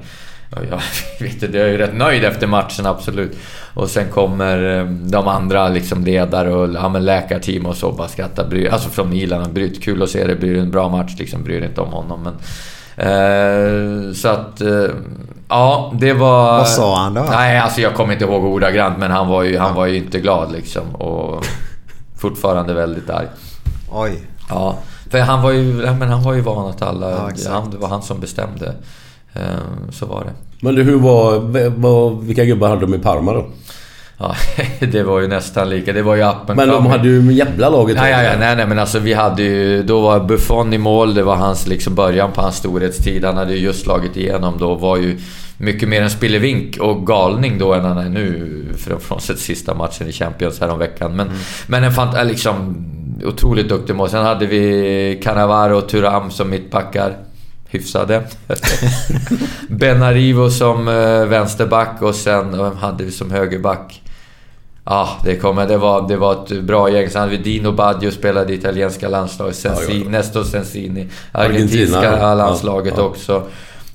Jag, 0.52 0.82
vet 1.20 1.44
inte, 1.44 1.58
jag 1.58 1.68
är 1.68 1.72
ju 1.72 1.78
rätt 1.78 1.96
nöjd 1.96 2.24
efter 2.24 2.48
matchen, 2.48 2.86
absolut. 2.86 3.38
Och 3.74 3.90
sen 3.90 4.10
kommer 4.10 4.80
eh, 4.80 4.86
de 4.86 5.28
andra 5.28 5.70
liksom 5.70 6.04
ledare 6.04 6.54
och 6.54 6.74
ja, 6.74 6.90
men 6.90 7.06
läkarteam 7.06 7.66
och 7.66 7.76
så 7.76 7.92
bara 7.92 8.08
skrattar. 8.08 8.48
Bryr, 8.48 8.70
alltså 8.70 8.90
från 8.90 9.10
Milan, 9.10 9.54
bryr, 9.54 9.74
kul 9.82 10.04
att 10.04 10.10
se 10.10 10.28
det, 10.28 10.36
blir 10.36 10.58
en 10.58 10.72
bra 10.72 10.90
match 10.90 11.16
liksom, 11.20 11.44
bryr 11.44 11.64
inte 11.64 11.82
om 11.82 11.92
honom. 11.92 12.20
Men, 12.24 12.34
eh, 13.08 14.14
så 14.14 14.28
att... 14.28 14.62
Eh, 14.62 14.90
ja, 15.50 15.94
det 16.00 16.14
var... 16.14 16.58
Vad 16.58 16.68
sa 16.68 16.98
han 16.98 17.14
då? 17.14 17.26
Nej, 17.30 17.60
alltså 17.60 17.82
jag 17.82 17.94
kommer 17.94 18.14
inte 18.14 18.26
ihåg 18.26 18.46
ordagrant, 18.46 18.98
men 18.98 19.12
han 19.12 19.28
var 19.28 19.44
ju, 19.44 19.58
han 19.58 19.76
var 19.76 19.86
ju 19.86 19.98
inte 19.98 20.20
glad 20.20 20.52
liksom. 20.52 20.96
Och 20.96 21.46
fortfarande 22.18 22.74
väldigt 22.74 23.10
arg. 23.10 23.28
Oj. 23.92 24.20
Ja, 24.50 24.78
för 25.10 25.20
han 25.20 25.42
var 25.42 25.52
ju, 25.52 25.74
men 25.74 26.10
han 26.10 26.24
var 26.24 26.34
ju 26.34 26.42
van 26.42 26.70
att 26.70 26.82
alla... 26.82 27.12
Ja, 27.12 27.52
han, 27.52 27.72
det 27.72 27.78
var 27.78 27.88
han 27.88 28.02
som 28.02 28.20
bestämde. 28.20 28.76
Ehm, 29.38 29.92
så 29.92 30.06
var 30.06 30.24
det. 30.24 30.34
Men 30.62 30.76
du, 30.76 30.84
hur 30.84 30.98
var. 30.98 32.22
Vilka 32.22 32.46
gubbar 32.46 32.70
hade 32.70 32.82
de 32.82 32.94
i 32.94 33.00
Parma 33.00 33.34
då? 33.34 33.46
Ja, 34.18 34.36
det 34.92 35.04
var 35.04 35.20
ju 35.20 35.28
nästan 35.28 35.70
lika. 35.70 35.94
Det 35.94 36.02
var 36.02 36.16
ju 36.16 36.24
appen 36.24 36.56
Men 36.58 36.70
de 36.70 36.86
hade 36.86 37.08
ju 37.08 37.34
jävla 37.34 37.70
laget 37.70 37.98
ja, 37.98 38.10
ja, 38.10 38.36
nej, 38.40 38.56
nej, 38.56 38.68
men 38.68 38.80
alltså 38.80 39.00
vi 39.00 39.14
hade 39.14 39.44
ju... 39.44 39.84
Då 39.84 40.02
var 40.02 40.20
Buffon 40.20 40.74
i 40.74 40.78
mål. 40.78 41.14
Det 41.14 41.24
var 41.24 41.36
hans 41.36 41.68
liksom 41.68 41.96
början 41.96 42.32
på 42.32 42.42
hans 42.42 42.56
storhetstid. 42.56 43.26
Han 43.26 43.38
hade 43.38 43.54
ju 43.54 43.60
just 43.60 43.84
slagit 43.84 44.18
igenom 44.18 44.58
då. 44.60 44.76
Var 44.76 44.98
ju 44.98 45.18
mycket 45.58 45.90
mer 45.90 46.02
en 46.02 46.10
spillevink 46.10 46.78
och 46.78 47.08
galning 47.08 47.58
då 47.58 47.74
än 47.74 47.86
han 47.86 47.98
är 47.98 48.10
nu. 48.10 48.64
Frånsett 49.00 49.40
sista 49.40 49.74
matchen 49.74 50.08
i 50.08 50.12
Champions 50.12 50.60
häromveckan. 50.60 51.16
Men, 51.16 51.28
mm. 51.28 51.40
men 51.68 51.84
en 51.84 51.92
fant 51.92 52.28
liksom 52.28 52.86
otroligt 53.26 53.70
duktig 53.70 53.96
mål. 53.96 54.10
Sen 54.10 54.26
hade 54.26 54.46
vi 54.46 55.22
Cannavaro 55.24 55.78
och 55.78 55.90
Turam 55.90 56.32
som 56.32 56.50
mittbackar 56.50 57.27
hyfsade. 57.78 58.24
Benarivo 59.70 60.50
som 60.50 60.88
eh, 60.88 61.26
vänsterback 61.26 62.02
och 62.02 62.16
sen 62.16 62.58
vem 62.58 62.78
hade 62.78 63.04
vi 63.04 63.12
som 63.12 63.32
högerback? 63.32 64.02
Ja, 64.90 64.94
ah, 64.94 65.10
det, 65.24 65.36
kommer, 65.36 65.68
det, 65.68 65.78
var, 65.78 66.08
det 66.08 66.18
var 66.18 66.34
ett 66.34 66.62
bra 66.62 66.90
gäng. 66.90 67.10
Sen 67.10 67.22
hade 67.22 67.38
vi 67.38 67.44
Dino 67.44 67.72
Baggio 67.72 68.12
spelade 68.12 68.54
i 68.54 68.56
italienska 68.56 69.10
landslaget. 69.10 69.56
Sensini, 69.56 70.04
ja, 70.04 70.10
Nestor 70.10 70.44
Sensini, 70.44 71.08
argentinska 71.32 71.98
Argentina, 71.98 72.36
landslaget 72.36 72.94
ja, 72.98 73.04
ja. 73.04 73.08
också. 73.08 73.44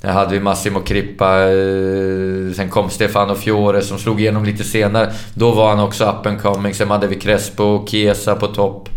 Där 0.01 0.13
hade 0.13 0.33
vi 0.33 0.41
Massimo 0.41 0.81
Crippa. 0.81 1.41
Eh, 1.41 2.53
sen 2.55 2.69
kom 2.71 2.91
Stefano 2.91 3.35
Fiore 3.35 3.83
som 3.83 3.99
slog 3.99 4.21
igenom 4.21 4.45
lite 4.45 4.65
senare. 4.65 5.13
Då 5.35 5.51
var 5.51 5.69
han 5.69 5.81
också 5.81 6.05
up 6.05 6.27
and 6.27 6.43
coming. 6.43 6.75
Sen 6.75 6.91
hade 6.91 7.07
vi 7.07 7.21
Crespo 7.21 7.65
och 7.65 7.89
Chiesa 7.89 8.35
på 8.35 8.47
topp. 8.47 8.89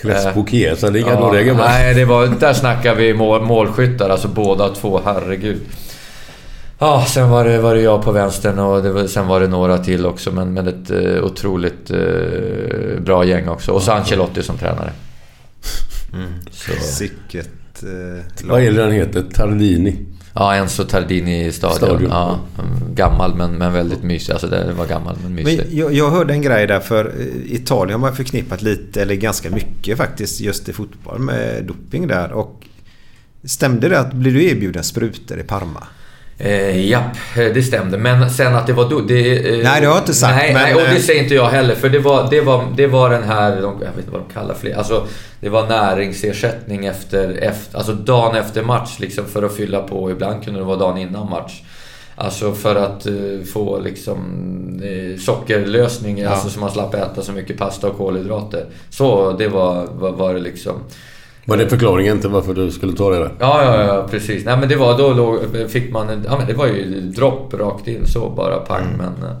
Crespo 0.00 0.46
Chiesa, 0.46 0.90
lika 0.90 1.10
ja, 1.10 1.20
dåliga 1.20 1.42
gubbar. 1.42 1.64
Nej, 1.64 1.94
det 1.94 2.04
var, 2.04 2.26
där 2.26 2.52
snackar 2.52 2.94
vi 2.94 3.14
mål, 3.14 3.42
målskyttar. 3.42 4.10
Alltså 4.10 4.28
båda 4.28 4.68
två, 4.68 5.00
herregud. 5.04 5.60
Ja, 6.78 7.04
sen 7.08 7.30
var 7.30 7.44
det, 7.44 7.58
var 7.58 7.74
det 7.74 7.80
jag 7.80 8.02
på 8.02 8.12
vänstern 8.12 8.58
och 8.58 8.84
var, 8.84 9.06
sen 9.06 9.26
var 9.26 9.40
det 9.40 9.48
några 9.48 9.78
till 9.78 10.06
också. 10.06 10.32
Men, 10.32 10.54
men 10.54 10.68
ett 10.68 10.90
uh, 10.90 11.24
otroligt 11.24 11.90
uh, 11.90 13.00
bra 13.00 13.24
gäng 13.24 13.48
också. 13.48 13.72
Och 13.72 13.82
så 13.82 13.92
Ancelotti 13.92 14.42
som 14.42 14.58
tränare. 14.58 14.92
Mm. 16.14 16.32
Så. 16.50 16.72
Sicket 16.72 17.48
uh, 17.84 18.20
Vad 18.44 18.62
är 18.62 18.72
det 18.72 18.82
den 18.82 18.92
heter? 18.92 19.22
Tardini? 19.34 19.96
Ja, 20.34 20.54
Enzo 20.54 20.84
Tardini 20.84 21.52
stadion. 21.52 21.76
stadion. 21.76 22.10
Ja, 22.10 22.40
gammal 22.94 23.34
men, 23.34 23.58
men 23.58 23.72
väldigt 23.72 24.02
mysig. 24.02 24.32
Alltså 24.32 24.46
det 24.46 24.72
var 24.72 24.86
gammal 24.86 25.16
men 25.22 25.34
mysig. 25.34 25.58
Men 25.58 25.76
jag, 25.76 25.92
jag 25.94 26.10
hörde 26.10 26.32
en 26.32 26.42
grej 26.42 26.66
där 26.66 26.80
för 26.80 27.04
eh, 27.04 27.54
Italien 27.54 28.00
har 28.00 28.08
man 28.08 28.16
förknippat 28.16 28.62
lite, 28.62 29.02
eller 29.02 29.14
ganska 29.14 29.50
mycket 29.50 29.98
faktiskt, 29.98 30.40
just 30.40 30.68
i 30.68 30.72
fotboll 30.72 31.18
med 31.18 31.64
doping 31.64 32.06
där. 32.06 32.32
Och 32.32 32.66
stämde 33.44 33.88
det 33.88 34.00
att 34.00 34.12
blev 34.12 34.34
du 34.34 34.44
erbjuden 34.44 34.84
sprutor 34.84 35.38
i 35.38 35.42
Parma? 35.42 35.86
Eh, 36.44 36.88
japp, 36.88 37.16
det 37.34 37.62
stämde. 37.62 37.98
Men 37.98 38.30
sen 38.30 38.54
att 38.54 38.66
det 38.66 38.72
var... 38.72 39.08
Det, 39.08 39.48
eh, 39.48 39.64
nej, 39.64 39.80
det 39.80 39.86
har 39.86 39.94
jag 39.94 39.98
inte 39.98 40.14
sagt. 40.14 40.36
Nej, 40.36 40.54
men, 40.54 40.62
nej, 40.62 40.74
och 40.74 40.80
det 40.80 40.96
eh, 40.96 41.02
säger 41.02 41.22
inte 41.22 41.34
jag 41.34 41.48
heller. 41.48 41.74
För 41.74 41.88
det 41.88 41.98
var, 41.98 42.30
det 42.30 42.40
var, 42.40 42.66
det 42.76 42.86
var 42.86 43.10
den 43.10 43.22
här... 43.22 43.56
Jag 43.62 43.72
vet 43.78 43.98
inte 43.98 44.10
vad 44.10 44.20
de 44.20 44.32
kallar 44.34 44.54
för 44.54 44.76
Alltså, 44.76 45.06
det 45.40 45.48
var 45.48 45.66
näringsersättning 45.66 46.86
efter, 46.86 47.32
efter... 47.32 47.78
Alltså 47.78 47.92
dagen 47.92 48.36
efter 48.36 48.62
match 48.62 48.98
liksom 48.98 49.24
för 49.26 49.42
att 49.42 49.56
fylla 49.56 49.82
på. 49.82 50.10
Ibland 50.10 50.44
kunde 50.44 50.60
det 50.60 50.64
vara 50.66 50.78
dagen 50.78 50.98
innan 50.98 51.30
match. 51.30 51.62
Alltså 52.16 52.52
för 52.52 52.76
att 52.76 53.06
uh, 53.06 53.44
få 53.44 53.80
liksom 53.80 54.18
uh, 54.84 55.18
sockerlösning, 55.18 56.18
ja. 56.18 56.30
alltså 56.30 56.50
så 56.50 56.60
man 56.60 56.70
slapp 56.70 56.94
äta 56.94 57.22
så 57.22 57.32
mycket 57.32 57.58
pasta 57.58 57.88
och 57.88 57.96
kolhydrater. 57.96 58.66
Så 58.90 59.32
det 59.32 59.48
var, 59.48 59.86
var, 59.86 60.12
var 60.12 60.34
det 60.34 60.40
liksom. 60.40 60.74
Var 61.44 61.56
det 61.56 61.68
förklaringen 61.68 62.20
till 62.20 62.30
varför 62.30 62.54
du 62.54 62.70
skulle 62.70 62.92
ta 62.92 63.10
det 63.10 63.18
där? 63.18 63.30
Ja, 63.38 63.64
ja, 63.64 63.82
ja 63.82 64.06
precis. 64.10 64.44
Nej 64.44 64.56
men 64.56 64.68
det 64.68 64.76
var 64.76 64.98
då 64.98 65.12
låg, 65.12 65.38
fick 65.68 65.92
man 65.92 66.08
en... 66.08 66.24
Ja 66.28 66.38
men 66.38 66.46
det 66.46 66.54
var 66.54 66.66
ju 66.66 67.00
dropp 67.00 67.54
rakt 67.54 67.88
in 67.88 68.06
så 68.06 68.30
bara 68.30 68.58
pang 68.58 68.84
mm. 68.84 68.96
men... 68.96 69.36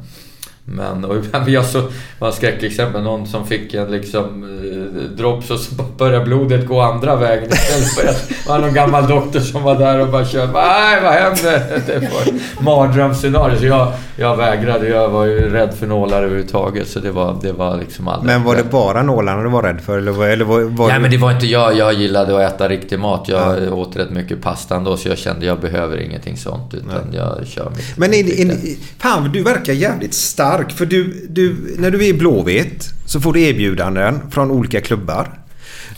Men 0.64 1.04
och 1.04 1.16
jag 1.46 1.64
så, 1.64 1.82
var 2.18 2.28
ett 2.28 2.34
skräckexempel, 2.34 3.02
någon 3.02 3.26
som 3.26 3.46
fick 3.46 3.74
en 3.74 3.90
liksom 3.90 4.44
eh, 4.44 5.16
drops 5.16 5.50
och 5.50 5.58
så 5.58 5.74
började 5.98 6.24
blodet 6.24 6.66
gå 6.66 6.80
andra 6.80 7.16
vägen 7.16 7.50
istället 7.52 7.88
för 7.88 8.08
att 8.08 8.28
det 8.28 8.48
var 8.48 8.58
någon 8.58 8.74
gammal 8.74 9.08
doktor 9.08 9.40
som 9.40 9.62
var 9.62 9.78
där 9.78 10.00
och 10.00 10.08
bara 10.08 10.24
körde. 10.24 10.52
Nej, 10.52 11.02
vad 11.02 11.12
hände? 11.12 11.82
Det 11.86 11.98
var 11.98 12.64
mardrömsscenario. 12.64 13.58
Så 13.58 13.66
jag, 13.66 13.92
jag 14.16 14.36
vägrade. 14.36 14.88
Jag 14.88 15.08
var 15.08 15.24
ju 15.24 15.50
rädd 15.50 15.74
för 15.74 15.86
nålar 15.86 16.22
överhuvudtaget. 16.22 16.88
Så 16.88 17.00
det 17.00 17.10
var, 17.10 17.38
det 17.42 17.52
var 17.52 17.76
liksom 17.76 18.08
aldrig... 18.08 18.26
Men 18.26 18.42
var 18.42 18.56
det 18.56 18.70
bara 18.70 19.02
nålarna 19.02 19.42
du 19.42 19.48
var 19.48 19.62
rädd 19.62 19.80
för? 19.80 19.98
Eller 19.98 20.12
var, 20.12 20.26
eller 20.26 20.44
var, 20.44 20.60
var 20.60 20.88
Nej, 20.88 21.00
men 21.00 21.10
det 21.10 21.16
var 21.16 21.32
inte 21.32 21.46
jag. 21.46 21.76
Jag 21.76 21.94
gillade 21.94 22.46
att 22.46 22.54
äta 22.54 22.68
riktig 22.68 22.98
mat. 22.98 23.28
Jag 23.28 23.56
ja. 23.66 23.72
åt 23.72 23.96
rätt 23.96 24.10
mycket 24.10 24.42
pasta 24.42 24.76
ändå, 24.76 24.96
så 24.96 25.08
jag 25.08 25.18
kände 25.18 25.46
jag 25.46 25.60
behöver 25.60 26.00
ingenting 26.00 26.36
sånt. 26.36 26.74
Utan 26.74 26.88
Nej. 26.88 27.20
jag 27.20 27.46
kör 27.46 27.70
mitt. 27.70 27.96
Men 27.96 28.14
in, 28.14 28.32
in, 28.32 28.76
fan, 28.98 29.32
du 29.32 29.42
verkar 29.42 29.72
jävligt 29.72 30.14
stark 30.14 30.51
stark. 30.52 30.72
För 30.72 30.86
du, 30.86 31.26
du, 31.28 31.76
när 31.78 31.90
du 31.90 31.98
är 32.04 32.08
i 32.08 32.12
Blåvitt 32.14 32.90
så 33.06 33.20
får 33.20 33.32
du 33.32 33.40
erbjudanden 33.40 34.20
från 34.30 34.50
olika 34.50 34.80
klubbar. 34.80 35.38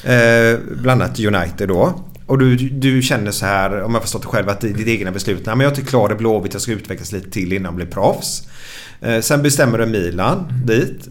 Eh, 0.04 0.58
bland 0.82 1.02
annat 1.02 1.20
United 1.20 1.68
då. 1.68 2.00
Och 2.26 2.38
du, 2.38 2.56
du 2.56 3.02
känner 3.02 3.30
så 3.30 3.46
här, 3.46 3.82
om 3.82 3.94
jag 3.94 4.02
förstått 4.02 4.22
det 4.22 4.28
själv, 4.28 4.48
att 4.48 4.60
ditt 4.60 4.88
egna 4.88 5.10
beslut. 5.10 5.46
Nej, 5.46 5.56
men 5.56 5.64
jag 5.64 5.72
är 5.72 5.76
inte 5.78 5.90
klar 5.90 6.12
i 6.12 6.14
Blåvitt, 6.14 6.52
jag 6.52 6.62
ska 6.62 6.72
utvecklas 6.72 7.12
lite 7.12 7.30
till 7.30 7.52
innan 7.52 7.64
jag 7.64 7.74
blir 7.74 7.86
proffs. 7.86 8.48
Eh, 9.00 9.20
sen 9.20 9.42
bestämmer 9.42 9.78
du 9.78 9.86
Milan 9.86 10.52
dit. 10.64 11.08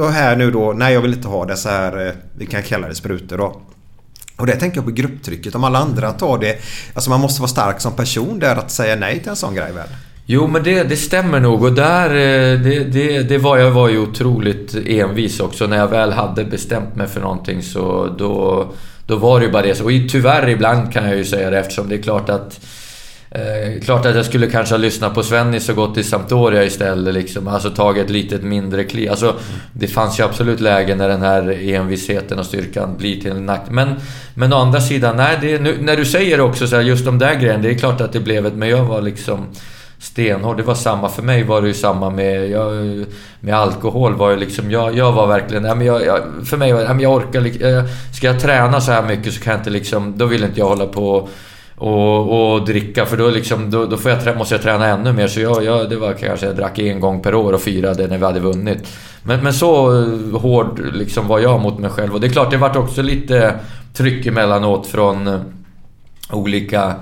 Och 0.00 0.12
här 0.12 0.36
nu 0.36 0.50
då, 0.50 0.72
nej 0.72 0.94
jag 0.94 1.00
vill 1.00 1.12
inte 1.12 1.28
ha 1.28 1.44
dessa 1.44 1.70
här, 1.70 2.06
eh, 2.06 2.12
vi 2.38 2.46
kan 2.46 2.62
kalla 2.62 2.88
det 2.88 2.94
sprutor 2.94 3.38
då. 3.38 3.62
Och 4.36 4.46
det 4.46 4.56
tänker 4.56 4.76
jag 4.76 4.84
på 4.84 4.90
grupptrycket. 4.90 5.54
Om 5.54 5.64
alla 5.64 5.78
andra 5.78 6.12
tar 6.12 6.38
det. 6.38 6.58
Alltså 6.94 7.10
man 7.10 7.20
måste 7.20 7.40
vara 7.40 7.48
stark 7.48 7.80
som 7.80 7.92
person 7.92 8.38
där 8.38 8.56
att 8.56 8.70
säga 8.70 8.96
nej 8.96 9.20
till 9.20 9.28
en 9.28 9.36
sån 9.36 9.54
grej 9.54 9.72
väl? 9.72 9.88
Jo, 10.26 10.46
men 10.46 10.62
det, 10.62 10.82
det 10.82 10.96
stämmer 10.96 11.40
nog. 11.40 11.62
Och 11.62 11.72
där, 11.72 12.10
eh, 12.10 12.60
det, 12.60 12.84
det, 12.84 13.22
det 13.22 13.38
var, 13.38 13.58
jag 13.58 13.70
var 13.70 13.88
ju 13.88 13.98
otroligt 13.98 14.74
envis 14.86 15.40
också. 15.40 15.66
När 15.66 15.76
jag 15.76 15.88
väl 15.88 16.12
hade 16.12 16.44
bestämt 16.44 16.96
mig 16.96 17.06
för 17.06 17.20
någonting 17.20 17.62
så 17.62 18.14
då, 18.18 18.66
då 19.06 19.16
var 19.16 19.40
det 19.40 19.46
ju 19.46 19.52
bara 19.52 19.62
det. 19.62 19.80
Och 19.80 19.90
tyvärr 20.10 20.48
ibland 20.48 20.92
kan 20.92 21.04
jag 21.04 21.16
ju 21.16 21.24
säga 21.24 21.50
det 21.50 21.58
eftersom 21.58 21.88
det 21.88 21.94
är 21.94 22.02
klart 22.02 22.28
att 22.28 22.60
Eh, 23.34 23.80
klart 23.84 24.06
att 24.06 24.16
jag 24.16 24.24
skulle 24.24 24.46
kanske 24.46 24.74
ha 24.74 24.78
lyssnat 24.78 25.14
på 25.14 25.22
Svennis 25.22 25.68
och 25.68 25.76
gått 25.76 25.94
till 25.94 26.04
Sampdoria 26.04 26.64
istället. 26.64 27.14
Liksom. 27.14 27.48
Alltså 27.48 27.70
tagit 27.70 28.04
ett 28.04 28.10
litet 28.10 28.42
mindre 28.42 28.84
kliv. 28.84 29.10
Alltså, 29.10 29.34
det 29.72 29.86
fanns 29.86 30.20
ju 30.20 30.24
absolut 30.24 30.60
lägen 30.60 30.98
när 30.98 31.08
den 31.08 31.22
här 31.22 31.72
envisheten 31.74 32.38
och 32.38 32.46
styrkan 32.46 32.96
blir 32.96 33.20
till 33.20 33.30
en 33.30 33.46
nackdel. 33.46 33.74
Men, 33.74 33.94
men 34.34 34.52
å 34.52 34.56
andra 34.56 34.80
sidan, 34.80 35.16
nej, 35.16 35.38
det, 35.40 35.58
nu, 35.58 35.76
när 35.80 35.96
du 35.96 36.04
säger 36.04 36.40
också 36.40 36.66
så 36.66 36.76
här, 36.76 36.82
just 36.82 37.04
de 37.04 37.18
där 37.18 37.34
grejerna. 37.34 37.62
Det 37.62 37.70
är 37.70 37.78
klart 37.78 38.00
att 38.00 38.12
det 38.12 38.20
blev 38.20 38.46
ett... 38.46 38.54
Men 38.54 38.68
jag 38.68 38.84
var 38.84 39.02
liksom 39.02 39.46
stenhård. 40.02 40.56
Det 40.56 40.62
var 40.62 40.74
samma 40.74 41.08
för 41.08 41.22
mig 41.22 41.44
var 41.44 41.62
det 41.62 41.68
ju 41.68 41.74
samma 41.74 42.10
med, 42.10 42.50
jag, 42.50 42.72
med 43.40 43.54
alkohol. 43.54 44.14
Var 44.14 44.30
ju 44.30 44.36
liksom, 44.36 44.70
jag, 44.70 44.96
jag 44.96 45.12
var 45.12 45.26
verkligen... 45.26 45.64
Ja, 45.64 45.74
men 45.74 45.86
jag, 45.86 46.06
jag, 46.06 46.20
för 46.44 46.56
mig 46.56 46.72
var 46.72 46.80
det, 46.80 46.86
ja, 46.86 46.92
men 46.92 47.02
jag 47.02 47.12
orkar... 47.12 47.66
Eh, 47.66 47.84
ska 48.14 48.26
jag 48.26 48.40
träna 48.40 48.80
så 48.80 48.92
här 48.92 49.02
mycket 49.02 49.32
så 49.32 49.40
kan 49.40 49.50
jag 49.50 49.60
inte 49.60 49.70
liksom... 49.70 50.14
Då 50.16 50.26
vill 50.26 50.44
inte 50.44 50.60
jag 50.60 50.68
hålla 50.68 50.86
på 50.86 51.28
och, 51.76 52.52
och 52.52 52.66
dricka 52.66 53.06
för 53.06 53.16
då, 53.16 53.30
liksom, 53.30 53.70
då, 53.70 53.86
då 53.86 53.96
får 53.96 54.10
jag, 54.10 54.36
måste 54.36 54.54
jag 54.54 54.62
träna 54.62 54.86
ännu 54.86 55.12
mer. 55.12 55.28
Så 55.28 55.40
jag, 55.40 55.64
jag, 55.64 55.90
det 55.90 55.96
var 55.96 56.12
kanske 56.12 56.46
jag 56.46 56.56
drack 56.56 56.78
en 56.78 57.00
gång 57.00 57.22
per 57.22 57.34
år 57.34 57.52
och 57.52 57.60
firade 57.60 58.06
när 58.06 58.18
vi 58.18 58.24
hade 58.24 58.40
vunnit. 58.40 58.88
Men, 59.22 59.42
men 59.42 59.54
så 59.54 60.02
eh, 60.02 60.40
hård 60.40 60.80
liksom 60.92 61.28
var 61.28 61.38
jag 61.38 61.60
mot 61.60 61.78
mig 61.78 61.90
själv. 61.90 62.14
Och 62.14 62.20
det 62.20 62.26
är 62.26 62.32
klart, 62.32 62.50
det 62.50 62.56
vart 62.56 62.76
också 62.76 63.02
lite 63.02 63.54
tryck 63.94 64.26
emellanåt 64.26 64.86
från 64.86 65.26
eh, 65.26 65.40
olika... 66.30 66.94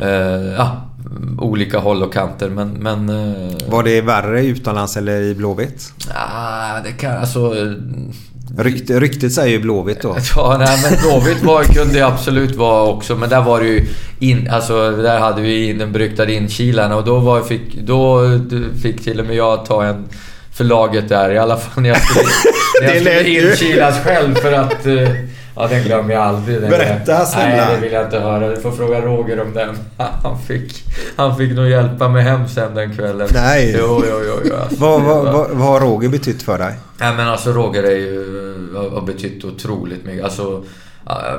Eh, 0.00 0.52
ja, 0.56 0.91
olika 1.38 1.78
håll 1.78 2.02
och 2.02 2.12
kanter 2.12 2.48
men... 2.48 2.68
men 2.68 3.08
eh, 3.08 3.52
var 3.66 3.82
det 3.82 4.00
värre 4.00 4.44
utomlands 4.44 4.96
eller 4.96 5.20
i 5.20 5.34
Blåvitt? 5.34 5.92
Ah, 6.14 6.80
det 6.84 6.92
kan... 6.92 7.16
Alltså... 7.16 7.54
Rykt, 8.58 8.90
ryktet 8.90 9.32
säger 9.32 9.50
ju 9.50 9.62
Blåvitt 9.62 10.02
då. 10.02 10.16
Ja, 10.36 10.56
nej, 10.58 10.78
men 10.82 11.00
Blåvitt 11.02 11.42
var, 11.42 11.64
kunde 11.64 11.94
ju 11.94 12.04
absolut 12.04 12.56
vara 12.56 12.82
också. 12.82 13.16
Men 13.16 13.28
där 13.28 13.42
var 13.42 13.60
det 13.60 13.66
ju... 13.66 13.86
In, 14.18 14.50
alltså, 14.50 14.90
där 14.90 15.18
hade 15.18 15.42
vi 15.42 15.72
den 15.72 15.92
beryktade 15.92 16.34
inkilarna 16.34 16.96
och 16.96 17.04
då, 17.04 17.18
var, 17.18 17.42
fick, 17.42 17.80
då 17.80 18.22
fick 18.82 19.04
till 19.04 19.20
och 19.20 19.26
med 19.26 19.36
jag 19.36 19.66
ta 19.66 19.84
en 19.84 20.08
för 20.52 20.64
laget 20.64 21.08
där. 21.08 21.30
I 21.30 21.38
alla 21.38 21.56
fall 21.56 21.82
när 21.82 21.88
jag 21.88 22.02
skulle, 22.02 22.24
när 22.82 22.94
jag 22.94 23.20
skulle 23.22 23.50
inkilas 23.50 24.04
själv 24.04 24.34
för 24.34 24.52
att... 24.52 24.86
Ja, 25.56 25.66
den 25.66 25.82
glömmer 25.82 26.14
jag 26.14 26.22
aldrig. 26.22 26.60
Den 26.60 26.70
Berätta 26.70 27.24
snälla. 27.24 27.64
Nej, 27.66 27.74
det 27.74 27.80
vill 27.80 27.92
jag 27.92 28.04
inte 28.04 28.20
höra. 28.20 28.48
Du 28.48 28.56
får 28.56 28.70
fråga 28.72 29.00
Roger 29.00 29.40
om 29.40 29.52
den. 29.54 29.78
Han 30.22 30.38
fick, 30.38 30.84
han 31.16 31.36
fick 31.36 31.52
nog 31.52 31.68
hjälpa 31.68 32.08
mig 32.08 32.22
hem 32.22 32.48
sen 32.48 32.74
den 32.74 32.96
kvällen. 32.96 33.28
Nej. 33.34 33.76
Jo, 33.78 34.02
jo, 34.10 34.16
jo. 34.26 34.34
jo 34.44 34.54
alltså, 34.56 34.80
vad, 34.80 35.02
vad, 35.02 35.24
vad, 35.24 35.50
vad 35.50 35.68
har 35.68 35.80
Roger 35.80 36.08
betytt 36.08 36.42
för 36.42 36.58
dig? 36.58 36.74
Nej, 37.00 37.14
men 37.16 37.28
alltså 37.28 37.52
Roger 37.52 37.82
är 37.82 37.96
ju, 37.96 38.74
har 38.94 39.02
betytt 39.02 39.44
otroligt 39.44 40.04
mycket. 40.04 40.24
Alltså, 40.24 40.64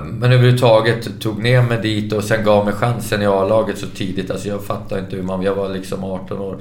men 0.03 0.31
överhuvudtaget 0.31 1.21
tog 1.21 1.43
ner 1.43 1.61
mig 1.61 1.81
dit 1.81 2.13
och 2.13 2.23
sen 2.23 2.43
gav 2.43 2.65
mig 2.65 2.73
chansen 2.73 3.21
i 3.21 3.25
A-laget 3.25 3.77
så 3.77 3.87
tidigt. 3.87 4.31
Alltså 4.31 4.47
jag 4.47 4.63
fattar 4.63 4.99
inte 4.99 5.15
hur 5.15 5.23
man... 5.23 5.41
Jag 5.41 5.55
var 5.55 5.69
liksom 5.69 6.03
18 6.03 6.39
år. 6.39 6.57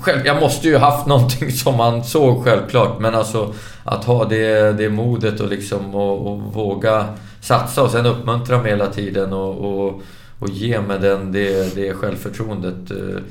Själv, 0.00 0.26
jag 0.26 0.40
måste 0.40 0.68
ju 0.68 0.76
haft 0.76 1.06
någonting 1.06 1.52
som 1.52 1.76
man 1.76 2.04
såg 2.04 2.44
självklart, 2.44 3.00
men 3.00 3.14
alltså 3.14 3.54
att 3.84 4.04
ha 4.04 4.24
det, 4.24 4.72
det 4.72 4.88
modet 4.88 5.40
och 5.40 5.48
liksom 5.48 5.94
och, 5.94 6.26
och 6.26 6.40
våga 6.40 7.06
satsa 7.40 7.82
och 7.82 7.90
sen 7.90 8.06
uppmuntra 8.06 8.62
mig 8.62 8.70
hela 8.70 8.86
tiden 8.86 9.32
och, 9.32 9.86
och, 9.86 10.02
och 10.38 10.48
ge 10.48 10.80
mig 10.80 10.98
den, 10.98 11.32
det, 11.32 11.74
det 11.74 11.94
självförtroendet. 11.94 12.90
Eh, 12.90 13.22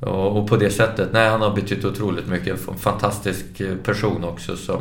och, 0.00 0.36
och 0.36 0.48
på 0.48 0.56
det 0.56 0.70
sättet, 0.70 1.08
nej 1.12 1.28
han 1.28 1.42
har 1.42 1.54
betytt 1.54 1.84
otroligt 1.84 2.28
mycket. 2.28 2.68
En 2.68 2.74
fantastisk 2.78 3.60
eh, 3.60 3.76
person 3.76 4.24
också 4.24 4.56
som, 4.56 4.80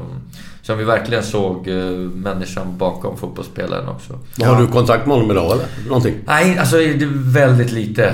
som 0.67 0.77
vi 0.77 0.83
verkligen 0.83 1.23
såg 1.23 1.67
eh, 1.67 1.75
människan 1.99 2.77
bakom 2.77 3.17
fotbollsspelaren 3.17 3.87
också. 3.87 4.19
Har 4.45 4.61
du 4.61 4.67
kontakt 4.67 5.05
med 5.05 5.15
honom 5.15 5.31
idag 5.31 5.51
eller? 5.51 5.65
Någonting? 5.87 6.15
Nej, 6.25 6.57
alltså 6.57 6.75
det 6.75 6.83
är 6.83 7.31
väldigt 7.31 7.71
lite. 7.71 8.13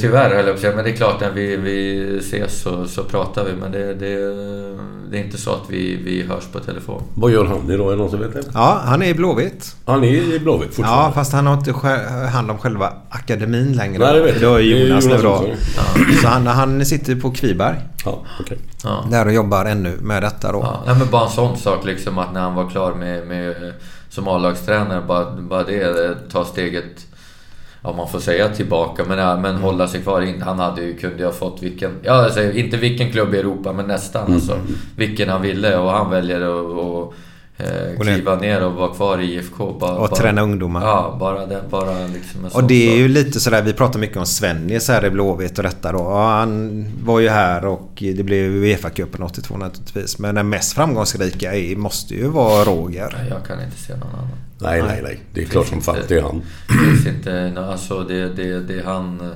Tyvärr 0.00 0.36
höll 0.36 0.46
jag 0.46 0.62
på. 0.62 0.76
Men 0.76 0.84
det 0.84 0.90
är 0.90 0.96
klart 0.96 1.20
när 1.20 1.30
vi, 1.30 1.56
vi 1.56 2.18
ses 2.18 2.60
så, 2.60 2.86
så 2.88 3.04
pratar 3.04 3.44
vi. 3.44 3.52
Men 3.60 3.72
det, 3.72 3.94
det, 3.94 4.14
det 5.10 5.18
är 5.18 5.24
inte 5.24 5.38
så 5.38 5.50
att 5.50 5.62
vi, 5.68 5.96
vi 5.96 6.22
hörs 6.22 6.44
på 6.52 6.58
telefon. 6.58 7.02
Vad 7.14 7.30
gör 7.30 7.44
han 7.44 7.70
idag? 7.70 7.86
Är 7.86 7.90
det 7.90 7.96
någon 7.96 8.10
som 8.10 8.20
vet 8.20 8.32
det? 8.32 8.42
Ja, 8.54 8.80
han 8.84 9.02
är 9.02 9.06
i 9.06 9.14
Blåvitt. 9.14 9.76
Han 9.86 10.04
är 10.04 10.34
i 10.34 10.38
Blåvitt 10.38 10.74
fortfarande? 10.74 11.04
Ja, 11.04 11.12
fast 11.12 11.32
han 11.32 11.46
har 11.46 11.54
inte 11.54 11.72
hand 12.32 12.50
om 12.50 12.58
själva 12.58 12.92
akademin 13.10 13.72
längre. 13.72 13.98
Nej, 13.98 14.14
det 14.14 14.22
vet 14.22 14.42
jag. 14.42 14.58
Det 14.58 14.62
är 14.62 14.86
Jonas 14.88 15.04
Jonas 15.04 15.22
nu 15.22 15.28
då. 15.28 15.34
också. 15.34 15.50
Så 16.22 16.28
han, 16.28 16.46
han 16.46 16.86
sitter 16.86 17.16
på 17.16 17.30
Kviberg. 17.30 17.76
Ja, 18.04 18.22
okej. 18.40 18.58
Ja. 18.84 19.04
Där 19.10 19.26
och 19.26 19.32
jobbar 19.32 19.64
ännu 19.64 19.96
med 20.00 20.22
detta 20.22 20.52
då. 20.52 20.78
Ja, 20.86 20.94
men 20.98 21.10
bara 21.10 21.24
en 21.24 21.30
sån 21.30 21.56
sak 21.56 21.84
liksom 21.84 22.18
att 22.18 22.32
när 22.32 22.40
han 22.40 22.54
var 22.54 22.70
klar 22.70 22.94
med, 22.94 23.26
med 23.26 23.72
som 24.08 24.28
A-lagstränare, 24.28 25.02
bara, 25.08 25.30
bara 25.30 25.62
det, 25.62 26.14
ta 26.32 26.44
steget 26.44 27.06
Ja, 27.82 27.92
man 27.92 28.08
får 28.08 28.18
säga 28.18 28.48
tillbaka, 28.48 29.04
men, 29.08 29.18
ja, 29.18 29.36
men 29.36 29.56
hålla 29.56 29.88
sig 29.88 30.00
kvar. 30.02 30.20
In- 30.22 30.42
Han 30.42 30.58
hade 30.58 30.82
ju, 30.82 30.96
kunde 30.96 31.18
ju 31.18 31.24
ha 31.24 31.32
fått 31.32 31.62
vilken... 31.62 31.90
Ja, 32.02 32.12
alltså, 32.24 32.42
inte 32.52 32.76
vilken 32.76 33.12
klubb 33.12 33.34
i 33.34 33.38
Europa, 33.38 33.72
men 33.72 33.86
nästan 33.86 34.22
Mm. 34.22 34.34
alltså. 34.34 34.58
Vilken 34.96 35.28
han 35.28 35.42
ville 35.42 35.76
och 35.76 35.90
han 35.90 36.10
väljer 36.10 36.40
att, 36.40 37.12
eh, 37.58 37.66
det- 37.66 37.96
kliva 38.00 38.36
ner 38.36 38.64
och 38.64 38.72
vara 38.72 38.94
kvar 38.94 39.18
i 39.18 39.34
IFK. 39.34 39.72
Bara, 39.80 39.92
Och 39.92 40.08
bara, 40.08 40.16
träna 40.20 40.42
ungdomar. 40.42 40.82
Ja, 40.82 41.16
bara, 41.20 41.46
den, 41.46 41.62
bara 41.70 42.06
liksom 42.06 42.44
Och 42.52 42.64
det 42.64 42.92
är 42.92 42.96
ju 42.96 43.08
lite 43.08 43.40
sådär, 43.40 43.62
vi 43.62 43.72
pratar 43.72 43.98
mycket 44.00 44.16
om 44.16 44.26
Svennis 44.26 44.88
här 44.88 45.04
i 45.04 45.10
Blåvitt 45.10 45.58
och 45.58 45.64
detta 45.64 45.92
då. 45.92 45.98
Ja, 45.98 46.26
han 46.38 46.84
var 47.04 47.20
ju 47.20 47.28
här 47.28 47.64
och 47.64 47.90
det 47.96 48.24
blev 48.24 48.50
Uefa-cupen 48.52 49.22
82 49.24 49.56
naturligtvis. 49.56 50.18
Men 50.18 50.34
den 50.34 50.48
mest 50.48 50.72
framgångsrika 50.72 51.54
är, 51.54 51.76
måste 51.76 52.14
ju 52.14 52.28
vara 52.28 52.64
Roger. 52.64 53.14
Nej, 53.18 53.28
Jag 53.30 53.46
kan 53.46 53.64
inte 53.64 53.78
se 53.78 53.92
någon 53.96 54.08
annan. 54.14 54.28
Nej, 54.60 54.82
nej, 54.82 55.00
nej. 55.02 55.20
Det 55.34 55.40
är 55.42 55.44
klart 55.46 55.66
som 55.66 55.80
fan 55.80 55.96
det 56.08 56.16
är 56.18 56.22
han. 56.22 56.42
Det 56.68 56.74
finns 56.90 57.06
inte... 57.16 57.54
Alltså 57.70 58.00
det, 58.04 58.28
det, 58.28 58.60
det 58.60 58.82
han 58.84 59.20
eh, 59.20 59.26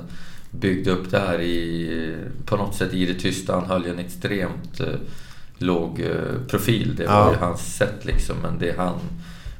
byggde 0.51 0.91
upp 0.91 1.11
där 1.11 1.41
i... 1.41 2.15
På 2.45 2.55
något 2.57 2.75
sätt 2.75 2.93
i 2.93 3.05
det 3.05 3.13
tysta. 3.13 3.53
Han 3.55 3.65
höll 3.65 3.85
ju 3.85 3.91
en 3.91 3.99
extremt 3.99 4.79
eh, 4.79 4.85
låg 5.61 5.99
eh, 5.99 6.47
profil. 6.49 6.95
Det 6.97 7.05
var 7.07 7.13
Ja. 7.13 7.31
ju 7.31 7.37
hans 7.37 7.75
sätt 7.75 8.05
liksom. 8.05 8.35
Men 8.43 8.59
det 8.59 8.77
han 8.77 8.95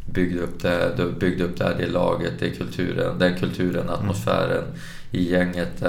byggde 0.05 0.41
upp 0.41 0.61
där, 0.61 1.11
byggde 1.19 1.43
upp 1.43 1.57
där, 1.57 1.75
det 1.79 1.87
laget, 1.87 2.33
det 2.39 2.49
kulturen, 2.49 3.19
den 3.19 3.35
kulturen, 3.39 3.89
atmosfären 3.89 4.63
i 5.11 5.31
gänget. 5.31 5.83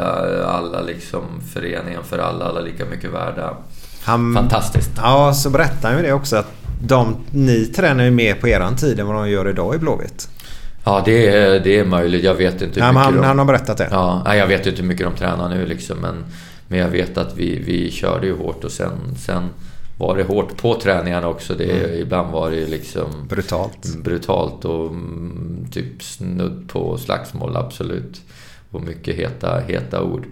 Alla 0.46 0.80
liksom, 0.80 1.22
föreningen 1.52 2.02
för 2.04 2.18
alla, 2.18 2.44
alla 2.44 2.60
lika 2.60 2.84
mycket 2.84 3.10
värda. 3.12 3.56
Han, 4.04 4.34
Fantastiskt. 4.34 4.90
Ja, 4.96 5.34
så 5.34 5.50
berättar 5.50 5.88
han 5.88 5.98
ju 5.98 6.06
det 6.06 6.12
också 6.12 6.36
att 6.36 6.52
de, 6.84 7.16
ni 7.30 7.64
tränar 7.66 8.04
ju 8.04 8.10
mer 8.10 8.34
på 8.34 8.48
eran 8.48 8.76
tid 8.76 9.00
än 9.00 9.06
vad 9.06 9.16
de 9.16 9.30
gör 9.30 9.48
idag 9.48 9.74
i 9.74 9.78
Blåvitt. 9.78 10.28
Ja, 10.84 11.02
det 11.04 11.28
är, 11.28 11.60
det 11.60 11.78
är 11.78 11.84
möjligt. 11.84 12.24
Jag 12.24 12.34
vet 12.34 12.62
inte 12.62 12.80
hur 12.80 12.92
men 12.92 12.94
mycket 12.94 13.04
han, 13.04 13.14
de... 13.16 13.24
han 13.26 13.38
har 13.38 13.44
berättat 13.44 13.78
det. 13.78 13.88
Ja, 13.90 14.22
nej, 14.24 14.38
jag 14.38 14.46
vet 14.46 14.66
inte 14.66 14.80
hur 14.82 14.88
mycket 14.88 15.06
de 15.06 15.14
tränar 15.16 15.48
nu 15.48 15.66
liksom, 15.66 15.98
men, 15.98 16.24
men 16.68 16.78
jag 16.78 16.88
vet 16.88 17.18
att 17.18 17.36
vi, 17.36 17.62
vi 17.66 17.90
körde 17.90 18.26
ju 18.26 18.36
hårt 18.36 18.64
och 18.64 18.70
sen, 18.70 18.92
sen 19.26 19.48
var 20.02 20.16
det 20.16 20.22
hårt 20.22 20.56
på 20.56 20.74
träningarna 20.74 21.28
också. 21.28 21.54
Det, 21.54 21.72
Mm. 21.72 22.00
Ibland 22.00 22.32
var 22.32 22.50
det 22.50 22.66
liksom... 22.66 23.06
Brutalt. 23.28 23.96
Brutalt 24.04 24.64
och 24.64 24.86
mm, 24.86 25.66
typ 25.72 26.02
snudd 26.02 26.68
på 26.68 26.98
slagsmål, 26.98 27.56
absolut. 27.56 28.20
Och 28.70 28.82
mycket 28.82 29.16
heta, 29.16 29.60
heta 29.68 30.02
ord. 30.02 30.24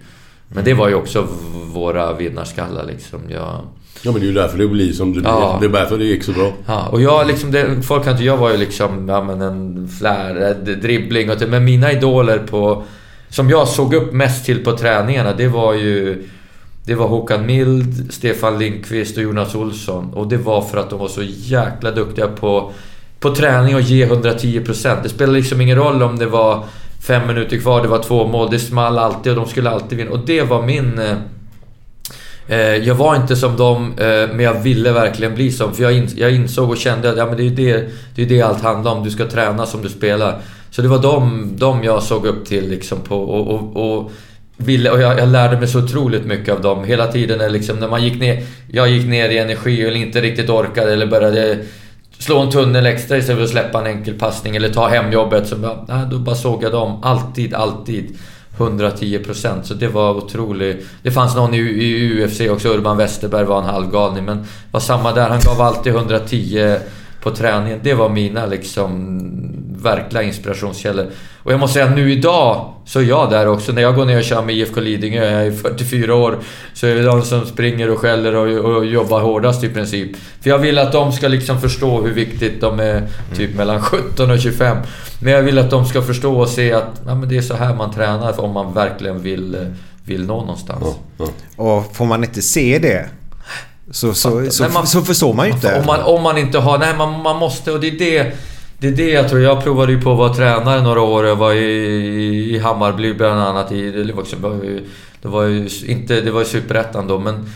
Men 0.47 0.63
det 0.63 0.73
var 0.73 0.89
ju 0.89 0.95
också 0.95 1.27
våra 1.73 2.13
vinnarskallar 2.13 2.85
liksom. 2.85 3.19
Jag, 3.29 3.61
Ja, 4.03 4.11
men 4.11 4.21
det 4.21 4.25
är 4.25 4.27
ju 4.27 4.33
därför 4.33 4.57
det 4.57 4.67
blir 4.67 4.93
som 4.93 5.13
det 5.13 5.19
blir. 5.19 5.29
Ja. 5.29 5.57
Det 5.61 5.65
är 5.65 5.69
därför 5.69 5.97
det 5.97 6.05
gick 6.05 6.23
så 6.23 6.31
bra. 6.31 6.51
Ja, 6.65 6.87
och 6.87 7.01
jag 7.01 7.27
liksom, 7.27 7.51
det, 7.51 7.81
folk 7.81 8.03
kan 8.03 8.13
inte, 8.13 8.23
jag 8.23 8.37
var 8.37 8.51
ju 8.51 8.57
liksom, 8.57 9.09
ja 9.09 9.23
men 9.23 9.41
en 9.41 9.87
flär, 9.99 10.49
eh, 10.49 10.75
dribbling 10.75 11.29
och 11.29 11.37
det, 11.39 11.47
men 11.47 11.65
mina 11.65 11.91
idoler 11.91 12.37
på... 12.37 12.83
Som 13.29 13.49
jag 13.49 13.67
såg 13.67 13.93
upp 13.93 14.13
mest 14.13 14.45
till 14.45 14.63
på 14.63 14.77
träningarna, 14.77 15.33
det 15.33 15.47
var 15.47 15.73
ju... 15.73 16.27
Det 16.85 16.95
var 16.95 17.07
Håkan 17.07 17.45
Mild, 17.45 18.13
Stefan 18.13 18.59
Lindqvist 18.59 19.17
och 19.17 19.23
Jonas 19.23 19.55
Olsson. 19.55 20.13
Och 20.13 20.27
det 20.27 20.37
var 20.37 20.61
för 20.61 20.77
att 20.77 20.89
de 20.89 20.99
var 20.99 21.07
så 21.07 21.21
jäkla 21.23 21.91
duktiga 21.91 22.27
på, 22.27 22.71
på 23.19 23.35
träning 23.35 23.75
och 23.75 23.81
ge 23.81 24.05
110%. 24.05 24.97
Det 25.03 25.09
spelade 25.09 25.37
liksom 25.37 25.61
ingen 25.61 25.77
roll 25.77 26.03
om 26.03 26.19
det 26.19 26.25
var 26.25 26.63
fem 27.01 27.27
minuter 27.27 27.57
kvar, 27.57 27.81
det 27.81 27.87
var 27.87 28.03
två 28.03 28.27
mål. 28.27 28.51
Det 28.51 28.59
small 28.59 28.97
alltid 28.97 29.31
och 29.31 29.35
de 29.35 29.47
skulle 29.47 29.69
alltid 29.69 29.97
vinna. 29.97 30.11
Och 30.11 30.25
det 30.25 30.41
var 30.41 30.61
min... 30.61 30.99
eh, 30.99 31.17
eh 32.47 32.75
jag 32.75 32.95
var 32.95 33.15
inte 33.15 33.35
som 33.35 33.57
dem, 33.57 33.93
eh, 33.97 34.05
men 34.05 34.39
jag 34.39 34.53
ville 34.53 34.91
verkligen 34.91 35.35
bli 35.35 35.51
som. 35.51 35.73
För 35.73 35.83
jag, 35.83 35.93
in, 35.93 36.09
jag 36.15 36.31
insåg 36.31 36.69
och 36.69 36.77
kände 36.77 37.09
att 37.09 37.17
ja, 37.17 37.25
men 37.25 37.37
det 37.37 37.43
är 37.43 37.49
ju 37.49 37.55
det, 37.55 37.89
det, 38.15 38.21
är 38.21 38.25
det 38.25 38.41
allt 38.41 38.61
handlar 38.61 38.91
om. 38.91 39.03
Du 39.03 39.11
ska 39.11 39.25
träna 39.25 39.65
som 39.65 39.81
du 39.81 39.89
spelar. 39.89 40.41
Så 40.69 40.81
det 40.81 40.87
var 40.87 40.99
dem, 40.99 41.53
dem 41.57 41.83
jag 41.83 42.03
såg 42.03 42.25
upp 42.25 42.45
till 42.45 42.69
liksom 42.69 42.99
på 43.01 43.17
och, 43.23 43.47
och, 43.47 43.97
och 43.97 44.11
ville, 44.65 44.89
och 44.89 45.01
jag, 45.01 45.19
jag 45.19 45.29
lärde 45.29 45.57
mig 45.57 45.67
så 45.67 45.83
otroligt 45.83 46.25
mycket 46.25 46.53
av 46.53 46.61
dem. 46.61 46.83
Hela 46.83 47.07
tiden 47.07 47.37
när, 47.37 47.49
liksom, 47.49 47.77
när 47.77 47.87
man 47.87 48.03
gick 48.03 48.19
ner... 48.19 48.43
Jag 48.71 48.89
gick 48.89 49.07
ner 49.07 49.29
i 49.29 49.37
energi 49.37 49.81
eller 49.81 49.95
inte 49.95 50.21
riktigt 50.21 50.49
orkade 50.49 50.93
eller 50.93 51.05
började 51.05 51.57
slå 52.17 52.39
en 52.39 52.51
tunnel 52.51 52.85
extra 52.85 53.17
istället 53.17 53.37
för 53.37 53.43
att 53.43 53.49
släppa 53.49 53.79
en 53.79 53.97
enkel 53.97 54.19
passning 54.19 54.55
eller 54.55 54.69
ta 54.69 54.87
hemjobbet. 54.87 55.47
Så 55.47 55.55
bara, 55.55 55.85
nej, 55.87 56.05
då 56.11 56.19
bara 56.19 56.35
såg 56.35 56.63
jag 56.63 56.71
dem. 56.71 56.99
Alltid, 57.03 57.53
alltid. 57.53 58.17
110% 58.57 59.63
så 59.63 59.73
det 59.73 59.87
var 59.87 60.15
otroligt. 60.15 60.87
Det 61.03 61.11
fanns 61.11 61.35
någon 61.35 61.53
i, 61.53 61.57
i 61.57 62.23
UFC 62.23 62.41
också, 62.49 62.69
Urban 62.69 62.97
Westerberg 62.97 63.45
var 63.45 63.59
en 63.61 63.69
halvgalning 63.69 64.25
men 64.25 64.45
var 64.71 64.79
samma 64.79 65.11
där. 65.11 65.29
Han 65.29 65.39
gav 65.39 65.61
alltid 65.61 65.93
110 65.93 66.75
på 67.23 67.31
träningen. 67.31 67.79
Det 67.83 67.93
var 67.93 68.09
mina 68.09 68.45
liksom 68.45 69.19
verkliga 69.83 70.23
inspirationskällor. 70.23 71.05
Och 71.43 71.51
jag 71.51 71.59
måste 71.59 71.73
säga 71.73 71.89
nu 71.89 72.11
idag 72.11 72.73
så 72.85 72.99
är 72.99 73.03
jag 73.03 73.29
där 73.29 73.47
också. 73.47 73.71
När 73.71 73.81
jag 73.81 73.95
går 73.95 74.05
ner 74.05 74.17
och 74.17 74.23
kör 74.23 74.41
med 74.41 74.55
IFK 74.55 74.79
Lidingö, 74.81 75.25
jag 75.31 75.47
är 75.47 75.51
44 75.51 76.15
år, 76.15 76.37
så 76.73 76.87
är 76.87 76.95
det 76.95 77.01
de 77.03 77.21
som 77.21 77.45
springer 77.45 77.89
och 77.91 77.99
skäller 77.99 78.35
och, 78.35 78.75
och 78.75 78.85
jobbar 78.85 79.21
hårdast 79.21 79.63
i 79.63 79.69
princip. 79.69 80.11
För 80.41 80.49
jag 80.49 80.57
vill 80.57 80.77
att 80.79 80.91
de 80.91 81.11
ska 81.11 81.27
liksom 81.27 81.61
förstå 81.61 82.01
hur 82.01 82.13
viktigt 82.13 82.61
de 82.61 82.79
är, 82.79 83.07
typ 83.35 83.55
mellan 83.55 83.81
17 83.81 84.31
och 84.31 84.39
25. 84.39 84.77
Men 85.21 85.33
jag 85.33 85.41
vill 85.41 85.57
att 85.59 85.69
de 85.69 85.85
ska 85.85 86.01
förstå 86.01 86.39
och 86.39 86.49
se 86.49 86.73
att 86.73 87.01
ja, 87.07 87.15
men 87.15 87.29
det 87.29 87.37
är 87.37 87.41
så 87.41 87.55
här 87.55 87.75
man 87.75 87.93
tränar 87.93 88.39
om 88.41 88.51
man 88.51 88.73
verkligen 88.73 89.21
vill, 89.21 89.57
vill 90.05 90.25
nå 90.25 90.39
någonstans. 90.41 90.83
Och 91.55 91.95
får 91.95 92.05
man 92.05 92.23
inte 92.23 92.41
se 92.41 92.79
det 92.79 93.09
så, 93.91 94.13
så, 94.13 94.51
så, 94.51 94.63
Nej, 94.63 94.71
man- 94.73 94.87
så 94.87 95.01
förstår 95.01 95.33
man 95.33 95.45
ju 95.47 95.51
inte. 95.53 95.79
Om 95.79 95.85
man, 95.85 96.01
om 96.01 96.23
man 96.23 96.37
inte 96.37 96.57
har... 96.59 96.77
Nej, 96.77 96.93
man, 96.97 97.21
man 97.21 97.37
måste... 97.37 97.71
Och 97.71 97.79
det 97.79 97.87
är 97.87 97.99
det... 97.99 98.31
Det 98.81 98.87
är 98.87 98.91
det 98.91 99.09
jag 99.09 99.29
tror. 99.29 99.41
Jag 99.41 99.63
provade 99.63 99.91
ju 99.91 100.01
på 100.01 100.11
att 100.11 100.17
vara 100.17 100.33
tränare 100.33 100.81
några 100.81 101.01
år. 101.01 101.25
Jag 101.25 101.35
var 101.35 101.53
i, 101.53 102.55
i 102.55 102.59
Hammarby 102.59 103.13
bland 103.13 103.41
annat. 103.41 103.71
I, 103.71 103.91
liksom, 103.91 104.41
det, 104.41 104.47
var 104.47 104.55
ju, 104.55 104.85
det 105.21 105.27
var 105.27 105.43
ju 105.43 105.69
inte... 105.87 106.21
Det 106.21 106.31
var 106.31 106.39
ju 106.39 106.45
superettan 106.45 107.07
då, 107.07 107.19
men... 107.19 107.49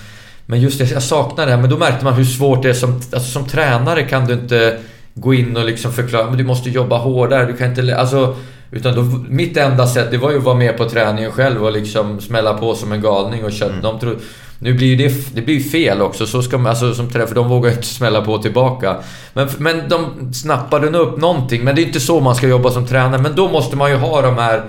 Men 0.46 0.62
just 0.62 0.80
det, 0.80 0.92
jag 0.92 1.04
saknar 1.04 1.46
det 1.46 1.52
här. 1.52 1.62
Men 1.62 1.70
då 1.70 1.78
märkte 1.78 2.06
man 2.06 2.14
hur 2.14 2.26
svårt 2.26 2.64
det 2.64 2.70
är 2.70 2.74
som... 2.74 2.94
Alltså 2.94 3.20
som 3.20 3.48
tränare 3.48 4.04
kan 4.04 4.26
du 4.26 4.34
inte 4.34 4.78
gå 5.14 5.34
in 5.34 5.58
och 5.58 5.66
liksom 5.66 5.94
förklara. 5.94 6.30
Men 6.30 6.38
du 6.38 6.44
måste 6.44 6.70
jobba 6.70 6.98
hårdare. 6.98 7.46
Du 7.46 7.58
kan 7.58 7.70
inte... 7.70 7.98
Alltså... 7.98 8.36
Utan 8.76 8.96
då, 8.96 9.02
mitt 9.30 9.58
enda 9.58 9.88
sätt 9.88 10.12
det 10.12 10.18
var 10.18 10.32
ju 10.32 10.38
att 10.38 10.44
vara 10.44 10.56
med 10.56 10.78
på 10.78 10.90
träningen 10.90 11.32
själv 11.32 11.66
och 11.66 11.72
liksom 11.72 12.22
smälla 12.22 12.54
på 12.54 12.76
som 12.76 12.92
en 12.92 13.02
galning 13.02 13.46
och 13.46 13.52
köra. 13.52 13.82
De 13.82 14.00
tror, 14.00 14.18
nu 14.60 14.74
blir 14.74 14.88
ju 14.88 14.96
det, 14.96 15.36
det 15.36 15.42
blir 15.42 15.60
fel 15.60 16.02
också, 16.02 16.28
så 16.28 16.42
ska 16.42 16.58
man, 16.58 16.68
alltså, 16.68 16.94
som 16.94 17.10
tränare, 17.10 17.28
för 17.28 17.36
de 17.36 17.50
vågar 17.50 17.72
inte 17.72 17.84
smälla 17.84 18.22
på 18.22 18.38
tillbaka. 18.38 18.98
Men, 19.34 19.50
men 19.58 19.90
de 19.90 20.34
snappade 20.34 20.90
nog 20.90 21.02
upp 21.02 21.18
någonting, 21.18 21.64
men 21.64 21.76
det 21.76 21.82
är 21.82 21.86
inte 21.86 22.00
så 22.00 22.20
man 22.20 22.36
ska 22.36 22.48
jobba 22.48 22.72
som 22.72 22.88
tränare. 22.88 23.22
Men 23.22 23.36
då 23.36 23.50
måste 23.50 23.76
man 23.76 23.92
ju 23.92 23.98
ha 23.98 24.22
de 24.22 24.38
här 24.38 24.64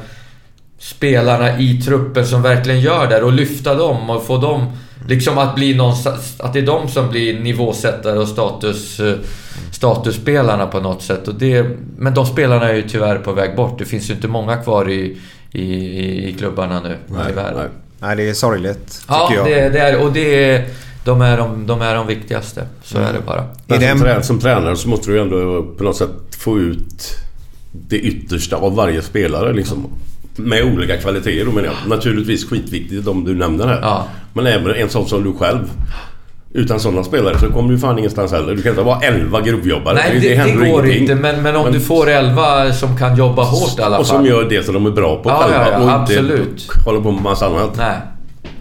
spelarna 0.78 1.59
i 1.59 1.83
truppen 1.83 2.27
som 2.27 2.43
verkligen 2.43 2.81
gör 2.81 3.07
det 3.07 3.23
och 3.23 3.33
lyfta 3.33 3.74
dem 3.74 4.11
och 4.11 4.27
få 4.27 4.37
dem 4.37 4.73
liksom 5.07 5.39
att 5.39 5.55
bli 5.55 5.74
någonstans, 5.74 6.35
att 6.41 6.53
det 6.53 6.59
är 6.59 6.66
de 6.66 6.89
som 6.89 7.09
blir 7.11 7.41
nivåsättare 7.41 8.19
och 8.19 8.28
status, 8.28 9.01
eh, 9.01 9.15
statusspelarna 9.73 10.66
på 10.66 10.81
något 10.81 11.03
sätt. 11.03 11.28
Och 11.28 11.35
det, 11.35 11.66
men 11.99 12.15
de 12.15 12.27
spelarna 12.27 12.69
är 12.69 12.74
ju 12.74 12.89
tyvärr 12.89 13.19
på 13.19 13.33
väg 13.33 13.57
bort. 13.57 13.78
Det 13.78 13.85
finns 13.85 14.11
ju 14.11 14.15
inte 14.15 14.28
många 14.28 14.57
kvar 14.57 14.91
i, 14.91 15.16
i, 15.53 15.65
i 16.28 16.35
klubbarna 16.39 16.81
nu, 16.81 16.97
tyvärr. 17.28 17.55
Nej. 17.57 17.66
Nej, 18.01 18.16
det 18.16 18.28
är 18.28 18.35
sorgligt. 18.35 18.87
Tycker 19.01 19.05
Ja, 19.15 19.33
jag. 19.37 19.47
det, 19.47 19.69
det 19.69 19.78
är 19.78 20.03
och 20.03 20.12
det 20.12 20.51
är, 20.55 20.65
de, 21.05 21.20
är 21.23 21.37
de, 21.37 21.66
de 21.66 21.83
är 21.83 21.95
de 21.95 22.07
viktigaste. 22.07 22.66
Så 22.83 22.99
är 22.99 23.12
det 23.12 23.20
bara. 23.27 23.45
Men 23.66 23.81
som, 23.81 23.89
en- 23.89 24.01
trä, 24.01 24.23
som 24.23 24.41
tränare 24.41 24.77
så 24.77 24.89
måste 24.89 25.11
du 25.11 25.20
ändå 25.20 25.62
på 25.78 25.85
något 25.85 25.97
sätt 25.97 26.35
få 26.39 26.59
ut 26.59 27.05
det 27.73 27.97
yttersta 27.99 28.57
av 28.57 28.74
varje 28.77 29.03
spelare 29.03 29.53
liksom. 29.53 29.87
Med 30.36 30.64
olika 30.64 30.96
kvaliteter 30.96 31.44
då 31.44 31.52
menar 31.52 31.68
jag. 31.68 31.90
Naturligtvis 31.90 32.50
skitviktigt 32.50 33.04
de 33.04 33.24
du 33.24 33.34
nämner 33.34 33.66
här. 33.66 33.78
Ja. 33.82 34.06
Men 34.32 34.46
även 34.46 34.74
en 34.74 34.88
sån 34.88 35.06
som 35.08 35.24
du 35.24 35.32
själv. 35.32 35.70
Utan 36.52 36.80
sådana 36.80 37.04
spelare 37.04 37.38
så 37.38 37.46
kommer 37.46 37.72
du 37.72 37.78
fan 37.78 37.98
ingenstans 37.98 38.32
heller. 38.32 38.54
Du 38.54 38.62
kan 38.62 38.70
inte 38.72 38.82
vara 38.82 39.00
11 39.00 39.40
grovjobbare. 39.40 39.94
Nej, 39.94 40.18
det, 40.20 40.28
det, 40.28 40.34
händer 40.34 40.66
går 40.66 40.84
ingenting. 40.86 41.02
inte. 41.02 41.14
Men, 41.14 41.42
men 41.42 41.56
om 41.56 41.72
du 41.72 41.80
får 41.80 42.08
11 42.10 42.72
som 42.72 42.96
kan 42.96 43.16
jobba 43.16 43.42
hårt 43.42 43.78
i 43.78 43.82
alla 43.82 43.90
fall. 43.90 44.00
Och 44.00 44.06
som 44.06 44.26
gör 44.26 44.44
det 44.44 44.62
som 44.64 44.74
de 44.74 44.86
är 44.86 44.90
bra 44.90 45.22
på 45.22 45.28
Ja, 45.28 45.38
själva. 45.42 45.66
ja, 45.70 45.72
ja, 45.72 45.78
och 45.84 45.90
absolut. 45.90 46.40
inte 46.40 46.84
håller 46.84 47.00
på 47.00 47.10
med 47.10 47.22
massa 47.22 47.46
annat. 47.46 47.76
Nej. 47.76 47.96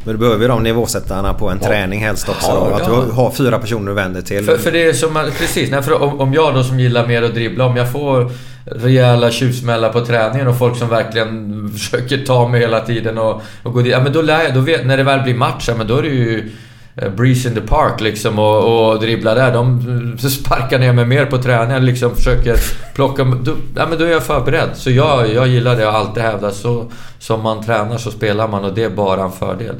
Men 0.06 0.14
du 0.14 0.20
behöver 0.20 0.42
ju 0.42 0.48
de 0.48 0.64
nivåsättarna 0.64 1.34
på 1.34 1.50
en 1.50 1.60
träning 1.60 2.00
helst 2.00 2.30
också. 2.30 2.48
Ja, 2.48 2.68
då. 2.70 2.76
Att 2.76 2.88
ja. 2.88 3.04
du 3.06 3.12
har 3.12 3.32
fyra 3.32 3.60
personer 3.60 3.88
du 3.88 3.94
vänder 3.94 4.22
till. 4.22 4.46
För, 4.46 4.58
för 4.58 4.72
det 4.72 4.88
är 4.88 4.94
som... 4.94 5.32
Precis. 5.40 5.72
Nej, 5.72 5.82
för 5.82 6.04
om, 6.04 6.20
om 6.20 6.34
jag 6.34 6.54
då 6.54 6.64
som 6.64 6.80
gillar 6.80 7.08
mer 7.08 7.24
att 7.24 7.34
dribbla, 7.34 7.66
om 7.66 7.78
jag 7.78 7.92
får 7.92 8.32
rejäla 8.66 9.32
tjuvsmällar 9.32 9.90
på 9.90 10.06
träningen 10.06 10.48
och 10.48 10.58
folk 10.58 10.78
som 10.78 10.90
verkligen 10.90 11.70
försöker 11.74 12.18
ta 12.18 12.48
mig 12.48 12.62
hela 12.62 12.80
tiden 12.80 13.18
och, 13.18 13.42
och 13.64 13.74
gå 13.74 13.82
dit. 13.82 13.92
Ja, 13.92 14.00
men 14.04 14.14
då 14.14 14.22
lär 14.22 14.44
jag... 14.44 14.54
Då 14.54 14.60
vet, 14.60 14.86
när 14.86 14.98
det 14.98 15.04
väl 15.04 15.22
blir 15.22 15.36
match, 15.36 15.66
ja, 15.68 15.76
men 15.78 15.88
då 15.88 15.98
är 15.98 16.02
det 16.02 16.08
ju... 16.08 16.52
eh, 16.96 17.10
Breeze 17.10 17.50
in 17.50 17.56
the 17.56 17.62
park 17.62 18.02
liksom 18.02 18.40
och, 18.40 18.90
och 18.92 19.00
dribbla 19.00 19.34
där. 19.34 19.54
De 19.54 20.18
sparkar 20.18 20.80
ner 20.80 20.94
mig 20.94 21.06
mer 21.06 21.26
på 21.26 21.38
träningen 21.38 21.86
liksom 21.86 22.16
försöker 22.16 22.56
plocka... 22.96 23.24
Då, 23.24 23.52
ja, 23.76 23.86
men 23.90 24.00
då 24.00 24.06
är 24.06 24.12
jag 24.12 24.24
förberedd. 24.24 24.70
Så 24.74 24.92
jag, 24.92 25.34
jag 25.34 25.48
gillar 25.48 25.76
det. 25.76 25.86
Har 25.86 25.92
alltid 25.92 26.24
hävdat. 26.24 26.56
Så, 26.56 26.92
som 27.20 27.42
man 27.42 27.64
tränar 27.64 27.98
så 27.98 28.12
spelar 28.12 28.48
man 28.48 28.66
och 28.66 28.74
det 28.74 28.84
är 28.84 28.90
bara 28.90 29.24
en 29.24 29.32
fördel. 29.32 29.76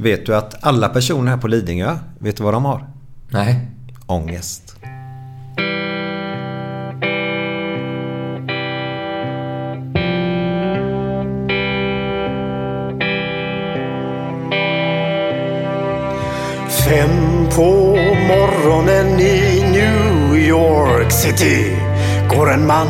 Vet 0.00 0.26
du 0.26 0.36
att 0.36 0.64
alla 0.64 0.88
personer 0.88 1.30
här 1.30 1.38
på 1.38 1.48
Lidingö, 1.48 1.98
vet 2.18 2.36
du 2.36 2.42
vad 2.42 2.54
de 2.54 2.64
har? 2.64 2.86
Nej. 3.30 3.68
Ångest. 4.06 4.76
Fem 16.88 17.46
på 17.56 17.96
morgonen 18.28 19.20
i 19.20 19.62
New 19.72 20.36
York 20.36 21.12
City 21.12 21.76
går 22.30 22.52
en 22.52 22.66
man 22.66 22.88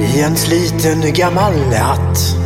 i 0.00 0.20
en 0.20 0.36
sliten 0.36 1.12
gammal 1.14 1.54
hatt. 1.74 2.39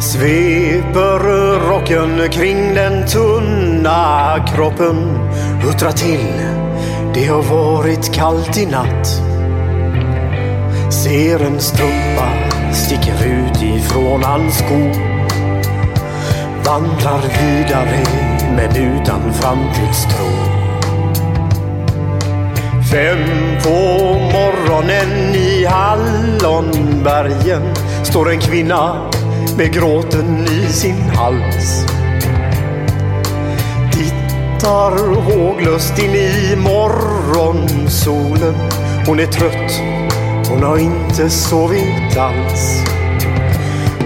Sveper 0.00 1.18
rocken 1.68 2.30
kring 2.30 2.74
den 2.74 3.06
tunna 3.06 4.34
kroppen, 4.54 4.96
huttrar 5.62 5.92
till. 5.92 6.26
Det 7.14 7.24
har 7.24 7.42
varit 7.42 8.14
kallt 8.14 8.58
i 8.58 8.66
natt. 8.66 9.06
Ser 10.92 11.46
en 11.46 11.60
strumpa 11.60 12.28
sticker 12.72 13.26
ut 13.26 13.62
ifrån 13.62 14.22
hans 14.22 14.58
sko 14.58 15.08
vandrar 16.68 17.22
vidare 17.40 18.04
men 18.56 18.76
utan 18.76 19.32
framtidstro. 19.32 20.26
Fem 22.90 23.24
på 23.62 23.78
morgonen 24.32 25.34
i 25.34 25.64
Hallonbergen 25.64 27.62
står 28.04 28.30
en 28.30 28.40
kvinna 28.40 29.10
med 29.58 29.72
gråten 29.72 30.46
i 30.46 30.72
sin 30.72 31.00
hals. 31.00 31.86
Tittar 33.92 35.14
håglöst 35.14 35.98
in 35.98 36.14
i 36.14 36.56
morgonsolen. 36.56 38.54
Hon 39.06 39.20
är 39.20 39.26
trött, 39.26 39.80
hon 40.48 40.62
har 40.62 40.78
inte 40.78 41.30
sovit 41.30 42.16
alls. 42.16 42.84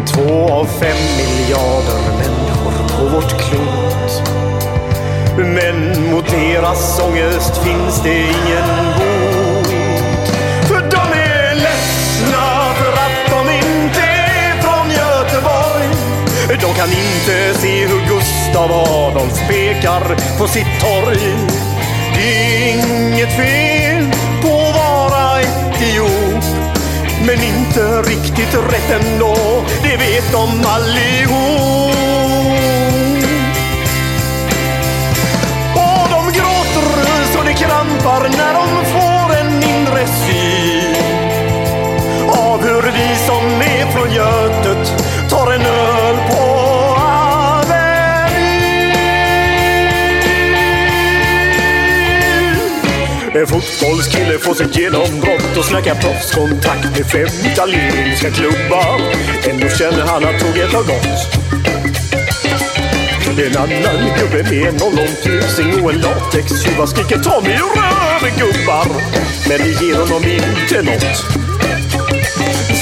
Två 0.07 0.49
av 0.51 0.65
fem 0.65 0.97
miljarder 1.17 2.01
människor 2.19 2.73
på 2.99 3.15
vårt 3.15 3.41
klot. 3.41 4.23
Men 5.37 6.11
mot 6.11 6.31
deras 6.31 7.01
ångest 7.01 7.57
finns 7.65 8.03
det 8.03 8.19
ingen 8.19 9.02
De 16.61 16.75
kan 16.75 16.89
inte 16.89 17.61
se 17.61 17.87
hur 17.87 18.01
Gustav 18.09 18.73
Adolf 18.73 19.49
pekar 19.49 20.17
på 20.39 20.49
sitt 20.49 20.81
torg. 20.81 21.19
Det 22.15 22.23
är 22.23 22.75
inget 22.75 23.37
fel 23.37 24.07
på 24.43 24.49
att 24.49 24.77
vara 24.77 25.41
etiop. 25.41 26.45
Men 27.27 27.43
inte 27.43 28.03
riktigt 28.03 28.55
rätt 28.55 29.03
ändå, 29.03 29.37
det 29.83 29.97
vet 29.97 30.33
de 30.33 30.67
allihop. 30.67 31.97
Och 35.75 36.09
de 36.11 36.33
gråter 36.33 37.25
så 37.33 37.43
det 37.45 37.53
krampar 37.53 38.29
när 38.29 38.55
de 38.55 38.85
får 38.85 39.37
en 39.37 39.63
inre 39.63 40.07
syn 40.07 40.97
av 42.29 42.63
hur 42.63 42.83
vi 42.83 43.17
som 43.27 43.45
är 43.61 43.93
från 43.93 44.13
Götet 44.13 45.03
tar 45.31 45.53
en 45.53 45.63
öl 45.63 45.92
En 53.43 53.49
fotbollskille 53.49 54.39
får 54.39 54.55
sitt 54.55 54.77
genombrott 54.77 55.57
och 55.59 55.65
snackar 55.65 55.95
proffskontakt 55.95 56.85
med 56.97 57.07
fem 57.11 57.53
italienska 57.53 58.31
klubbar. 58.31 59.01
Ändå 59.51 59.69
känner 59.69 60.07
han 60.07 60.25
att 60.25 60.41
tåget 60.41 60.73
har 60.73 60.83
gått. 60.83 61.21
En 63.39 63.57
annan 63.57 64.19
gubbe 64.19 64.43
med 64.51 64.69
en 64.69 64.83
ollontusing 64.83 65.85
och 65.85 65.93
en 65.93 66.01
latextjuva 66.01 66.87
skriker 66.87 67.19
ta 67.19 67.41
mig 67.41 67.53
ur 67.53 67.81
röven 67.81 68.39
gubbar. 68.39 68.87
Men 69.49 69.59
det 69.59 69.85
ger 69.85 69.97
honom 69.97 70.25
inte 70.25 70.83
nåt. 70.83 71.17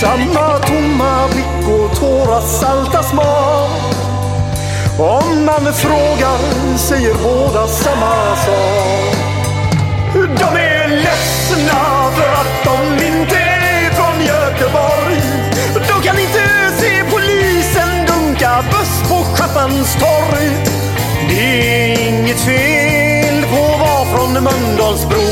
Samma 0.01 0.59
tomma 0.59 1.29
blick 1.29 1.69
och 1.69 1.97
tårar 1.97 2.41
salta 2.41 3.03
smak. 3.03 3.71
Om 4.99 5.45
man 5.45 5.75
frågar 5.75 6.39
säger 6.77 7.15
båda 7.15 7.67
samma 7.67 8.37
sak. 8.37 9.30
De 10.15 10.57
är 10.57 10.89
ledsna 10.89 12.11
för 12.15 12.33
att 12.33 12.65
de 12.65 13.05
inte 13.07 13.37
är 13.37 13.91
från 13.91 14.25
Göteborg. 14.25 15.21
De 15.75 16.03
kan 16.03 16.19
inte 16.19 16.45
se 16.79 17.05
polisen 17.11 18.07
dunka 18.07 18.65
buss 18.71 19.09
på 19.09 19.15
Schappans 19.15 19.95
torg. 19.95 20.51
Det 21.29 21.93
är 21.93 22.09
inget 22.09 22.41
fel 22.41 23.45
på 23.51 23.75
att 23.75 23.81
vara 23.81 24.05
från 24.05 24.33
Mölndalsbro. 24.33 25.29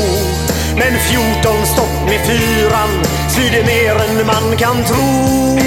Men 0.75 0.99
14 0.99 1.65
stopp 1.65 2.05
med 2.05 2.19
fyran 2.25 2.89
svider 3.29 3.63
mer 3.63 3.95
än 3.95 4.27
man 4.27 4.57
kan 4.57 4.83
tro. 4.83 5.59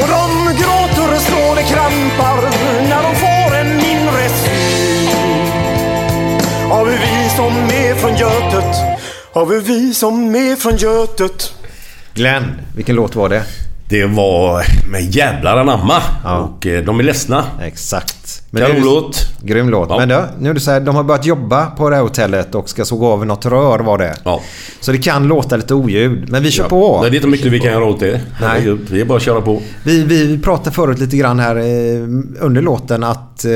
Och 0.00 0.08
de 0.08 0.54
gråter 0.56 1.14
och 1.14 1.20
slår 1.20 1.56
det 1.56 1.62
krampar 1.62 2.50
när 2.88 3.02
de 3.02 3.14
får 3.14 3.33
som 7.44 7.56
är 7.56 7.94
från 7.94 8.16
Götet? 8.16 8.76
Har 9.32 9.46
vi 9.46 9.60
vi 9.60 9.94
som 9.94 10.34
är 10.34 10.56
från 10.56 10.76
Götet? 10.76 11.54
Glenn, 12.14 12.60
vilken 12.76 12.96
låt 12.96 13.16
var 13.16 13.28
det? 13.28 13.42
Det 13.88 14.04
var 14.04 14.64
med 14.90 15.14
jävlar 15.14 15.56
anamma. 15.56 16.02
Och 16.24 16.66
eh, 16.66 16.84
de 16.84 17.00
är 17.00 17.02
ledsna. 17.02 17.44
Exakt. 17.62 18.23
Kanonlåt. 18.62 19.16
Grym 19.42 19.68
låt. 19.68 19.88
Ja. 19.90 19.98
Men 19.98 20.08
då, 20.08 20.24
nu 20.38 20.50
är 20.50 20.54
det 20.54 20.60
så 20.60 20.70
här, 20.70 20.80
de 20.80 20.94
har 20.96 21.02
börjat 21.04 21.26
jobba 21.26 21.66
på 21.66 21.90
det 21.90 21.96
här 21.96 22.02
hotellet 22.02 22.54
och 22.54 22.68
ska 22.68 22.84
såga 22.84 23.06
av 23.06 23.26
något 23.26 23.46
rör 23.46 23.78
var 23.78 23.98
det. 23.98 24.14
Ja. 24.24 24.40
Så 24.80 24.92
det 24.92 24.98
kan 24.98 25.28
låta 25.28 25.56
lite 25.56 25.74
oljud. 25.74 26.28
Men 26.30 26.42
vi 26.42 26.50
kör 26.50 26.62
Ja. 26.64 26.68
på. 26.68 26.98
Det 27.02 27.08
är 27.08 27.14
inte 27.14 27.26
mycket 27.26 27.46
vi 27.52 27.60
kan 27.60 27.72
göra 27.72 27.84
åt 27.84 28.00
det. 28.00 28.20
Nej. 28.40 28.76
Det 28.90 29.00
är 29.00 29.04
bara 29.04 29.16
att 29.16 29.22
köra 29.22 29.40
på. 29.40 29.62
Vi, 29.84 30.02
vi 30.04 30.38
pratade 30.38 30.70
förut 30.70 30.98
lite 30.98 31.16
grann 31.16 31.38
här 31.38 31.56
eh, 31.56 31.62
under 32.40 32.62
låten 32.62 33.04
att 33.04 33.44
eh, 33.44 33.50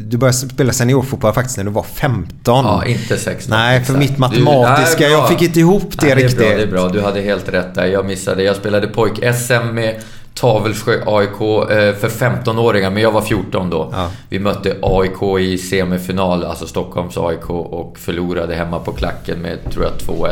du 0.00 0.16
började 0.18 0.32
spela 0.38 0.72
seniorfotboll 0.72 1.32
faktiskt 1.32 1.56
när 1.56 1.64
du 1.64 1.70
var 1.70 1.82
15. 1.94 2.28
Ja, 2.46 2.84
inte 2.86 3.16
16. 3.16 3.50
Nej, 3.58 3.84
för 3.84 3.94
mitt 3.94 4.18
matematiska, 4.18 4.98
Du- 4.98 5.04
nej, 5.04 5.12
jag 5.12 5.28
fick 5.28 5.42
inte 5.42 5.60
ihop 5.60 5.90
det 6.00 6.06
Nej, 6.06 6.14
riktigt. 6.24 6.38
Det 6.38 6.44
är, 6.46 6.48
bra, 6.50 6.56
det 6.56 6.62
är 6.62 6.66
bra, 6.66 6.88
du 6.88 7.00
hade 7.02 7.20
helt 7.20 7.48
rätt 7.48 7.74
där. 7.74 7.86
Jag 7.86 8.06
missade. 8.06 8.42
Jag 8.42 8.56
spelade 8.56 8.86
pojk-SM 8.86 9.72
med 9.72 9.94
Tavelsjö 10.34 10.92
AIK 11.06 11.40
eh, 11.70 11.94
för 11.94 12.08
15-åringar, 12.08 12.90
men 12.90 13.02
jag 13.02 13.12
var 13.12 13.20
14 13.22 13.70
då. 13.70 13.94
Vi 14.28 14.38
mötte 14.38 14.76
AIK 14.82 15.40
i 15.40 15.58
semifinal, 15.58 16.44
alltså 16.44 16.66
Stockholms 16.66 17.18
AIK, 17.18 17.50
och 17.50 17.98
förlorade 17.98 18.54
hemma 18.54 18.78
på 18.78 18.92
klacken 18.92 19.38
med, 19.38 19.58
tror 19.72 19.84
jag, 19.84 20.16
2-1. 20.16 20.30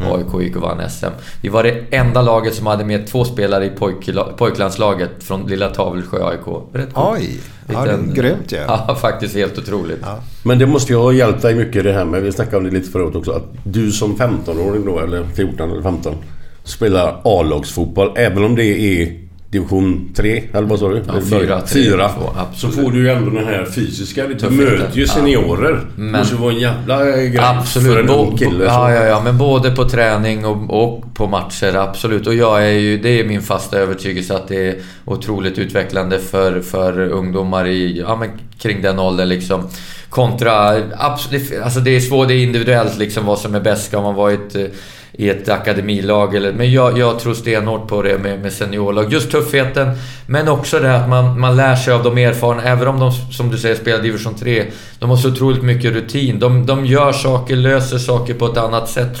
Mm. 0.00 0.12
AIK 0.12 0.42
gick 0.44 0.56
och 0.56 0.62
vann 0.62 0.90
SM. 0.90 1.06
Vi 1.42 1.48
var 1.48 1.62
det 1.62 1.84
enda 1.90 2.22
laget 2.22 2.54
som 2.54 2.66
hade 2.66 2.84
med 2.84 3.06
två 3.06 3.24
spelare 3.24 3.64
i 3.66 3.70
pojkla- 3.70 4.32
pojklandslaget 4.36 5.10
från 5.24 5.46
lilla 5.46 5.68
Tavelsjö 5.70 6.28
AIK. 6.28 6.46
Rätt. 6.72 6.88
Oj! 6.94 7.40
Ja, 7.72 7.84
det 7.84 7.90
är 7.90 8.14
grymt 8.14 8.52
ju. 8.52 8.56
Ja, 8.56 8.94
faktiskt 9.00 9.34
helt 9.34 9.58
otroligt. 9.58 10.04
Men 10.42 10.58
det 10.58 10.66
måste 10.66 10.92
ju 10.92 10.98
ha 10.98 11.12
hjälpt 11.12 11.42
dig 11.42 11.54
mycket 11.54 11.84
det 11.84 11.92
här 11.92 12.04
med, 12.04 12.22
vi 12.22 12.32
snackade 12.32 12.56
om 12.56 12.64
det 12.64 12.70
lite 12.70 12.90
förut 12.90 13.14
också, 13.16 13.32
att 13.32 13.44
du 13.64 13.92
som 13.92 14.16
15-åring 14.16 14.84
då, 14.84 14.98
eller 15.00 15.24
14 15.36 15.70
eller 15.70 15.82
15, 15.82 16.14
spelar 16.64 17.20
A-lagsfotboll. 17.24 18.12
Även 18.16 18.44
om 18.44 18.56
det 18.56 18.64
är 18.64 19.23
division 19.58 20.10
3, 20.16 20.42
eller 20.52 20.68
vad 20.68 20.78
sa 20.78 20.88
du? 20.88 20.96
Ja, 21.06 21.12
Eller 21.12 21.20
fyra, 21.20 21.38
början? 21.38 21.60
tre, 21.66 21.82
Fyra. 21.82 22.08
två, 22.08 22.20
Så 22.34 22.38
absolut. 22.40 22.74
får 22.74 22.90
du 22.92 22.98
ju 22.98 23.08
ändå 23.08 23.30
den 23.30 23.44
här 23.46 23.64
fysiska. 23.74 24.26
Du 24.26 24.50
möter 24.50 24.90
ju 24.92 25.02
Ja. 25.02 25.06
seniorer. 25.12 25.72
Det 25.72 25.80
Men- 25.96 26.12
måste 26.20 26.36
vara 26.36 26.52
en 26.52 26.58
jävla 26.60 27.04
grej 27.16 27.38
Absolut. 27.38 27.92
för 27.92 28.00
en 28.00 28.08
ung 28.08 28.36
kille. 28.36 28.64
ja, 28.64 28.92
ja, 28.92 29.04
ja, 29.04 29.20
men 29.24 29.38
både 29.38 29.70
på 29.70 29.88
träning 29.88 30.44
och, 30.46 30.84
och 30.84 31.14
på 31.14 31.26
matcher, 31.26 31.74
absolut. 31.76 32.26
Och 32.26 32.34
jag 32.34 32.64
är 32.64 32.72
ju, 32.78 32.98
det 32.98 33.20
är 33.20 33.24
min 33.24 33.42
fasta 33.42 33.78
övertygelse 33.78 34.34
att 34.34 34.48
det 34.48 34.68
är 34.68 34.74
otroligt 35.04 35.58
utvecklande 35.58 36.18
för, 36.18 36.60
för 36.60 37.00
ungdomar 37.00 37.66
i, 37.66 37.98
ja, 38.00 38.16
men 38.16 38.28
kring 38.58 38.82
den 38.82 38.98
åldern 38.98 39.28
liksom. 39.28 39.62
Kontra, 40.08 40.76
absolut, 40.98 41.52
alltså 41.62 41.80
det 41.80 41.96
är 41.96 42.00
svårt, 42.00 42.28
det 42.28 42.34
är 42.34 42.42
individuellt 42.42 42.98
liksom 42.98 43.26
vad 43.26 43.38
som 43.38 43.54
är 43.54 43.60
bäst. 43.60 43.86
Ska 43.86 44.00
man 44.02 44.14
vara 44.14 44.32
ett, 44.32 44.56
i 45.18 45.30
ett 45.30 45.48
akademilag 45.48 46.34
eller... 46.34 46.52
Men 46.52 46.72
jag, 46.72 46.98
jag 46.98 47.18
tror 47.18 47.34
stenhårt 47.34 47.88
på 47.88 48.02
det 48.02 48.18
med, 48.18 48.40
med 48.40 48.52
seniorlag. 48.52 49.12
Just 49.12 49.30
tuffheten, 49.30 49.90
men 50.26 50.48
också 50.48 50.80
det 50.80 50.96
att 50.96 51.08
man, 51.08 51.40
man 51.40 51.56
lär 51.56 51.76
sig 51.76 51.94
av 51.94 52.02
de 52.02 52.18
erfarna. 52.18 52.62
Även 52.62 52.88
om 52.88 53.00
de, 53.00 53.12
som 53.12 53.50
du 53.50 53.58
säger, 53.58 53.74
spelar 53.74 54.02
division 54.02 54.34
3. 54.34 54.64
De 54.98 55.10
har 55.10 55.16
så 55.16 55.28
otroligt 55.28 55.62
mycket 55.62 55.92
rutin. 55.92 56.38
De, 56.38 56.66
de 56.66 56.86
gör 56.86 57.12
saker, 57.12 57.56
löser 57.56 57.98
saker 57.98 58.34
på 58.34 58.46
ett 58.46 58.56
annat 58.56 58.88
sätt. 58.88 59.20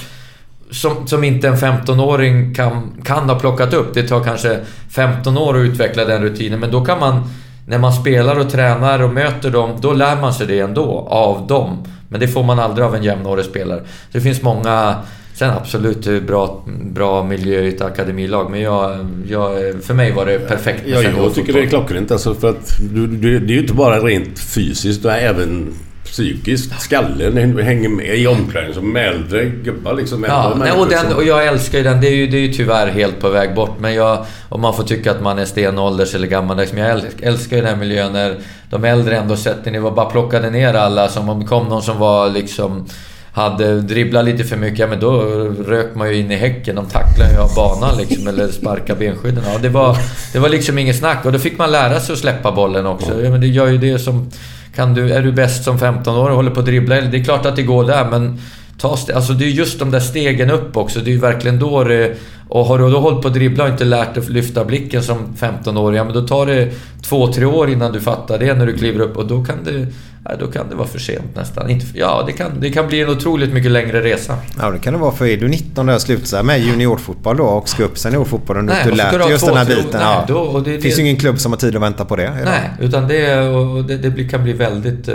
Som, 0.70 1.06
som 1.06 1.24
inte 1.24 1.48
en 1.48 1.56
15-åring 1.56 2.54
kan, 2.54 3.02
kan 3.04 3.28
ha 3.28 3.38
plockat 3.38 3.74
upp. 3.74 3.94
Det 3.94 4.08
tar 4.08 4.24
kanske 4.24 4.60
15 4.90 5.38
år 5.38 5.56
att 5.56 5.64
utveckla 5.64 6.04
den 6.04 6.22
rutinen, 6.22 6.60
men 6.60 6.70
då 6.70 6.84
kan 6.84 7.00
man... 7.00 7.30
När 7.66 7.78
man 7.78 7.92
spelar 7.92 8.38
och 8.38 8.50
tränar 8.50 9.02
och 9.02 9.14
möter 9.14 9.50
dem, 9.50 9.78
då 9.80 9.92
lär 9.92 10.16
man 10.16 10.34
sig 10.34 10.46
det 10.46 10.60
ändå, 10.60 11.06
av 11.10 11.46
dem. 11.46 11.84
Men 12.08 12.20
det 12.20 12.28
får 12.28 12.42
man 12.42 12.58
aldrig 12.58 12.86
av 12.86 12.94
en 12.94 13.02
jämnårig 13.02 13.44
spelare. 13.44 13.80
Så 13.80 14.12
det 14.12 14.20
finns 14.20 14.42
många... 14.42 14.96
Sen 15.34 15.50
absolut 15.50 16.22
bra, 16.26 16.64
bra 16.82 17.22
miljö 17.22 17.60
i 17.60 17.68
ett 17.68 17.80
akademilag, 17.80 18.50
men 18.50 18.60
jag, 18.60 19.06
jag, 19.28 19.50
för 19.84 19.94
mig 19.94 20.12
var 20.12 20.26
det 20.26 20.38
perfekt 20.38 20.82
Ja, 20.86 20.90
jag 20.94 21.02
seniorfotboll. 21.02 21.34
tycker 21.34 21.52
det 21.52 21.60
är 21.60 21.66
klockrent 21.66 22.10
alltså 22.10 22.34
för 22.34 22.50
att 22.50 22.76
du, 22.92 23.06
du, 23.06 23.38
det 23.38 23.52
är 23.52 23.54
ju 23.54 23.60
inte 23.60 23.74
bara 23.74 23.98
rent 24.00 24.38
fysiskt 24.38 25.00
utan 25.00 25.12
även 25.14 25.74
psykiskt. 26.04 26.80
Skallen 26.80 27.58
hänger 27.58 27.88
med 27.88 28.18
i 28.18 28.26
omklädningsrummet 28.26 28.92
med 28.92 29.08
äldre 29.08 29.44
gubbar 29.44 29.94
liksom. 29.94 30.24
Ja, 30.28 30.52
äldre 30.52 30.68
nej, 30.68 30.80
och, 30.80 30.88
den, 30.88 31.12
och 31.12 31.24
jag 31.24 31.46
älskar 31.46 31.78
ju 31.78 31.84
den. 31.84 32.00
Det 32.00 32.06
är 32.08 32.14
ju, 32.14 32.26
det 32.26 32.36
är 32.36 32.40
ju 32.40 32.52
tyvärr 32.52 32.86
helt 32.86 33.20
på 33.20 33.28
väg 33.28 33.54
bort. 33.54 33.76
Men 33.80 33.94
jag, 33.94 34.24
om 34.48 34.60
man 34.60 34.74
får 34.74 34.84
tycka 34.84 35.10
att 35.10 35.22
man 35.22 35.38
är 35.38 35.44
stenålders 35.44 36.14
eller 36.14 36.26
gammaldags. 36.26 36.72
Men 36.72 36.82
jag 36.82 36.98
äl- 36.98 37.22
älskar 37.22 37.56
ju 37.56 37.62
den 37.62 37.70
här 37.70 37.80
miljön 37.80 38.12
när 38.12 38.36
de 38.70 38.84
äldre 38.84 39.16
ändå 39.16 39.36
sätter 39.36 39.70
ner 39.70 39.84
och 39.84 39.94
bara 39.94 40.06
plockade 40.10 40.50
ner 40.50 40.74
alla. 40.74 41.08
Som 41.08 41.28
om 41.28 41.40
det 41.40 41.46
kom 41.46 41.68
någon 41.68 41.82
som 41.82 41.98
var 41.98 42.30
liksom... 42.30 42.86
Hade 43.34 43.80
dribblat 43.80 44.24
lite 44.24 44.44
för 44.44 44.56
mycket, 44.56 44.78
ja, 44.78 44.86
men 44.86 45.00
då 45.00 45.20
rök 45.66 45.94
man 45.94 46.08
ju 46.08 46.16
in 46.16 46.30
i 46.30 46.36
häcken. 46.36 46.76
De 46.76 46.86
tacklade 46.86 47.32
ju 47.32 47.38
av 47.38 47.54
banan 47.54 47.96
liksom, 47.98 48.28
eller 48.28 48.48
sparkade 48.48 48.98
benskydden. 48.98 49.44
Ja, 49.46 49.58
det, 49.62 49.68
var, 49.68 49.96
det 50.32 50.38
var 50.38 50.48
liksom 50.48 50.78
inget 50.78 50.98
snack. 50.98 51.24
Och 51.24 51.32
då 51.32 51.38
fick 51.38 51.58
man 51.58 51.72
lära 51.72 52.00
sig 52.00 52.12
att 52.12 52.18
släppa 52.18 52.52
bollen 52.52 52.86
också. 52.86 53.22
Ja, 53.24 53.30
men 53.30 53.40
det 53.40 53.46
gör 53.46 53.66
ju 53.66 53.78
det 53.78 53.98
som... 53.98 54.30
Kan 54.74 54.94
du, 54.94 55.12
är 55.12 55.22
du 55.22 55.32
bäst 55.32 55.64
som 55.64 55.78
15 55.78 56.16
år 56.16 56.30
och 56.30 56.36
håller 56.36 56.50
på 56.50 56.60
att 56.60 56.66
dribbla? 56.66 57.00
Det 57.00 57.18
är 57.18 57.24
klart 57.24 57.46
att 57.46 57.56
det 57.56 57.62
går 57.62 57.84
där, 57.84 58.10
men... 58.10 58.40
Ta 58.78 58.98
alltså 59.14 59.32
det 59.32 59.44
är 59.44 59.48
just 59.48 59.78
de 59.78 59.90
där 59.90 60.00
stegen 60.00 60.50
upp 60.50 60.76
också. 60.76 61.00
Det 61.00 61.10
är 61.10 61.12
ju 61.12 61.20
verkligen 61.20 61.58
då 61.58 61.84
det... 61.84 62.16
Och 62.48 62.64
har 62.64 62.78
du 62.78 62.90
då 62.90 63.00
hållit 63.00 63.22
på 63.22 63.28
att 63.28 63.34
dribbla 63.34 63.64
och 63.64 63.70
inte 63.70 63.84
lärt 63.84 64.14
dig 64.14 64.22
att 64.22 64.28
lyfta 64.28 64.64
blicken 64.64 65.02
som 65.02 65.18
15-åring, 65.38 65.96
ja 65.96 66.04
men 66.04 66.14
då 66.14 66.26
tar 66.26 66.46
det 66.46 66.70
två, 67.02 67.32
tre 67.32 67.44
år 67.44 67.70
innan 67.70 67.92
du 67.92 68.00
fattar 68.00 68.38
det 68.38 68.54
när 68.54 68.66
du 68.66 68.76
kliver 68.76 69.00
upp 69.00 69.16
och 69.16 69.26
då 69.26 69.44
kan 69.44 69.64
det... 69.64 69.86
Ja, 70.28 70.36
då 70.40 70.46
kan 70.46 70.68
det 70.68 70.74
vara 70.74 70.88
för 70.88 70.98
sent 70.98 71.36
nästan. 71.36 71.70
Inte, 71.70 71.86
ja, 71.94 72.22
det 72.26 72.32
kan, 72.32 72.60
det 72.60 72.70
kan 72.70 72.86
bli 72.88 73.00
en 73.00 73.08
otroligt 73.10 73.52
mycket 73.52 73.70
längre 73.70 74.02
resa. 74.02 74.38
Ja, 74.60 74.70
det 74.70 74.78
kan 74.78 74.92
det 74.92 74.98
vara. 74.98 75.12
För 75.12 75.26
är 75.26 75.36
du 75.36 75.48
19 75.48 75.88
och 75.88 76.00
slutar 76.00 76.42
med 76.42 76.60
juniorfotboll 76.60 77.36
då 77.36 77.44
och 77.44 77.68
ska 77.68 77.84
upp 77.84 77.98
seniorfotbollen 77.98 78.68
och 78.68 78.74
du 78.84 78.90
lärt 78.90 79.18
dig 79.18 79.30
just 79.30 79.46
den 79.46 79.56
här 79.56 79.64
biten. 79.66 79.84
Nej, 79.92 80.00
ja. 80.02 80.24
då- 80.28 80.38
och 80.38 80.62
det- 80.62 80.70
det 80.76 80.80
finns 80.80 80.98
ju 80.98 81.02
ingen 81.02 81.16
klubb 81.16 81.40
som 81.40 81.52
har 81.52 81.56
tid 81.58 81.76
att 81.76 81.82
vänta 81.82 82.04
på 82.04 82.16
det. 82.16 82.22
idag. 82.22 82.38
Nej, 82.44 82.70
utan 82.80 83.08
det, 83.08 83.40
och 83.48 83.84
det, 83.84 83.96
det 83.96 84.24
kan 84.24 84.42
bli 84.42 84.52
väldigt 84.52 85.08
uh, 85.08 85.14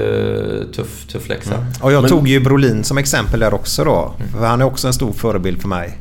tuff, 0.75 1.05
tuff 1.11 1.29
läxa. 1.29 1.65
Och 1.81 1.91
jag 1.91 2.01
Men- 2.01 2.09
tog 2.09 2.27
ju 2.27 2.39
Brolin 2.39 2.83
som 2.83 2.97
exempel 2.97 3.39
där 3.39 3.53
också 3.53 3.83
då. 3.83 4.13
För 4.37 4.45
han 4.47 4.61
är 4.61 4.65
också 4.65 4.87
en 4.87 4.93
stor 4.93 5.11
förebild 5.13 5.61
för 5.61 5.67
mig. 5.67 5.97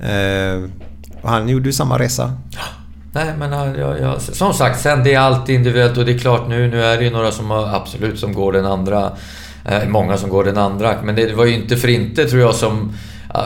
Eh, 0.00 0.62
och 1.22 1.28
han 1.30 1.48
gjorde 1.48 1.66
ju 1.68 1.72
samma 1.72 1.98
resa. 1.98 2.32
Nej, 3.16 3.34
men 3.38 3.52
ja, 3.52 3.66
ja, 3.78 3.98
ja, 4.00 4.18
som 4.20 4.54
sagt, 4.54 4.80
sen 4.80 5.04
det 5.04 5.14
är 5.14 5.18
alltid 5.20 5.54
individuellt 5.54 5.98
och 5.98 6.04
det 6.04 6.12
är 6.12 6.18
klart 6.18 6.48
nu, 6.48 6.68
nu 6.68 6.82
är 6.82 6.96
det 6.96 7.04
ju 7.04 7.10
några 7.10 7.30
som 7.30 7.50
har, 7.50 7.74
absolut 7.74 8.18
som 8.18 8.32
går 8.32 8.52
den 8.52 8.66
andra. 8.66 9.10
Eh, 9.64 9.88
många 9.88 10.16
som 10.16 10.30
går 10.30 10.44
den 10.44 10.58
andra. 10.58 10.94
Men 11.04 11.14
det 11.14 11.34
var 11.34 11.44
ju 11.44 11.54
inte 11.54 11.76
för 11.76 11.88
inte 11.88 12.24
tror 12.24 12.42
jag 12.42 12.54
som 12.54 12.92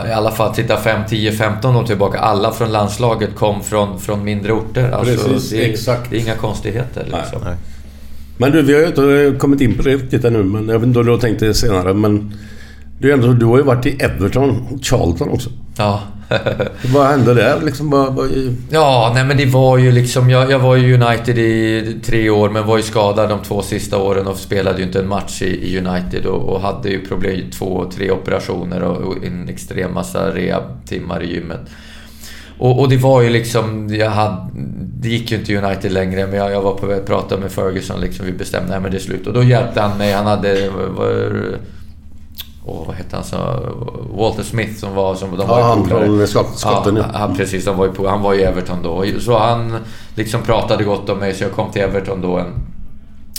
i 0.09 0.11
alla 0.11 0.31
fall 0.31 0.55
titta 0.55 0.77
5, 0.77 1.01
10, 1.09 1.31
15 1.31 1.75
år 1.75 1.83
tillbaka. 1.83 2.19
Alla 2.19 2.51
från 2.51 2.71
landslaget 2.71 3.35
kom 3.35 3.63
från, 3.63 3.99
från 3.99 4.23
mindre 4.23 4.51
orter. 4.51 4.91
Alltså, 4.91 5.27
Precis, 5.27 5.49
det, 5.49 5.65
är- 5.65 5.69
exakt. 5.69 6.09
det 6.09 6.15
är 6.17 6.19
inga 6.19 6.35
konstigheter 6.35 7.03
liksom. 7.03 7.41
Men 8.37 8.51
du, 8.51 8.61
vi 8.61 8.73
har 8.73 8.79
ju 8.81 8.87
inte 8.87 9.39
kommit 9.39 9.61
in 9.61 9.77
på 9.77 9.83
det 9.83 9.89
riktigt 9.89 10.25
ännu. 10.25 10.43
Men 10.43 10.67
jag 10.69 10.79
vet 10.79 10.87
inte 10.87 10.99
om 10.99 11.05
du 11.05 11.11
har 11.11 11.19
tänkt 11.19 11.39
det 11.39 11.53
senare. 11.53 11.93
Men 11.93 12.33
du, 12.99 13.09
är 13.09 13.13
ändå, 13.13 13.33
du 13.33 13.45
har 13.45 13.57
ju 13.57 13.63
varit 13.63 13.85
i 13.85 13.89
Everton 13.99 14.49
och 14.71 14.85
Charlton 14.85 15.29
också. 15.29 15.49
Ja 15.77 16.01
vad 16.93 17.07
hände 17.07 17.33
där 17.33 17.61
liksom? 17.61 17.89
Vad, 17.89 18.13
vad, 18.13 18.29
Ja, 18.69 19.11
nej 19.15 19.25
men 19.25 19.37
det 19.37 19.45
var 19.45 19.77
ju 19.77 19.91
liksom... 19.91 20.29
Jag, 20.29 20.51
jag 20.51 20.59
var 20.59 20.77
i 20.77 20.93
United 20.93 21.37
i 21.37 21.85
tre 22.03 22.29
år 22.29 22.49
men 22.49 22.67
var 22.67 22.77
ju 22.77 22.83
skadad 22.83 23.29
de 23.29 23.39
två 23.39 23.61
sista 23.61 23.97
åren 23.97 24.27
och 24.27 24.37
spelade 24.37 24.77
ju 24.77 24.83
inte 24.83 24.99
en 24.99 25.07
match 25.07 25.41
i, 25.41 25.45
i 25.45 25.79
United 25.79 26.25
och, 26.25 26.49
och 26.49 26.61
hade 26.61 26.89
ju 26.89 27.05
problem, 27.05 27.41
två, 27.51 27.91
tre 27.95 28.11
operationer 28.11 28.83
och, 28.83 28.97
och 28.97 29.25
en 29.25 29.49
extrem 29.49 29.93
massa 29.93 30.35
rehab-timmar 30.35 31.23
i 31.23 31.33
gymmet. 31.33 31.61
Och, 32.61 32.79
och 32.79 32.89
det 32.89 32.97
var 32.97 33.21
ju 33.21 33.29
liksom... 33.29 33.95
Jag 33.95 34.09
hade, 34.09 34.37
det 34.99 35.09
gick 35.09 35.31
ju 35.31 35.37
inte 35.37 35.57
United 35.57 35.91
längre 35.91 36.27
men 36.27 36.35
jag, 36.35 36.51
jag 36.51 36.61
var 36.61 36.73
på 36.73 36.85
väg 36.85 36.99
att 36.99 37.05
prata 37.05 37.37
med 37.37 37.51
Ferguson 37.51 38.01
liksom. 38.01 38.25
Vi 38.25 38.31
bestämde, 38.31 38.77
att 38.77 38.91
det 38.91 38.97
är 38.97 38.99
slut. 38.99 39.27
Och 39.27 39.33
då 39.33 39.43
hjälpte 39.43 39.81
han 39.81 39.97
mig. 39.97 40.13
Han 40.13 40.25
hade... 40.25 40.69
Var, 40.69 41.57
Åh, 42.65 42.87
vad 42.87 42.95
hette 42.95 43.15
han? 43.15 43.25
Så, 43.25 43.37
Walter 44.13 44.43
Smith 44.43 44.73
som 44.73 44.95
var... 44.95 45.15
Som, 45.15 45.37
de 45.37 45.47
var 45.47 45.59
Ja, 45.59 45.65
han 45.65 45.85
från 45.85 46.27
Skott- 46.27 46.55
Skotten, 46.57 46.95
ja. 46.95 47.05
Ja, 47.13 47.33
precis. 47.37 47.67
Han 47.67 47.77
var, 47.77 47.85
ju 47.85 48.07
han 48.07 48.21
var 48.21 48.33
i 48.33 48.41
Everton 48.43 48.83
då. 48.83 49.03
Så 49.19 49.37
han 49.37 49.77
liksom 50.15 50.41
pratade 50.41 50.83
gott 50.83 51.09
om 51.09 51.17
mig 51.17 51.33
så 51.33 51.43
jag 51.43 51.51
kom 51.51 51.71
till 51.71 51.81
Everton 51.81 52.21
då 52.21 52.37
en, 52.37 52.53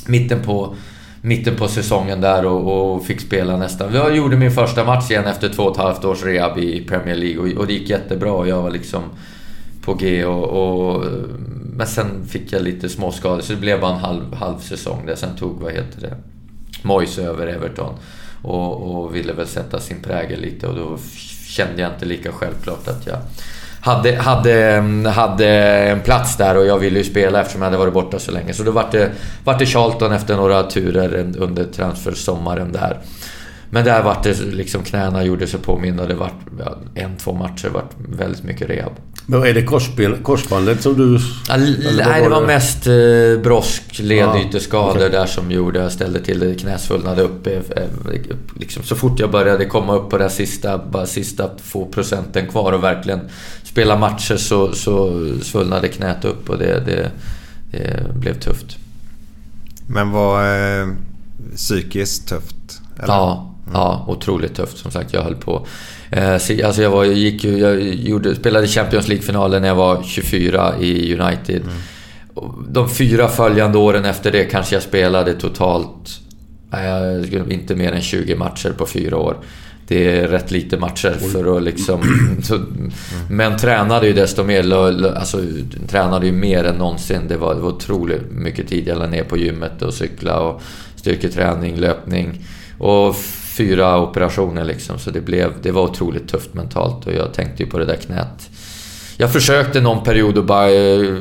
mitten 0.07 0.43
på, 0.43 0.75
mitten 1.23 1.57
på 1.57 1.69
säsongen 1.69 2.21
där 2.21 2.47
och, 2.47 2.95
och 2.95 3.05
fick 3.05 3.21
spela 3.21 3.57
nästan. 3.57 3.95
Jag 3.95 4.17
gjorde 4.17 4.37
min 4.37 4.51
första 4.51 4.85
match 4.85 5.11
igen 5.11 5.25
efter 5.25 5.49
två 5.49 5.63
och 5.63 5.73
ett 5.77 5.83
halvt 5.83 6.05
års 6.05 6.25
rehab 6.25 6.59
i 6.59 6.85
Premier 6.89 7.17
League 7.17 7.39
och, 7.53 7.59
och 7.61 7.67
det 7.67 7.73
gick 7.73 7.91
jättebra 7.91 8.33
och 8.33 8.49
jag 8.49 8.63
var 8.63 8.71
liksom 8.71 9.03
på 9.85 9.95
G 9.95 10.25
och, 10.25 10.45
och... 10.93 11.05
Men 11.77 11.87
sen 11.87 12.27
fick 12.29 12.53
jag 12.53 12.63
lite 12.63 12.89
småskador 12.89 13.41
så 13.41 13.53
det 13.53 13.59
blev 13.61 13.81
bara 13.81 13.93
en 13.93 13.99
halv, 14.01 14.35
halv 14.35 14.59
säsong 14.59 15.07
där. 15.07 15.15
Sen 15.15 15.37
tog, 15.37 15.61
vad 15.61 15.73
heter 15.73 16.01
det, 16.01 16.17
Moyes 16.83 17.19
över 17.19 17.47
Everton. 17.47 17.95
Och, 18.43 19.05
och 19.05 19.15
ville 19.15 19.33
väl 19.33 19.47
sätta 19.47 19.81
sin 19.81 20.03
prägel 20.03 20.41
lite 20.41 20.67
och 20.67 20.75
då 20.75 20.99
kände 21.47 21.83
jag 21.83 21.93
inte 21.93 22.05
lika 22.05 22.33
självklart 22.33 22.89
att 22.89 23.07
jag 23.07 23.19
hade, 23.81 24.17
hade, 24.17 25.11
hade 25.15 25.49
en 25.91 26.01
plats 26.01 26.37
där 26.37 26.57
och 26.57 26.67
jag 26.67 26.79
ville 26.79 26.99
ju 26.99 27.05
spela 27.05 27.41
eftersom 27.41 27.63
jag 27.63 27.67
hade 27.67 27.79
varit 27.79 27.95
borta 27.95 28.19
så 28.19 28.33
länge. 28.33 28.53
Så 28.53 28.63
då 28.63 28.71
vart 28.71 28.93
det, 28.93 29.13
vart 29.45 29.59
det 29.59 29.67
Charlton 29.67 30.13
efter 30.13 30.37
några 30.37 30.63
turer 30.63 31.33
under 31.39 31.65
transfersommaren 31.65 32.73
där. 32.73 32.99
Men 33.71 33.85
där 33.85 34.03
vart 34.03 34.23
det 34.23 34.41
liksom 34.41 34.83
knäna 34.83 35.25
gjorde 35.25 35.47
sig 35.47 35.61
påminna. 35.61 36.07
Det 36.07 36.15
vart 36.15 36.35
en, 36.95 37.17
två 37.17 37.33
matcher 37.33 37.69
vart 37.69 37.91
väldigt 37.99 38.43
mycket 38.43 38.71
rehab. 38.71 38.93
Men 39.27 39.43
är 39.43 39.55
det 39.55 39.63
korsben, 39.63 40.23
korsbandet 40.23 40.83
som 40.83 40.97
du... 40.97 41.19
Ja, 41.49 41.57
nej, 41.57 42.23
det 42.23 42.29
var 42.29 42.47
mest 42.47 42.87
eh, 42.87 43.43
brosk, 43.43 43.99
ledyteskador 43.99 45.01
ja, 45.01 45.07
okay. 45.07 45.09
där 45.09 45.27
som 45.27 45.51
gjorde 45.51 45.79
jag 45.79 45.93
ställde 45.93 46.21
till 46.21 46.41
det. 46.41 46.55
Knäsvullnade 46.55 47.23
upp. 47.23 47.47
Eh, 47.47 47.53
eh, 47.53 47.89
liksom, 48.57 48.83
så 48.83 48.97
fort 48.97 49.21
jag 49.21 49.31
började 49.31 49.65
komma 49.65 49.97
upp 49.97 50.11
på 50.11 50.19
den 50.19 50.31
sista, 50.31 50.79
bara 50.79 51.07
sista 51.07 51.51
få 51.63 51.87
procenten 51.87 52.49
kvar 52.49 52.73
och 52.73 52.85
verkligen 52.85 53.21
spela 53.65 53.99
matcher 53.99 54.37
så, 54.37 54.73
så 54.73 55.27
svullnade 55.43 55.89
knät 55.89 56.25
upp 56.25 56.51
och 56.51 56.59
det, 56.59 56.83
det, 56.87 57.11
det 57.71 58.15
blev 58.15 58.41
tufft. 58.41 58.77
Men 59.87 60.11
var 60.11 60.57
eh, 60.81 60.89
psykiskt 61.57 62.29
tufft? 62.29 62.81
Eller? 62.99 63.15
Ja, 63.15 63.53
Ja, 63.73 64.05
otroligt 64.09 64.55
tufft 64.55 64.79
som 64.79 64.91
sagt. 64.91 65.13
Jag 65.13 65.23
höll 65.23 65.35
på. 65.35 65.67
Eh, 66.13 66.33
alltså 66.33 66.83
jag, 66.83 66.91
var, 66.91 67.05
jag, 67.05 67.15
gick 67.15 67.45
jag 67.45 67.83
gjorde, 67.83 68.35
spelade 68.35 68.67
Champions 68.67 69.09
League-finalen 69.09 69.63
när 69.63 69.69
jag 69.69 69.75
var 69.75 70.03
24 70.03 70.75
i 70.81 71.19
United. 71.19 71.63
Mm. 71.63 71.77
De 72.69 72.91
fyra 72.91 73.29
följande 73.29 73.79
åren 73.79 74.05
efter 74.05 74.33
det 74.33 74.45
kanske 74.45 74.77
jag 74.77 74.83
spelade 74.83 75.35
totalt... 75.35 76.21
Eh, 76.73 77.53
inte 77.53 77.77
mer 77.77 77.93
än 77.93 78.03
20 78.03 78.35
matcher 78.37 78.71
på 78.79 78.87
fyra 78.87 79.17
år. 79.17 79.37
Det 79.89 80.19
är 80.19 80.29
rätt 80.29 80.51
lite 80.51 80.79
matcher 80.79 81.17
för 81.33 81.57
att 81.57 81.63
liksom... 81.63 82.01
Så, 82.43 82.61
men 83.31 83.59
tränade 83.59 84.07
ju 84.07 84.13
desto 84.13 84.45
mer. 84.45 84.73
Alltså, 85.17 85.41
tränade 85.89 86.27
ju 86.27 86.33
mer 86.33 86.65
än 86.65 86.77
någonsin. 86.77 87.29
Det 87.29 87.37
var, 87.37 87.55
det 87.55 87.61
var 87.61 87.69
otroligt 87.69 88.31
mycket 88.31 88.69
tid 88.69 88.89
jag 88.89 88.99
la 88.99 89.07
ner 89.07 89.25
på 89.25 89.37
gymmet 89.37 89.83
och 89.83 89.95
cykla 89.95 90.41
och 90.41 90.63
styrketräning, 90.97 91.77
löpning. 91.77 92.45
Och 92.79 93.17
fyra 93.57 94.01
operationer 94.01 94.65
liksom, 94.65 94.99
så 94.99 95.11
det, 95.11 95.21
blev, 95.21 95.53
det 95.63 95.71
var 95.71 95.83
otroligt 95.83 96.29
tufft 96.29 96.55
mentalt 96.55 97.07
och 97.07 97.13
jag 97.13 97.35
tänkte 97.35 97.63
ju 97.63 97.71
på 97.71 97.79
det 97.79 97.85
där 97.85 97.97
knät. 97.97 98.51
Jag 99.17 99.33
försökte 99.33 99.81
någon 99.81 100.05
period 100.05 100.39
att 100.39 100.45
bara 100.45 100.71
eh, 100.71 101.15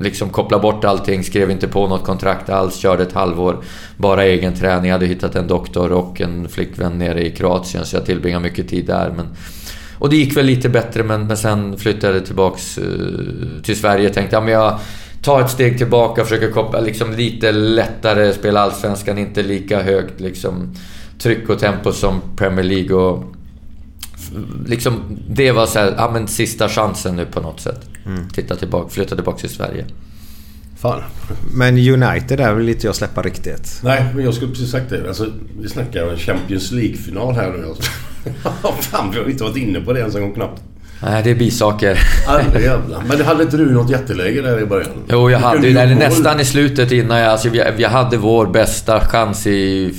liksom 0.00 0.30
koppla 0.30 0.58
bort 0.58 0.84
allting, 0.84 1.24
skrev 1.24 1.50
inte 1.50 1.68
på 1.68 1.88
något 1.88 2.04
kontrakt 2.04 2.50
alls, 2.50 2.76
körde 2.76 3.02
ett 3.02 3.12
halvår 3.12 3.56
bara 3.96 4.24
egen 4.24 4.54
träning. 4.54 4.88
Jag 4.88 4.94
hade 4.94 5.06
hittat 5.06 5.36
en 5.36 5.46
doktor 5.46 5.92
och 5.92 6.20
en 6.20 6.48
flickvän 6.48 6.98
nere 6.98 7.26
i 7.26 7.30
Kroatien 7.30 7.84
så 7.84 7.96
jag 7.96 8.06
tillbringade 8.06 8.42
mycket 8.42 8.68
tid 8.68 8.86
där. 8.86 9.12
Men, 9.16 9.26
och 9.98 10.10
det 10.10 10.16
gick 10.16 10.36
väl 10.36 10.46
lite 10.46 10.68
bättre 10.68 11.02
men, 11.02 11.26
men 11.26 11.36
sen 11.36 11.76
flyttade 11.78 12.14
jag 12.14 12.26
tillbaks 12.26 12.78
eh, 12.78 12.84
till 13.62 13.76
Sverige 13.76 14.08
och 14.08 14.14
tänkte 14.14 14.36
ja, 14.36 14.50
jag 14.50 14.78
tar 15.22 15.40
ett 15.40 15.50
steg 15.50 15.78
tillbaka 15.78 16.20
och 16.20 16.28
försöker 16.28 16.50
koppla 16.50 16.80
liksom 16.80 17.12
lite 17.12 17.52
lättare, 17.52 18.32
spela 18.32 18.60
Allsvenskan, 18.60 19.18
inte 19.18 19.42
lika 19.42 19.82
högt 19.82 20.20
liksom 20.20 20.74
tryck 21.22 21.48
och 21.48 21.58
tempo 21.58 21.92
som 21.92 22.20
Premier 22.36 22.64
League. 22.64 22.96
Och 22.96 23.24
liksom, 24.66 25.18
det 25.28 25.52
var 25.52 25.66
så 25.66 25.78
här, 25.78 25.94
ja 25.96 26.10
men 26.12 26.28
sista 26.28 26.68
chansen 26.68 27.16
nu 27.16 27.26
på 27.26 27.40
något 27.40 27.60
sätt. 27.60 27.80
Mm. 28.06 28.28
Titta 28.28 28.56
tillbaka, 28.56 28.88
flytta 28.88 29.14
tillbaka 29.14 29.38
till 29.38 29.50
Sverige. 29.50 29.84
Fan. 30.78 31.02
Men 31.54 31.78
United 31.78 32.40
är 32.40 32.54
väl 32.54 32.68
inte 32.68 32.86
jag 32.86 32.94
släppa 32.94 33.22
riktigt? 33.22 33.80
Nej, 33.84 34.04
men 34.14 34.24
jag 34.24 34.34
skulle 34.34 34.50
precis 34.50 34.70
sagt 34.70 34.90
det. 34.90 35.08
Alltså, 35.08 35.26
vi 35.60 35.68
snackar 35.68 36.06
en 36.06 36.18
Champions 36.18 36.72
League-final 36.72 37.34
här 37.34 37.50
nu. 37.50 37.66
Alltså. 37.68 37.82
Fan, 38.90 39.10
vi 39.10 39.18
har 39.18 39.30
inte 39.30 39.44
varit 39.44 39.56
inne 39.56 39.80
på 39.80 39.92
det 39.92 40.00
ens 40.00 40.14
en 40.14 40.22
gång 40.22 40.34
knappt. 40.34 40.62
Nej, 41.02 41.22
det 41.22 41.30
är 41.30 41.34
bisaker. 41.34 41.98
Men 43.08 43.20
hade 43.20 43.42
inte 43.42 43.56
du 43.56 43.72
något 43.72 43.90
jätteläge 43.90 44.42
där 44.42 44.62
i 44.62 44.66
början? 44.66 44.90
Jo, 45.08 45.30
jag 45.30 45.38
hade 45.38 45.68
ju 45.68 45.74
det. 45.74 45.94
Nästan 45.94 46.40
i 46.40 46.44
slutet 46.44 46.92
innan 46.92 47.18
jag... 47.18 47.32
Alltså, 47.32 47.48
vi, 47.48 47.64
vi 47.76 47.84
hade 47.84 48.16
vår 48.16 48.46
bästa 48.46 49.00
chans 49.00 49.46
i 49.46 49.94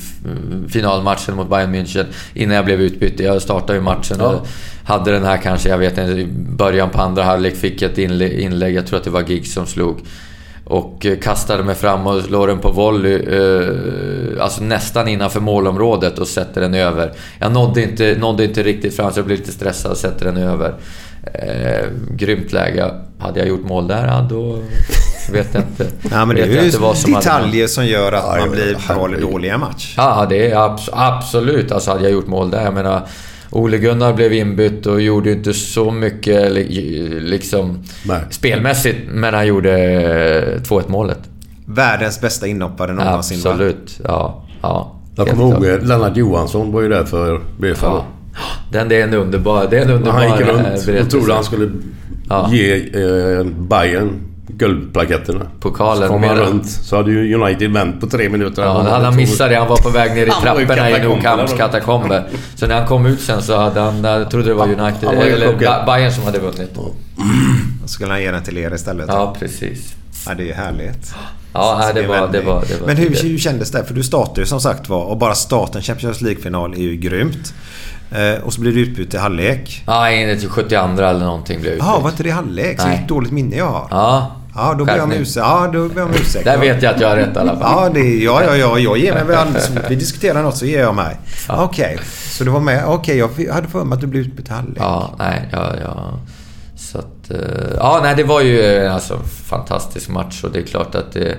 finalmatchen 0.69 1.35
mot 1.35 1.49
Bayern 1.49 1.76
München 1.76 2.06
innan 2.34 2.56
jag 2.56 2.65
blev 2.65 2.81
utbytt. 2.81 3.19
Jag 3.19 3.41
startade 3.41 3.73
ju 3.73 3.81
matchen 3.81 4.18
ja. 4.19 4.27
och 4.27 4.48
hade 4.84 5.11
den 5.11 5.23
här 5.23 5.38
kanske, 5.38 5.69
jag 5.69 5.77
vet 5.77 5.98
inte, 5.98 6.11
i 6.11 6.27
början 6.34 6.89
på 6.89 7.02
andra 7.02 7.23
halvlek 7.23 7.56
fick 7.56 7.81
jag 7.81 7.91
ett 7.91 7.98
inlägg. 7.98 8.76
Jag 8.76 8.88
tror 8.88 8.98
att 8.99 9.03
det 9.03 9.10
var 9.10 9.22
Giggs 9.22 9.53
som 9.53 9.65
slog. 9.65 9.99
Och 10.64 11.06
eh, 11.06 11.18
kastade 11.18 11.64
mig 11.64 11.76
fram 11.76 12.07
och 12.07 12.22
slår 12.22 12.48
den 12.48 12.60
på 12.60 12.72
volley, 12.72 13.15
eh, 13.15 14.43
alltså 14.43 14.64
nästan 14.64 15.07
innanför 15.07 15.39
målområdet 15.39 16.19
och 16.19 16.27
sätter 16.27 16.61
den 16.61 16.73
över. 16.73 17.14
Jag 17.39 17.52
nådde 17.52 17.84
inte, 17.84 18.18
nådde 18.19 18.43
inte 18.43 18.64
riktigt 18.64 18.95
fram 18.95 19.11
så 19.11 19.19
jag 19.19 19.26
blev 19.26 19.38
lite 19.39 19.52
stressad 19.52 19.91
och 19.91 19.98
sätter 19.98 20.26
den 20.26 20.38
över. 20.38 20.73
Eh, 21.34 21.88
grymt 22.10 22.53
läge. 22.53 22.91
Hade 23.19 23.39
jag 23.39 23.49
gjort 23.49 23.65
mål 23.65 23.88
där, 23.88 24.07
ja, 24.07 24.27
då 24.30 24.60
vet 25.30 25.53
jag 25.53 25.64
inte. 25.64 25.88
ja, 26.11 26.26
men 26.26 26.35
det 26.35 26.41
är 26.41 26.64
ju 26.64 26.72
som 26.72 27.14
detaljer 27.14 27.68
som 27.68 27.85
gör 27.85 28.11
att 28.11 28.39
man 28.39 28.52
blir 28.52 28.77
bra 28.88 29.06
eller 29.06 29.22
dålig 29.22 29.48
i 29.48 29.52
en 29.52 29.60
match. 29.60 29.93
Ja, 29.98 30.26
det 30.30 30.52
är 30.52 30.65
abs 30.65 30.89
absolut. 30.93 31.72
Alltså 31.72 31.91
hade 31.91 32.03
jag 32.03 32.11
gjort 32.11 32.27
mål 32.27 32.52
där, 32.52 32.64
jag 32.64 32.73
menar... 32.73 33.07
Ole 33.53 33.77
Gunnar 33.77 34.14
blev 34.14 34.34
inbytt 34.34 34.85
och 34.85 35.02
gjorde 35.02 35.31
inte 35.31 35.53
så 35.53 35.91
mycket 35.91 36.52
liksom, 37.22 37.84
spelmässigt, 38.30 38.99
men 39.10 39.34
han 39.34 39.48
gjorde 39.48 39.69
2-1 40.57 40.84
målet. 40.88 41.19
Världens 41.65 42.22
bästa 42.22 42.48
inhoppare 42.48 42.93
någonsin 42.93 43.38
Absolut, 43.38 43.99
ja. 44.03 44.45
ja 44.61 45.02
jag 45.15 45.27
kommer 45.27 45.43
ihåg 45.43 45.65
eh, 45.65 45.80
Lennart 45.81 46.18
Johansson 46.18 46.72
var 46.72 46.81
ju 46.81 46.89
där 46.89 47.03
för 47.03 47.41
BFL. 47.60 47.85
Ja. 47.85 48.06
Den, 48.72 48.89
det 48.89 49.02
är 49.02 49.03
en 49.03 49.14
underbar, 49.14 49.68
det 49.69 49.77
är 49.77 49.81
en 49.81 49.89
underbar 49.89 50.19
Han 50.19 50.38
gick 50.38 50.48
runt 50.48 51.03
och 51.06 51.10
trodde 51.10 51.34
han 51.34 51.43
skulle 51.43 51.72
ja. 52.30 52.49
ge 52.52 52.73
eh, 52.73 53.45
Bayern 53.45 54.30
guldplaketterna. 54.57 55.45
Pokalen. 55.59 56.07
Så 56.07 56.13
kom 56.13 56.23
han 56.23 56.37
runt. 56.37 56.69
Så 56.69 56.95
hade 56.95 57.11
ju 57.11 57.35
United 57.35 57.71
vänt 57.71 58.01
på 58.01 58.07
tre 58.07 58.29
minuter. 58.29 58.61
Ja, 58.61 58.81
hade 58.81 59.05
han 59.05 59.15
missat 59.15 59.49
det. 59.49 59.55
Han 59.55 59.67
var 59.67 59.77
på 59.77 59.89
väg 59.89 60.15
ner 60.15 60.27
i 60.27 60.29
trapporna 60.41 60.89
i 60.89 61.03
Nou 61.03 61.21
Camps 61.21 61.53
katakomber. 61.53 62.27
Så 62.55 62.67
när 62.67 62.75
han 62.75 62.87
kom 62.87 63.05
ut 63.05 63.21
sen 63.21 63.41
så 63.41 63.57
hade 63.57 63.79
han... 63.79 64.03
Jag 64.03 64.31
trodde 64.31 64.47
det 64.47 64.53
var 64.53 64.65
United, 64.65 65.05
var 65.05 65.13
eller 65.13 65.85
Bayern 65.85 66.11
som 66.11 66.23
hade 66.23 66.39
vunnit. 66.39 66.75
Då 66.75 66.93
skulle 67.85 68.11
han 68.11 68.21
ge 68.21 68.31
den 68.31 68.43
till 68.43 68.57
er 68.57 68.73
istället. 68.73 69.05
Ja, 69.07 69.35
precis. 69.39 69.95
Ja, 70.27 70.33
det 70.33 70.43
är 70.43 70.47
ju 70.47 70.53
härligt. 70.53 71.13
Ja, 71.53 71.91
det, 71.93 72.01
det, 72.01 72.07
var, 72.07 72.15
det, 72.31 72.41
var, 72.41 72.63
det 72.67 72.79
var... 72.79 72.87
Men 72.87 72.97
hur, 72.97 73.09
hur 73.23 73.37
kändes 73.37 73.71
det? 73.71 73.83
För 73.83 73.93
du 73.93 74.03
startade 74.03 74.41
ju 74.41 74.45
som 74.45 74.61
sagt 74.61 74.89
var 74.89 75.03
och 75.03 75.17
bara 75.17 75.35
starten 75.35 75.81
Champions 75.81 76.21
League-final 76.21 76.73
är 76.73 76.77
ju 76.77 76.95
grymt. 76.95 77.53
Eh, 78.11 78.43
och 78.43 78.53
så 78.53 78.61
blir 78.61 78.71
du 78.71 78.81
utbytt 78.81 79.13
i 79.13 79.17
halvlek. 79.17 79.83
Ja, 79.87 80.07
till 80.39 80.49
72 80.49 80.75
eller 80.75 81.19
någonting 81.19 81.61
blev 81.61 81.71
jag 81.71 81.77
utbytt. 81.77 81.87
Jaha, 81.87 81.99
var 81.99 82.09
inte 82.09 82.23
det 82.23 82.29
i 82.29 82.31
halvlek? 82.31 82.81
Så 82.81 82.87
ett 82.87 83.07
dåligt 83.07 83.31
minne 83.31 83.55
jag 83.55 83.69
har. 83.69 83.87
Ja. 83.91 84.35
Ja, 84.55 84.75
då 84.77 84.85
ber 84.85 84.95
jag 84.95 85.03
om 85.03 85.11
ursäkt. 85.11 85.45
Ja, 85.45 85.69
då 85.73 85.87
ber 85.87 86.01
jag 86.01 86.09
om 86.09 86.15
ursäkt. 86.15 86.45
Där 86.45 86.57
vet 86.57 86.83
jag 86.83 86.95
att 86.95 87.01
jag 87.01 87.09
har 87.09 87.15
rätt 87.15 87.35
i 87.35 87.39
alla 87.39 87.59
fall. 87.59 87.83
Ja, 87.83 87.89
det, 87.93 88.17
ja, 88.17 88.43
ja, 88.43 88.55
ja, 88.55 88.79
jag 88.79 88.97
ger 88.97 89.13
mig 89.13 89.23
väl 89.23 89.47
Vi 89.89 89.95
diskuterar 89.95 90.43
något 90.43 90.57
så 90.57 90.65
ger 90.65 90.79
jag 90.79 90.95
mig. 90.95 91.17
Ja. 91.47 91.63
Okej, 91.63 91.93
okay. 91.93 92.05
så 92.05 92.43
du 92.43 92.49
var 92.49 92.59
med. 92.59 92.85
Okej, 92.85 93.23
okay, 93.23 93.45
jag 93.45 93.53
hade 93.53 93.67
för 93.67 93.83
mig 93.83 93.95
att 93.95 94.01
du 94.01 94.07
blev 94.07 94.49
halvlek. 94.49 94.77
Ja, 94.79 95.15
nej, 95.19 95.49
ja, 95.51 95.73
ja. 95.83 96.19
Så 96.75 96.97
att... 96.97 97.31
Eh, 97.31 97.37
ja, 97.77 97.99
nej, 98.03 98.15
det 98.15 98.23
var 98.23 98.41
ju 98.41 98.87
alltså 98.87 99.19
fantastisk 99.45 100.09
match 100.09 100.43
och 100.43 100.51
det 100.51 100.59
är 100.59 100.63
klart 100.63 100.95
att 100.95 101.13
det... 101.13 101.37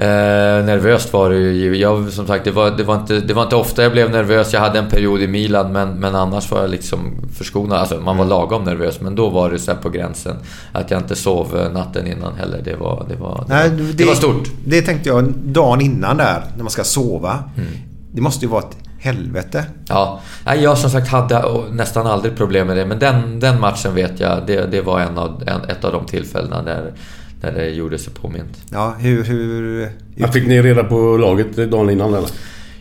Eh, 0.00 0.64
nervöst 0.64 1.12
var 1.12 1.30
det 1.30 1.36
ju. 1.36 1.76
Jag, 1.76 2.12
som 2.12 2.26
sagt, 2.26 2.44
det 2.44 2.50
var, 2.50 2.70
det, 2.70 2.84
var 2.84 2.94
inte, 2.94 3.20
det 3.20 3.34
var 3.34 3.42
inte 3.42 3.56
ofta 3.56 3.82
jag 3.82 3.92
blev 3.92 4.10
nervös. 4.10 4.52
Jag 4.52 4.60
hade 4.60 4.78
en 4.78 4.88
period 4.88 5.22
i 5.22 5.26
Milan, 5.26 5.72
men, 5.72 5.88
men 5.88 6.14
annars 6.14 6.50
var 6.50 6.60
jag 6.60 6.70
liksom 6.70 7.14
förskonad. 7.34 7.78
Alltså, 7.78 7.94
man 7.94 8.16
var 8.16 8.24
mm. 8.24 8.28
lagom 8.28 8.64
nervös, 8.64 9.00
men 9.00 9.14
då 9.14 9.30
var 9.30 9.50
det 9.50 9.58
så 9.58 9.74
på 9.74 9.90
gränsen. 9.90 10.36
Att 10.72 10.90
jag 10.90 11.00
inte 11.00 11.16
sov 11.16 11.58
eh, 11.58 11.72
natten 11.72 12.06
innan 12.06 12.34
heller. 12.34 12.60
Det 12.64 12.74
var, 12.74 13.06
det 13.08 13.16
var, 13.16 13.44
det, 13.48 13.54
Nej, 13.54 13.70
var, 13.70 13.76
det, 13.76 13.92
det 13.92 14.04
var 14.04 14.14
stort. 14.14 14.48
Det 14.66 14.82
tänkte 14.82 15.08
jag 15.08 15.32
dagen 15.32 15.80
innan 15.80 16.16
där, 16.16 16.44
när 16.56 16.62
man 16.62 16.70
ska 16.70 16.84
sova. 16.84 17.38
Mm. 17.56 17.68
Det 18.12 18.20
måste 18.20 18.44
ju 18.44 18.50
vara 18.50 18.62
ett 18.62 18.76
helvete. 18.98 19.64
Ja, 19.88 20.20
jag 20.44 20.78
som 20.78 20.90
sagt 20.90 21.08
hade 21.08 21.44
nästan 21.72 22.06
aldrig 22.06 22.36
problem 22.36 22.66
med 22.66 22.76
det. 22.76 22.86
Men 22.86 22.98
den, 22.98 23.40
den 23.40 23.60
matchen 23.60 23.94
vet 23.94 24.20
jag, 24.20 24.38
det, 24.46 24.66
det 24.70 24.80
var 24.80 25.00
en 25.00 25.18
av, 25.18 25.42
en, 25.46 25.70
ett 25.70 25.84
av 25.84 25.92
de 25.92 26.06
tillfällena 26.06 26.62
där 26.62 26.92
där 27.40 27.52
det 27.52 27.68
gjorde 27.68 27.98
sig 27.98 28.12
påmint. 28.14 28.58
Ja, 28.70 28.94
hur... 28.98 29.24
hur... 29.24 29.88
Jag 30.16 30.32
fick 30.32 30.46
ni 30.46 30.62
reda 30.62 30.84
på 30.84 31.16
laget 31.16 31.56
dagen 31.56 31.90
innan 31.90 32.14
eller? 32.14 32.30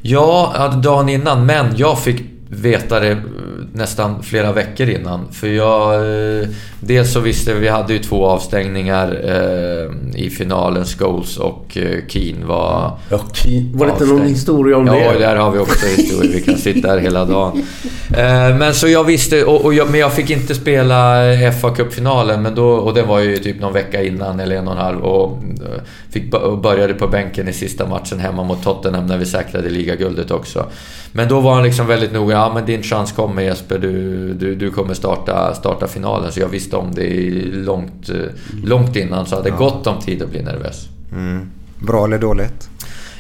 Ja, 0.02 0.74
dagen 0.84 1.10
innan. 1.10 1.46
Men 1.46 1.66
jag 1.76 2.00
fick 2.00 2.22
veta 2.50 3.00
det 3.00 3.18
nästan 3.74 4.24
flera 4.24 4.52
veckor 4.52 4.90
innan. 4.90 5.32
För 5.32 5.48
jag... 5.48 5.96
Eh, 5.96 6.48
dels 6.80 7.14
så 7.14 7.20
visste 7.20 7.54
vi, 7.54 7.60
vi 7.60 7.68
hade 7.68 7.94
ju 7.94 8.00
två 8.00 8.26
avstängningar 8.26 9.20
eh, 9.24 10.22
i 10.24 10.30
finalen. 10.30 10.86
Scholes 10.86 11.38
och 11.38 11.78
eh, 11.78 12.08
Keen 12.08 12.48
var... 12.48 12.98
Ja, 13.10 13.20
Keen. 13.34 13.72
Var 13.74 13.86
det 13.86 13.92
inte 13.92 14.06
någon 14.06 14.28
historia 14.28 14.78
om 14.78 14.88
ja, 14.88 14.94
det? 14.94 15.00
Ja, 15.00 15.20
där 15.20 15.36
har 15.36 15.52
vi 15.52 15.60
också 15.60 15.86
historia. 15.86 16.32
Vi 16.34 16.42
kan 16.42 16.58
sitta 16.58 16.88
här 16.88 16.98
hela 16.98 17.26
dagen. 17.26 17.64
Eh, 18.10 18.58
men 18.58 18.74
så 18.74 18.88
jag 18.88 19.04
visste... 19.04 19.44
Och, 19.44 19.66
och 19.66 19.74
jag, 19.74 19.92
men 19.92 20.00
jag 20.00 20.14
fick 20.14 20.30
inte 20.30 20.56
spela 20.56 21.24
fa 21.62 21.70
Cup-finalen. 21.70 22.42
Men 22.42 22.56
då, 22.56 22.70
och 22.70 22.94
det 22.94 23.04
var 23.04 23.20
ju 23.20 23.38
typ 23.38 23.62
någon 23.62 23.74
vecka 23.74 24.04
innan, 24.04 24.40
eller 24.40 24.56
en 24.56 24.68
och 24.68 24.74
en 24.74 24.80
halv. 24.80 25.02
Och 25.02 25.38
eh, 25.38 25.82
fick, 26.10 26.34
och 26.34 26.58
började 26.58 26.94
på 26.94 27.08
bänken 27.08 27.48
i 27.48 27.54
sista 27.54 27.88
matchen 27.88 28.20
hemma 28.20 28.44
mot 28.44 28.64
Tottenham 28.64 29.06
när 29.06 29.18
vi 29.18 29.26
säkrade 29.26 29.70
ligaguldet 29.70 30.32
också. 30.32 30.66
Men 31.12 31.30
då 31.30 31.40
var 31.40 31.54
han 31.54 31.64
liksom 31.64 31.88
väldigt 31.88 32.14
noga. 32.14 32.39
Ja, 32.40 32.52
men 32.54 32.66
din 32.66 32.84
chans 32.84 33.12
kommer 33.12 33.42
Jesper. 33.42 33.80
Du, 33.80 34.34
du, 34.34 34.56
du 34.56 34.72
kommer 34.72 34.94
starta, 34.94 35.54
starta 35.54 35.88
finalen. 35.88 36.32
Så 36.32 36.40
jag 36.40 36.48
visste 36.48 36.76
om 36.76 36.92
det 36.96 37.32
långt, 37.46 38.10
långt 38.64 38.96
innan. 38.96 39.26
Så 39.26 39.34
jag 39.34 39.38
hade 39.38 39.50
ja. 39.50 39.56
gott 39.56 39.88
om 39.88 40.00
tid 40.00 40.22
att 40.22 40.30
bli 40.30 40.42
nervös. 40.42 40.88
Mm. 41.12 41.52
Bra 41.80 42.06
eller 42.06 42.18
dåligt? 42.18 42.70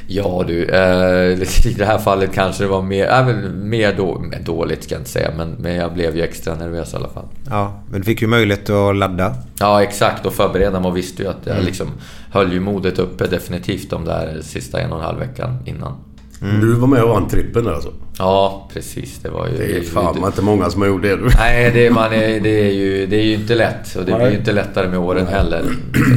Ja 0.07 0.43
du, 0.47 0.65
eh, 0.65 1.31
i 1.65 1.73
det 1.77 1.85
här 1.85 1.97
fallet 1.97 2.33
kanske 2.33 2.63
det 2.63 2.67
var 2.67 2.81
mer, 2.81 3.07
äh, 3.07 3.25
mer 3.51 3.93
då, 3.97 4.23
dåligt 4.45 4.83
ska 4.83 4.95
jag 4.95 4.99
inte 4.99 5.09
säga, 5.11 5.31
men, 5.37 5.55
men 5.59 5.75
jag 5.75 5.93
blev 5.93 6.15
ju 6.15 6.21
extra 6.21 6.55
nervös 6.55 6.93
i 6.93 6.95
alla 6.95 7.09
fall. 7.09 7.25
Ja, 7.49 7.83
men 7.91 8.01
du 8.01 8.05
fick 8.05 8.21
ju 8.21 8.27
möjlighet 8.27 8.69
att 8.69 8.95
ladda. 8.95 9.35
Ja, 9.59 9.83
exakt. 9.83 10.25
Och 10.25 10.33
förbereda 10.33 10.79
mig 10.79 10.89
och 10.89 10.97
visste 10.97 11.23
ju 11.23 11.29
att 11.29 11.41
jag 11.43 11.53
mm. 11.53 11.65
liksom 11.65 11.87
höll 12.31 12.53
ju 12.53 12.59
modet 12.59 12.99
uppe 12.99 13.27
definitivt 13.27 13.89
de 13.89 14.05
där 14.05 14.39
sista 14.41 14.81
en 14.81 14.91
och 14.91 14.99
en 14.99 15.05
halv 15.05 15.19
veckan 15.19 15.57
innan. 15.65 15.93
Mm. 16.41 16.61
Du 16.61 16.73
var 16.73 16.87
med 16.87 17.03
och 17.03 17.09
vann 17.09 17.27
trippen 17.27 17.63
där 17.63 17.73
alltså? 17.73 17.93
Ja, 18.17 18.69
precis. 18.73 19.19
Det 19.19 19.29
var 19.29 19.47
ju... 19.47 19.57
Det 19.57 19.77
är 19.77 19.81
fan 19.81 20.21
det, 20.21 20.27
inte 20.27 20.41
många 20.41 20.69
som 20.69 20.81
har 20.81 20.87
gjort 20.87 21.01
det. 21.01 21.15
Du. 21.15 21.29
Nej, 21.37 21.71
det, 21.73 21.89
man 21.91 22.13
är, 22.13 22.39
det, 22.39 22.67
är 22.67 22.71
ju, 22.71 23.05
det 23.05 23.15
är 23.15 23.23
ju 23.23 23.33
inte 23.33 23.55
lätt. 23.55 23.95
Och 23.95 24.05
det 24.05 24.11
Nej. 24.11 24.19
blir 24.19 24.31
ju 24.31 24.37
inte 24.37 24.51
lättare 24.51 24.87
med 24.87 24.99
åren 24.99 25.23
Nej. 25.23 25.33
heller. 25.33 25.63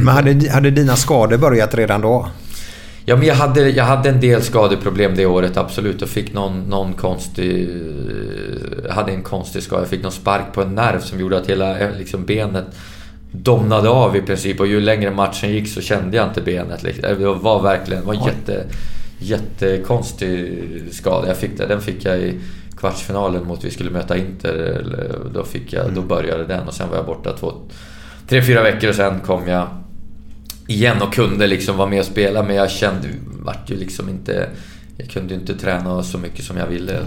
Men 0.03 0.07
hade, 0.07 0.49
hade 0.51 0.71
dina 0.71 0.95
skador 0.95 1.37
börjat 1.37 1.75
redan 1.75 2.01
då? 2.01 2.27
Ja, 3.05 3.15
men 3.15 3.27
jag 3.27 3.35
hade, 3.35 3.69
jag 3.69 3.83
hade 3.83 4.09
en 4.09 4.19
del 4.19 4.41
skadeproblem 4.41 5.15
det 5.15 5.25
året, 5.25 5.57
absolut. 5.57 6.01
Och 6.01 6.09
fick 6.09 6.33
någon, 6.33 6.59
någon 6.61 6.93
konstig... 6.93 7.69
Jag 8.87 8.93
hade 8.93 9.11
en 9.11 9.23
konstig 9.23 9.63
skada. 9.63 9.81
Jag 9.81 9.89
fick 9.89 10.03
någon 10.03 10.11
spark 10.11 10.53
på 10.53 10.61
en 10.61 10.75
nerv 10.75 10.99
som 10.99 11.19
gjorde 11.19 11.37
att 11.37 11.49
hela 11.49 11.77
liksom, 11.97 12.25
benet 12.25 12.65
domnade 13.31 13.89
av 13.89 14.15
i 14.15 14.21
princip. 14.21 14.59
Och 14.59 14.67
ju 14.67 14.81
längre 14.81 15.11
matchen 15.11 15.51
gick 15.51 15.67
så 15.67 15.81
kände 15.81 16.17
jag 16.17 16.27
inte 16.27 16.41
benet. 16.41 16.83
Liksom. 16.83 17.03
Det 17.19 17.25
var 17.25 17.61
verkligen... 17.61 18.01
Det 18.01 18.07
var 18.07 18.27
jätte 18.27 18.65
jättekonstig 19.23 20.63
skada. 20.91 21.27
Jag 21.27 21.37
fick 21.37 21.57
den 21.57 21.81
fick 21.81 22.05
jag 22.05 22.19
i 22.19 22.39
kvartsfinalen 22.77 23.47
mot 23.47 23.63
vi 23.63 23.71
skulle 23.71 23.89
möta 23.89 24.17
Inter. 24.17 24.85
Då, 25.33 25.43
fick 25.43 25.73
jag, 25.73 25.85
då 25.85 25.91
mm. 25.91 26.07
började 26.07 26.45
den 26.45 26.67
och 26.67 26.73
sen 26.73 26.89
var 26.89 26.95
jag 26.95 27.05
borta 27.05 27.37
två, 27.37 27.53
tre, 28.27 28.43
fyra 28.43 28.63
veckor 28.63 28.89
och 28.89 28.95
sen 28.95 29.19
kom 29.19 29.47
jag 29.47 29.67
igen 30.67 31.01
och 31.01 31.13
kunde 31.13 31.47
liksom 31.47 31.77
vara 31.77 31.89
med 31.89 31.99
och 31.99 32.05
spela 32.05 32.43
men 32.43 32.55
jag 32.55 32.71
kände, 32.71 33.07
vart 33.25 33.69
ju 33.69 33.75
liksom 33.75 34.09
inte... 34.09 34.49
Jag 34.97 35.09
kunde 35.09 35.33
inte 35.33 35.53
träna 35.53 36.03
så 36.03 36.17
mycket 36.17 36.45
som 36.45 36.57
jag 36.57 36.67
ville. 36.67 36.99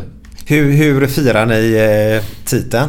Hur, 0.47 0.73
hur 0.73 1.07
firar 1.07 1.47
ni 1.47 1.75
eh, 1.75 2.25
titeln? 2.45 2.89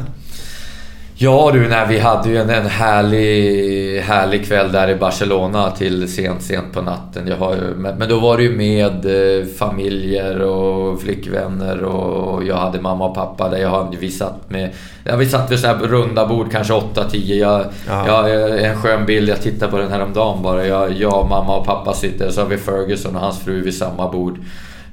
Ja 1.19 1.51
du, 1.53 1.67
nej, 1.67 1.85
vi 1.89 1.99
hade 1.99 2.29
ju 2.29 2.37
en, 2.37 2.49
en 2.49 2.65
härlig, 2.65 4.01
härlig 4.01 4.47
kväll 4.47 4.71
där 4.71 4.89
i 4.89 4.95
Barcelona 4.95 5.71
till 5.71 6.13
sent, 6.13 6.41
sent 6.41 6.73
på 6.73 6.81
natten. 6.81 7.27
Jag 7.27 7.37
har, 7.37 7.55
men, 7.55 7.97
men 7.97 8.09
då 8.09 8.19
var 8.19 8.37
det 8.37 8.43
ju 8.43 8.57
med 8.57 9.05
eh, 9.05 9.45
familjer 9.45 10.41
och 10.41 11.01
flickvänner 11.01 11.83
och 11.83 12.43
jag 12.43 12.55
hade 12.55 12.81
mamma 12.81 13.05
och 13.05 13.15
pappa 13.15 13.49
där. 13.49 13.57
Jag, 13.57 13.95
vi 13.99 14.11
satt 14.11 14.49
med... 14.49 14.69
Ja, 15.03 15.15
vi 15.15 15.25
satt 15.25 15.51
vid 15.51 15.59
så 15.59 15.67
här 15.67 15.75
runda 15.75 16.27
bord, 16.27 16.51
kanske 16.51 16.73
8-10. 16.73 17.33
Jag, 17.33 17.65
jag, 17.87 18.59
en 18.65 18.77
skön 18.77 19.05
bild, 19.05 19.29
jag 19.29 19.41
tittade 19.41 19.71
på 19.71 19.77
den 19.77 19.91
här 19.91 20.01
om 20.01 20.13
dagen 20.13 20.43
bara. 20.43 20.67
Jag, 20.67 20.91
jag, 20.93 21.27
mamma 21.29 21.57
och 21.57 21.65
pappa 21.65 21.93
sitter, 21.93 22.29
så 22.29 22.41
har 22.41 22.47
vi 22.47 22.57
Ferguson 22.57 23.15
och 23.15 23.21
hans 23.21 23.39
fru 23.39 23.61
vid 23.61 23.75
samma 23.75 24.11
bord. 24.11 24.39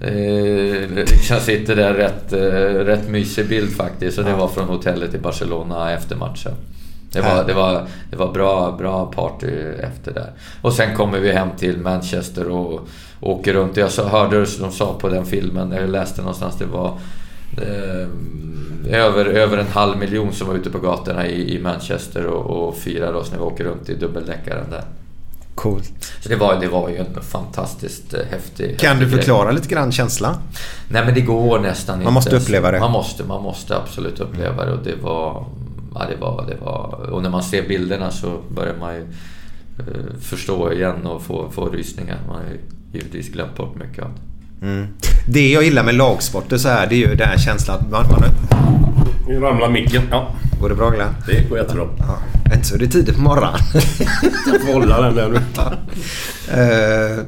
Eh, 0.06 0.88
liksom 0.90 1.40
sitter 1.40 1.76
där 1.76 1.94
rätt, 1.94 2.32
eh, 2.32 2.84
rätt 2.84 3.08
mysig 3.08 3.48
bild 3.48 3.76
faktiskt. 3.76 4.18
Och 4.18 4.24
det 4.24 4.34
var 4.34 4.48
från 4.48 4.68
hotellet 4.68 5.14
i 5.14 5.18
Barcelona 5.18 5.92
efter 5.92 6.16
matchen. 6.16 6.52
Det 7.12 7.20
var, 7.20 7.44
det 7.44 7.54
var, 7.54 7.86
det 8.10 8.16
var 8.16 8.32
bra, 8.32 8.72
bra 8.78 9.06
party 9.06 9.46
efter 9.80 10.12
där. 10.14 10.30
Och 10.62 10.72
sen 10.72 10.96
kommer 10.96 11.20
vi 11.20 11.32
hem 11.32 11.48
till 11.58 11.78
Manchester 11.78 12.48
och 12.48 12.88
åker 13.20 13.52
runt. 13.52 13.76
Jag 13.76 13.88
hörde 13.88 14.40
det 14.40 14.58
de 14.60 14.72
sa 14.72 14.94
på 15.00 15.08
den 15.08 15.26
filmen, 15.26 15.72
jag 15.72 15.90
läste 15.90 16.20
någonstans, 16.20 16.58
det 16.58 16.66
var 16.66 16.98
eh, 17.62 18.08
över, 19.00 19.24
över 19.24 19.58
en 19.58 19.66
halv 19.66 19.98
miljon 19.98 20.32
som 20.32 20.48
var 20.48 20.54
ute 20.54 20.70
på 20.70 20.78
gatorna 20.78 21.26
i, 21.26 21.56
i 21.56 21.62
Manchester 21.62 22.26
och, 22.26 22.68
och 22.68 22.76
firade 22.76 23.18
oss 23.18 23.30
när 23.32 23.38
vi 23.38 23.44
åker 23.44 23.64
runt 23.64 23.88
i 23.88 23.94
dubbeldäckaren 23.94 24.70
där. 24.70 24.84
Coolt. 25.54 25.92
Så 26.20 26.28
det 26.28 26.36
var, 26.36 26.60
det 26.60 26.68
var 26.68 26.88
ju 26.88 26.96
en 26.96 27.22
fantastiskt 27.22 28.14
eh, 28.14 28.20
häftig... 28.30 28.78
Kan 28.78 28.90
häftig 28.96 29.08
du 29.08 29.16
förklara 29.16 29.44
grej. 29.44 29.54
lite 29.54 29.68
grann 29.68 29.92
känslan? 29.92 30.36
Nej 30.88 31.04
men 31.04 31.14
det 31.14 31.20
går 31.20 31.58
nästan 31.58 31.94
inte. 31.94 32.04
Man 32.04 32.14
måste 32.14 32.36
uppleva 32.36 32.70
det. 32.70 32.80
Man 32.80 32.92
måste, 32.92 33.24
man 33.24 33.42
måste 33.42 33.76
absolut 33.76 34.20
uppleva 34.20 34.64
det 34.64 34.72
och 34.72 34.84
det 34.84 34.96
var... 35.02 35.46
Ja, 35.94 36.06
det 36.10 36.16
var, 36.16 36.46
det 36.48 36.56
var... 36.64 37.10
Och 37.12 37.22
när 37.22 37.30
man 37.30 37.42
ser 37.42 37.68
bilderna 37.68 38.10
så 38.10 38.40
börjar 38.48 38.74
man 38.80 38.94
ju 38.94 39.00
uh, 39.00 40.20
förstå 40.20 40.72
igen 40.72 41.06
och 41.06 41.22
få, 41.22 41.50
få 41.50 41.68
rysningar. 41.68 42.18
Man 42.26 42.36
har 42.36 42.42
ju 42.42 42.60
givetvis 42.92 43.28
glömt 43.28 43.56
bort 43.56 43.76
mycket 43.76 44.04
av 44.04 44.10
det. 44.10 44.66
Mm. 44.66 44.86
Det 45.28 45.52
jag 45.52 45.64
gillar 45.64 45.84
med 45.84 45.94
lagsporter 45.94 46.58
så 46.58 46.68
här, 46.68 46.86
det 46.86 46.94
är 46.94 47.08
ju 47.08 47.14
den 47.14 47.28
här 47.28 47.38
känslan 47.38 47.78
att 47.78 47.90
man... 47.90 48.06
man 48.10 48.93
nu 49.28 49.40
ramlar 49.40 49.70
micken. 49.70 50.02
Ja. 50.10 50.34
Går 50.60 50.68
det 50.68 50.74
bra 50.74 50.90
Glenn? 50.90 51.14
Det 51.26 51.48
går 51.48 51.58
jättebra. 51.58 51.88
Ja. 51.98 52.54
Inte 52.54 52.66
så 52.66 52.76
det 52.76 52.84
är 52.84 52.88
tidigt 52.88 53.14
på 53.14 53.20
morgonen. 53.20 53.60
jag 54.46 54.62
får 54.62 54.72
hålla 54.72 55.00
den 55.00 55.14
där 55.14 55.28
nu. 55.28 55.36
uh, 57.18 57.24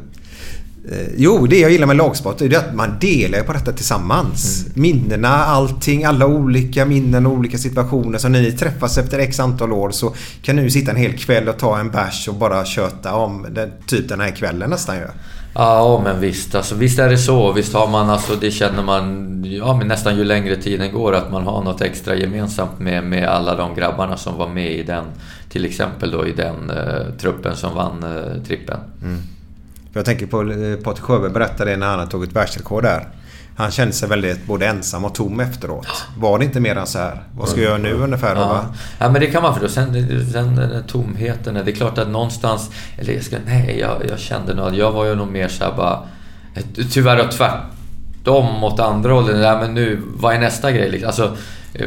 Jo, 1.17 1.47
det 1.47 1.59
jag 1.59 1.71
gillar 1.71 1.87
med 1.87 1.97
lagsport 1.97 2.41
är 2.41 2.59
att 2.59 2.75
man 2.75 2.99
delar 3.01 3.43
på 3.43 3.53
detta 3.53 3.73
tillsammans. 3.73 4.65
Mm. 4.67 4.83
Minnena, 4.83 5.29
allting, 5.29 6.05
alla 6.05 6.27
olika 6.27 6.85
minnen 6.85 7.27
och 7.27 7.33
olika 7.33 7.59
situationer. 7.59 8.19
Så 8.19 8.29
när 8.29 8.43
ni 8.43 8.53
träffas 8.53 8.99
efter 8.99 9.19
x 9.19 9.41
antal 9.41 9.73
år 9.73 9.91
så 9.91 10.15
kan 10.43 10.57
ni 10.57 10.71
sitta 10.71 10.91
en 10.91 10.97
hel 10.97 11.19
kväll 11.19 11.49
och 11.49 11.59
ta 11.59 11.79
en 11.79 11.91
bärs 11.91 12.29
och 12.29 12.35
bara 12.35 12.65
köta 12.65 13.15
om 13.15 13.47
den, 13.51 13.73
typ 13.87 14.09
den 14.09 14.21
här 14.21 14.31
kvällen 14.31 14.71
nästan 14.71 14.97
ju. 14.97 15.07
Ja, 15.59 16.01
men 16.05 16.21
visst. 16.21 16.55
Alltså, 16.55 16.75
visst 16.75 16.99
är 16.99 17.09
det 17.09 17.19
så. 17.19 17.53
Visst 17.53 17.75
har 17.75 17.89
man, 17.89 18.11
alltså, 18.11 18.37
det 18.41 18.51
känner 18.51 18.83
man 18.83 19.27
ja, 19.55 19.77
men 19.77 19.89
nästan 19.89 20.17
ju 20.17 20.25
längre 20.25 20.57
tiden 20.57 20.93
går, 20.93 21.15
att 21.15 21.33
man 21.33 21.43
har 21.47 21.65
något 21.65 21.81
extra 21.81 22.15
gemensamt 22.15 22.79
med, 22.79 23.05
med 23.05 23.29
alla 23.29 23.55
de 23.55 23.75
grabbarna 23.75 24.17
som 24.17 24.39
var 24.39 24.49
med 24.49 24.73
i 24.73 24.83
den, 24.83 25.05
till 25.49 25.65
exempel 25.65 26.11
då 26.11 26.27
i 26.27 26.33
den 26.33 26.71
eh, 26.71 27.15
truppen 27.19 27.57
som 27.57 27.75
vann 27.75 28.03
eh, 28.03 28.43
trippen. 28.43 28.79
Mm. 29.03 29.19
Jag 29.93 30.05
tänker 30.05 30.27
på 30.27 30.43
eh, 30.43 30.77
Patrik 30.85 31.05
Sjöberg 31.05 31.33
berättade 31.33 31.77
när 31.77 31.87
han 31.87 31.99
hade 31.99 32.11
tagit 32.11 32.33
världsrekord 32.33 32.83
där. 32.83 33.09
Han 33.57 33.71
kände 33.71 33.93
sig 33.93 34.09
väldigt 34.09 34.47
både 34.47 34.67
ensam 34.67 35.05
och 35.05 35.15
tom 35.15 35.41
efteråt. 35.41 35.87
Var 36.19 36.39
det 36.39 36.45
inte 36.45 36.61
mer 36.61 36.77
än 36.77 36.87
så 36.87 36.99
här? 36.99 37.23
Vad 37.37 37.49
ska 37.49 37.61
jag 37.61 37.69
göra 37.69 37.79
nu 37.79 37.93
ungefär? 37.93 38.37
Ja, 38.37 38.65
ja 38.99 39.11
men 39.11 39.21
det 39.21 39.27
kan 39.27 39.43
man 39.43 39.55
förstå. 39.55 39.69
Sen, 39.69 39.93
sen 40.33 40.57
den 40.57 40.85
tomheten. 40.87 41.55
Det 41.55 41.71
är 41.71 41.75
klart 41.75 41.99
att 41.99 42.09
någonstans... 42.09 42.71
Eller 42.99 43.13
jag 43.13 43.23
ska, 43.23 43.37
nej, 43.47 43.79
jag, 43.81 44.03
jag 44.11 44.19
kände 44.19 44.55
nog 44.55 44.67
att 44.67 44.77
jag 44.77 44.93
var 44.93 45.05
ju 45.05 45.15
nog 45.15 45.29
mer 45.29 45.49
så 45.49 45.65
här 45.65 45.73
bara... 45.77 46.03
Tyvärr 46.91 47.25
och 47.25 47.31
tvärtom 47.31 48.61
mot 48.61 48.81
andra 48.81 49.13
hållet. 49.13 49.43
Ja, 49.43 49.59
men 49.61 49.75
nu, 49.75 50.03
vad 50.05 50.35
är 50.35 50.39
nästa 50.39 50.73
grej? 50.73 50.91
Liksom? 50.91 51.07
Alltså, 51.07 51.37
eh, 51.75 51.87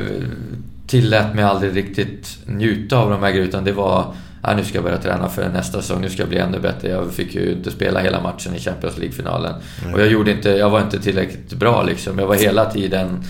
tillät 0.88 1.36
mig 1.36 1.44
aldrig 1.44 1.76
riktigt 1.76 2.38
njuta 2.46 2.98
av 2.98 3.10
de 3.10 3.24
här 3.24 3.30
grejerna. 3.30 3.50
Utan 3.50 3.64
det 3.64 3.72
var 3.72 4.14
ah, 4.42 4.56
nu 4.56 4.64
ska 4.64 4.76
jag 4.76 4.84
börja 4.84 4.98
träna 4.98 5.30
för 5.30 5.50
nästa 5.50 5.82
säsong, 5.82 6.02
nu 6.02 6.10
ska 6.10 6.22
jag 6.22 6.30
bli 6.30 6.38
ännu 6.38 6.60
bättre. 6.60 6.90
Jag 6.90 7.12
fick 7.12 7.36
ju 7.36 7.52
inte 7.52 7.72
spela 7.72 8.00
hela 8.00 8.22
matchen 8.22 8.56
i 8.56 8.60
Champions 8.60 8.98
League-finalen. 8.98 9.54
Mm. 9.82 9.94
Och 9.94 10.02
jag, 10.02 10.08
gjorde 10.08 10.32
inte, 10.32 10.50
jag 10.50 10.70
var 10.70 10.82
inte 10.82 11.00
tillräckligt 11.00 11.54
bra 11.54 11.84
liksom. 11.84 12.20
Jag 12.20 12.28
var 12.28 12.36
hela 12.36 12.66
tiden 12.66 13.24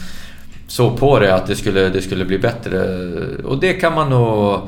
så 0.68 0.98
på 0.98 1.20
det 1.20 1.36
att 1.36 1.48
det 1.48 1.56
skulle, 1.56 1.90
det 1.90 2.02
skulle 2.02 2.26
bli 2.26 2.40
bättre. 2.40 2.80
Och 3.44 3.60
det 3.60 3.74
kan 3.74 3.94
man 3.94 4.10
nog... 4.10 4.60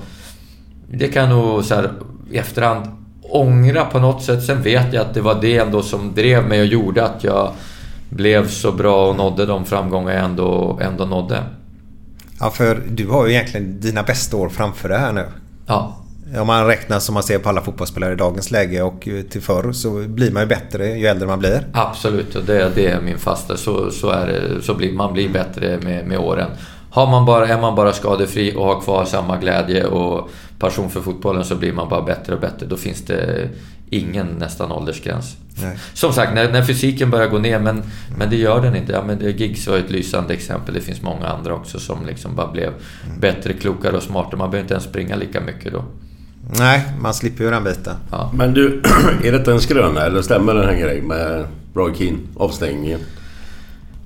Det 0.93 1.07
kan 1.07 1.29
nog 1.29 1.65
så 1.65 1.75
här, 1.75 1.91
i 2.31 2.37
efterhand 2.37 2.85
ångra 3.21 3.85
på 3.85 3.99
något 3.99 4.23
sätt. 4.23 4.43
Sen 4.43 4.61
vet 4.61 4.93
jag 4.93 5.01
att 5.01 5.13
det 5.13 5.21
var 5.21 5.41
det 5.41 5.57
ändå 5.57 5.81
som 5.81 6.13
drev 6.15 6.47
mig 6.47 6.61
och 6.61 6.65
gjorde 6.65 7.05
att 7.05 7.23
jag 7.23 7.51
blev 8.09 8.47
så 8.47 8.71
bra 8.71 9.09
och 9.09 9.15
nådde 9.15 9.45
de 9.45 9.65
framgångar 9.65 10.13
jag 10.13 10.23
ändå, 10.23 10.79
ändå 10.81 11.05
nådde. 11.05 11.43
Ja, 12.39 12.49
för 12.49 12.81
du 12.87 13.07
har 13.07 13.27
ju 13.27 13.33
egentligen 13.33 13.79
dina 13.79 14.03
bästa 14.03 14.37
år 14.37 14.49
framför 14.49 14.89
dig 14.89 14.99
här 14.99 15.13
nu. 15.13 15.25
Ja. 15.65 16.00
Om 16.39 16.47
man 16.47 16.67
räknar 16.67 16.99
som 16.99 17.13
man 17.13 17.23
ser 17.23 17.39
på 17.39 17.49
alla 17.49 17.61
fotbollsspelare 17.61 18.13
i 18.13 18.15
dagens 18.15 18.51
läge 18.51 18.81
och 18.81 19.07
till 19.29 19.41
förr 19.41 19.71
så 19.71 19.91
blir 19.91 20.31
man 20.31 20.43
ju 20.43 20.47
bättre 20.47 20.87
ju 20.87 21.07
äldre 21.07 21.27
man 21.27 21.39
blir. 21.39 21.67
Absolut, 21.73 22.35
och 22.35 22.43
det, 22.43 22.71
det 22.75 22.87
är 22.87 23.01
min 23.01 23.17
fasta. 23.17 23.57
Så, 23.57 23.91
så, 23.91 24.09
är 24.09 24.27
det, 24.27 24.61
så 24.61 24.73
blir 24.73 24.93
man 24.93 25.13
blir 25.13 25.29
bättre 25.29 25.79
med, 25.81 26.07
med 26.07 26.19
åren. 26.19 26.49
har 26.91 27.07
man 27.07 27.25
bara, 27.25 27.47
är 27.47 27.61
man 27.61 27.75
bara 27.75 27.93
skadefri 27.93 28.53
och 28.57 28.65
har 28.65 28.81
kvar 28.81 29.05
samma 29.05 29.37
glädje 29.37 29.85
och 29.85 30.29
passion 30.59 30.89
för 30.89 31.01
fotbollen 31.01 31.45
så 31.45 31.55
blir 31.55 31.73
man 31.73 31.89
bara 31.89 32.01
bättre 32.01 32.33
och 32.33 32.41
bättre. 32.41 32.65
Då 32.65 32.77
finns 32.77 33.01
det 33.05 33.49
ingen 33.89 34.27
nästan 34.27 34.71
åldersgräns. 34.71 35.37
Nej. 35.61 35.77
Som 35.93 36.13
sagt, 36.13 36.33
när, 36.33 36.51
när 36.51 36.63
fysiken 36.63 37.09
börjar 37.09 37.27
gå 37.27 37.37
ner, 37.37 37.59
men, 37.59 37.83
men 38.17 38.29
det 38.29 38.35
gör 38.35 38.61
den 38.61 38.75
inte. 38.75 38.91
Ja, 38.91 39.03
men 39.07 39.19
det, 39.19 39.31
Giggs 39.31 39.67
var 39.67 39.77
ett 39.77 39.91
lysande 39.91 40.33
exempel. 40.33 40.73
Det 40.73 40.81
finns 40.81 41.01
många 41.01 41.27
andra 41.27 41.53
också 41.53 41.79
som 41.79 42.05
liksom 42.05 42.35
bara 42.35 42.51
blev 42.51 42.73
bättre, 43.19 43.53
klokare 43.53 43.97
och 43.97 44.03
smartare. 44.03 44.37
Man 44.37 44.51
behöver 44.51 44.63
inte 44.63 44.73
ens 44.73 44.85
springa 44.85 45.15
lika 45.15 45.41
mycket 45.41 45.73
då. 45.73 45.83
Nej, 46.57 46.83
man 46.99 47.13
slipper 47.13 47.43
ju 47.43 47.49
den 47.49 47.63
biten. 47.63 47.95
Ja. 48.11 48.31
Men 48.33 48.53
du, 48.53 48.81
är 49.23 49.31
detta 49.31 49.51
en 49.51 49.61
skröna 49.61 50.05
eller 50.05 50.21
stämmer 50.21 50.53
den 50.53 50.65
här 50.65 50.75
grejen 50.75 51.07
med 51.07 51.45
Roy 51.73 51.93
Keane? 51.95 52.17
Avstängningen? 52.37 52.99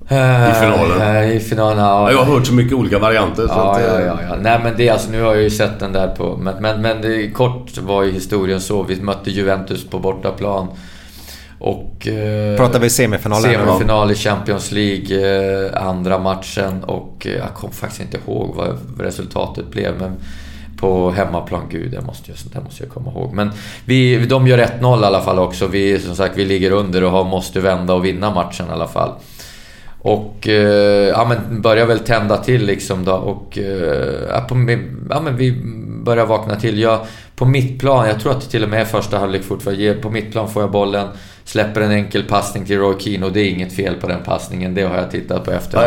I 0.05 0.53
finalen? 0.59 1.01
Eh, 1.01 1.35
I 1.35 1.39
finalen, 1.39 1.77
ja. 1.77 2.01
Ja, 2.01 2.11
jag 2.11 2.17
har 2.25 2.33
hört 2.35 2.47
så 2.47 2.53
mycket 2.53 2.73
olika 2.73 2.99
varianter. 2.99 3.47
Så 3.47 3.53
Ja, 3.53 3.71
att, 3.71 3.81
eh, 3.81 3.85
ja, 3.85 3.99
ja, 4.01 4.17
ja. 4.29 4.35
Nej 4.41 4.59
men 4.63 4.73
det 4.77 4.89
alltså, 4.89 5.11
nu 5.11 5.21
har 5.21 5.33
jag 5.33 5.43
ju 5.43 5.49
sett 5.49 5.79
den 5.79 5.93
där 5.93 6.07
på... 6.07 6.37
Men, 6.37 6.55
men, 6.61 6.81
men 6.81 7.01
det, 7.01 7.31
kort 7.31 7.77
var 7.77 8.03
ju 8.03 8.11
historien 8.11 8.61
så. 8.61 8.83
Vi 8.83 9.01
mötte 9.01 9.31
Juventus 9.31 9.85
på 9.89 9.99
bortaplan. 9.99 10.67
Och... 11.59 12.07
Eh, 12.07 12.57
Pratar 12.57 12.79
vi 12.79 12.87
då? 13.67 13.77
Semifinal 13.77 14.11
i 14.11 14.15
Champions 14.15 14.71
League, 14.71 15.65
eh, 15.65 15.87
andra 15.87 16.19
matchen. 16.19 16.83
Och 16.83 17.27
eh, 17.27 17.31
jag 17.31 17.53
kommer 17.53 17.73
faktiskt 17.73 18.01
inte 18.01 18.17
ihåg 18.25 18.55
vad 18.55 18.77
resultatet 18.99 19.71
blev. 19.71 19.93
Men 19.99 20.15
på 20.77 21.11
hemmaplan, 21.11 21.63
gud 21.69 21.91
det 21.91 22.01
måste 22.01 22.31
jag, 22.31 22.37
det 22.53 22.63
måste 22.63 22.83
jag 22.83 22.93
komma 22.93 23.11
ihåg. 23.11 23.33
Men 23.33 23.51
vi, 23.85 24.25
de 24.25 24.47
gör 24.47 24.57
1-0 24.57 25.01
i 25.01 25.05
alla 25.05 25.21
fall 25.21 25.39
också. 25.39 25.67
Vi, 25.67 25.99
som 25.99 26.15
sagt, 26.15 26.37
vi 26.37 26.45
ligger 26.45 26.71
under 26.71 27.03
och 27.03 27.11
har, 27.11 27.23
måste 27.23 27.59
vända 27.59 27.93
och 27.93 28.05
vinna 28.05 28.33
matchen 28.33 28.67
i 28.69 28.71
alla 28.71 28.87
fall. 28.87 29.11
Och 30.05 30.47
eh, 30.47 31.07
ja, 31.07 31.25
men 31.29 31.61
börjar 31.61 31.85
väl 31.85 31.99
tända 31.99 32.37
till 32.37 32.65
liksom 32.65 33.05
då 33.05 33.13
och 33.13 33.57
eh, 33.57 34.47
på, 34.47 34.55
ja, 35.09 35.21
men 35.21 35.37
vi 35.37 35.61
börjar 36.03 36.25
vakna 36.25 36.55
till. 36.55 36.79
Jag, 36.79 36.99
på 37.35 37.45
mittplan, 37.45 38.07
jag 38.07 38.19
tror 38.19 38.31
att 38.31 38.41
det 38.41 38.47
till 38.47 38.63
och 38.63 38.69
med 38.69 38.81
är 38.81 38.85
första 38.85 39.17
halvlek 39.17 39.43
fortfarande. 39.43 39.93
På 39.93 40.09
mittplan 40.09 40.51
får 40.51 40.63
jag 40.63 40.71
bollen, 40.71 41.07
släpper 41.43 41.81
en 41.81 41.91
enkel 41.91 42.23
passning 42.23 42.65
till 42.65 42.79
Roy 42.79 42.99
Keane 42.99 43.25
och 43.25 43.31
det 43.31 43.39
är 43.39 43.49
inget 43.49 43.73
fel 43.73 43.95
på 43.95 44.07
den 44.07 44.23
passningen. 44.23 44.75
Det 44.75 44.81
har 44.83 44.97
jag 44.97 45.11
tittat 45.11 45.45
på 45.45 45.51
efter. 45.51 45.77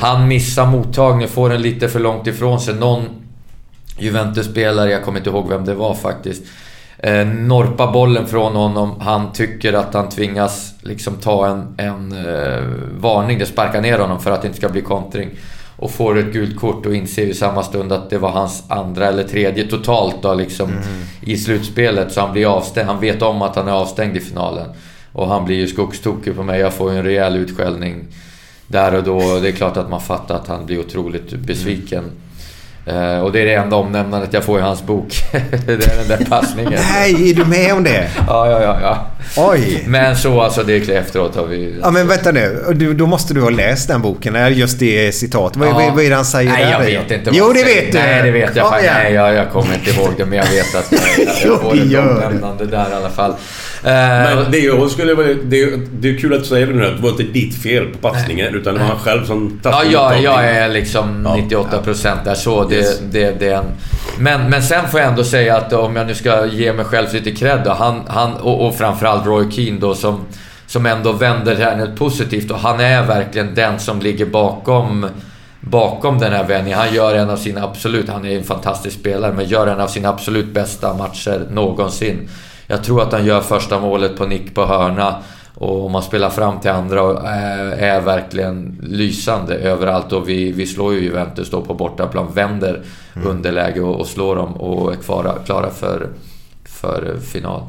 Han 0.00 0.28
missar 0.28 0.66
mottagningen, 0.66 1.28
får 1.28 1.50
den 1.50 1.62
lite 1.62 1.88
för 1.88 2.00
långt 2.00 2.26
ifrån 2.26 2.60
sig. 2.60 2.74
Någon 2.74 3.08
Juventus-spelare, 3.98 4.90
jag 4.90 5.04
kommer 5.04 5.18
inte 5.18 5.30
ihåg 5.30 5.48
vem 5.48 5.64
det 5.64 5.74
var 5.74 5.94
faktiskt. 5.94 6.42
Eh, 6.98 7.26
norpa 7.26 7.92
bollen 7.92 8.26
från 8.26 8.56
honom. 8.56 9.00
Han 9.00 9.32
tycker 9.32 9.72
att 9.72 9.94
han 9.94 10.08
tvingas 10.08 10.74
liksom 10.80 11.14
ta 11.14 11.46
en, 11.46 11.74
en 11.76 12.12
eh, 12.12 12.62
varning. 13.00 13.38
Det 13.38 13.46
sparkar 13.46 13.80
ner 13.80 13.98
honom 13.98 14.20
för 14.20 14.30
att 14.30 14.42
det 14.42 14.48
inte 14.48 14.58
ska 14.58 14.68
bli 14.68 14.80
kontring. 14.80 15.30
Och 15.76 15.90
får 15.90 16.18
ett 16.18 16.32
gult 16.32 16.60
kort 16.60 16.86
och 16.86 16.94
inser 16.94 17.26
i 17.26 17.34
samma 17.34 17.62
stund 17.62 17.92
att 17.92 18.10
det 18.10 18.18
var 18.18 18.30
hans 18.30 18.64
andra 18.68 19.06
eller 19.06 19.22
tredje 19.22 19.66
totalt 19.66 20.22
då 20.22 20.34
liksom 20.34 20.70
i 21.20 21.36
slutspelet. 21.36 22.12
Så 22.12 22.20
han 22.20 22.32
blir 22.32 22.56
avstängd. 22.56 22.88
Han 22.88 23.00
vet 23.00 23.22
om 23.22 23.42
att 23.42 23.56
han 23.56 23.68
är 23.68 23.72
avstängd 23.72 24.16
i 24.16 24.20
finalen. 24.20 24.66
Och 25.12 25.28
han 25.28 25.44
blir 25.44 25.56
ju 25.56 25.66
skogstokig 25.66 26.36
på 26.36 26.42
mig. 26.42 26.60
Jag 26.60 26.74
får 26.74 26.92
ju 26.92 26.98
en 26.98 27.04
rejäl 27.04 27.36
utskällning 27.36 28.06
där 28.66 28.94
och 28.94 29.02
då. 29.02 29.38
Det 29.42 29.48
är 29.48 29.52
klart 29.52 29.76
att 29.76 29.90
man 29.90 30.00
fattar 30.00 30.34
att 30.34 30.48
han 30.48 30.66
blir 30.66 30.80
otroligt 30.80 31.32
besviken. 31.32 32.04
Eh, 32.88 33.20
och 33.20 33.32
det 33.32 33.40
är 33.40 33.46
det 33.46 33.54
enda 33.54 33.76
omnämnandet 33.76 34.32
jag 34.32 34.44
får 34.44 34.58
i 34.58 34.62
hans 34.62 34.82
bok. 34.82 35.14
det 35.66 35.72
är 35.72 36.08
den 36.08 36.08
där 36.18 36.26
passningen. 36.30 36.80
Nej, 36.92 37.30
är 37.30 37.34
du 37.34 37.44
med 37.44 37.72
om 37.72 37.84
det? 37.84 38.08
Ja, 38.26 38.50
ja, 38.50 38.62
ja. 38.62 38.78
ja. 38.82 39.06
Oj! 39.36 39.84
Men 39.86 40.16
så 40.16 40.40
alltså, 40.40 40.62
det 40.62 40.88
är 40.88 40.90
efteråt 40.90 41.36
har 41.36 41.46
vi... 41.46 41.78
Ja 41.82 41.90
men 41.90 42.08
vänta 42.08 42.32
nu. 42.32 42.64
Du, 42.74 42.94
då 42.94 43.06
måste 43.06 43.34
du 43.34 43.40
ha 43.40 43.50
läst 43.50 43.88
den 43.88 44.02
boken. 44.02 44.36
Är 44.36 44.50
just 44.50 44.78
det 44.78 45.12
citat. 45.14 45.56
Vad, 45.56 45.68
vad, 45.68 45.94
vad 45.94 46.04
är 46.04 46.08
det 46.10 46.16
han 46.16 46.24
säger 46.24 46.50
Nej, 46.52 46.64
där? 46.64 46.72
jag 46.72 46.78
vet 46.80 47.10
inte 47.10 47.30
Jo, 47.32 47.52
det 47.52 47.64
vet 47.64 47.92
du. 47.92 47.98
Nej, 47.98 48.22
det 48.22 48.30
vet 48.30 48.56
jag. 48.56 48.66
Kom 48.66 48.78
igen. 48.78 48.94
Nej, 49.02 49.12
jag, 49.12 49.34
jag 49.34 49.50
kommer 49.50 49.74
inte 49.74 49.90
ihåg 49.90 50.10
det, 50.16 50.24
men 50.26 50.38
jag 50.38 50.46
vet 50.46 50.74
att 50.74 50.92
jag, 50.92 51.00
jag 51.52 51.60
får 51.60 51.74
ett 51.74 51.98
omnämnande 51.98 52.66
där 52.66 52.86
i 52.90 52.94
alla 52.94 53.10
fall. 53.10 53.34
Men 53.82 54.50
det, 54.50 54.58
jag 54.58 54.90
skulle, 54.90 55.14
det, 55.44 55.62
är- 55.62 55.80
det 56.00 56.08
är 56.10 56.18
kul 56.18 56.34
att 56.34 56.40
du 56.40 56.46
säger 56.46 56.66
det 56.66 56.72
nu 56.74 56.86
att 56.86 56.96
det 56.96 57.02
var 57.02 57.10
inte 57.10 57.22
ditt 57.22 57.62
fel 57.62 57.86
på 57.86 57.98
passningen 58.10 58.54
utan 58.54 58.74
det 58.74 58.80
var 58.80 58.86
han 58.86 58.98
själv 58.98 59.26
som 59.26 59.60
Ja, 59.62 59.70
tappade 59.70 59.90
jag, 59.92 60.02
mottagningen. 60.02 60.32
jag 60.32 60.44
är 60.44 60.68
liksom 60.68 61.26
98% 61.26 62.24
där 62.24 62.34
så. 62.34 62.64
Det, 62.64 62.77
Yes. 62.78 62.98
det, 63.10 63.38
det 63.38 63.48
är 63.48 63.56
en... 63.56 63.64
men, 64.18 64.50
men 64.50 64.62
sen 64.62 64.88
får 64.88 65.00
jag 65.00 65.08
ändå 65.08 65.24
säga 65.24 65.56
att 65.56 65.72
om 65.72 65.96
jag 65.96 66.06
nu 66.06 66.14
ska 66.14 66.46
ge 66.46 66.72
mig 66.72 66.84
själv 66.84 67.14
lite 67.14 67.30
cred 67.30 67.60
då, 67.64 67.70
han, 67.70 68.02
han, 68.08 68.34
och, 68.34 68.66
och 68.66 68.74
framförallt 68.74 69.26
Roy 69.26 69.50
Keane 69.50 69.80
då 69.80 69.94
som, 69.94 70.26
som 70.66 70.86
ändå 70.86 71.12
vänder 71.12 71.54
det 71.54 71.64
här 71.64 71.96
positivt 71.96 72.50
och 72.50 72.58
han 72.58 72.80
är 72.80 73.02
verkligen 73.02 73.54
den 73.54 73.78
som 73.78 74.00
ligger 74.00 74.26
bakom 74.26 75.06
Bakom 75.60 76.18
den 76.18 76.32
här 76.32 76.44
vändningen. 76.44 76.78
Han 76.78 76.94
gör 76.94 77.14
en 77.14 77.30
av 77.30 77.36
sina 77.36 77.64
absolut, 77.64 78.08
han 78.08 78.24
är 78.24 78.38
en 78.38 78.44
fantastisk 78.44 79.00
spelare, 79.00 79.32
men 79.32 79.48
gör 79.48 79.66
en 79.66 79.80
av 79.80 79.86
sina 79.86 80.08
absolut 80.08 80.46
bästa 80.46 80.94
matcher 80.94 81.46
någonsin. 81.50 82.28
Jag 82.66 82.84
tror 82.84 83.02
att 83.02 83.12
han 83.12 83.24
gör 83.24 83.40
första 83.40 83.80
målet 83.80 84.16
på 84.16 84.26
nick 84.26 84.54
på 84.54 84.66
hörna. 84.66 85.22
Och 85.60 85.84
om 85.86 85.92
man 85.92 86.02
spelar 86.02 86.30
fram 86.30 86.60
till 86.60 86.70
andra 86.70 87.02
och 87.02 87.26
är, 87.28 87.66
är 87.66 88.00
verkligen 88.00 88.78
lysande 88.82 89.54
överallt. 89.54 90.12
Och 90.12 90.28
vi, 90.28 90.52
vi 90.52 90.66
slår 90.66 90.94
ju 90.94 91.00
Juventus 91.00 91.50
då 91.50 91.60
på 91.62 91.74
bortaplan, 91.74 92.26
vänder 92.34 92.82
underläge 93.24 93.80
och, 93.80 94.00
och 94.00 94.06
slår 94.06 94.36
dem 94.36 94.52
och 94.56 94.92
är 94.92 94.96
klara, 94.96 95.32
klara 95.46 95.70
för, 95.70 96.08
för 96.64 97.16
final. 97.22 97.62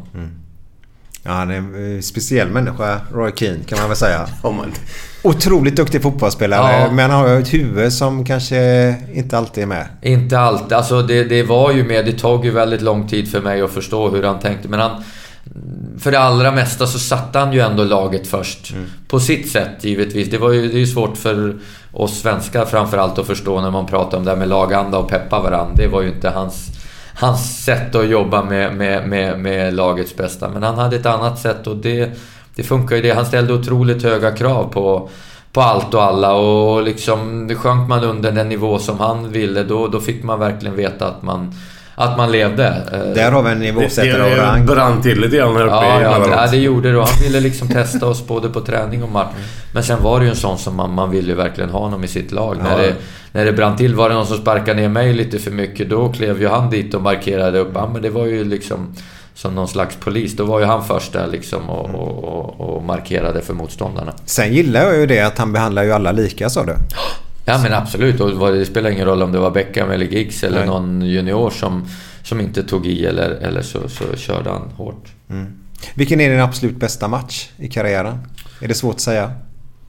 Ja, 1.24 1.32
han 1.32 1.52
är 1.52 1.56
en 1.56 1.96
eh, 1.96 2.02
speciell 2.02 2.50
människa, 2.50 3.00
Roy 3.14 3.32
Keane, 3.36 3.60
kan 3.66 3.80
man 3.80 3.88
väl 3.88 3.98
säga. 3.98 4.28
Otroligt 5.24 5.76
duktig 5.76 6.02
fotbollsspelare, 6.02 6.82
Ja. 6.82 6.92
men 6.92 7.12
han 7.12 7.22
har 7.22 7.30
ju 7.30 7.40
ett 7.40 7.54
huvud 7.54 7.94
som 7.94 8.26
kanske 8.26 8.96
inte 9.14 9.38
alltid 9.38 9.64
är 9.64 9.68
med. 9.68 9.88
Inte 10.02 10.40
allt. 10.40 10.72
Alltså 10.72 11.02
det, 11.02 11.24
det 11.24 11.44
var 11.44 11.72
ju 11.72 11.84
med. 11.84 12.06
Det 12.06 12.12
tog 12.12 12.46
ju 12.46 12.52
väldigt 12.52 12.82
lång 12.82 13.08
tid 13.08 13.32
för 13.32 13.42
mig 13.42 13.62
att 13.62 13.72
förstå 13.72 14.10
hur 14.10 14.24
han 14.24 14.40
tänkte. 14.40 14.68
Men 14.68 14.80
han... 14.80 15.04
För 16.00 16.12
det 16.12 16.20
allra 16.20 16.52
mesta 16.52 16.88
så 16.88 17.00
satte 17.00 17.40
han 17.40 17.54
ju 17.54 17.60
ändå 17.60 17.84
laget 17.84 18.28
först. 18.28 18.74
På 19.08 19.20
sitt 19.20 19.52
sätt 19.52 19.84
givetvis. 19.84 20.30
Det, 20.30 20.38
var 20.38 20.52
ju, 20.52 20.68
det 20.68 20.76
är 20.76 20.80
ju 20.80 20.88
svårt 20.88 21.18
för 21.18 21.56
oss 21.92 22.20
svenskar 22.20 22.66
framförallt 22.66 23.20
att 23.20 23.28
förstå 23.28 23.62
när 23.62 23.72
man 23.72 23.86
pratar 23.86 24.18
om 24.18 24.26
det 24.26 24.32
här 24.32 24.38
med 24.38 24.48
laganda 24.48 24.98
och 24.98 25.10
peppa 25.10 25.40
varandra. 25.40 25.74
Det 25.76 25.88
var 25.88 26.02
ju 26.02 26.08
inte 26.08 26.30
hans, 26.30 26.68
hans 27.16 27.64
sätt 27.64 27.96
att 27.96 28.08
jobba 28.08 28.44
med, 28.44 28.76
med, 28.76 29.08
med, 29.08 29.40
med 29.40 29.74
lagets 29.74 30.16
bästa. 30.16 30.50
Men 30.50 30.64
han 30.64 30.78
hade 30.78 30.96
ett 30.96 31.06
annat 31.06 31.40
sätt 31.40 31.68
och 31.68 31.78
det, 31.78 32.10
det 32.56 32.64
funkar 32.64 32.96
ju 32.96 33.02
det. 33.02 33.12
Han 33.12 33.26
ställde 33.26 33.54
otroligt 33.54 34.04
höga 34.04 34.32
krav 34.32 34.64
på, 34.74 35.10
på 35.52 35.62
allt 35.62 35.94
och 35.94 36.04
alla 36.04 36.34
och 36.34 36.84
liksom 36.84 37.50
sjönk 37.56 37.90
man 37.90 38.04
under 38.04 38.32
den 38.32 38.50
nivå 38.50 38.80
som 38.80 39.00
han 39.00 39.32
ville 39.32 39.64
då, 39.64 39.88
då 39.88 40.00
fick 40.00 40.24
man 40.24 40.40
verkligen 40.40 40.76
veta 40.76 41.08
att 41.08 41.24
man, 41.24 41.54
att 42.00 42.18
man 42.18 42.32
levde. 42.32 42.68
Eh, 42.94 43.14
Där 43.16 43.32
har 43.32 43.44
vi 43.44 43.52
en 43.52 43.60
nivåsättare 43.60 44.24
av 44.24 44.30
Det 44.30 44.38
rang. 44.38 44.66
brann 44.66 45.02
till 45.02 45.20
lite 45.22 45.38
grann 45.38 45.56
här 45.56 45.64
uppe 45.66 45.76
Ja, 45.76 45.84
i 45.84 45.88
ja, 46.04 46.10
Mellanöstern. 46.10 46.38
ja, 46.40 46.48
det 46.52 46.58
gjorde 46.58 46.92
det. 46.92 46.98
Och 46.98 47.08
Han 47.08 47.24
ville 47.24 47.40
liksom 47.40 47.68
testa 47.68 48.06
oss 48.08 48.28
både 48.28 48.50
på 48.50 48.62
träning 48.62 49.04
och 49.04 49.12
match. 49.12 49.28
Men 49.74 49.84
sen 49.84 50.04
var 50.04 50.20
det 50.20 50.26
ju 50.26 50.30
en 50.30 50.36
sån 50.38 50.58
som 50.58 50.76
man, 50.76 50.94
man 50.94 51.12
ville 51.12 51.28
ju 51.30 51.36
verkligen 51.36 51.70
ha 51.70 51.80
honom 51.80 52.04
i 52.04 52.08
sitt 52.08 52.32
lag. 52.32 52.58
När, 52.64 52.72
Ja. 52.72 52.78
det, 52.88 52.96
när 53.32 53.46
det 53.46 53.52
brann 53.54 53.76
till, 53.78 53.96
var 53.96 54.10
det 54.10 54.16
någon 54.16 54.28
som 54.28 54.38
sparkade 54.38 54.82
ner 54.82 54.90
mig 54.90 55.14
lite 55.14 55.40
för 55.40 55.52
mycket, 55.52 55.90
då 55.90 56.10
klev 56.14 56.42
ju 56.42 56.48
han 56.48 56.70
dit 56.70 56.94
och 56.94 57.02
markerade 57.02 57.60
upp. 57.60 57.72
Ja, 57.74 57.90
men 57.94 58.02
det 58.02 58.10
var 58.10 58.26
ju 58.26 58.44
liksom 58.44 58.96
som 59.34 59.56
någon 59.56 59.68
slags 59.68 59.96
polis. 59.96 60.36
Då 60.36 60.46
var 60.46 60.60
ju 60.60 60.66
han 60.66 60.86
först 60.86 61.14
där 61.14 61.28
liksom 61.28 61.70
och, 61.70 61.90
och, 61.96 62.24
och, 62.24 62.76
och 62.76 62.84
markerade 62.84 63.42
för 63.42 63.54
motståndarna. 63.54 64.14
Sen 64.26 64.54
gillar 64.54 64.82
jag 64.84 64.98
ju 64.98 65.06
det 65.06 65.20
att 65.22 65.38
han 65.38 65.54
behandlar 65.54 65.84
ju 65.84 65.92
alla 65.92 66.12
lika, 66.12 66.50
sa 66.50 66.64
du. 66.64 66.74
Ja 67.50 67.60
men 67.64 67.74
absolut. 67.74 68.20
Och 68.22 68.52
det 68.54 68.66
spelar 68.66 68.90
ingen 68.90 69.06
roll 69.06 69.22
om 69.22 69.32
det 69.32 69.40
var 69.40 69.52
Beckham 69.52 69.92
eller 69.92 70.06
Giggs 70.06 70.44
eller 70.44 70.58
Nej. 70.58 70.68
någon 70.68 71.02
junior 71.02 71.50
som, 71.50 71.86
som 72.24 72.40
inte 72.42 72.64
tog 72.64 72.88
i 72.88 73.06
eller, 73.06 73.30
eller 73.30 73.62
så, 73.62 73.90
så 73.90 74.04
körde 74.18 74.50
han 74.50 74.62
hårt. 74.76 75.08
Vilken 75.96 76.22
är 76.22 76.30
din 76.30 76.40
absolut 76.40 76.76
bästa 76.76 77.08
match 77.08 77.50
i 77.58 77.68
karriären? 77.68 78.18
Är 78.62 78.68
det 78.68 78.74
svårt 78.74 78.96
att 78.96 79.02
säga? 79.02 79.32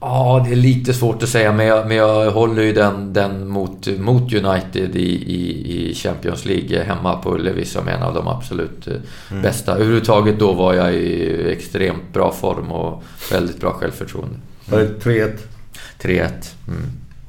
Ja, 0.03 0.45
det 0.47 0.51
är 0.51 0.55
lite 0.55 0.93
svårt 0.93 1.23
att 1.23 1.29
säga, 1.29 1.51
men 1.53 1.65
jag, 1.65 1.87
men 1.87 1.97
jag 1.97 2.31
håller 2.31 2.63
ju 2.63 2.73
den, 2.73 3.13
den 3.13 3.47
mot, 3.47 3.87
mot 3.99 4.33
United 4.33 4.95
i, 4.95 5.09
i, 5.33 5.89
i 5.89 5.95
Champions 5.95 6.45
League 6.45 6.83
hemma 6.83 7.15
på 7.17 7.35
Ullevi 7.35 7.65
som 7.65 7.87
en 7.87 8.03
av 8.03 8.13
de 8.13 8.27
absolut 8.27 8.87
eh, 8.87 8.93
Mm. 9.31 9.43
bästa. 9.43 9.73
Överhuvudtaget 9.75 10.39
då 10.39 10.53
var 10.53 10.73
jag 10.73 10.93
i 10.93 11.51
extremt 11.51 12.13
bra 12.13 12.31
form 12.31 12.71
och 12.71 13.03
väldigt 13.31 13.59
bra 13.59 13.73
självförtroende. 13.73 14.35
Var 14.65 14.79
det 14.79 14.87
3-1? 15.03 15.31
3-1. 16.01 16.19
Mm. 16.67 16.81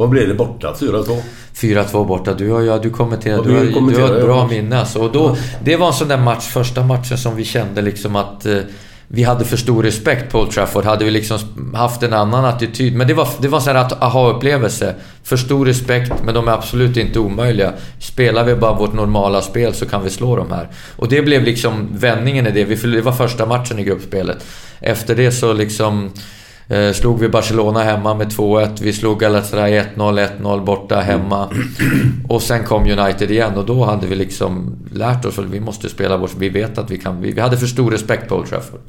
Vad 0.02 0.10
blev 0.10 0.28
det 0.28 0.34
borta? 0.34 0.74
4-2? 0.80 1.22
4-2 1.54 2.06
borta. 2.06 2.34
Du 2.34 2.50
har, 2.50 2.60
ja, 2.60 2.78
du 2.78 2.90
kommenterar. 2.90 3.36
Ja, 3.36 3.42
du, 3.42 3.50
du 3.50 3.80
har, 3.80 3.90
du 3.90 4.02
har 4.02 4.14
ett 4.16 4.24
bra 4.24 4.46
minne 4.46 4.80
alltså. 4.80 4.98
Och 4.98 5.12
då, 5.12 5.36
Det 5.64 5.76
var 5.76 5.86
en 5.86 5.92
sån 5.92 6.08
där 6.08 6.18
match, 6.18 6.44
första 6.44 6.82
matchen 6.82 7.18
som 7.18 7.36
vi 7.36 7.44
kände 7.44 7.82
liksom 7.82 8.16
att 8.16 8.46
eh, 8.46 8.56
vi 9.08 9.22
hade 9.22 9.44
för 9.44 9.56
stor 9.56 9.82
respekt 9.82 10.32
på 10.32 10.40
Old 10.40 10.50
Trafford. 10.50 10.84
Hade 10.84 11.04
vi 11.04 11.10
liksom 11.10 11.38
haft 11.74 12.02
en 12.02 12.12
annan 12.12 12.44
attityd. 12.44 12.96
Men 12.96 13.06
det 13.08 13.14
var, 13.14 13.28
det 13.40 13.48
var 13.48 13.58
en 13.58 13.64
sån 13.64 13.76
här 13.76 14.04
aha-upplevelse. 14.04 14.94
För 15.24 15.36
stor 15.36 15.66
respekt, 15.66 16.12
men 16.24 16.34
de 16.34 16.48
är 16.48 16.52
absolut 16.52 16.96
inte 16.96 17.18
omöjliga. 17.18 17.72
Spelar 17.98 18.44
vi 18.44 18.54
bara 18.54 18.72
vårt 18.72 18.92
normala 18.92 19.42
spel 19.42 19.74
så 19.74 19.86
kan 19.86 20.04
vi 20.04 20.10
slå 20.10 20.36
dem 20.36 20.50
här. 20.50 20.68
Och 20.96 21.08
det 21.08 21.22
blev 21.22 21.42
liksom 21.42 21.88
vändningen 21.92 22.46
i 22.46 22.50
det. 22.50 22.64
Vi, 22.64 22.74
det 22.74 23.02
var 23.02 23.12
första 23.12 23.46
matchen 23.46 23.78
i 23.78 23.84
gruppspelet. 23.84 24.44
Efter 24.80 25.14
det 25.16 25.32
så 25.32 25.52
liksom... 25.52 26.10
Eh, 26.68 26.92
slog 26.92 27.18
vi 27.20 27.28
Barcelona 27.28 27.82
hemma 27.82 28.14
med 28.14 28.28
2-1. 28.32 28.82
Vi 28.82 28.92
slog 28.92 29.20
Galatasaray 29.20 29.72
1-0, 29.96 30.28
1-0 30.40 30.64
borta 30.64 31.00
hemma. 31.00 31.48
Och 32.28 32.42
sen 32.42 32.64
kom 32.64 32.82
United 32.82 33.30
igen 33.30 33.54
och 33.56 33.66
då 33.66 33.84
hade 33.84 34.06
vi 34.06 34.14
liksom 34.14 34.76
lärt 34.92 35.24
oss 35.24 35.38
att 35.38 35.44
vi 35.44 35.60
måste 35.60 35.88
spela 35.88 36.16
vårt... 36.16 36.34
Vi 36.38 36.48
vet 36.48 36.78
att 36.78 36.90
vi 36.90 36.98
kan... 36.98 37.20
Vi, 37.20 37.32
vi 37.32 37.40
hade 37.40 37.58
för 37.58 37.66
stor 37.66 37.90
respekt 37.90 38.28
på 38.28 38.34
Old 38.36 38.48
Trafford. 38.48 38.80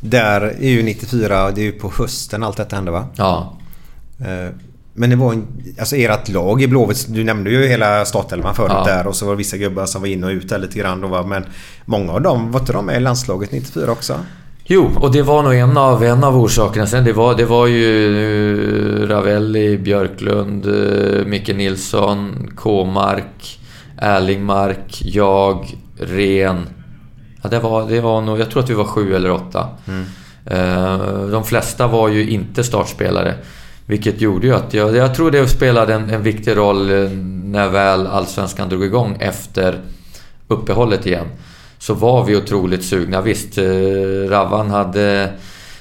Där 0.00 0.40
är 0.40 0.68
ju 0.70 0.82
94, 0.82 1.50
det 1.50 1.60
är 1.60 1.64
ju 1.64 1.72
på 1.72 1.92
hösten 1.98 2.42
allt 2.42 2.56
detta 2.56 2.76
hände 2.76 2.90
va? 2.90 3.06
Ja. 3.16 3.56
Eh, 4.20 4.50
Men 4.94 5.10
det 5.10 5.16
var 5.16 5.32
en, 5.32 5.46
alltså 5.78 5.96
ert 5.96 6.28
lag 6.28 6.62
i 6.62 6.68
Blåvitt, 6.68 7.06
du 7.08 7.24
nämnde 7.24 7.50
ju 7.50 7.66
hela 7.66 8.04
startelvan 8.04 8.54
förut 8.54 8.72
Ja. 8.74 8.84
där 8.84 9.06
och 9.06 9.16
så 9.16 9.24
var 9.26 9.32
det 9.32 9.36
vissa 9.38 9.56
gubbar 9.56 9.86
som 9.86 10.00
var 10.02 10.08
in 10.08 10.24
och 10.24 10.30
ut 10.30 10.48
där 10.48 10.58
lite 10.58 10.78
grann 10.78 11.00
då 11.00 11.08
va? 11.08 11.22
Men 11.26 11.44
många 11.84 12.12
av 12.12 12.22
dem, 12.22 12.50
var 12.52 12.60
inte 12.60 12.72
de 12.72 12.86
med 12.86 12.96
i 12.96 13.00
landslaget 13.00 13.52
94 13.52 13.90
också? 13.92 14.18
Jo, 14.66 14.90
och 15.00 15.12
det 15.12 15.22
var 15.22 15.42
nog 15.42 15.54
en 15.54 15.76
av, 15.76 16.04
en 16.04 16.24
av 16.24 16.36
orsakerna. 16.36 16.86
Sen 16.86 17.04
det 17.04 17.12
var, 17.12 17.34
det 17.34 17.44
var 17.44 17.66
ju 17.66 19.02
eh, 19.02 19.08
Ravelli, 19.08 19.78
Björklund, 19.78 20.66
eh, 20.66 21.26
Micke 21.26 21.48
Nilsson, 21.56 22.50
K-mark, 22.56 23.58
Erlingmark, 23.98 25.02
jag, 25.04 25.74
Ren. 25.98 26.68
Ja, 27.42 27.48
det 27.48 27.58
var, 27.58 27.88
det 27.88 28.00
var 28.00 28.20
nog, 28.20 28.40
jag 28.40 28.50
tror 28.50 28.62
att 28.62 28.70
vi 28.70 28.74
var 28.74 28.84
sju 28.84 29.14
eller 29.14 29.30
åtta. 29.30 29.68
Eh, 30.46 31.26
De 31.30 31.44
flesta 31.44 31.86
var 31.86 32.08
ju 32.08 32.30
inte 32.30 32.64
startspelare. 32.64 33.34
Vilket 33.86 34.20
gjorde 34.20 34.46
ju 34.46 34.54
att 34.54 34.74
jag, 34.74 34.96
jag 34.96 35.14
tror 35.14 35.30
det 35.30 35.48
spelade 35.48 35.94
en, 35.94 36.10
en 36.10 36.22
viktig 36.22 36.56
roll 36.56 36.86
när 37.44 37.68
väl 37.68 38.06
Allsvenskan 38.06 38.68
drog 38.68 38.84
igång 38.84 39.16
efter 39.20 39.78
uppehållet 40.48 41.06
igen. 41.06 41.26
Så 41.84 41.94
var 41.94 42.24
vi 42.24 42.36
otroligt 42.36 42.84
sugna. 42.84 43.20
Visst, 43.20 43.58
eh, 43.58 43.64
Ravan 44.28 44.70
hade, 44.70 45.32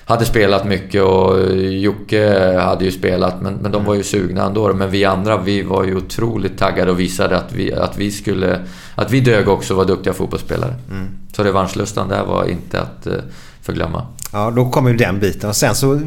hade 0.06 0.26
spelat 0.26 0.66
mycket 0.66 1.04
och 1.04 1.40
eh, 1.40 1.70
Jocke 1.70 2.58
hade 2.60 2.86
ju 2.86 2.92
spelat 2.92 3.42
men, 3.42 3.54
men 3.54 3.72
de 3.72 3.86
var 3.86 3.96
ju 3.96 4.04
sugna 4.04 4.46
ändå. 4.46 4.74
Men 4.74 4.92
vi 4.92 5.06
andra, 5.06 5.38
vi 5.38 5.62
var 5.62 5.84
ju 5.84 5.96
otroligt 5.96 6.58
taggade 6.58 6.92
och 6.92 7.00
visade 7.00 7.38
att 7.38 7.54
vi, 7.54 7.74
att 7.74 7.98
vi 7.98 8.12
skulle... 8.12 8.60
Att 8.96 9.12
vi 9.12 9.20
dög 9.20 9.48
också 9.48 9.74
och 9.74 9.78
var 9.78 9.86
duktiga 9.86 10.14
fotbollsspelare. 10.14 10.74
Mm. 10.92 11.08
Så 11.36 11.44
revanschlustan 11.44 12.10
där 12.10 12.26
var 12.26 12.46
inte 12.46 12.82
att 12.82 13.08
eh, 13.08 13.14
förglömma. 13.62 14.08
Ja, 14.32 14.52
då 14.56 14.70
kommer 14.70 14.90
ju 14.90 14.98
den 14.98 15.20
biten. 15.20 15.50
Och 15.50 15.56
sen 15.56 15.76
så 15.76 16.00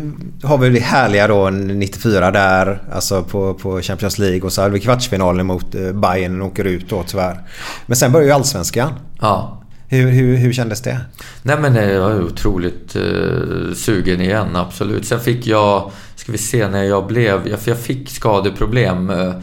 har 0.42 0.58
vi 0.58 0.68
det 0.68 0.80
härliga 0.80 1.28
då 1.28 1.50
94 1.50 2.30
där, 2.30 2.82
alltså 2.92 3.22
på, 3.22 3.54
på 3.54 3.82
Champions 3.82 4.18
League. 4.18 4.42
Och 4.42 4.52
så 4.52 4.62
hade 4.62 4.74
vi 4.74 4.80
kvartsfinalen 4.80 5.46
mot 5.46 5.70
Bayern 5.94 6.42
och 6.42 6.48
åker 6.48 6.64
ut 6.64 6.88
då 6.88 7.04
tyvärr. 7.06 7.40
Men 7.86 7.96
sen 7.96 8.12
börjar 8.12 8.26
ju 8.26 8.32
Allsvenskan. 8.32 8.92
Ja. 9.20 9.62
Hur, 9.88 10.10
hur, 10.10 10.36
hur 10.36 10.52
kändes 10.52 10.82
det? 10.82 11.00
Nej 11.42 11.56
men 11.60 11.76
eh, 11.76 11.90
jag 11.90 12.12
är 12.12 12.22
otroligt 12.24 12.96
eh, 12.96 13.74
sugen 13.74 14.20
igen, 14.20 14.56
absolut. 14.56 15.06
Sen 15.06 15.20
fick 15.20 15.46
jag, 15.46 15.90
ska 16.14 16.32
vi 16.32 16.38
se 16.38 16.68
när 16.68 16.82
jag 16.82 17.06
blev, 17.06 17.48
jag, 17.48 17.58
jag 17.64 17.78
fick 17.78 18.10
skadeproblem 18.10 19.10
eh, 19.10 19.34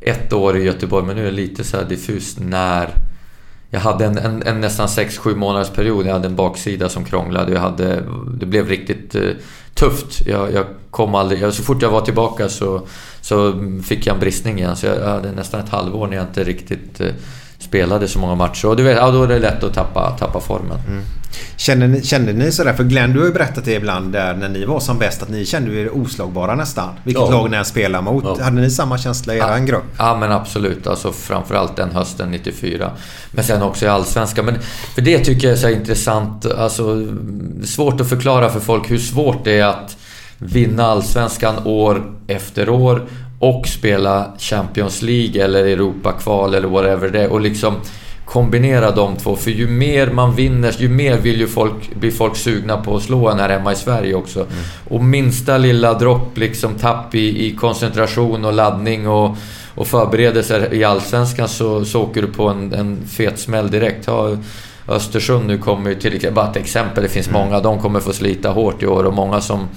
ett 0.00 0.32
år 0.32 0.56
i 0.56 0.62
Göteborg, 0.62 1.06
men 1.06 1.16
nu 1.16 1.22
är 1.22 1.30
det 1.30 1.36
lite 1.36 1.64
så 1.64 1.76
här 1.76 1.84
diffust 1.84 2.38
när 2.40 2.94
jag 3.74 3.80
hade 3.80 4.04
en, 4.04 4.18
en, 4.18 4.42
en 4.42 4.60
nästan 4.60 4.86
6-7 4.86 5.34
månaders 5.34 5.70
period. 5.70 6.06
Jag 6.06 6.12
hade 6.12 6.26
en 6.26 6.36
baksida 6.36 6.88
som 6.88 7.04
krånglade. 7.04 7.52
Jag 7.52 7.60
hade, 7.60 8.02
det 8.34 8.46
blev 8.46 8.68
riktigt 8.68 9.14
eh, 9.14 9.30
tufft. 9.74 10.26
Jag, 10.26 10.52
jag 10.52 10.64
kom 10.90 11.14
aldrig... 11.14 11.40
Jag, 11.40 11.54
så 11.54 11.62
fort 11.62 11.82
jag 11.82 11.90
var 11.90 12.00
tillbaka 12.00 12.48
så, 12.48 12.86
så 13.20 13.54
fick 13.84 14.06
jag 14.06 14.14
en 14.14 14.20
bristning 14.20 14.58
igen. 14.58 14.76
Så 14.76 14.86
jag 14.86 15.08
hade 15.08 15.32
nästan 15.32 15.60
ett 15.60 15.68
halvår 15.68 16.06
när 16.06 16.16
jag 16.16 16.26
inte 16.26 16.44
riktigt 16.44 17.00
eh, 17.00 17.08
spelade 17.64 18.08
så 18.08 18.18
många 18.18 18.34
matcher. 18.34 18.66
Och 18.68 18.76
du 18.76 18.82
vet, 18.82 18.96
ja, 18.96 19.10
då 19.10 19.22
är 19.22 19.28
det 19.28 19.38
lätt 19.38 19.64
att 19.64 19.74
tappa, 19.74 20.10
tappa 20.10 20.40
formen. 20.40 20.78
Kände 21.56 21.86
ni, 21.86 22.02
kände 22.02 22.32
ni 22.32 22.52
sådär? 22.52 22.72
För 22.72 22.84
Glenn, 22.84 23.12
du 23.12 23.18
har 23.18 23.26
ju 23.26 23.32
berättat 23.32 23.64
det 23.64 23.72
ibland 23.74 24.12
där 24.12 24.34
när 24.34 24.48
ni 24.48 24.64
var 24.64 24.80
som 24.80 24.98
bäst 24.98 25.22
att 25.22 25.28
ni 25.28 25.44
kände 25.46 25.74
er 25.74 25.96
oslagbara 25.96 26.54
nästan. 26.54 26.88
Vilket 27.04 27.22
Ja. 27.22 27.30
lag 27.30 27.50
ni 27.50 27.56
än 27.56 27.64
spelar 27.64 28.02
mot. 28.02 28.24
Ja. 28.24 28.44
Hade 28.44 28.60
ni 28.60 28.70
samma 28.70 28.98
känsla 28.98 29.34
i 29.34 29.38
er 29.38 29.58
grupp? 29.66 29.84
Ja 29.98 30.16
men 30.20 30.32
absolut, 30.32 30.86
alltså 30.86 31.12
framförallt 31.12 31.76
den 31.76 31.90
hösten 31.90 32.30
94. 32.30 32.90
Men 33.30 33.44
sen 33.44 33.62
också 33.62 33.84
i 33.84 33.88
Allsvenskan. 33.88 34.44
Men 34.44 34.58
för 34.94 35.02
det 35.02 35.18
tycker 35.18 35.46
jag 35.48 35.52
är 35.56 35.60
så 35.60 35.68
intressant, 35.70 36.46
alltså 36.46 37.06
svårt 37.64 38.00
att 38.00 38.08
förklara 38.08 38.48
för 38.50 38.60
folk 38.60 38.90
hur 38.90 38.98
svårt 38.98 39.44
det 39.44 39.58
är 39.60 39.64
att 39.66 39.96
vinna 40.38 40.84
Allsvenskan 40.86 41.54
år 41.64 42.02
efter 42.26 42.68
år 42.68 43.06
och 43.44 43.68
spela 43.68 44.32
Champions 44.38 45.02
League 45.02 45.44
eller 45.44 45.64
Europakval 45.64 46.54
eller 46.54 46.68
whatever 46.68 47.08
det 47.08 47.22
är. 47.22 47.32
Och 47.32 47.40
liksom 47.40 47.74
kombinera 48.24 48.90
de 48.90 49.16
två. 49.16 49.36
För 49.36 49.50
ju 49.50 49.66
mer 49.66 50.06
man 50.06 50.34
vinner, 50.34 50.74
ju 50.78 50.88
mer 50.88 51.18
vill 51.18 51.40
ju 51.40 51.46
folk, 51.46 51.94
blir 51.94 52.10
folk 52.10 52.36
sugna 52.36 52.76
på 52.76 52.96
att 52.96 53.02
slå 53.02 53.28
en 53.28 53.38
här 53.38 53.48
hemma 53.48 53.72
i 53.72 53.76
Sverige 53.76 54.14
också. 54.14 54.46
Och 54.88 55.04
minsta 55.04 55.58
lilla 55.58 55.94
dropp, 55.94 56.38
liksom 56.38 56.74
tapp 56.74 57.14
i, 57.14 57.46
i 57.46 57.56
koncentration 57.56 58.44
och 58.44 58.52
laddning 58.52 59.08
och, 59.08 59.36
och 59.74 59.86
förberedelser 59.86 60.74
i 60.74 60.84
Allsvenskan 60.84 61.48
så, 61.48 61.84
så 61.84 62.02
åker 62.02 62.22
du 62.22 62.28
på 62.28 62.48
en, 62.48 62.72
en 62.72 63.06
fet 63.06 63.38
smäll 63.38 63.70
direkt. 63.70 64.06
Ta 64.06 64.36
Östersund 64.88 65.46
nu 65.46 65.58
kommer 65.58 65.90
ju 65.90 65.96
till, 65.96 66.32
bara 66.32 66.50
ett 66.50 66.56
exempel, 66.56 67.02
det 67.02 67.08
finns 67.08 67.30
många, 67.30 67.60
de 67.60 67.78
kommer 67.78 68.00
få 68.00 68.12
slita 68.12 68.50
hårt 68.50 68.82
i 68.82 68.86
år 68.86 69.04
och 69.04 69.14
många 69.14 69.40
som 69.40 69.68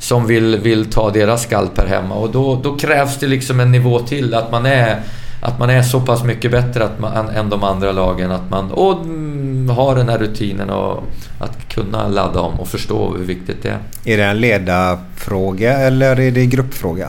som 0.00 0.26
vill, 0.26 0.56
vill 0.56 0.90
ta 0.90 1.10
deras 1.10 1.42
skalp 1.42 1.78
här 1.78 1.86
hemma. 1.86 2.14
Och 2.14 2.30
då, 2.30 2.60
då 2.62 2.76
krävs 2.76 3.18
det 3.18 3.26
liksom 3.26 3.60
en 3.60 3.72
nivå 3.72 3.98
till. 3.98 4.34
Att 4.34 4.52
man 4.52 4.66
är, 4.66 5.00
att 5.42 5.58
man 5.58 5.70
är 5.70 5.82
så 5.82 6.00
pass 6.00 6.24
mycket 6.24 6.50
bättre 6.50 6.84
att 6.84 7.00
man, 7.00 7.28
än, 7.28 7.50
de 7.50 7.64
andra 7.64 7.92
lagen. 7.92 8.30
Att 8.30 8.50
man 8.50 8.70
och, 8.70 8.92
mm, 8.92 9.68
har 9.68 9.96
den 9.96 10.08
här 10.08 10.18
rutinen 10.18 10.70
och 10.70 11.02
att 11.38 11.68
kunna 11.68 12.08
ladda 12.08 12.40
om 12.40 12.60
och 12.60 12.68
förstå 12.68 13.14
hur 13.18 13.24
viktigt 13.24 13.62
det 13.62 13.68
är. 13.68 13.78
Är 14.04 14.16
det 14.16 14.24
en 14.24 14.40
ledarfråga 14.40 15.78
eller 15.78 16.20
är 16.20 16.30
det 16.30 16.40
en 16.40 16.50
gruppfråga? 16.50 17.08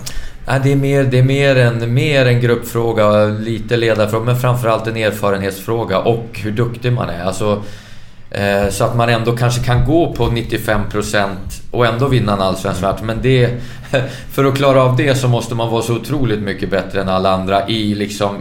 Det 0.64 0.72
är 0.72 0.76
mer, 0.76 1.04
det 1.04 1.20
är 1.20 1.24
mer, 1.24 1.56
en, 1.56 1.94
mer 1.94 2.26
en 2.26 2.42
gruppfråga, 2.42 3.26
lite 3.26 3.78
ledarfråga, 3.78 4.26
men 4.26 4.40
framförallt 4.40 4.88
en 4.88 4.98
erfarenhetsfråga 4.98 6.00
och 6.00 6.40
hur 6.44 6.52
duktig 6.52 6.94
man 6.94 7.10
är. 7.10 7.24
Alltså, 7.24 7.64
så 8.70 8.84
att 8.84 8.96
man 8.96 9.10
ändå 9.10 9.38
kanske 9.38 9.64
kan 9.64 9.86
gå 9.86 10.14
på 10.14 10.26
95% 10.26 11.28
och 11.72 11.86
ändå 11.86 12.08
vinna 12.08 12.34
en 12.34 12.42
allsvensk 12.42 12.82
match. 12.82 13.00
Men 13.04 13.22
det, 13.22 13.50
för 14.32 14.46
att 14.46 14.56
klara 14.56 14.84
av 14.84 14.96
det 14.96 15.16
så 15.16 15.28
måste 15.28 15.56
man 15.56 15.70
vara 15.70 15.82
så 15.82 15.96
otroligt 15.96 16.40
mycket 16.40 16.70
bättre 16.70 17.02
än 17.02 17.10
alla 17.10 17.32
andra 17.32 17.68
i 17.68 17.96
liksom 17.96 18.36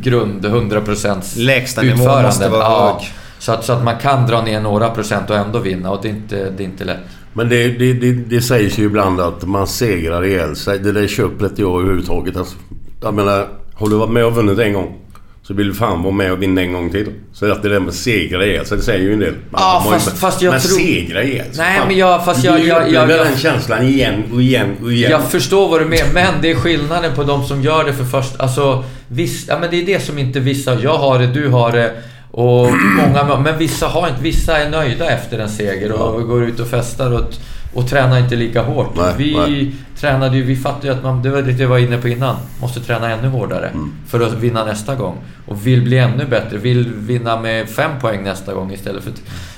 grund 0.00 0.44
100% 0.46 1.38
Lägsta 1.38 1.82
nivån 1.82 1.98
utförande. 1.98 2.26
måste 2.26 2.48
vara 2.48 2.62
ja, 2.62 2.98
hög. 2.98 3.10
så, 3.38 3.52
att, 3.52 3.64
så 3.64 3.72
att 3.72 3.84
man 3.84 3.98
kan 3.98 4.26
dra 4.26 4.42
ner 4.42 4.60
några 4.60 4.90
procent 4.90 5.30
och 5.30 5.36
ändå 5.36 5.58
vinna 5.58 5.90
och 5.90 5.98
det 6.02 6.08
är 6.08 6.10
inte, 6.10 6.50
det 6.50 6.62
är 6.62 6.64
inte 6.64 6.84
lätt. 6.84 7.00
Men 7.32 7.48
det, 7.48 7.68
det, 7.68 7.92
det, 7.92 8.12
det 8.12 8.40
sägs 8.40 8.78
ju 8.78 8.84
ibland 8.84 9.20
att 9.20 9.42
man 9.42 9.66
segrar 9.66 10.24
ihjäl 10.24 10.56
sig. 10.56 10.78
Det 10.78 10.92
där 10.92 11.06
köpet 11.06 11.58
jag 11.58 11.80
överhuvudtaget. 11.80 12.36
Alltså, 12.36 12.56
jag 13.02 13.14
menar, 13.14 13.48
har 13.74 13.88
du 13.88 13.96
varit 13.96 14.10
med 14.10 14.24
och 14.24 14.34
vunnit 14.34 14.58
en 14.58 14.72
gång 14.72 15.01
så 15.42 15.54
vill 15.54 15.66
du 15.68 15.74
fan 15.74 16.02
vara 16.02 16.14
med 16.14 16.32
och 16.32 16.42
vinna 16.42 16.60
en 16.60 16.72
gång 16.72 16.90
till. 16.90 17.06
Så 17.32 17.52
att 17.52 17.62
det 17.62 17.68
där 17.68 17.80
med 17.80 17.94
segra 17.94 18.46
ihjäl 18.46 18.66
sig, 18.66 18.76
det 18.76 18.82
säger 18.82 18.98
ju 19.00 19.12
en 19.12 19.18
del. 19.20 19.34
Ja, 19.52 19.82
Man- 19.90 19.92
fast- 20.00 20.18
fast 20.18 20.42
jag 20.42 20.50
men 20.52 20.60
tror- 20.60 20.76
segra 20.78 21.22
ihjäl 21.22 21.54
sig. 21.54 21.64
Nej, 21.64 21.78
fan. 21.78 21.88
men 21.88 21.96
jag- 21.96 22.24
fast 22.24 22.44
jag- 22.44 22.56
Du 22.60 22.66
jag- 22.66 22.92
jag- 22.92 23.10
jag- 23.10 23.26
den 23.26 23.36
känslan 23.38 23.82
igen 23.86 24.22
och 24.34 24.42
igen 24.42 24.76
och 24.82 24.92
igen. 24.92 25.10
Jag 25.10 25.30
förstår 25.30 25.68
vad 25.68 25.80
du 25.80 25.84
menar, 25.84 26.12
men 26.14 26.34
det 26.42 26.50
är 26.50 26.54
skillnaden 26.54 27.14
på 27.14 27.22
de 27.24 27.44
som 27.44 27.62
gör 27.62 27.84
det 27.84 27.92
för 27.92 28.04
först... 28.04 28.40
Alltså, 28.40 28.84
viss, 29.08 29.44
ja, 29.48 29.58
men 29.60 29.70
det 29.70 29.82
är 29.82 29.86
det 29.86 30.00
som 30.00 30.18
inte 30.18 30.40
vissa... 30.40 30.80
Jag 30.80 30.98
har 30.98 31.18
det, 31.18 31.26
du 31.26 31.48
har 31.48 31.72
det 31.72 31.92
och 32.30 32.68
många... 32.72 33.38
Men 33.38 33.58
vissa 33.58 33.86
har 33.86 34.08
inte... 34.08 34.22
Vissa 34.22 34.58
är 34.58 34.70
nöjda 34.70 35.10
efter 35.10 35.38
en 35.38 35.48
seger 35.48 35.92
och 35.92 36.28
går 36.28 36.44
ut 36.44 36.60
och 36.60 36.68
festar 36.68 37.12
och, 37.12 37.34
och 37.74 37.88
tränar 37.88 38.18
inte 38.18 38.36
lika 38.36 38.62
hårt. 38.62 38.96
Nej, 38.96 39.14
vi 39.18 39.36
nej. 39.36 39.74
tränade 39.96 40.36
ju... 40.36 40.42
Vi 40.42 40.56
fattade 40.56 40.86
ju 40.86 40.92
att 40.92 41.02
man... 41.02 41.22
Det 41.22 41.30
var 41.30 41.42
det 41.42 41.52
jag 41.52 41.68
var 41.68 41.78
inne 41.78 41.98
på 41.98 42.08
innan. 42.08 42.36
Måste 42.60 42.80
träna 42.80 43.10
ännu 43.10 43.28
hårdare 43.28 43.68
Mm. 43.68 43.92
för 44.08 44.20
att 44.20 44.32
vinna 44.32 44.64
nästa 44.64 44.94
gång. 44.94 45.16
Och 45.46 45.66
vill 45.66 45.82
bli 45.82 45.98
ännu 45.98 46.26
bättre. 46.26 46.58
Vill 46.58 46.92
vinna 46.94 47.40
med 47.40 47.68
fem 47.68 47.90
poäng 48.00 48.22
nästa 48.24 48.54
gång 48.54 48.72
istället 48.72 49.04
för... 49.04 49.12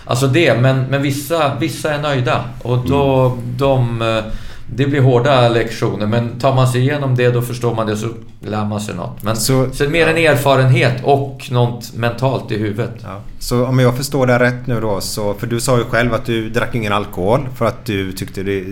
Alltså 0.04 0.26
det, 0.26 0.60
men, 0.60 0.84
men 0.84 1.02
vissa, 1.02 1.54
vissa 1.54 1.94
är 1.94 2.02
nöjda. 2.02 2.44
Och 2.62 2.78
då... 2.88 3.26
Mm. 3.26 3.56
De... 3.56 4.22
det 4.66 4.86
blir 4.86 5.00
hårda 5.00 5.48
lektioner, 5.48 6.06
men 6.06 6.38
tar 6.38 6.54
man 6.54 6.68
sig 6.68 6.80
igenom 6.80 7.16
det 7.16 7.30
då 7.30 7.42
förstår 7.42 7.74
man 7.74 7.86
det 7.86 7.96
så 7.96 8.08
lär 8.40 8.64
man 8.64 8.80
sig 8.80 8.94
något. 8.94 9.22
Men 9.22 9.36
så, 9.36 9.68
mer 9.88 10.06
en 10.06 10.16
erfarenhet 10.16 11.04
och 11.04 11.48
något 11.50 11.94
mentalt 11.94 12.52
i 12.52 12.58
huvudet. 12.58 13.06
Så 13.38 13.66
om 13.66 13.78
jag 13.78 13.96
förstår 13.96 14.26
det 14.26 14.38
rätt 14.38 14.66
nu 14.66 14.80
då 14.80 15.00
så... 15.00 15.34
För 15.34 15.46
du 15.46 15.60
sa 15.60 15.78
ju 15.78 15.84
själv 15.84 16.14
att 16.14 16.26
du 16.26 16.50
drack 16.50 16.74
ingen 16.74 16.92
alkohol 16.92 17.48
för 17.56 17.66
att 17.66 17.84
du 17.84 18.12
tyckte 18.12 18.42
det 18.42 18.64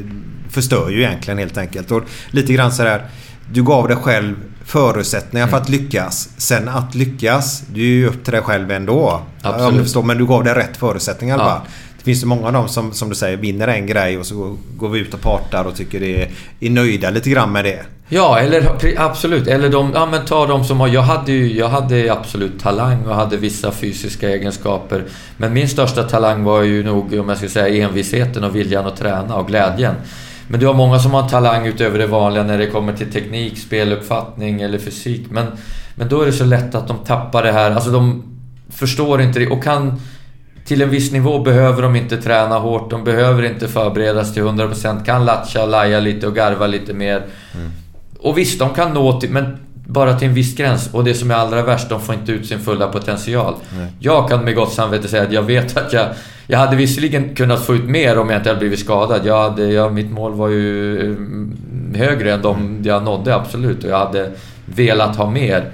förstör 0.51 0.91
ju 0.91 1.03
egentligen 1.03 1.39
helt 1.39 1.59
enkelt. 1.59 1.91
Och 1.91 2.03
lite 2.31 2.53
grann 2.53 2.73
sådär... 2.73 3.07
Du 3.53 3.63
gav 3.63 3.89
dig 3.89 3.97
själv 3.97 4.37
förutsättningar 4.65 5.47
för 5.47 5.57
att 5.57 5.69
lyckas. 5.69 6.29
Sen 6.37 6.69
att 6.69 6.95
lyckas, 6.95 7.63
det 7.75 7.81
är 7.81 7.85
ju 7.85 8.07
upp 8.09 8.25
till 8.25 8.33
dig 8.33 8.43
själv 8.43 8.71
ändå. 8.71 9.21
Absolut. 9.43 9.69
Om 9.69 9.77
du 9.77 9.83
förstår, 9.83 10.03
men 10.03 10.19
du 10.19 10.27
gav 10.27 10.45
dig 10.45 10.55
rätt 10.55 10.77
förutsättningar 10.77 11.39
Ja. 11.39 11.45
fall. 11.45 11.61
Det 12.03 12.05
finns 12.05 12.23
ju 12.23 12.27
många 12.27 12.47
av 12.47 12.53
dem 12.53 12.69
som, 12.69 12.93
som 12.93 13.09
du 13.09 13.15
säger, 13.15 13.37
vinner 13.37 13.69
en 13.69 13.87
grej 13.87 14.19
och 14.19 14.27
så 14.27 14.57
går, 14.77 14.89
vi 14.89 15.01
ut 15.01 15.15
och 15.15 15.21
partar 15.21 15.65
och 15.65 15.77
tycker 15.77 16.01
det 16.01 16.23
är, 16.23 16.31
är 16.61 16.71
nöjda 16.71 17.11
lite 17.11 17.31
grann 17.31 17.53
med 17.53 17.65
det. 17.65 17.81
Ja, 18.09 18.39
eller 18.39 18.69
absolut. 18.97 19.47
Eller 19.47 19.69
de, 19.69 19.91
ja 19.95 20.07
men 20.07 20.25
ta 20.25 20.47
de 20.47 20.65
som 20.65 20.81
har... 20.81 20.89
Jag 20.89 21.03
hade 21.03 21.33
ju 21.33 21.59
jag 21.59 21.69
hade 21.69 22.13
absolut 22.13 22.61
talang 22.61 23.07
och 23.07 23.15
hade 23.15 23.37
vissa 23.37 23.73
fysiska 23.73 24.31
egenskaper. 24.31 25.05
Men 25.37 25.53
min 25.53 25.69
största 25.69 26.03
talang 26.03 26.45
var 26.45 26.63
ju 26.63 26.85
nog, 26.85 27.19
om 27.19 27.29
jag 27.29 27.39
ska 27.39 27.49
säga, 27.49 27.85
envisheten 27.85 28.45
och 28.45 28.57
viljan 28.57 28.87
att 28.87 28.97
träna 28.97 29.37
och 29.37 29.47
glädjen. 29.47 29.95
Men 30.49 30.61
du 30.61 30.67
har 30.67 30.75
många 30.75 30.99
som 30.99 31.15
har 31.15 31.29
talang 31.29 31.67
utöver 31.67 31.99
det 31.99 32.07
vanliga 32.07 32.43
när 32.43 32.59
det 32.59 32.67
kommer 32.67 32.93
till 32.93 33.13
teknik, 33.13 33.59
speluppfattning 33.59 34.61
eller 34.61 34.79
fysik. 34.79 35.27
Men, 35.31 35.47
men 35.95 36.09
då 36.09 36.21
är 36.21 36.27
det 36.27 36.33
så 36.33 36.45
lätt 36.45 36.75
att 36.75 36.89
de 36.89 36.99
tappar 36.99 37.43
det 37.43 37.53
här. 37.53 37.71
Alltså 37.71 37.91
de 37.91 38.23
förstår 38.71 39.23
inte 39.23 39.39
det 39.39 39.49
och 39.49 39.65
kan... 39.65 40.01
Till 40.65 40.83
en 40.83 40.91
viss 40.91 41.13
nivå 41.13 41.39
behöver 41.39 41.83
de 41.83 41.97
inte 41.97 42.17
träna 42.17 42.59
hårt, 42.59 42.91
de 42.91 43.05
behöver 43.05 43.43
inte 43.43 43.69
förberedas 43.69 44.35
till 44.35 44.43
100%. 44.43 45.05
Kan 45.05 45.25
latcha, 45.25 45.67
laja 45.67 46.01
lite 46.01 46.27
och 46.27 46.35
garva 46.35 46.67
lite 46.67 46.93
mer. 46.93 47.23
Mm. 47.55 47.71
Och 48.19 48.39
visst, 48.39 48.59
de 48.59 48.71
kan 48.71 48.95
nå 48.95 49.21
till... 49.21 49.31
Men 49.31 49.57
bara 49.87 50.19
till 50.19 50.29
en 50.29 50.35
viss 50.35 50.57
gräns. 50.57 50.95
Och 50.95 51.05
det 51.05 51.15
som 51.15 51.31
är 51.31 51.35
allra 51.35 51.63
värst, 51.63 51.89
de 51.89 52.01
får 52.01 52.15
inte 52.15 52.33
ut 52.33 52.47
sin 52.47 52.59
fulla 52.59 52.89
potential. 52.89 53.55
Nej. 53.77 53.87
Jag 53.99 54.29
kan 54.29 54.45
med 54.45 54.55
gott 54.55 54.73
samvete 54.73 55.09
säga 55.09 55.23
att 55.23 55.33
jag 55.33 55.43
vet 55.43 55.77
att 55.77 55.93
jag... 55.93 56.07
Jag 56.47 56.59
hade 56.59 56.77
visserligen 56.77 57.35
kunnat 57.35 57.65
få 57.65 57.75
ut 57.75 57.85
mer 57.85 58.19
om 58.19 58.31
jag 58.31 58.39
inte 58.39 58.49
hade 58.49 58.59
blivit 58.59 58.79
skadad. 58.79 59.21
Jag 59.25 59.43
hade, 59.43 59.67
jag, 59.67 59.93
mitt 59.93 60.11
mål 60.11 60.33
var 60.33 60.49
ju 60.49 61.01
mm, 61.01 61.95
högre 61.95 62.33
än 62.33 62.43
de 62.43 62.81
jag 62.85 63.03
nådde, 63.03 63.35
absolut. 63.35 63.85
Och 63.85 63.91
jag 63.91 63.99
hade 63.99 64.31
velat 64.67 65.17
ha 65.17 65.31
mer. 65.31 65.71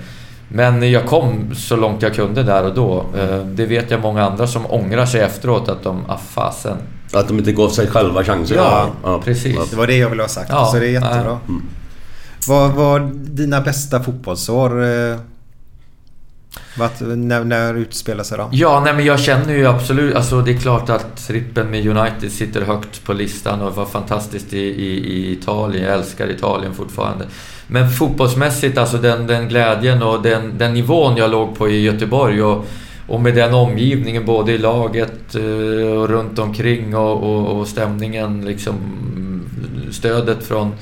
Men 0.49 0.91
jag 0.91 1.07
kom 1.07 1.55
så 1.55 1.77
långt 1.77 2.03
jag 2.03 2.15
kunde 2.15 2.43
där 2.43 2.65
och 2.65 2.75
då. 2.75 3.05
Eh, 3.19 3.39
det 3.39 3.67
vet 3.67 3.91
jag 3.91 4.01
många 4.01 4.25
andra 4.25 4.47
som 4.47 4.67
ångrar 4.71 5.07
sig 5.07 5.21
efteråt 5.21 5.69
att 5.69 5.83
de, 5.83 6.05
ah 6.09 6.19
fasen. 6.29 6.77
Att 7.13 7.29
de 7.29 7.39
inte 7.39 7.53
gav 7.53 7.69
sig 7.69 7.87
själva 7.87 8.25
chansen? 8.25 8.57
Ja, 8.57 8.89
ja, 9.03 9.21
precis. 9.25 9.71
Det 9.71 9.77
var 9.77 9.87
det 9.87 9.97
jag 9.97 10.11
ville 10.11 10.23
ha 10.23 10.29
sagt. 10.29 10.51
Ja, 10.51 10.67
så 10.67 10.79
det 10.79 10.87
är 10.87 10.91
jättebra. 10.91 11.39
Mm. 11.49 11.63
Vad 12.49 12.71
var 12.71 13.01
dina 13.15 13.61
bästa 13.61 14.03
fotbollsår? 14.03 14.71
Vart, 16.79 17.01
när, 17.01 17.45
när 17.45 17.75
utspelar 17.75 18.25
sig 18.25 18.39
då? 18.39 18.49
Ja, 18.53 18.83
nej 18.85 18.95
men 18.95 19.05
jag 19.05 19.21
känner 19.21 19.55
ju 19.55 19.67
absolut... 19.67 20.15
Alltså 20.15 20.41
det 20.41 20.53
är 20.53 20.59
klart 20.59 20.91
att 20.91 21.27
trippen 21.27 21.71
med 21.71 21.87
United 21.87 22.33
sitter 22.33 22.63
högt 22.63 23.05
på 23.05 23.13
listan 23.13 23.61
och 23.63 23.75
var 23.75 23.87
fantastiskt 23.87 24.53
i, 24.53 24.59
i, 24.59 25.15
i 25.15 25.33
Italien. 25.33 25.85
Jag 25.85 25.95
älskar 25.95 26.31
Italien 26.31 26.75
fortfarande. 26.75 27.25
Men 27.67 27.91
fotbollsmässigt, 27.91 28.79
alltså 28.79 28.97
den, 28.97 29.27
den 29.27 29.49
glädjen 29.49 30.03
och 30.03 30.23
den, 30.23 30.59
den 30.59 30.75
nivån 30.75 31.17
jag 31.17 31.31
låg 31.31 31.59
på 31.59 31.69
i 31.69 31.83
Göteborg 31.83 32.43
och, 32.43 32.67
och 33.07 33.21
med 33.21 33.35
den 33.35 33.55
omgivningen 33.55 34.27
både 34.27 34.53
i 34.53 34.59
laget 34.59 35.35
eh, 35.35 35.99
och 35.99 36.09
runt 36.09 36.39
omkring 36.39 36.97
och, 36.97 37.23
och, 37.23 37.59
och 37.59 37.67
stämningen, 37.67 38.45
liksom 38.45 38.75
stödet 39.91 40.47
från, 40.47 40.73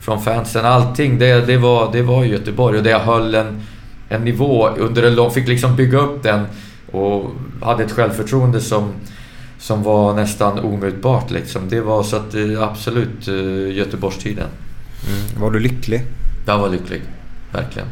från 0.00 0.22
fansen. 0.22 0.64
Allting, 0.64 1.18
det, 1.18 1.46
det, 1.46 1.56
var, 1.56 1.92
det 1.92 2.02
var 2.02 2.24
Göteborg 2.24 2.78
och 2.78 2.84
det 2.84 2.90
jag 2.90 3.00
höll 3.00 3.34
en, 3.34 3.62
en 4.08 4.24
nivå 4.24 4.68
under 4.68 5.02
en 5.02 5.14
lång... 5.14 5.30
Fick 5.30 5.48
liksom 5.48 5.76
bygga 5.76 5.98
upp 5.98 6.22
den 6.22 6.46
och 6.92 7.30
hade 7.62 7.84
ett 7.84 7.92
självförtroende 7.92 8.60
som, 8.60 8.92
som 9.58 9.82
var 9.82 10.14
nästan 10.14 10.58
omutbart 10.58 11.30
liksom. 11.30 11.68
Det 11.68 11.80
var 11.80 12.02
så 12.02 12.16
att 12.16 12.34
eh, 12.34 12.62
absolut 12.62 13.28
eh, 13.28 13.76
Göteborgstiden. 13.76 14.48
Mm. 15.08 15.42
Var 15.42 15.50
du 15.50 15.60
lycklig? 15.60 16.02
Jag 16.46 16.58
var 16.58 16.68
lycklig. 16.68 17.02
Verkligen. 17.52 17.88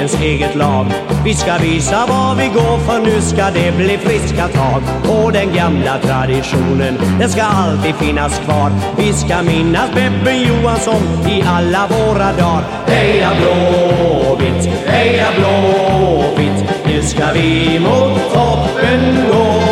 Ens 0.00 0.20
eget 0.20 0.54
lag. 0.54 0.86
Vi 1.24 1.34
ska 1.34 1.58
visa 1.58 2.06
vad 2.08 2.36
vi 2.36 2.46
går 2.46 2.78
för 2.78 3.00
nu 3.00 3.20
ska 3.20 3.50
det 3.50 3.76
bli 3.76 3.98
friska 3.98 4.48
tag. 4.48 4.82
Och 5.08 5.32
den 5.32 5.54
gamla 5.54 5.98
traditionen, 5.98 6.98
den 7.18 7.30
ska 7.30 7.42
alltid 7.42 7.94
finnas 7.94 8.38
kvar. 8.38 8.70
Vi 8.96 9.12
ska 9.12 9.42
minnas 9.42 9.90
Beppe 9.94 10.32
Johansson 10.32 11.02
i 11.28 11.42
alla 11.46 11.86
våra 11.86 12.32
dagar. 12.32 12.64
Heja 12.86 13.30
Blåvitt, 13.40 14.66
heja 14.86 15.26
Blåvitt 15.38 16.64
Nu 16.86 17.02
ska 17.02 17.32
vi 17.34 17.78
mot 17.80 18.32
toppen 18.32 19.16
gå. 19.32 19.62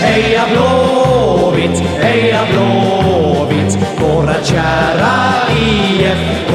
Heja 0.00 0.42
Blåvitt, 0.52 1.82
heja 2.00 2.40
Blåvitt 2.52 3.78
Våra 4.00 4.34
kära 4.44 5.14
IFK 5.60 6.53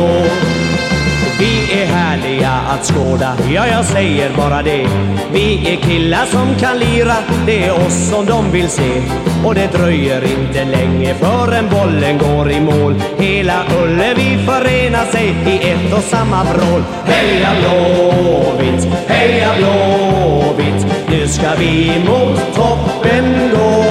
att 2.70 2.86
skåda, 2.86 3.38
ja 3.54 3.68
jag 3.68 3.86
säger 3.86 4.32
bara 4.38 4.62
det. 4.62 4.88
Vi 5.34 5.74
är 5.74 5.82
killar 5.82 6.26
som 6.26 6.56
kan 6.60 6.80
lira, 6.80 7.16
det 7.46 7.64
är 7.64 7.74
oss 7.74 8.10
som 8.10 8.26
de 8.26 8.52
vill 8.52 8.70
se. 8.70 9.02
Och 9.46 9.56
det 9.56 9.68
dröjer 9.72 10.24
inte 10.24 10.66
länge 10.66 11.16
förrän 11.16 11.70
bollen 11.70 12.18
går 12.18 12.52
i 12.52 12.62
mål. 12.62 12.96
Hela 13.18 13.64
Ullevi 13.84 14.38
förenar 14.46 15.06
sig 15.06 15.36
i 15.48 15.70
ett 15.70 15.94
och 15.94 16.04
samma 16.04 16.44
vrål. 16.44 16.84
Heja 17.06 17.50
Blåvitt, 17.60 18.88
heja 19.08 19.50
Blåvitt, 19.58 20.86
nu 21.10 21.28
ska 21.28 21.56
vi 21.60 21.92
mot 22.08 22.56
toppen 22.56 23.50
gå. 23.52 23.84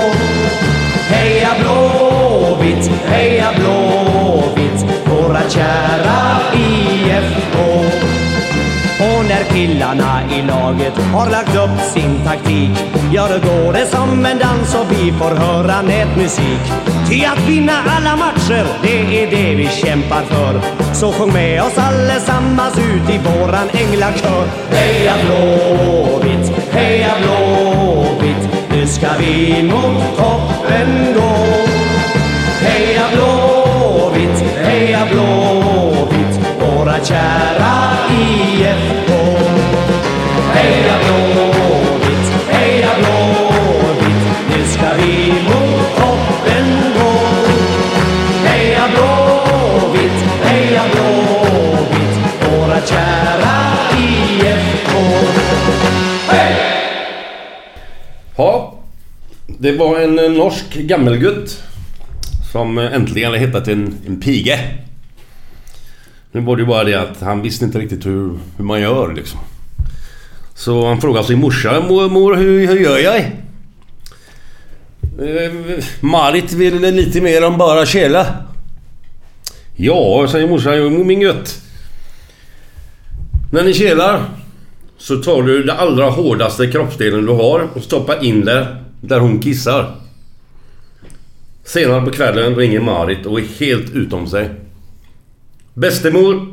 Heja 1.10 1.50
Blåvitt, 1.60 2.90
heja 3.06 3.48
Blåvitt, 3.56 4.86
våra 5.04 5.50
kära 5.50 6.40
IFK. 6.54 7.77
Och 9.00 9.24
när 9.28 9.44
killarna 9.44 10.20
i 10.30 10.42
laget 10.42 10.96
har 11.14 11.30
lagt 11.30 11.56
upp 11.56 11.80
sin 11.94 12.24
taktik. 12.24 12.70
Ja, 13.12 13.28
då 13.28 13.48
går 13.48 13.72
det 13.72 13.86
som 13.86 14.26
en 14.26 14.38
dans 14.38 14.74
och 14.74 14.92
vi 14.92 15.12
får 15.12 15.30
höra 15.30 15.82
nätmusik. 15.82 16.60
Ty 17.08 17.24
att 17.24 17.48
vinna 17.48 17.72
alla 17.86 18.16
matcher, 18.16 18.66
det 18.82 19.22
är 19.22 19.30
det 19.30 19.54
vi 19.54 19.68
kämpar 19.68 20.22
för. 20.22 20.60
Så 20.94 21.12
sjung 21.12 21.32
med 21.32 21.62
oss 21.62 21.78
allesammans 21.78 22.78
ut 22.78 23.14
i 23.14 23.18
våran 23.18 23.68
änglakör. 23.72 24.46
Heja 24.70 25.14
Blåvitt, 25.24 26.72
heja 26.72 27.14
Blåvitt 27.22 28.48
Nu 28.70 28.86
ska 28.86 29.08
vi 29.18 29.62
mot 29.62 30.16
toppen 30.16 31.14
gå 31.14 31.36
Heja 32.60 33.04
Blåvitt, 33.12 34.44
heja 34.64 35.06
Blåvitt 35.12 35.57
våra 36.98 37.06
kära 37.06 37.96
IFK 38.10 39.12
Heja 40.52 40.94
Blåvitt, 41.04 42.50
heja 42.50 42.90
Blåvitt. 42.98 44.24
Nu 44.50 44.64
ska 44.66 44.94
vi 44.96 45.32
mot 45.32 45.96
toppen 45.96 46.66
gå 46.94 47.12
Heja 48.48 48.88
Blåvitt, 48.94 50.42
heja 50.42 50.82
Blåvitt. 50.92 52.18
Våra 52.50 52.80
kära 52.80 53.54
IFK 53.98 54.90
Hej! 56.28 56.56
Ja, 58.36 58.74
det 59.46 59.72
var 59.72 60.00
en 60.00 60.14
norsk 60.14 60.74
gammelgutt 60.74 61.62
som 62.52 62.78
äntligen 62.78 63.30
hade 63.30 63.38
hittat 63.46 63.68
en, 63.68 63.94
en 64.06 64.20
pige. 64.20 64.58
Nu 66.32 66.40
var 66.40 66.56
det 66.56 66.62
ju 66.62 66.68
bara 66.68 66.84
det 66.84 66.94
att 66.94 67.20
han 67.20 67.42
visste 67.42 67.64
inte 67.64 67.78
riktigt 67.78 68.06
hur, 68.06 68.38
hur 68.56 68.64
man 68.64 68.80
gör 68.80 69.14
liksom. 69.14 69.40
Så 70.54 70.86
han 70.86 71.00
frågade 71.00 71.26
sin 71.26 71.38
morsa. 71.38 71.80
Mor, 71.80 72.34
hur, 72.34 72.66
hur 72.66 72.80
gör 72.80 72.98
jag? 72.98 73.16
Eh, 75.18 75.84
Marit 76.00 76.52
vill 76.52 76.80
lite 76.80 77.20
mer 77.20 77.42
än 77.42 77.58
bara 77.58 77.86
kela. 77.86 78.26
Ja, 79.76 80.28
säger 80.30 80.48
morsan. 80.48 81.06
Min 81.06 81.20
gött. 81.20 81.62
När 83.52 83.64
ni 83.64 83.74
kelar 83.74 84.24
så 84.98 85.16
tar 85.16 85.42
du 85.42 85.62
den 85.62 85.76
allra 85.76 86.10
hårdaste 86.10 86.66
kroppsdelen 86.66 87.26
du 87.26 87.32
har 87.32 87.68
och 87.74 87.82
stoppar 87.82 88.24
in 88.24 88.44
där, 88.44 88.84
där 89.00 89.20
hon 89.20 89.38
kissar. 89.38 89.94
Senare 91.64 92.04
på 92.04 92.10
kvällen 92.10 92.56
ringer 92.56 92.80
Marit 92.80 93.26
och 93.26 93.40
är 93.40 93.44
helt 93.58 93.94
utom 93.94 94.26
sig. 94.26 94.50
Bästemor! 95.78 96.46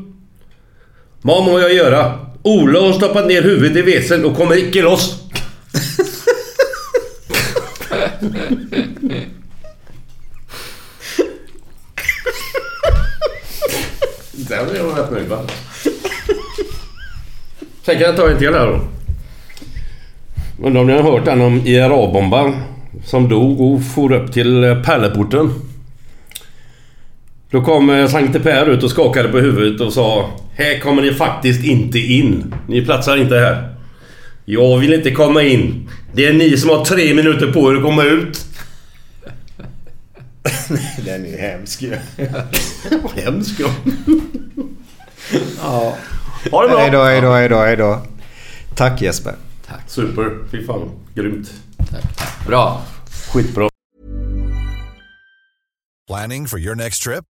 Vad 1.21 1.45
må 1.45 1.59
jag 1.59 1.73
göra? 1.73 2.19
Ola 2.43 2.79
har 2.79 2.93
stoppat 2.93 3.27
ner 3.27 3.41
huvudet 3.41 3.77
i 3.77 3.81
vesen 3.81 4.25
och 4.25 4.35
kommer 4.37 4.57
icke 4.57 4.81
loss. 4.81 5.21
Den 14.31 14.69
är 14.69 14.75
jag 14.75 14.99
rätt 14.99 15.11
nöjd 15.11 15.29
med. 15.29 15.51
Sen 17.83 17.95
kan 17.95 18.01
jag 18.01 18.15
ta 18.15 18.29
en 18.29 18.37
till 18.37 18.53
här 18.53 18.67
då. 18.67 18.81
Undrar 20.63 20.81
om 20.81 20.87
ni 20.87 20.93
har 20.93 21.03
hört 21.03 21.25
den 21.25 21.41
om 21.41 21.61
IRA-bombaren 21.65 22.55
som 23.05 23.29
dog 23.29 23.61
och 23.61 23.83
for 23.95 24.13
upp 24.13 24.33
till 24.33 24.81
pärleporten. 24.85 25.74
Då 27.49 27.61
kom 27.61 27.89
eh, 27.89 28.07
Sankte 28.07 28.39
Per 28.39 28.65
ut 28.69 28.83
och 28.83 28.91
skakade 28.91 29.29
på 29.29 29.37
huvudet 29.37 29.81
och 29.81 29.93
sa 29.93 30.31
Här 30.53 30.79
kommer 30.79 31.01
ni 31.01 31.13
faktiskt 31.13 31.63
inte 31.65 31.99
in. 31.99 32.55
Ni 32.67 32.85
platsar 32.85 33.17
inte 33.17 33.35
här. 33.35 33.75
Jag 34.45 34.77
vill 34.77 34.93
inte 34.93 35.11
komma 35.11 35.43
in. 35.43 35.89
Det 36.13 36.25
är 36.25 36.33
ni 36.33 36.57
som 36.57 36.69
har 36.69 36.85
tre 36.85 37.13
minuter 37.13 37.51
på 37.51 37.71
er 37.71 37.75
att 37.75 37.83
komma 37.83 38.03
ut. 38.03 38.45
Den 41.05 41.25
är 41.25 41.29
ju 41.29 41.37
hemsk 41.37 41.81
ju. 41.81 41.95
Hemsk 43.15 43.59
ja. 43.59 43.69
ja. 45.61 45.97
Ha 46.51 46.61
det 46.61 46.69
bra. 46.69 46.79
Hej 46.79 46.91
då, 46.91 47.03
hej 47.03 47.21
då, 47.21 47.31
hej 47.31 47.49
då, 47.49 47.57
hej 47.57 47.75
då. 47.75 48.01
Tack 48.75 49.01
Jesper. 49.01 49.35
Super. 49.87 50.31
Fy 50.51 50.65
fan. 50.65 50.91
Grymt. 51.15 51.53
Bra. 52.47 52.81
Skitbra. 53.33 53.69
Planning 56.07 56.47
for 56.47 56.59
your 56.59 56.75
next 56.75 57.03
trip? 57.03 57.23